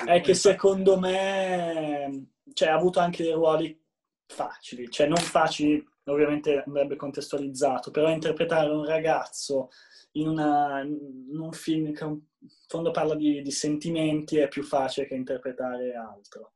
È 0.05 0.21
che 0.21 0.35
secondo 0.35 0.99
me 0.99 2.27
cioè, 2.53 2.69
ha 2.69 2.75
avuto 2.75 3.01
anche 3.01 3.23
dei 3.23 3.33
ruoli 3.33 3.81
facili, 4.27 4.91
cioè 4.91 5.07
non 5.07 5.19
facili, 5.19 5.83
ovviamente 6.05 6.63
andrebbe 6.67 6.97
contestualizzato, 6.97 7.91
però 7.91 8.11
interpretare 8.11 8.71
un 8.71 8.85
ragazzo 8.85 9.71
in, 10.13 10.29
una, 10.29 10.81
in 10.83 11.39
un 11.39 11.53
film 11.53 11.93
che 11.93 12.05
in 12.05 12.21
fondo 12.67 12.91
parla 12.91 13.15
di, 13.15 13.43
di 13.43 13.51
sentimenti 13.51 14.37
è 14.37 14.49
più 14.49 14.63
facile 14.63 15.07
che 15.07 15.15
interpretare 15.15 15.95
altro. 15.95 16.53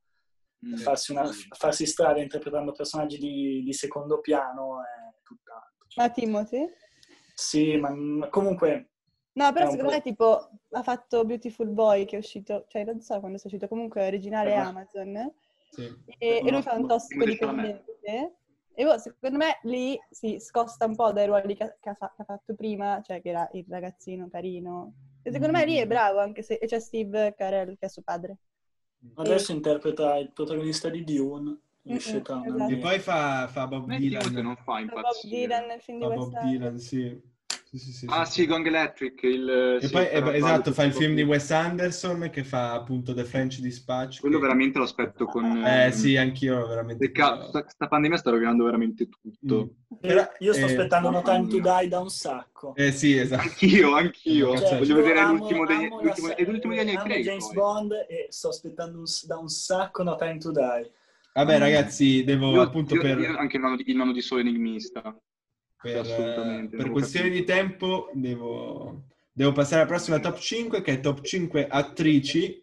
Mm. 0.67 0.75
Farsi, 0.77 1.13
una, 1.13 1.29
farsi, 1.51 1.87
strada 1.87 2.21
interpretando 2.21 2.73
personaggi 2.73 3.19
di, 3.19 3.63
di 3.63 3.73
secondo 3.73 4.21
piano 4.21 4.81
è 4.83 5.15
tutt'altro. 5.23 5.87
Ma 5.97 6.11
Timothy? 6.11 6.67
Sì, 7.35 7.77
ma 7.77 8.29
comunque... 8.29 8.91
No, 9.33 9.53
però 9.53 9.71
secondo 9.71 9.93
me 9.93 10.01
tipo 10.01 10.51
ha 10.71 10.83
fatto 10.83 11.25
Beautiful 11.27 11.69
Boy 11.69 12.07
che 12.07 12.17
è 12.17 12.19
uscito, 12.19 12.65
cioè 12.69 12.85
non 12.85 13.03
so 13.03 13.19
quando 13.21 13.37
è 13.37 13.41
uscito, 13.45 13.69
comunque 13.69 14.01
è 14.01 14.07
originale 14.07 14.51
eh, 14.51 14.55
Amazon. 14.55 15.31
Sì. 15.71 15.95
E, 16.19 16.43
e, 16.43 16.51
lui 16.51 16.63
fa 16.63 16.73
un 16.73 16.87
tossico 16.87 17.23
dipendente. 17.23 17.99
E 18.79 18.85
boh, 18.85 18.99
secondo 18.99 19.39
me 19.39 19.59
lì 19.63 19.99
si 20.11 20.39
scosta 20.39 20.85
un 20.85 20.95
po' 20.95 21.11
dai 21.11 21.25
ruoli 21.25 21.57
che, 21.57 21.79
che, 21.81 21.89
ha, 21.89 21.95
che, 21.97 22.23
ha, 22.23 22.25
fatto 22.25 22.55
prima, 22.55 23.01
cioè 23.03 23.23
che 23.23 23.31
era 23.31 23.49
il 23.53 23.65
ragazzino 23.67 24.29
carino. 24.29 24.93
E 25.23 25.33
secondo 25.33 25.57
me 25.57 25.65
lì 25.65 25.77
è 25.77 25.87
mm. 25.87 25.89
bravo, 25.89 26.19
anche 26.19 26.43
se 26.43 26.59
c'è 26.59 26.79
Steve 26.79 27.35
Carell 27.35 27.79
che 27.79 27.87
è 27.87 27.89
suo 27.89 28.03
padre. 28.03 28.37
Adesso 29.15 29.53
interpreta 29.53 30.19
il 30.19 30.31
protagonista 30.31 30.91
di 30.91 31.05
Dune. 31.05 31.59
Esatto. 31.85 32.43
E 32.69 32.77
poi 32.77 32.99
fa, 32.99 33.49
fa 33.49 33.67
Bob 33.67 33.87
Dylan. 33.87 34.35
Che 34.35 34.43
non 34.43 34.57
fa 34.57 34.81
impazzire. 34.81 35.03
Bob 35.03 35.31
Dylan 35.31 35.67
nel 35.67 35.81
film 35.81 35.99
di 35.99 36.15
Bob 36.15 36.41
Dylan, 36.43 36.79
sì. 36.79 37.21
Sì, 37.77 37.79
sì, 37.79 37.93
sì, 37.93 38.07
ah 38.09 38.25
sì, 38.25 38.47
Gong 38.47 38.67
Electric. 38.67 39.23
Il, 39.23 39.79
e 39.83 39.89
poi, 39.91 40.09
eh, 40.09 40.37
esatto, 40.37 40.73
fa 40.73 40.85
il 40.85 40.95
film 40.95 41.15
di 41.15 41.23
Wes 41.23 41.51
Anderson 41.51 42.31
che 42.33 42.43
fa 42.43 42.73
appunto 42.73 43.13
The 43.13 43.25
French 43.25 43.61
Dispatch. 43.61 44.21
Quello 44.21 44.37
che... 44.37 44.43
veramente 44.43 44.79
lo 44.79 44.85
aspetto 44.85 45.27
con... 45.27 45.63
Eh 45.65 45.93
sì, 45.93 46.17
anch'io 46.17 46.67
veramente. 46.67 47.11
Questa 47.11 47.87
pandemia 47.89 48.17
sta 48.17 48.31
rovinando 48.31 48.65
veramente 48.65 49.09
tutto. 49.09 49.75
Mm. 49.93 49.99
Però, 50.01 50.27
io 50.39 50.53
sto 50.53 50.67
eh, 50.67 50.69
aspettando 50.71 51.11
No 51.11 51.23
Time 51.23 51.47
to 51.49 51.61
Die 51.61 51.89
da 51.89 52.01
un 52.01 52.09
sacco. 52.09 52.75
Eh 52.75 52.93
sì, 52.93 53.17
esatto. 53.17 53.43
Anch'io, 53.43 53.95
anch'io. 53.95 54.57
Cioè, 54.57 54.79
Voglio 54.79 54.97
vedere 54.97 55.19
amo, 55.19 55.37
l'ultimo 55.37 55.67
degli... 55.67 55.89
L'ultimo, 55.89 56.37
è 56.37 56.45
l'ultimo 56.45 56.73
di 56.73 56.79
Daniel 56.79 56.99
Craig. 57.03 57.25
James 57.25 57.47
poi. 57.47 57.55
Bond 57.55 57.93
e 58.09 58.27
sto 58.31 58.49
aspettando 58.49 58.99
un, 58.99 59.05
da 59.27 59.39
un 59.39 59.49
sacco 59.49 60.03
No 60.03 60.17
Time 60.17 60.39
to 60.39 60.51
Die. 60.51 60.91
Vabbè 61.35 61.59
ragazzi, 61.59 62.25
devo 62.25 62.53
io, 62.53 62.63
appunto 62.63 62.95
io, 62.95 63.03
per... 63.03 63.19
Io 63.19 63.37
anche 63.37 63.57
il 63.57 63.63
nonno, 63.63 63.77
il 63.85 63.97
nonno 63.97 64.13
di 64.13 64.23
Sole 64.23 64.41
Enigmista 64.41 65.15
per, 65.93 66.69
per 66.71 66.91
questioni 66.91 67.31
di 67.31 67.45
tempo 67.45 68.11
devo, 68.15 69.05
devo 69.33 69.53
passare 69.53 69.83
alla 69.83 69.91
prossima 69.91 70.19
top 70.19 70.39
5, 70.39 70.83
che 70.83 70.93
è 70.95 71.01
top 71.01 71.23
5 71.23 71.67
attrici. 71.67 72.61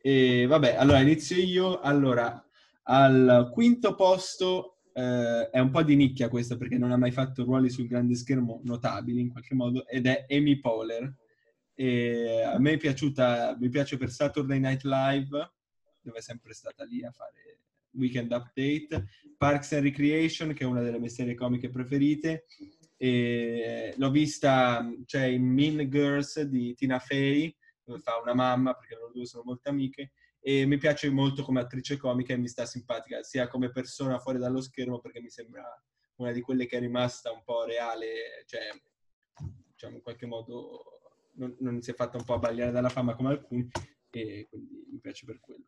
E 0.00 0.46
vabbè, 0.46 0.74
allora 0.76 1.00
inizio 1.00 1.36
io. 1.36 1.80
Allora, 1.80 2.44
al 2.84 3.50
quinto 3.52 3.94
posto 3.94 4.78
eh, 4.92 5.50
è 5.50 5.58
un 5.58 5.70
po' 5.70 5.82
di 5.82 5.96
nicchia 5.96 6.28
questa 6.28 6.56
perché 6.56 6.78
non 6.78 6.92
ha 6.92 6.96
mai 6.96 7.10
fatto 7.10 7.44
ruoli 7.44 7.68
sul 7.70 7.88
grande 7.88 8.14
schermo 8.14 8.60
notabili 8.64 9.20
in 9.20 9.30
qualche 9.30 9.54
modo 9.54 9.86
ed 9.86 10.06
è 10.06 10.26
Amy 10.28 10.58
Poehler. 10.60 11.12
E 11.74 12.42
a 12.42 12.58
me 12.58 12.72
è 12.72 12.76
piaciuta, 12.76 13.56
mi 13.58 13.68
piace 13.68 13.96
per 13.96 14.10
Saturday 14.10 14.60
Night 14.60 14.82
Live, 14.82 15.52
dove 16.00 16.18
è 16.18 16.22
sempre 16.22 16.52
stata 16.52 16.84
lì 16.84 17.04
a 17.04 17.10
fare 17.10 17.53
Weekend 17.94 18.32
Update, 18.32 19.06
Parks 19.36 19.72
and 19.72 19.84
Recreation, 19.84 20.52
che 20.52 20.64
è 20.64 20.66
una 20.66 20.82
delle 20.82 20.98
mie 20.98 21.08
serie 21.08 21.34
comiche 21.34 21.70
preferite, 21.70 22.46
e 22.96 23.92
l'ho 23.96 24.10
vista 24.10 24.88
cioè, 25.04 25.24
in 25.24 25.44
Mean 25.44 25.88
Girls 25.90 26.40
di 26.42 26.74
Tina 26.74 26.98
Fey, 26.98 27.54
dove 27.82 28.00
fa 28.00 28.18
una 28.20 28.34
mamma, 28.34 28.74
perché 28.74 28.94
loro 28.94 29.12
due 29.12 29.26
sono 29.26 29.42
molto 29.44 29.68
amiche, 29.68 30.12
e 30.40 30.66
mi 30.66 30.78
piace 30.78 31.10
molto 31.10 31.42
come 31.42 31.60
attrice 31.60 31.96
comica 31.96 32.32
e 32.32 32.36
mi 32.36 32.48
sta 32.48 32.66
simpatica, 32.66 33.22
sia 33.22 33.48
come 33.48 33.70
persona 33.70 34.18
fuori 34.18 34.38
dallo 34.38 34.60
schermo, 34.60 35.00
perché 35.00 35.20
mi 35.20 35.30
sembra 35.30 35.64
una 36.16 36.32
di 36.32 36.40
quelle 36.40 36.66
che 36.66 36.76
è 36.76 36.80
rimasta 36.80 37.32
un 37.32 37.42
po' 37.44 37.64
reale, 37.64 38.44
cioè, 38.46 38.68
diciamo, 39.70 39.96
in 39.96 40.02
qualche 40.02 40.26
modo 40.26 41.00
non, 41.34 41.56
non 41.60 41.82
si 41.82 41.90
è 41.90 41.94
fatta 41.94 42.16
un 42.16 42.24
po' 42.24 42.34
abbagliare 42.34 42.70
dalla 42.70 42.88
fama 42.88 43.14
come 43.14 43.30
alcuni, 43.30 43.68
e 44.10 44.46
quindi 44.48 44.86
mi 44.90 45.00
piace 45.00 45.26
per 45.26 45.40
quello. 45.40 45.64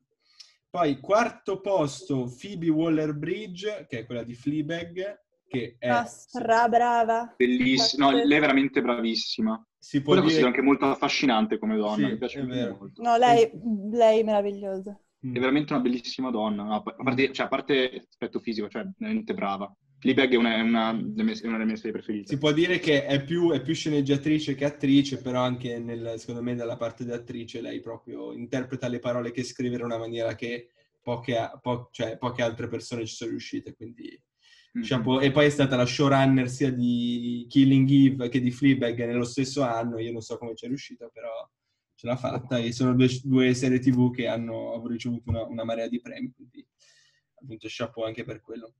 Poi 0.77 1.01
quarto 1.01 1.63
posto 1.63 2.31
Phoebe 2.39 2.69
Waller-Bridge, 2.69 3.87
che 3.89 4.01
è 4.01 4.05
quella 4.05 4.23
di 4.23 4.35
Fleabag, 4.35 5.21
che 5.49 5.77
è... 5.79 5.89
Ah, 5.89 6.05
stra 6.05 6.69
brava. 6.69 7.33
Bellissima, 7.35 8.11
no, 8.11 8.17
lei 8.23 8.37
è 8.37 8.41
veramente 8.41 8.83
bravissima. 8.83 9.67
Si 9.79 10.03
può 10.03 10.13
Poi 10.13 10.25
la 10.25 10.29
dire... 10.29 10.45
anche 10.45 10.61
molto 10.61 10.85
affascinante 10.85 11.59
come 11.59 11.79
donna, 11.79 12.07
Sì, 12.09 12.13
mi 12.13 12.19
piace 12.19 12.41
è 12.41 12.45
vero. 12.45 12.77
molto. 12.79 13.01
No, 13.01 13.17
lei, 13.17 13.51
lei 13.91 14.21
è 14.21 14.23
meravigliosa. 14.23 15.01
Mm. 15.27 15.35
È 15.35 15.39
veramente 15.39 15.73
una 15.73 15.81
bellissima 15.81 16.31
donna, 16.31 16.63
no, 16.63 16.75
a 16.75 16.83
parte, 16.83 17.33
cioè, 17.33 17.47
a 17.47 17.49
parte 17.49 17.93
l'aspetto 17.95 18.39
fisico, 18.39 18.69
cioè 18.69 18.87
veramente 18.99 19.33
brava. 19.33 19.75
Fleabag 20.13 20.33
è 20.33 20.37
una, 20.37 20.63
una 20.63 20.93
delle 20.93 21.23
mie, 21.25 21.35
è 21.35 21.47
una 21.47 21.53
delle 21.57 21.65
mie 21.65 21.77
serie 21.77 21.93
preferite. 21.93 22.29
Si 22.29 22.39
può 22.39 22.53
dire 22.53 22.79
che 22.79 23.07
è 23.07 23.25
più, 23.25 23.51
è 23.51 23.61
più 23.61 23.75
sceneggiatrice 23.75 24.55
che 24.55 24.65
attrice, 24.65 25.21
però 25.21 25.43
anche 25.43 25.79
nel, 25.79 26.15
secondo 26.19 26.43
me 26.43 26.55
dalla 26.55 26.77
parte 26.77 27.05
di 27.05 27.11
attrice 27.11 27.61
lei 27.61 27.81
proprio 27.81 28.33
interpreta 28.33 28.87
le 28.87 29.01
parole 29.01 29.33
che 29.33 29.43
scrive 29.43 29.75
in 29.77 29.83
una 29.83 29.99
maniera 29.99 30.35
che 30.37 30.71
poche, 31.03 31.51
po- 31.61 31.89
cioè, 31.91 32.19
poche 32.19 32.43
altre 32.43 32.69
persone 32.69 33.05
ci 33.05 33.15
sono 33.15 33.31
riuscite. 33.31 33.75
Quindi, 33.75 34.09
Mhm. 34.73 34.83
diciamo, 34.83 35.21
e 35.21 35.31
poi 35.33 35.47
è 35.47 35.51
stata 35.51 35.75
la 35.75 35.87
showrunner 35.87 36.49
sia 36.51 36.71
di 36.71 37.47
Killing 37.49 37.89
Eve 37.89 38.29
che 38.29 38.41
di 38.41 38.51
Fleabag 38.51 39.07
nello 39.07 39.25
stesso 39.25 39.63
anno. 39.63 39.99
Io 39.99 40.13
non 40.13 40.21
so 40.21 40.37
come 40.39 40.55
ci 40.55 40.67
è 40.67 40.69
riuscita, 40.69 41.09
però 41.09 41.31
ce 41.95 42.07
l'ha 42.07 42.17
fatta. 42.17 42.59
E 42.59 42.73
sono 42.73 42.95
due, 42.95 43.09
due 43.23 43.55
serie 43.55 43.79
TV 43.81 44.13
che 44.13 44.29
hanno 44.29 44.83
ricevuto 44.87 45.31
una, 45.31 45.45
una 45.47 45.65
marea 45.65 45.89
di 45.89 46.01
premi, 46.01 46.31
quindi 46.31 46.65
appunto 47.41 47.67
chapeau 47.71 48.05
anche 48.07 48.23
per 48.25 48.41
quello. 48.41 48.75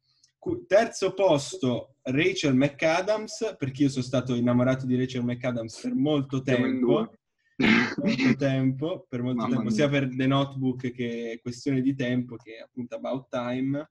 Terzo 0.67 1.13
posto, 1.13 1.97
Rachel 2.03 2.55
McAdams, 2.55 3.57
perché 3.59 3.85
io 3.85 3.89
sono 3.89 4.05
stato 4.05 4.35
innamorato 4.35 4.87
di 4.87 4.97
Rachel 4.97 5.25
McAdams 5.25 5.81
per 5.81 5.95
molto 5.95 6.41
tempo, 6.43 7.11
molto 7.57 8.37
tempo, 8.37 9.07
per 9.09 9.23
molto 9.23 9.43
Mamma 9.43 9.57
tempo, 9.57 9.71
sia 9.71 9.89
per 9.89 10.09
The 10.09 10.27
Notebook 10.27 10.93
che 10.93 11.41
questione 11.43 11.81
di 11.81 11.95
tempo, 11.97 12.37
che 12.37 12.59
appunto 12.59 12.95
About 12.95 13.29
Time, 13.29 13.91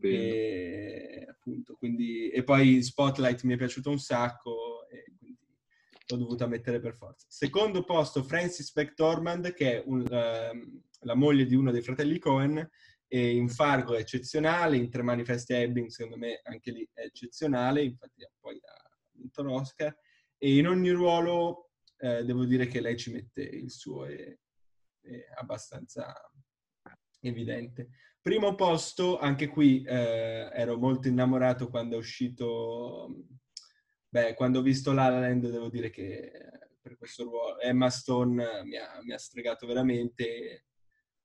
e, 0.00 1.26
appunto, 1.28 1.74
quindi, 1.74 2.28
e 2.28 2.42
poi 2.42 2.82
Spotlight 2.82 3.42
mi 3.42 3.54
è 3.54 3.56
piaciuto 3.56 3.90
un 3.90 3.98
sacco, 3.98 4.86
e 4.88 5.12
quindi 5.18 5.38
l'ho 6.08 6.16
dovuta 6.16 6.46
mettere 6.46 6.78
per 6.78 6.94
forza. 6.94 7.26
Secondo 7.28 7.84
posto, 7.84 8.22
Francis 8.22 8.72
McDormand, 8.74 9.54
che 9.54 9.78
è 9.78 9.82
un, 9.86 10.04
ehm, 10.08 10.82
la 11.00 11.14
moglie 11.14 11.46
di 11.46 11.54
uno 11.54 11.70
dei 11.70 11.82
fratelli 11.82 12.18
Cohen, 12.18 12.68
e 13.08 13.36
in 13.36 13.48
Fargo 13.48 13.94
è 13.94 14.00
eccezionale, 14.00 14.76
in 14.76 14.90
Tre 14.90 15.02
Manifesti 15.02 15.52
Ebbing 15.54 15.88
secondo 15.88 16.18
me 16.18 16.40
anche 16.42 16.70
lì 16.70 16.88
è 16.92 17.02
eccezionale, 17.02 17.82
infatti 17.82 18.26
poi 18.38 18.60
ha 18.62 18.90
vinto 19.12 19.42
l'Oscar, 19.42 19.96
e 20.38 20.56
in 20.56 20.66
ogni 20.66 20.90
ruolo 20.90 21.70
eh, 21.98 22.24
devo 22.24 22.44
dire 22.44 22.66
che 22.66 22.80
lei 22.80 22.96
ci 22.96 23.12
mette 23.12 23.42
il 23.42 23.70
suo, 23.70 24.06
è, 24.06 24.36
è 25.00 25.26
abbastanza 25.36 26.14
evidente. 27.20 27.90
Primo 28.20 28.54
posto, 28.56 29.18
anche 29.18 29.46
qui 29.46 29.84
eh, 29.84 30.50
ero 30.52 30.76
molto 30.76 31.06
innamorato 31.06 31.68
quando 31.68 31.94
è 31.94 31.98
uscito, 31.98 33.24
beh, 34.08 34.34
quando 34.34 34.58
ho 34.58 34.62
visto 34.62 34.92
La 34.92 35.08
La 35.08 35.20
Land 35.20 35.48
devo 35.48 35.68
dire 35.68 35.90
che 35.90 36.32
eh, 36.32 36.68
per 36.80 36.96
questo 36.96 37.22
ruolo 37.22 37.60
Emma 37.60 37.88
Stone 37.88 38.64
mi 38.64 38.76
ha, 38.76 39.00
mi 39.02 39.12
ha 39.12 39.18
stregato 39.18 39.66
veramente, 39.66 40.24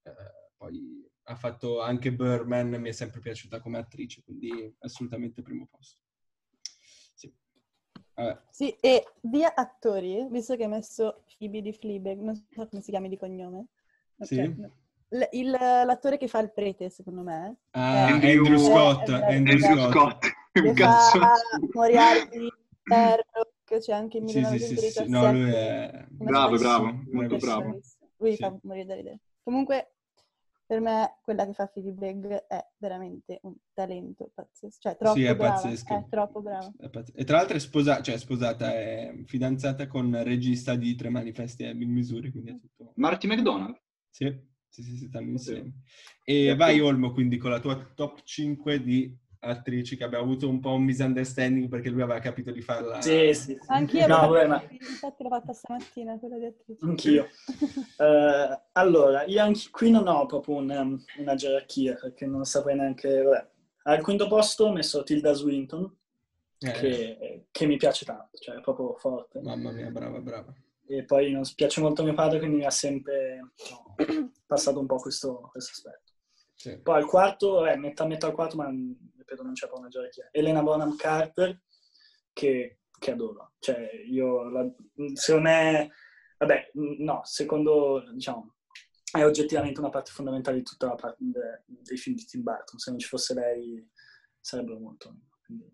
eh, 0.02 0.12
poi 0.56 1.10
ha 1.32 1.36
fatto 1.36 1.80
anche 1.80 2.12
Burman, 2.12 2.68
mi 2.80 2.90
è 2.90 2.92
sempre 2.92 3.20
piaciuta 3.20 3.60
come 3.60 3.78
attrice, 3.78 4.22
quindi 4.22 4.74
assolutamente 4.80 5.42
primo 5.42 5.66
posto. 5.70 5.98
Sì. 7.14 7.32
Vabbè. 8.14 8.40
Sì, 8.50 8.70
e 8.80 9.04
di 9.20 9.42
attori, 9.44 10.26
visto 10.30 10.56
che 10.56 10.64
hai 10.64 10.68
messo 10.68 11.24
Phoebe 11.38 11.62
di 11.62 11.72
Fleabag, 11.72 12.18
non 12.20 12.36
so 12.36 12.68
come 12.68 12.82
si 12.82 12.90
chiami 12.90 13.08
di 13.08 13.16
cognome. 13.16 13.66
Ok, 14.18 14.26
Sì. 14.26 14.40
L- 15.08 15.28
il- 15.32 15.50
l'attore 15.50 16.16
che 16.16 16.28
fa 16.28 16.38
il 16.40 16.52
prete, 16.52 16.88
secondo 16.90 17.22
me, 17.22 17.56
Ah, 17.72 18.08
Eh, 18.08 18.12
Andrew, 18.12 18.44
Andrew- 18.44 18.58
Scott, 18.58 19.08
eh, 19.08 19.12
Andrew 19.12 19.54
Andrew 19.54 19.58
Scott. 19.58 19.92
Scott. 19.92 20.22
che 20.52 20.60
Un 20.60 20.74
cazzo 20.74 21.18
fa. 21.18 21.34
Moriarty, 21.72 22.48
Sherlock, 22.84 23.78
c'è 23.78 23.92
anche 23.92 24.18
in 24.18 24.28
Sì, 24.28 24.44
sì, 24.44 24.58
sì, 24.58 24.76
sì, 24.76 24.90
sì. 24.90 25.02
1917. 25.02 25.08
No, 25.08 25.32
lui 25.32 25.50
è... 25.50 26.06
Bravo, 26.10 26.56
bravo, 26.58 27.02
molto 27.10 27.36
bravo. 27.38 27.80
Lui 28.18 28.32
Sì. 28.32 28.38
fa 28.38 28.54
morire 28.62 28.84
da 28.86 28.94
ridere. 28.94 29.20
Comunque, 29.42 29.91
per 30.72 30.80
me, 30.80 31.18
quella 31.20 31.44
che 31.44 31.52
fa 31.52 31.66
Fleabag 31.66 32.46
è 32.46 32.66
veramente 32.78 33.40
un 33.42 33.54
talento 33.74 34.30
pazzesco. 34.34 34.78
Cioè, 34.80 34.96
troppo 34.96 35.18
Sì, 35.18 35.24
è 35.24 35.36
brava. 35.36 35.52
pazzesco. 35.52 35.94
È 35.94 36.06
troppo 36.08 36.40
brava. 36.40 36.72
È 36.78 36.88
pazz- 36.88 37.12
E 37.14 37.24
tra 37.24 37.36
l'altro 37.36 37.56
è 37.56 37.60
sposata, 37.60 38.00
cioè 38.02 38.16
sposata, 38.16 38.72
è 38.72 39.12
fidanzata 39.26 39.86
con 39.86 40.06
il 40.08 40.24
regista 40.24 40.74
di 40.74 40.94
Tre 40.94 41.10
Manifesti 41.10 41.64
a 41.64 41.68
Ebbing, 41.68 41.90
Missouri, 41.92 42.30
quindi 42.30 42.52
è 42.52 42.58
tutto... 42.58 42.92
Marty 42.96 43.26
McDonald? 43.28 43.78
Sì, 44.08 44.34
sì, 44.66 44.82
sì, 44.82 44.96
sì, 44.96 45.06
stanno 45.08 45.28
insieme. 45.28 45.72
E 46.24 46.54
vai 46.56 46.80
Olmo, 46.80 47.12
quindi 47.12 47.36
con 47.36 47.50
la 47.50 47.60
tua 47.60 47.76
top 47.94 48.22
5 48.22 48.82
di 48.82 49.14
attrici 49.44 49.96
che 49.96 50.04
abbiamo 50.04 50.24
avuto 50.24 50.48
un 50.48 50.60
po' 50.60 50.72
un 50.72 50.84
misunderstanding 50.84 51.68
perché 51.68 51.90
lui 51.90 52.02
aveva 52.02 52.20
capito 52.20 52.50
di 52.52 52.60
farla... 52.62 53.00
Sì, 53.00 53.34
sì. 53.34 53.58
Anch'io 53.66 54.06
No, 54.06 54.28
vabbè, 54.28 54.46
fatta- 54.46 54.48
ma 54.48 54.62
infatti 54.70 55.22
l'ho 55.22 55.28
fatta 55.28 55.52
stamattina 55.52 56.18
quella 56.18 56.38
di 56.38 56.44
attrice. 56.46 56.84
anch'io. 56.84 57.28
Eh, 58.02 58.60
allora, 58.72 59.24
io 59.24 59.42
anche 59.42 59.68
qui 59.70 59.90
non 59.90 60.06
ho 60.08 60.26
proprio 60.26 60.56
un, 60.56 60.70
um, 60.70 61.04
una 61.18 61.34
gerarchia, 61.34 61.94
perché 61.94 62.26
non 62.26 62.44
saprei 62.44 62.76
neanche... 62.76 63.22
Vabbè. 63.22 63.50
Al 63.84 64.00
quinto 64.02 64.26
posto 64.28 64.64
ho 64.66 64.72
messo 64.72 65.02
Tilda 65.02 65.32
Swinton, 65.32 65.92
Eh, 66.60 66.70
che, 66.72 67.46
che 67.50 67.66
mi 67.66 67.76
piace 67.76 68.04
tanto, 68.04 68.38
cioè 68.38 68.56
è 68.56 68.60
proprio 68.60 68.94
forte. 68.96 69.40
Mamma 69.40 69.72
mia, 69.72 69.90
brava, 69.90 70.20
brava. 70.20 70.54
E 70.86 71.04
poi 71.04 71.30
non 71.32 71.42
piace 71.56 71.80
molto 71.80 72.02
mio 72.04 72.14
padre, 72.14 72.38
quindi 72.38 72.56
mi 72.58 72.64
ha 72.64 72.70
sempre 72.70 73.38
no, 73.70 73.94
passato 74.46 74.78
un 74.78 74.86
po' 74.86 74.96
questo, 74.96 75.48
questo 75.50 75.70
aspetto. 75.72 76.10
Sì. 76.54 76.78
Poi 76.78 76.96
al 76.96 77.06
quarto, 77.06 77.66
eh, 77.66 77.76
metà 77.76 78.06
metà 78.06 78.28
al 78.28 78.34
quarto, 78.34 78.56
ma 78.56 78.70
mm, 79.34 79.52
c'è 79.52 79.66
proprio 79.66 79.80
una 79.80 79.88
gerarchia. 79.88 80.28
Elena 80.30 80.62
Bonham 80.62 80.96
Carter, 80.96 81.60
che, 82.32 82.80
che 82.98 83.10
adoro. 83.10 83.52
Cioè, 83.58 83.90
io, 84.06 84.48
la, 84.48 84.68
secondo 85.14 85.48
me, 85.48 85.90
vabbè, 86.38 86.70
mm, 86.78 87.04
no, 87.04 87.20
secondo, 87.24 88.04
diciamo, 88.12 88.54
è 89.12 89.24
oggettivamente 89.24 89.80
una 89.80 89.90
parte 89.90 90.10
fondamentale 90.10 90.58
di 90.58 90.62
tutta 90.62 90.86
la 90.86 90.94
parte 90.94 91.18
de- 91.20 91.62
dei 91.66 91.96
film 91.96 92.16
di 92.16 92.24
Tim 92.24 92.42
Burton. 92.42 92.78
Se 92.78 92.90
non 92.90 92.98
ci 92.98 93.08
fosse 93.08 93.34
lei, 93.34 93.88
sarebbero 94.40 94.78
molto 94.78 95.14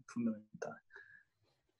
fondamentale. 0.04 0.84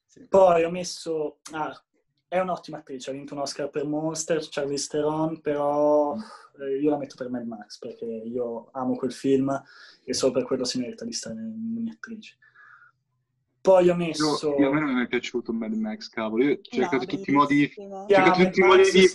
Sì. 0.05 0.27
Poi 0.27 0.63
ho 0.63 0.71
messo... 0.71 1.39
Ah, 1.51 1.83
è 2.29 2.39
un'ottima 2.39 2.77
attrice, 2.77 3.09
ha 3.09 3.13
vinto 3.13 3.33
un 3.33 3.41
Oscar 3.41 3.69
per 3.69 3.85
Monster, 3.85 4.45
Charlize 4.47 4.87
Theron, 4.87 5.41
però 5.41 6.15
eh, 6.15 6.19
io 6.67 6.89
la 6.89 6.97
metto 6.97 7.15
per 7.15 7.29
Mad 7.29 7.45
Max, 7.45 7.79
perché 7.79 8.05
io 8.05 8.69
amo 8.71 8.95
quel 8.95 9.13
film 9.13 9.61
e 10.03 10.13
solo 10.13 10.31
per 10.33 10.43
quello 10.43 10.65
si 10.65 10.79
merita 10.79 11.05
di 11.05 11.13
stare 11.13 11.35
mie 11.35 11.91
attrici. 11.91 12.35
Poi 13.61 13.89
ho 13.89 13.95
messo... 13.95 14.55
Io, 14.57 14.59
io 14.59 14.69
a 14.69 14.73
me 14.73 14.79
non 14.79 14.93
mi 14.95 15.03
è 15.03 15.07
piaciuto 15.07 15.53
Mad 15.53 15.73
Max, 15.73 16.09
cavolo. 16.09 16.43
Io 16.43 16.53
ho 16.53 16.59
cercato 16.61 16.97
No, 16.97 17.05
tutti 17.05 17.29
i 17.29 17.33
modi. 17.33 17.73
Ho 17.77 18.07
cercato 18.07 18.43
tutti 18.43 18.59
i 18.59 18.63
modi 18.63 18.91
di 18.91 19.09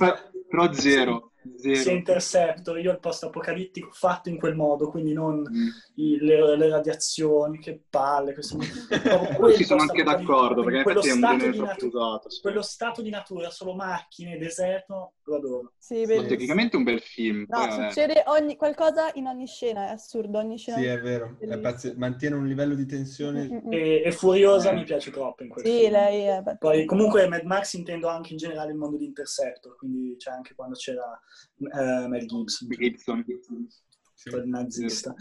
però 0.48 0.72
zero. 0.72 1.32
Zero. 1.56 1.74
sia 1.76 1.92
Interceptor, 1.92 2.78
io 2.78 2.90
il 2.92 3.00
post-apocalittico 3.00 3.90
fatto 3.92 4.28
in 4.28 4.36
quel 4.38 4.54
modo, 4.54 4.90
quindi 4.90 5.12
non 5.12 5.40
Mm. 5.40 5.68
i- 5.96 6.18
le, 6.18 6.56
le 6.56 6.68
radiazioni, 6.68 7.58
che 7.58 7.82
palle. 7.88 8.32
Questo, 8.34 8.58
Ci 8.60 8.68
sono 9.64 9.82
anche 9.82 10.02
d'accordo, 10.02 10.62
perché 10.62 10.78
in 10.78 10.82
quello 10.82 10.98
effetti 11.00 11.08
è 11.08 11.12
un 11.12 11.18
stato, 11.18 11.36
genere 11.36 11.50
di 11.52 11.56
troppo 11.58 11.72
natura, 11.72 12.04
usato. 12.06 12.30
sì. 12.30 12.40
quello 12.40 12.62
stato 12.62 13.02
di 13.02 13.10
natura, 13.10 13.50
solo 13.50 13.74
macchine, 13.74 14.38
deserto, 14.38 15.14
lo 15.24 15.36
adoro. 15.36 15.72
Sì, 15.78 15.94
bellissimo. 16.06 16.26
tecnicamente 16.28 16.74
è 16.74 16.78
un 16.78 16.84
bel 16.84 17.00
film. 17.00 17.44
No, 17.48 17.58
poi, 17.58 17.68
vabbè. 17.68 17.88
succede 17.90 18.22
ogni, 18.26 18.56
qualcosa 18.56 19.10
in 19.14 19.26
ogni 19.26 19.46
scena, 19.46 19.88
è 19.88 19.90
assurdo, 19.92 20.38
ogni 20.38 20.56
scena. 20.58 20.78
Sì, 20.78 20.84
è 20.86 20.98
vero, 21.00 21.36
è 21.40 21.58
pazze- 21.58 21.94
mantiene 21.96 22.36
un 22.36 22.46
livello 22.46 22.74
di 22.74 22.86
tensione. 22.86 23.44
Mm, 23.44 23.52
mm, 23.54 23.58
mm. 23.68 23.72
E, 23.72 24.02
e 24.04 24.12
Furiosa 24.12 24.70
Eh. 24.70 24.74
mi 24.74 24.84
piace 24.84 25.10
troppo 25.10 25.42
in 25.42 25.48
quel 25.50 25.64
Sì, 25.64 25.78
film. 25.80 25.92
lei 25.92 26.22
è... 26.22 26.42
Poi 26.58 26.84
comunque 26.84 27.26
Mad 27.28 27.42
Max 27.44 27.74
intendo 27.74 28.08
anche 28.08 28.32
in 28.32 28.38
generale 28.38 28.70
il 28.72 28.76
mondo 28.78 28.96
di 28.96 29.04
Interceptor, 29.04 29.76
quindi 29.76 30.16
c'è 30.18 30.30
anche 30.30 30.54
quando 30.54 30.74
c'era 30.76 31.20
eh, 31.58 32.08
Mel 32.08 32.26
Gibson, 32.26 33.22
Gibson. 33.26 33.66
Sì. 34.14 34.30
quel 34.30 34.46
nazista. 34.48 35.14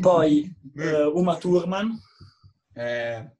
Poi 0.00 0.50
eh, 0.76 1.04
Uma 1.04 1.36
Thurman, 1.36 1.98
Eh, 2.72 3.36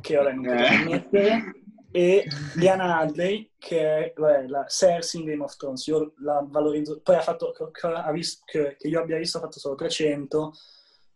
che 0.00 0.18
ora 0.18 0.32
non 0.32 0.44
potevo 0.44 0.62
Eh. 0.62 0.74
ammettere, 0.74 1.52
e 1.92 2.26
Diana 2.56 2.98
Hadley, 2.98 3.52
che 3.58 3.80
è 3.80 4.12
vabbè, 4.16 4.46
la 4.48 4.64
Cersei 4.66 5.20
in 5.20 5.26
Game 5.26 5.42
of 5.42 5.56
Thrones. 5.56 5.86
Io 5.86 6.12
la 6.18 6.44
valorizzo, 6.48 7.00
poi 7.00 7.16
ha 7.16 7.20
fatto, 7.22 7.52
che, 7.52 7.86
ha 7.86 8.10
visto, 8.12 8.42
che, 8.44 8.76
che 8.78 8.88
io 8.88 9.00
abbia 9.00 9.16
visto 9.18 9.38
ha 9.38 9.42
fatto 9.42 9.58
solo 9.58 9.74
300, 9.76 10.52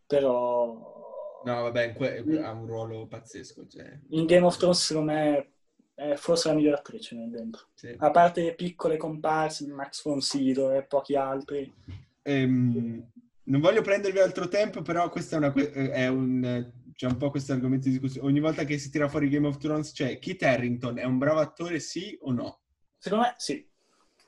però 0.07 1.43
no, 1.45 1.63
vabbè, 1.63 1.93
que- 1.95 2.25
ha 2.43 2.51
un 2.53 2.67
ruolo 2.67 3.07
pazzesco. 3.07 3.67
Cioè, 3.67 4.01
in 4.11 4.27
Game 4.27 4.47
of 4.47 4.57
Thrones 4.57 4.85
secondo 4.85 5.13
me 5.13 5.54
è 5.95 6.15
forse 6.17 6.49
la 6.49 6.55
migliore 6.55 6.77
attrice 6.77 7.15
nel 7.15 7.31
dentro. 7.31 7.67
sì. 7.75 7.95
A 7.97 8.11
parte 8.11 8.55
piccole 8.55 8.97
comparse, 8.97 9.67
Max 9.69 10.03
von 10.03 10.21
Sydow 10.21 10.73
e 10.75 10.83
pochi 10.83 11.15
altri. 11.15 11.73
Ehm, 12.23 13.11
non 13.45 13.61
voglio 13.61 13.83
prendervi 13.83 14.19
altro 14.19 14.49
tempo, 14.49 14.83
però 14.83 15.09
questo 15.11 15.35
è, 15.35 15.39
una, 15.39 15.53
que- 15.53 15.71
è 15.71 16.09
un, 16.09 16.71
c'è 16.95 17.07
un 17.07 17.17
po' 17.17 17.31
questo 17.31 17.53
argomento 17.53 17.89
di 17.89 17.93
discussione. 17.99 18.27
Ogni 18.29 18.41
volta 18.41 18.65
che 18.65 18.79
si 18.79 18.91
tira 18.91 19.09
fuori 19.09 19.29
Game 19.29 19.47
of 19.47 19.59
Thrones 19.59 19.93
c'è 19.93 20.19
Kit 20.19 20.43
Harrington, 20.43 20.99
è 20.99 21.05
un 21.05 21.19
bravo 21.19 21.41
attore, 21.41 21.79
sì 21.81 22.17
o 22.23 22.33
no? 22.33 22.61
Secondo 22.99 23.25
me 23.27 23.35
sì. 23.37 23.67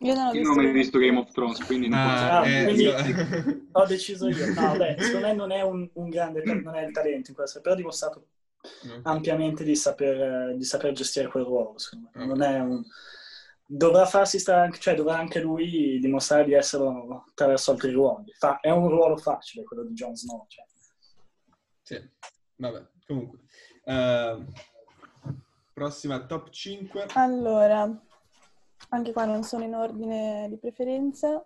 Io 0.01 0.15
non 0.15 0.27
ho 0.27 0.31
visto... 0.33 0.49
non 0.49 0.59
ho 0.59 0.63
mai 0.63 0.73
visto 0.73 0.99
Game 0.99 1.19
of 1.19 1.33
Thrones, 1.33 1.65
quindi 1.65 1.89
non 1.89 1.99
posso 2.03 2.25
Ah, 2.25 2.47
eh, 2.49 2.65
quindi- 2.65 2.83
io- 2.83 3.67
Ho 3.73 3.87
deciso 3.87 4.29
io. 4.29 4.53
No, 4.53 4.77
beh, 4.77 4.97
secondo 4.99 5.27
me 5.27 5.33
non 5.35 5.51
è 5.53 5.63
un, 5.63 5.89
un 5.95 6.09
grande 6.11 6.43
non 6.45 6.75
è 6.75 6.85
il 6.85 6.93
talento 6.93 7.31
in 7.31 7.37
questo, 7.37 7.61
però 7.63 7.75
ha 7.75 7.79
dimostrato 7.79 8.27
ampiamente 9.03 9.65
di 9.65 9.77
saper, 9.77 10.55
di 10.57 10.65
saper 10.65 10.93
gestire 10.93 11.29
quel 11.29 11.45
ruolo. 11.45 11.79
secondo 11.79 12.11
me. 12.13 12.27
Non 12.27 12.43
è 12.43 12.61
un... 12.61 12.83
Dovrà 13.69 14.07
farsi 14.07 14.39
stare 14.39 14.71
cioè 14.79 14.95
dovrà 14.95 15.19
anche 15.19 15.41
lui 15.41 15.99
dimostrare 15.99 16.45
di 16.45 16.53
esserlo 16.55 17.25
attraverso 17.29 17.73
altri 17.73 17.91
ruoli. 17.91 18.33
Fa- 18.39 18.61
è 18.61 18.71
un 18.71 18.89
ruolo 18.89 19.17
facile 19.17 19.65
quello 19.65 19.83
di 19.85 19.93
Jon 19.93 20.15
Snow. 20.15 20.47
Cioè. 20.49 20.65
Sì, 21.83 22.11
vabbè, 22.57 22.87
comunque. 23.07 23.41
Eh, 23.85 24.45
prossima 25.73 26.25
top 26.27 26.49
5. 26.51 27.07
Allora, 27.15 27.91
anche 28.91 29.13
qua 29.13 29.25
non 29.25 29.43
sono 29.43 29.65
in 29.65 29.75
ordine 29.75 30.47
di 30.49 30.59
preferenza. 30.59 31.45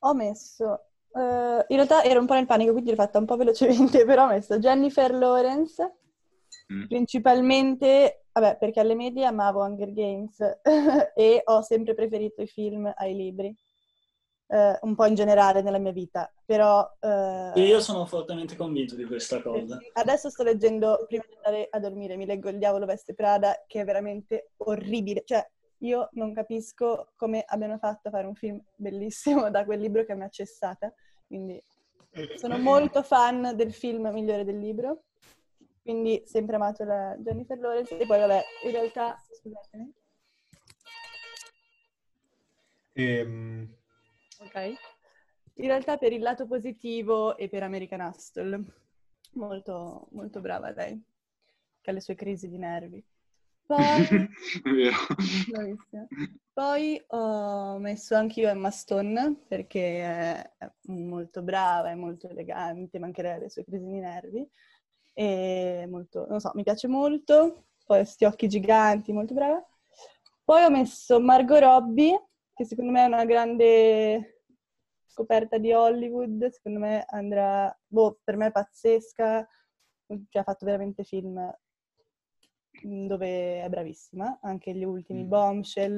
Ho 0.00 0.14
messo... 0.14 0.84
eh, 1.12 1.64
in 1.68 1.76
realtà 1.76 2.04
ero 2.04 2.20
un 2.20 2.26
po' 2.26 2.34
nel 2.34 2.46
panico, 2.46 2.70
quindi 2.70 2.90
l'ho 2.90 2.96
fatta 2.96 3.18
un 3.18 3.26
po' 3.26 3.36
velocemente, 3.36 4.04
però 4.06 4.26
ho 4.26 4.28
messo 4.28 4.58
Jennifer 4.60 5.12
Lawrence, 5.12 5.97
Mm. 6.70 6.86
principalmente, 6.86 8.24
vabbè, 8.32 8.58
perché 8.58 8.80
alle 8.80 8.94
medie 8.94 9.24
amavo 9.24 9.62
Hunger 9.64 9.90
Games 9.92 10.36
e 11.14 11.40
ho 11.42 11.62
sempre 11.62 11.94
preferito 11.94 12.42
i 12.42 12.46
film 12.46 12.92
ai 12.94 13.14
libri, 13.14 13.56
eh, 14.48 14.78
un 14.82 14.94
po' 14.94 15.06
in 15.06 15.14
generale 15.14 15.62
nella 15.62 15.78
mia 15.78 15.92
vita, 15.92 16.30
però... 16.44 16.86
eh, 17.00 17.52
E 17.54 17.60
io 17.62 17.80
sono 17.80 18.04
fortemente 18.04 18.54
convinto 18.54 18.96
di 18.96 19.04
questa 19.04 19.40
cosa. 19.40 19.78
Adesso 19.94 20.28
sto 20.28 20.42
leggendo, 20.42 21.04
prima 21.06 21.24
di 21.26 21.34
andare 21.36 21.68
a 21.70 21.78
dormire, 21.78 22.16
mi 22.16 22.26
leggo 22.26 22.50
Il 22.50 22.58
diavolo 22.58 22.84
veste 22.84 23.14
Prada, 23.14 23.64
che 23.66 23.80
è 23.80 23.84
veramente 23.84 24.50
orribile. 24.58 25.22
Cioè, 25.24 25.46
io 25.78 26.08
non 26.12 26.34
capisco 26.34 27.12
come 27.16 27.44
abbiano 27.46 27.78
fatto 27.78 28.08
a 28.08 28.10
fare 28.10 28.26
un 28.26 28.34
film 28.34 28.62
bellissimo 28.76 29.48
da 29.50 29.64
quel 29.64 29.80
libro 29.80 30.04
che 30.04 30.14
mi 30.14 30.24
ha 30.24 30.28
cessata. 30.28 30.92
Quindi 31.26 31.62
sono 32.36 32.58
molto 32.58 33.02
fan 33.02 33.52
del 33.54 33.72
film 33.72 34.08
migliore 34.08 34.44
del 34.44 34.58
libro. 34.58 35.04
Quindi 35.88 36.22
sempre 36.26 36.56
amato 36.56 36.84
la 36.84 37.16
Jennifer 37.16 37.58
Lawrence. 37.58 37.96
E 37.96 38.04
poi, 38.04 38.18
vabbè, 38.18 38.44
in 38.64 38.70
realtà, 38.72 39.18
scusatemi. 39.32 39.94
Ehm, 42.92 43.74
Ok. 44.40 44.74
In 45.54 45.66
realtà 45.66 45.96
per 45.96 46.12
il 46.12 46.20
lato 46.20 46.46
positivo 46.46 47.38
e 47.38 47.48
per 47.48 47.62
American 47.62 48.00
Hustle. 48.02 48.62
Molto, 49.32 50.08
molto 50.10 50.42
brava 50.42 50.72
lei, 50.72 51.02
che 51.80 51.88
ha 51.90 51.94
le 51.94 52.02
sue 52.02 52.14
crisi 52.14 52.50
di 52.50 52.58
nervi. 52.58 53.02
Poi. 53.64 54.28
Poi 56.52 57.02
ho 57.06 57.78
messo 57.78 58.14
anch'io 58.14 58.48
Emma 58.50 58.70
Stone 58.70 59.44
perché 59.48 60.00
è 60.02 60.52
è 60.58 60.70
molto 60.92 61.40
brava, 61.40 61.88
è 61.90 61.94
molto 61.94 62.28
elegante, 62.28 62.98
ma 62.98 63.06
anche 63.06 63.22
lei 63.22 63.32
ha 63.32 63.38
le 63.38 63.48
sue 63.48 63.64
crisi 63.64 63.86
di 63.86 64.00
nervi. 64.00 64.46
E 65.20 65.84
molto, 65.88 66.26
non 66.28 66.38
so, 66.38 66.52
mi 66.54 66.62
piace 66.62 66.86
molto. 66.86 67.64
Poi 67.84 67.98
questi 67.98 68.24
occhi 68.24 68.46
giganti, 68.46 69.12
molto 69.12 69.34
brava. 69.34 69.60
Poi 70.44 70.62
ho 70.62 70.70
messo 70.70 71.18
Margot 71.20 71.58
Robbie, 71.60 72.28
che 72.54 72.64
secondo 72.64 72.92
me 72.92 73.02
è 73.02 73.06
una 73.06 73.24
grande 73.24 74.44
scoperta 75.06 75.58
di 75.58 75.72
Hollywood. 75.72 76.48
Secondo 76.50 76.78
me 76.78 77.04
andrà, 77.08 77.76
boh, 77.84 78.20
per 78.22 78.36
me 78.36 78.46
è 78.46 78.52
pazzesca. 78.52 79.48
Cioè, 80.06 80.40
ha 80.40 80.44
fatto 80.44 80.64
veramente 80.64 81.02
film 81.02 81.36
mm, 82.86 83.06
dove 83.08 83.62
è 83.62 83.68
bravissima, 83.68 84.38
anche 84.42 84.72
gli 84.72 84.84
ultimi 84.84 85.24
Mm. 85.24 85.28
Bombshell. 85.28 85.96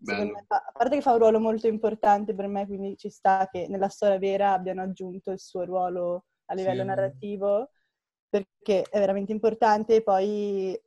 Me 0.00 0.44
a 0.48 0.72
parte 0.72 0.94
che 0.96 1.02
fa 1.02 1.12
un 1.12 1.18
ruolo 1.18 1.40
molto 1.40 1.66
importante 1.66 2.34
per 2.34 2.46
me, 2.46 2.66
quindi 2.66 2.96
ci 2.96 3.10
sta 3.10 3.48
che 3.50 3.66
nella 3.68 3.88
storia 3.88 4.16
vera 4.18 4.52
abbiano 4.52 4.80
aggiunto 4.80 5.30
il 5.30 5.40
suo 5.40 5.64
ruolo 5.64 6.24
a 6.46 6.54
livello 6.54 6.80
Sì. 6.82 6.86
narrativo, 6.86 7.70
perché 8.28 8.82
è 8.82 8.98
veramente 8.98 9.32
importante. 9.32 10.02
Poi 10.02 10.78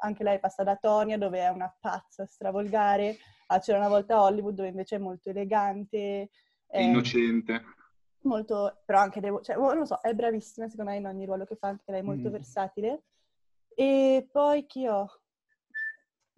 anche 0.00 0.22
lei 0.22 0.38
passa 0.38 0.62
da 0.62 0.76
Tonia, 0.76 1.18
dove 1.18 1.38
è 1.40 1.48
una 1.48 1.74
pazza 1.80 2.24
stravolgare, 2.26 3.16
a 3.48 3.58
C'era 3.58 3.78
una 3.78 3.88
volta 3.88 4.22
Hollywood, 4.22 4.54
dove 4.54 4.68
invece 4.68 4.96
è 4.96 4.98
molto 4.98 5.30
elegante, 5.30 6.30
È 6.66 6.80
innocente. 6.80 7.62
molto, 8.20 8.80
però 8.84 9.00
anche 9.00 9.20
devo, 9.20 9.40
cioè, 9.40 9.56
oh, 9.56 9.68
non 9.68 9.78
lo 9.78 9.84
so, 9.86 9.98
è 10.00 10.12
bravissima 10.14 10.68
secondo 10.68 10.90
me 10.90 10.98
in 10.98 11.06
ogni 11.06 11.24
ruolo 11.24 11.44
che 11.44 11.56
fa, 11.56 11.68
anche 11.68 11.90
lei 11.90 12.00
è 12.00 12.04
molto 12.04 12.28
Mm. 12.28 12.32
versatile. 12.32 13.02
E 13.74 14.28
poi 14.30 14.66
chi 14.66 14.86
ho? 14.86 15.06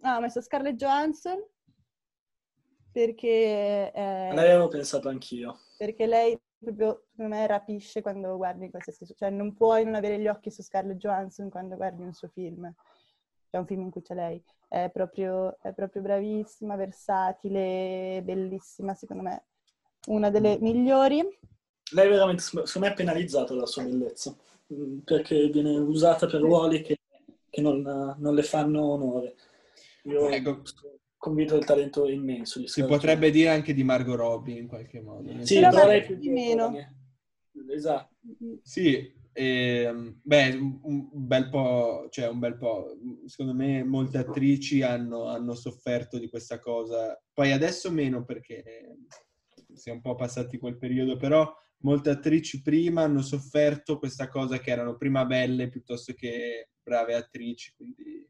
Ah, 0.01 0.17
ho 0.17 0.21
messo 0.21 0.41
Scarlett 0.41 0.75
Johansson 0.75 1.43
perché, 2.91 3.91
eh, 3.93 4.29
Lei 4.33 4.49
avevo 4.51 4.67
pensato 4.67 5.09
anch'io. 5.09 5.59
perché 5.77 6.05
lei 6.05 6.39
proprio, 6.63 7.03
secondo 7.09 7.35
me, 7.35 7.47
rapisce 7.47 8.01
quando 8.01 8.37
guardi 8.37 8.69
qualsiasi... 8.69 9.05
Cioè, 9.15 9.29
non 9.29 9.53
puoi 9.53 9.83
non 9.83 9.95
avere 9.95 10.19
gli 10.19 10.27
occhi 10.27 10.51
su 10.51 10.61
Scarlett 10.61 10.97
Johansson 10.97 11.49
quando 11.49 11.75
guardi 11.75 12.03
un 12.03 12.13
suo 12.13 12.27
film. 12.29 12.71
C'è 13.49 13.57
un 13.57 13.65
film 13.65 13.81
in 13.81 13.91
cui 13.91 14.01
c'è 14.01 14.13
lei. 14.13 14.41
È 14.67 14.89
proprio, 14.93 15.57
è 15.61 15.73
proprio 15.73 16.01
bravissima, 16.01 16.75
versatile, 16.75 18.21
bellissima, 18.23 18.93
secondo 18.93 19.23
me. 19.23 19.43
Una 20.07 20.29
delle 20.29 20.57
migliori. 20.59 21.17
Lei 21.93 22.09
veramente, 22.09 22.41
secondo 22.41 22.79
me, 22.79 22.91
è 22.91 22.93
penalizzata 22.93 23.53
dalla 23.53 23.65
sua 23.65 23.83
bellezza, 23.83 24.33
mm, 24.73 24.99
perché 24.99 25.47
viene 25.49 25.77
usata 25.77 26.27
per 26.27 26.39
ruoli 26.39 26.81
che, 26.81 26.99
che 27.49 27.61
non, 27.61 27.81
non 28.17 28.33
le 28.33 28.43
fanno 28.43 28.81
onore. 28.81 29.35
Io 30.03 30.29
Ecco. 30.29 30.61
Convinto 31.21 31.53
del 31.53 31.65
talento 31.65 32.07
immenso 32.07 32.57
di 32.57 32.67
si 32.67 32.83
potrebbe 32.83 33.29
dire 33.29 33.49
anche 33.49 33.75
di 33.75 33.83
Margot 33.83 34.15
Robbie 34.15 34.57
in 34.57 34.65
qualche 34.67 35.01
modo. 35.01 35.45
Sì, 35.45 35.59
Però 35.59 35.85
lei 35.85 35.99
è 35.99 36.05
più 36.05 36.15
di 36.15 36.29
meno. 36.29 36.65
giovane. 36.65 36.95
Esatto. 37.69 38.15
Sì, 38.63 39.13
ehm, 39.31 40.19
beh, 40.23 40.55
un, 40.55 40.79
un 40.81 41.27
bel 41.27 41.47
po', 41.49 42.07
cioè 42.09 42.27
un 42.27 42.39
bel 42.39 42.57
po', 42.57 42.97
secondo 43.27 43.53
me 43.53 43.83
molte 43.83 44.17
attrici 44.17 44.81
hanno, 44.81 45.25
hanno 45.27 45.53
sofferto 45.53 46.17
di 46.17 46.27
questa 46.27 46.57
cosa, 46.57 47.15
poi 47.31 47.51
adesso 47.51 47.91
meno 47.91 48.25
perché 48.25 48.97
si 49.75 49.89
è 49.89 49.91
un 49.91 50.01
po' 50.01 50.15
passati 50.15 50.57
quel 50.57 50.79
periodo, 50.79 51.17
però 51.17 51.47
molte 51.83 52.09
attrici 52.09 52.63
prima 52.63 53.03
hanno 53.03 53.21
sofferto 53.21 53.99
questa 53.99 54.27
cosa 54.27 54.57
che 54.57 54.71
erano 54.71 54.97
prima 54.97 55.23
belle 55.25 55.69
piuttosto 55.69 56.13
che 56.13 56.69
brave 56.81 57.13
attrici, 57.13 57.73
quindi 57.75 58.27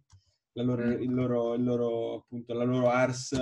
la 0.53 0.63
loro, 0.63 0.83
il 0.91 1.13
loro, 1.13 1.53
il 1.53 1.63
loro, 1.63 2.15
appunto, 2.15 2.53
la 2.53 2.63
loro 2.63 2.89
ars 2.89 3.33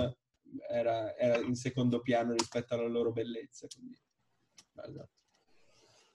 era, 0.68 1.16
era 1.16 1.38
in 1.38 1.54
secondo 1.54 2.00
piano 2.00 2.32
rispetto 2.32 2.74
alla 2.74 2.86
loro 2.88 3.12
bellezza. 3.12 3.66
Quindi, 3.66 3.98
esatto. 4.84 5.10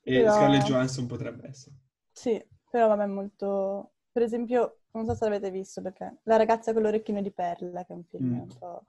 E 0.02 0.20
Però- 0.20 0.32
Scarlett 0.34 0.64
Johansson 0.66 1.08
potrebbe 1.08 1.48
essere. 1.48 1.76
Sì, 2.12 2.46
però 2.70 2.88
vabbè, 2.88 3.06
molto... 3.08 3.92
Per 4.12 4.22
esempio, 4.24 4.80
non 4.92 5.06
so 5.06 5.14
se 5.16 5.26
l'avete 5.26 5.52
visto, 5.52 5.82
perché 5.82 6.20
La 6.24 6.38
ragazza 6.38 6.72
con 6.72 6.84
l'orecchino 6.84 7.22
di 7.22 7.32
perla, 7.34 7.84
che 7.84 7.92
è 7.92 7.96
un 7.96 8.04
film 8.06 8.34
Mm. 8.36 8.40
un 8.40 8.58
po' 8.58 8.86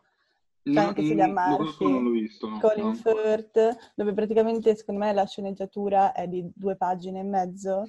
c'è 0.72 0.80
anche 0.80 1.02
Murphy, 1.02 1.84
non 1.84 2.04
l'ho 2.04 2.10
visto, 2.10 2.48
no, 2.48 2.58
Colin 2.60 2.84
no. 2.86 2.94
Firth, 2.94 3.92
dove 3.94 4.12
praticamente 4.12 4.74
secondo 4.74 5.04
me 5.04 5.12
la 5.12 5.24
sceneggiatura 5.24 6.12
è 6.12 6.26
di 6.26 6.50
due 6.54 6.76
pagine 6.76 7.20
e 7.20 7.24
mezzo, 7.24 7.84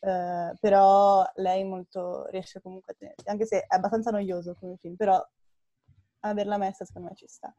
eh, 0.00 0.52
però 0.58 1.24
lei 1.36 1.64
molto 1.64 2.26
riesce 2.28 2.60
comunque 2.60 2.92
a 2.92 2.96
tenere, 2.98 3.16
anche 3.24 3.44
se 3.44 3.60
è 3.60 3.74
abbastanza 3.74 4.10
noioso 4.10 4.56
come 4.58 4.76
film, 4.76 4.96
però 4.96 5.22
averla 6.20 6.56
messa 6.56 6.84
secondo 6.84 7.08
me 7.08 7.14
ci 7.14 7.26
sta. 7.28 7.54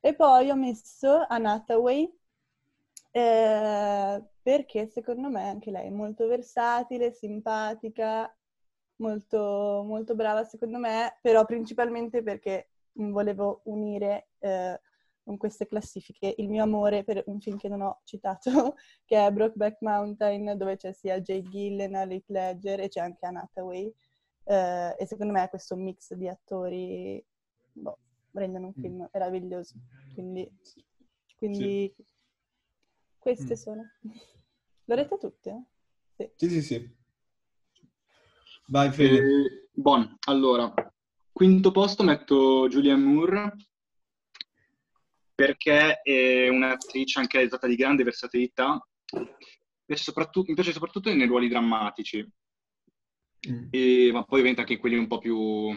E 0.00 0.14
poi 0.14 0.50
ho 0.50 0.56
messo 0.56 1.24
Anne 1.26 1.48
Hathaway, 1.48 2.18
eh, 3.12 4.22
perché 4.42 4.86
secondo 4.86 5.28
me 5.30 5.48
anche 5.48 5.70
lei 5.70 5.86
è 5.86 5.90
molto 5.90 6.26
versatile, 6.26 7.12
simpatica, 7.12 8.34
molto, 8.96 9.82
molto 9.86 10.14
brava 10.14 10.44
secondo 10.44 10.78
me, 10.78 11.18
però 11.20 11.44
principalmente 11.44 12.22
perché 12.22 12.68
volevo 12.92 13.60
unire 13.64 14.28
eh, 14.38 14.80
con 15.22 15.36
queste 15.36 15.66
classifiche 15.66 16.34
il 16.38 16.48
mio 16.48 16.62
amore 16.62 17.04
per 17.04 17.22
un 17.26 17.40
film 17.40 17.56
che 17.56 17.68
non 17.68 17.82
ho 17.82 18.00
citato, 18.04 18.74
che 19.04 19.24
è 19.26 19.30
Brokeback 19.30 19.80
Mountain, 19.80 20.56
dove 20.56 20.76
c'è 20.76 20.92
sia 20.92 21.20
Jake 21.20 21.48
Gyllenhaal, 21.48 22.10
Heath 22.10 22.28
Ledger 22.28 22.80
e 22.80 22.88
c'è 22.88 23.00
anche 23.00 23.26
Hathaway. 23.26 23.94
Eh, 24.44 24.96
e 24.98 25.06
secondo 25.06 25.32
me 25.32 25.48
questo 25.48 25.76
mix 25.76 26.14
di 26.14 26.26
attori 26.26 27.24
boh, 27.72 27.98
rendono 28.32 28.66
un 28.68 28.74
film 28.74 29.08
meraviglioso. 29.12 29.74
Quindi, 30.14 30.50
quindi 31.36 31.94
queste 33.18 33.52
Mm. 33.52 33.56
sono. 33.56 33.82
Le 34.84 34.94
avete 34.94 35.18
tutte? 35.18 35.64
Sì. 36.16 36.30
Sì, 36.34 36.48
sì, 36.48 36.62
sì. 36.62 36.98
Vai, 38.66 38.90
Fede. 38.90 39.16
Eh, 39.18 39.68
buon, 39.72 40.16
allora, 40.26 40.72
quinto 41.40 41.70
posto 41.70 42.02
metto 42.02 42.68
Julianne 42.68 43.02
Moore 43.02 43.56
perché 45.34 46.02
è 46.02 46.48
un'attrice 46.50 47.18
anche 47.18 47.42
dotata 47.44 47.66
di 47.66 47.76
grande 47.76 48.04
versatilità, 48.04 48.86
mi 49.14 49.26
piace 49.86 50.02
soprattutto, 50.02 50.48
mi 50.48 50.54
piace 50.54 50.72
soprattutto 50.72 51.10
nei 51.10 51.26
ruoli 51.26 51.48
drammatici, 51.48 52.30
Mm. 53.48 53.68
e- 53.70 54.10
ma 54.12 54.22
poi 54.22 54.40
ovviamente 54.40 54.60
anche 54.60 54.76
quelli 54.76 54.98
un 54.98 55.06
po' 55.06 55.16
più 55.16 55.70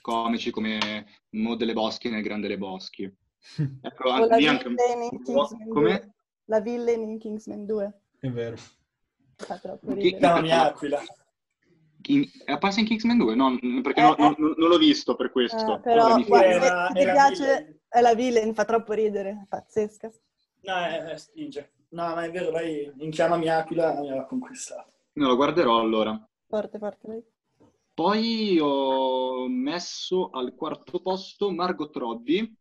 comici 0.00 0.52
come 0.52 1.24
Mo 1.30 1.56
delle 1.56 1.72
Boschi 1.72 2.08
nel 2.08 2.22
Grande 2.22 2.46
Le 2.46 2.58
Boschi. 2.58 3.12
Ecco, 3.82 4.08
O 4.08 4.12
anche 4.12 4.36
lì 4.36 4.46
anche 4.46 4.68
un 4.68 4.76
po' 4.76 5.18
Kingsman 5.24 5.64
2. 5.64 5.72
come... 5.72 6.14
La 6.44 6.60
villain 6.60 7.02
in 7.02 7.18
Kingsman 7.18 7.66
2. 7.66 8.00
È 8.20 8.30
vero. 8.30 8.56
Fa 9.34 9.58
troppo 9.58 9.88
Chi- 9.94 10.02
ridere. 10.02 10.18
Chiamami 10.18 10.52
Aquila. 10.52 11.02
In, 12.06 12.24
è 12.44 12.52
apparsa 12.52 12.80
in 12.80 12.86
Kingsman 12.86 13.18
2? 13.18 13.34
No, 13.34 13.58
perché 13.82 14.00
Eh, 14.00 14.02
non, 14.02 14.14
eh. 14.18 14.34
non- 14.38 14.54
non 14.56 14.68
l'ho 14.68 14.78
visto 14.78 15.14
per 15.16 15.30
questo. 15.30 15.76
Eh, 15.76 15.80
però 15.80 16.06
guarda, 16.24 16.24
fermo. 16.24 16.64
Era- 16.64 16.86
se 16.88 16.92
ti 16.94 17.00
era 17.00 17.12
piace 17.12 17.44
villain. 17.44 17.80
è 17.88 18.00
la 18.00 18.14
villain, 18.14 18.54
fa 18.54 18.64
troppo 18.64 18.92
ridere, 18.92 19.30
è 19.30 19.46
pazzesca. 19.48 20.10
No, 20.62 20.74
è, 20.76 20.98
è 21.04 21.16
spinge. 21.18 21.72
No, 21.90 22.02
ma 22.14 22.24
è 22.24 22.30
vero, 22.30 22.50
lei 22.50 22.92
in 22.98 23.10
Chiamami 23.10 23.48
Aquila 23.48 24.00
mi 24.00 24.08
aveva 24.10 24.24
conquistato. 24.26 24.92
No, 25.14 25.26
lo 25.28 25.36
guarderò 25.36 25.78
allora. 25.80 26.18
Forte, 26.46 26.78
forte 26.78 27.08
lei. 27.08 27.24
Poi 27.92 28.58
ho 28.60 29.46
messo 29.48 30.30
al 30.30 30.54
quarto 30.54 31.00
posto 31.00 31.50
Margot 31.50 31.94
Robbie. 31.96 32.54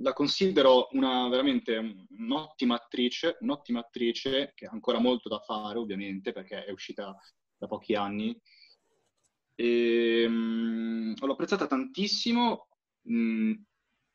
La 0.00 0.12
considero 0.12 0.88
una 0.92 1.28
veramente 1.28 2.06
un'ottima 2.10 2.76
attrice, 2.76 3.36
un'ottima 3.40 3.80
attrice 3.80 4.52
che 4.54 4.66
ha 4.66 4.70
ancora 4.70 5.00
molto 5.00 5.28
da 5.28 5.40
fare, 5.40 5.78
ovviamente, 5.78 6.32
perché 6.32 6.64
è 6.64 6.70
uscita 6.70 7.16
da 7.58 7.66
pochi 7.66 7.94
anni. 7.94 8.38
E, 9.54 10.26
mm, 10.28 11.14
l'ho 11.18 11.32
apprezzata 11.32 11.66
tantissimo, 11.66 12.68
mm, 13.10 13.52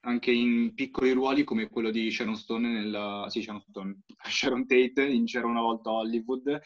anche 0.06 0.32
in 0.32 0.74
piccoli 0.74 1.12
ruoli 1.12 1.44
come 1.44 1.70
quello 1.70 1.92
di 1.92 2.10
Sharon 2.12 2.36
Stone 2.36 2.70
nella... 2.70 3.28
sì, 3.30 3.42
Sharon 3.42 3.62
Stone, 3.62 4.02
Sharon 4.30 4.66
Tate 4.66 5.06
in 5.06 5.26
C'era 5.26 5.48
una 5.48 5.62
volta 5.62 5.90
a 5.90 5.94
Hollywood, 5.94 6.62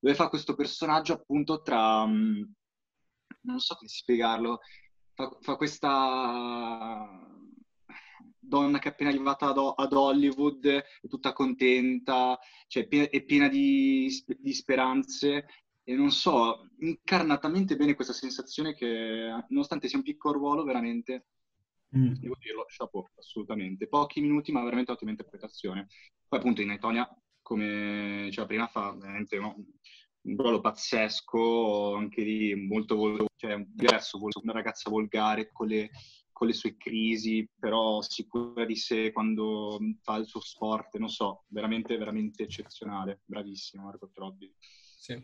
dove 0.00 0.14
fa 0.14 0.28
questo 0.28 0.54
personaggio 0.54 1.12
appunto 1.12 1.62
tra... 1.62 2.06
mm, 2.06 2.42
non 3.42 3.58
so 3.58 3.74
come 3.74 3.88
spiegarlo, 3.88 4.60
fa, 5.14 5.36
fa 5.40 5.56
questa 5.56 7.30
donna 8.52 8.78
che 8.78 8.88
è 8.88 8.92
appena 8.92 9.08
arrivata 9.10 9.46
ad, 9.46 9.72
ad 9.76 9.92
Hollywood, 9.92 10.66
è 10.66 11.08
tutta 11.08 11.32
contenta, 11.32 12.38
cioè, 12.66 12.86
è 12.88 13.22
piena 13.22 13.48
di, 13.48 14.10
di 14.38 14.52
speranze 14.52 15.46
e 15.84 15.94
non 15.94 16.10
so, 16.10 16.68
incarna 16.80 17.38
talmente 17.38 17.76
bene 17.76 17.94
questa 17.94 18.12
sensazione 18.12 18.74
che 18.74 19.28
nonostante 19.48 19.88
sia 19.88 19.98
un 19.98 20.04
piccolo 20.04 20.38
ruolo, 20.38 20.64
veramente, 20.64 21.26
Mm. 21.94 22.14
devo 22.14 22.36
dirlo, 22.38 22.64
chapeau, 22.66 23.06
assolutamente. 23.16 23.86
Pochi 23.86 24.20
minuti, 24.22 24.50
ma 24.50 24.62
veramente 24.64 24.92
ottima 24.92 25.10
interpretazione. 25.10 25.88
Poi 26.26 26.38
appunto 26.38 26.62
in 26.62 26.70
Etonia, 26.70 27.06
come 27.42 28.22
diceva 28.24 28.46
prima, 28.46 28.66
fa 28.66 28.92
veramente 28.94 29.38
no, 29.38 29.54
un 30.22 30.36
ruolo 30.36 30.60
pazzesco, 30.60 31.94
anche 31.94 32.22
lì 32.22 32.54
molto, 32.54 32.96
vol- 32.96 33.26
cioè, 33.36 33.62
diverso, 33.68 34.18
vol- 34.18 34.30
una 34.42 34.52
ragazza 34.52 34.88
volgare 34.88 35.50
con 35.52 35.66
le, 35.66 35.90
con 36.32 36.46
le 36.46 36.52
sue 36.54 36.76
crisi, 36.78 37.46
però 37.58 38.00
sicura 38.00 38.64
di 38.64 38.76
sé 38.76 39.12
quando 39.12 39.78
fa 40.00 40.16
il 40.16 40.26
suo 40.26 40.40
sport, 40.40 40.96
non 40.96 41.08
so, 41.08 41.44
veramente, 41.48 41.96
veramente 41.98 42.44
eccezionale, 42.44 43.20
bravissima 43.26 43.82
Margot 43.82 44.16
Robbie. 44.16 44.54
Sì. 44.58 45.22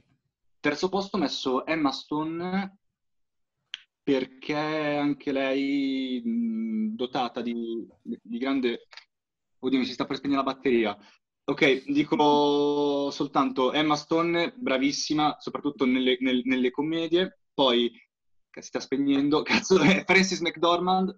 Terzo 0.60 0.88
posto 0.88 1.16
ho 1.16 1.20
messo 1.20 1.66
Emma 1.66 1.92
Stone 1.92 2.78
perché 4.02 4.54
anche 4.54 5.32
lei 5.32 6.22
mh, 6.24 6.94
dotata 6.96 7.42
di, 7.42 7.86
di 8.02 8.38
grande... 8.38 8.88
Oddio, 9.60 9.78
mi 9.78 9.84
si 9.84 9.92
sta 9.92 10.06
per 10.06 10.16
spegnere 10.16 10.42
la 10.42 10.52
batteria. 10.52 10.96
Ok, 11.44 11.84
dico 11.90 13.10
soltanto 13.10 13.72
Emma 13.72 13.96
Stone, 13.96 14.54
bravissima, 14.56 15.36
soprattutto 15.38 15.84
nelle, 15.84 16.16
nel- 16.20 16.42
nelle 16.44 16.70
commedie. 16.70 17.40
Poi, 17.52 17.90
si 18.50 18.66
sta 18.66 18.80
spegnendo, 18.80 19.42
cazzo, 19.44 19.78
è 19.80 20.04
Francis 20.04 20.40
McDormand. 20.40 21.14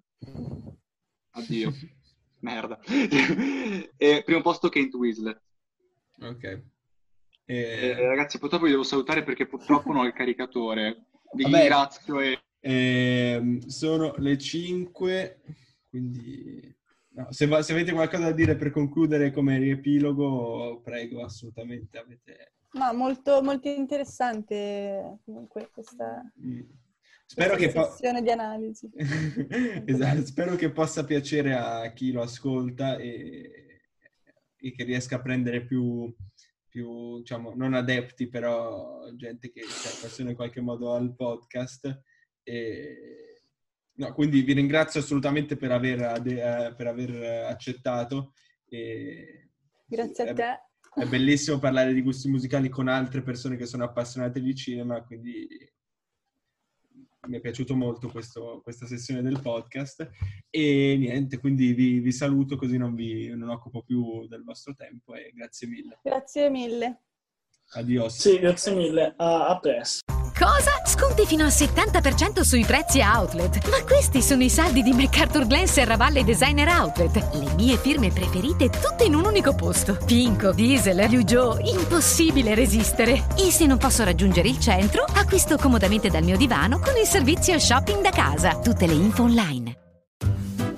Addio, 1.31 1.71
merda. 2.39 2.79
e 3.97 4.21
primo 4.23 4.41
posto 4.41 4.69
Kate 4.69 4.97
Winslet. 4.97 5.41
Ok. 6.21 6.63
Eh, 7.51 7.89
Eh, 7.97 8.07
ragazzi, 8.07 8.39
purtroppo 8.39 8.63
vi 8.63 8.71
devo 8.71 8.83
salutare 8.83 9.23
perché 9.23 9.45
purtroppo 9.45 9.91
non 9.91 10.03
ho 10.03 10.07
il 10.07 10.13
caricatore. 10.13 11.07
Vi 11.33 11.43
Vabbè. 11.43 11.57
ringrazio 11.57 12.19
e 12.21 12.39
ehm, 12.61 13.59
sono 13.65 14.13
le 14.17 14.37
5, 14.37 15.41
quindi 15.89 16.73
no, 17.09 17.27
se, 17.31 17.47
va- 17.47 17.61
se 17.61 17.73
avete 17.73 17.91
qualcosa 17.91 18.23
da 18.23 18.31
dire 18.31 18.55
per 18.55 18.71
concludere 18.71 19.31
come 19.31 19.57
riepilogo, 19.57 20.79
prego, 20.81 21.25
assolutamente. 21.25 21.97
Avete... 21.97 22.53
Ma 22.73 22.93
molto, 22.93 23.41
molto 23.41 23.67
interessante 23.67 25.19
comunque 25.25 25.69
questa, 25.73 26.23
Mm. 26.41 26.61
Spero 27.25 27.55
che, 27.55 27.71
po- 27.71 27.83
sessione 27.83 28.21
di 28.21 28.29
analisi. 28.29 28.89
esatto, 29.85 30.25
spero 30.25 30.55
che 30.55 30.69
possa 30.69 31.05
piacere 31.05 31.53
a 31.55 31.91
chi 31.93 32.11
lo 32.11 32.21
ascolta 32.21 32.97
e, 32.97 33.79
e 34.57 34.71
che 34.73 34.83
riesca 34.83 35.15
a 35.15 35.21
prendere 35.21 35.63
più, 35.65 36.13
più, 36.71 37.17
diciamo, 37.17 37.53
non 37.53 37.73
adepti, 37.73 38.29
però 38.29 39.11
gente 39.15 39.51
che 39.51 39.61
si 39.63 39.87
appassiona 39.87 40.29
in 40.29 40.35
qualche 40.37 40.61
modo 40.61 40.93
al 40.93 41.13
podcast. 41.13 42.01
E, 42.41 43.43
no, 43.95 44.13
quindi 44.13 44.41
vi 44.41 44.53
ringrazio 44.53 45.01
assolutamente 45.01 45.57
per 45.57 45.71
aver, 45.71 46.01
ade- 46.01 46.67
eh, 46.67 46.75
per 46.75 46.87
aver 46.87 47.45
accettato. 47.45 48.33
E, 48.65 49.49
Grazie 49.85 50.29
a 50.29 50.33
te. 50.33 50.59
È 50.93 51.05
bellissimo 51.05 51.59
parlare 51.59 51.93
di 51.93 52.01
gusti 52.01 52.29
musicali 52.29 52.69
con 52.69 52.87
altre 52.87 53.21
persone 53.21 53.57
che 53.57 53.65
sono 53.65 53.83
appassionate 53.83 54.41
di 54.41 54.55
cinema, 54.55 55.03
quindi 55.03 55.47
mi 57.27 57.37
è 57.37 57.39
piaciuto 57.39 57.75
molto 57.75 58.09
questo- 58.09 58.61
questa 58.63 58.85
sessione 58.87 59.21
del 59.21 59.39
podcast 59.41 60.09
e 60.49 60.95
niente, 60.97 61.37
quindi 61.37 61.73
vi, 61.73 61.99
vi 61.99 62.11
saluto 62.11 62.55
così 62.55 62.77
non 62.77 62.95
vi 62.95 63.27
non 63.29 63.49
occupo 63.49 63.83
più 63.83 64.27
del 64.27 64.43
vostro 64.43 64.73
tempo 64.73 65.13
e 65.13 65.31
grazie 65.33 65.67
mille. 65.67 65.99
Grazie 66.03 66.49
mille. 66.49 67.01
Adios. 67.73 68.19
Sì, 68.19 68.39
grazie 68.39 68.73
mille. 68.73 69.13
A, 69.17 69.47
a 69.47 69.59
presto. 69.59 70.10
Cosa? 70.41 70.71
Sconti 70.85 71.27
fino 71.27 71.43
al 71.43 71.51
70% 71.51 72.41
sui 72.41 72.65
prezzi 72.65 72.99
outlet. 72.99 73.69
Ma 73.69 73.83
questi 73.83 74.23
sono 74.23 74.41
i 74.41 74.49
saldi 74.49 74.81
di 74.81 74.91
MacArthur 74.91 75.45
Glen 75.45 75.67
Serravalle 75.67 76.23
Designer 76.23 76.67
Outlet. 76.67 77.33
Le 77.33 77.53
mie 77.53 77.77
firme 77.77 78.09
preferite 78.09 78.69
tutte 78.69 79.03
in 79.03 79.13
un 79.13 79.25
unico 79.25 79.53
posto. 79.53 79.99
Pinco, 80.03 80.51
Diesel, 80.51 81.07
Liugio, 81.07 81.59
impossibile 81.61 82.55
resistere. 82.55 83.27
E 83.37 83.51
se 83.51 83.67
non 83.67 83.77
posso 83.77 84.03
raggiungere 84.03 84.47
il 84.47 84.59
centro, 84.59 85.03
acquisto 85.03 85.57
comodamente 85.57 86.09
dal 86.09 86.23
mio 86.23 86.37
divano 86.37 86.79
con 86.79 86.97
il 86.97 87.05
servizio 87.05 87.59
shopping 87.59 88.01
da 88.01 88.09
casa. 88.09 88.55
Tutte 88.55 88.87
le 88.87 88.93
info 88.93 89.21
online. 89.21 89.77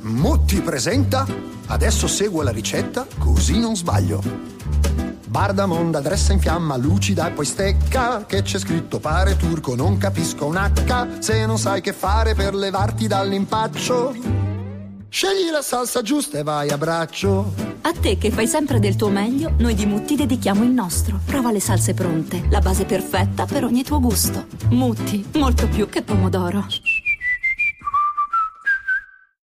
Motti 0.02 0.60
presenta 0.60 1.26
Adesso 1.68 2.08
seguo 2.08 2.42
la 2.42 2.52
ricetta 2.52 3.08
così 3.18 3.58
non 3.58 3.78
sbaglio. 3.78 5.03
Bardamonda, 5.34 6.00
dressa 6.00 6.32
in 6.32 6.40
fiamma, 6.40 6.78
lucida 6.78 7.28
e 7.28 7.32
poi 7.32 7.46
stecca. 7.46 8.24
Che 8.28 8.44
c'è 8.44 8.60
scritto 8.60 9.00
pare 9.00 9.36
turco, 9.36 9.74
non 9.74 9.98
capisco 9.98 10.46
un 10.46 10.58
H. 10.58 11.18
Se 11.18 11.44
non 11.48 11.58
sai 11.58 11.82
che 11.82 11.92
fare 11.92 12.36
per 12.36 12.54
levarti 12.54 13.08
dall'impaccio. 13.08 14.14
Scegli 15.10 15.50
la 15.52 15.64
salsa 15.64 16.04
giusta 16.04 16.38
e 16.38 16.44
vai 16.44 16.70
a 16.70 16.78
braccio. 16.78 17.52
A 17.82 17.94
te 18.00 18.20
che 18.20 18.30
fai 18.30 18.46
sempre 18.46 18.78
del 18.78 18.96
tuo 18.96 19.10
meglio, 19.10 19.54
noi 19.58 19.74
di 19.74 19.88
Mutti 19.88 20.16
dedichiamo 20.16 20.64
il 20.64 20.70
nostro. 20.70 21.20
Prova 21.26 21.52
le 21.52 21.60
salse 21.60 21.96
pronte, 21.96 22.46
la 22.52 22.60
base 22.60 22.86
perfetta 22.86 23.48
per 23.48 23.64
ogni 23.64 23.84
tuo 23.84 24.00
gusto. 24.00 24.46
Mutti, 24.70 25.28
molto 25.34 25.68
più 25.68 25.90
che 25.90 26.04
pomodoro. 26.04 26.64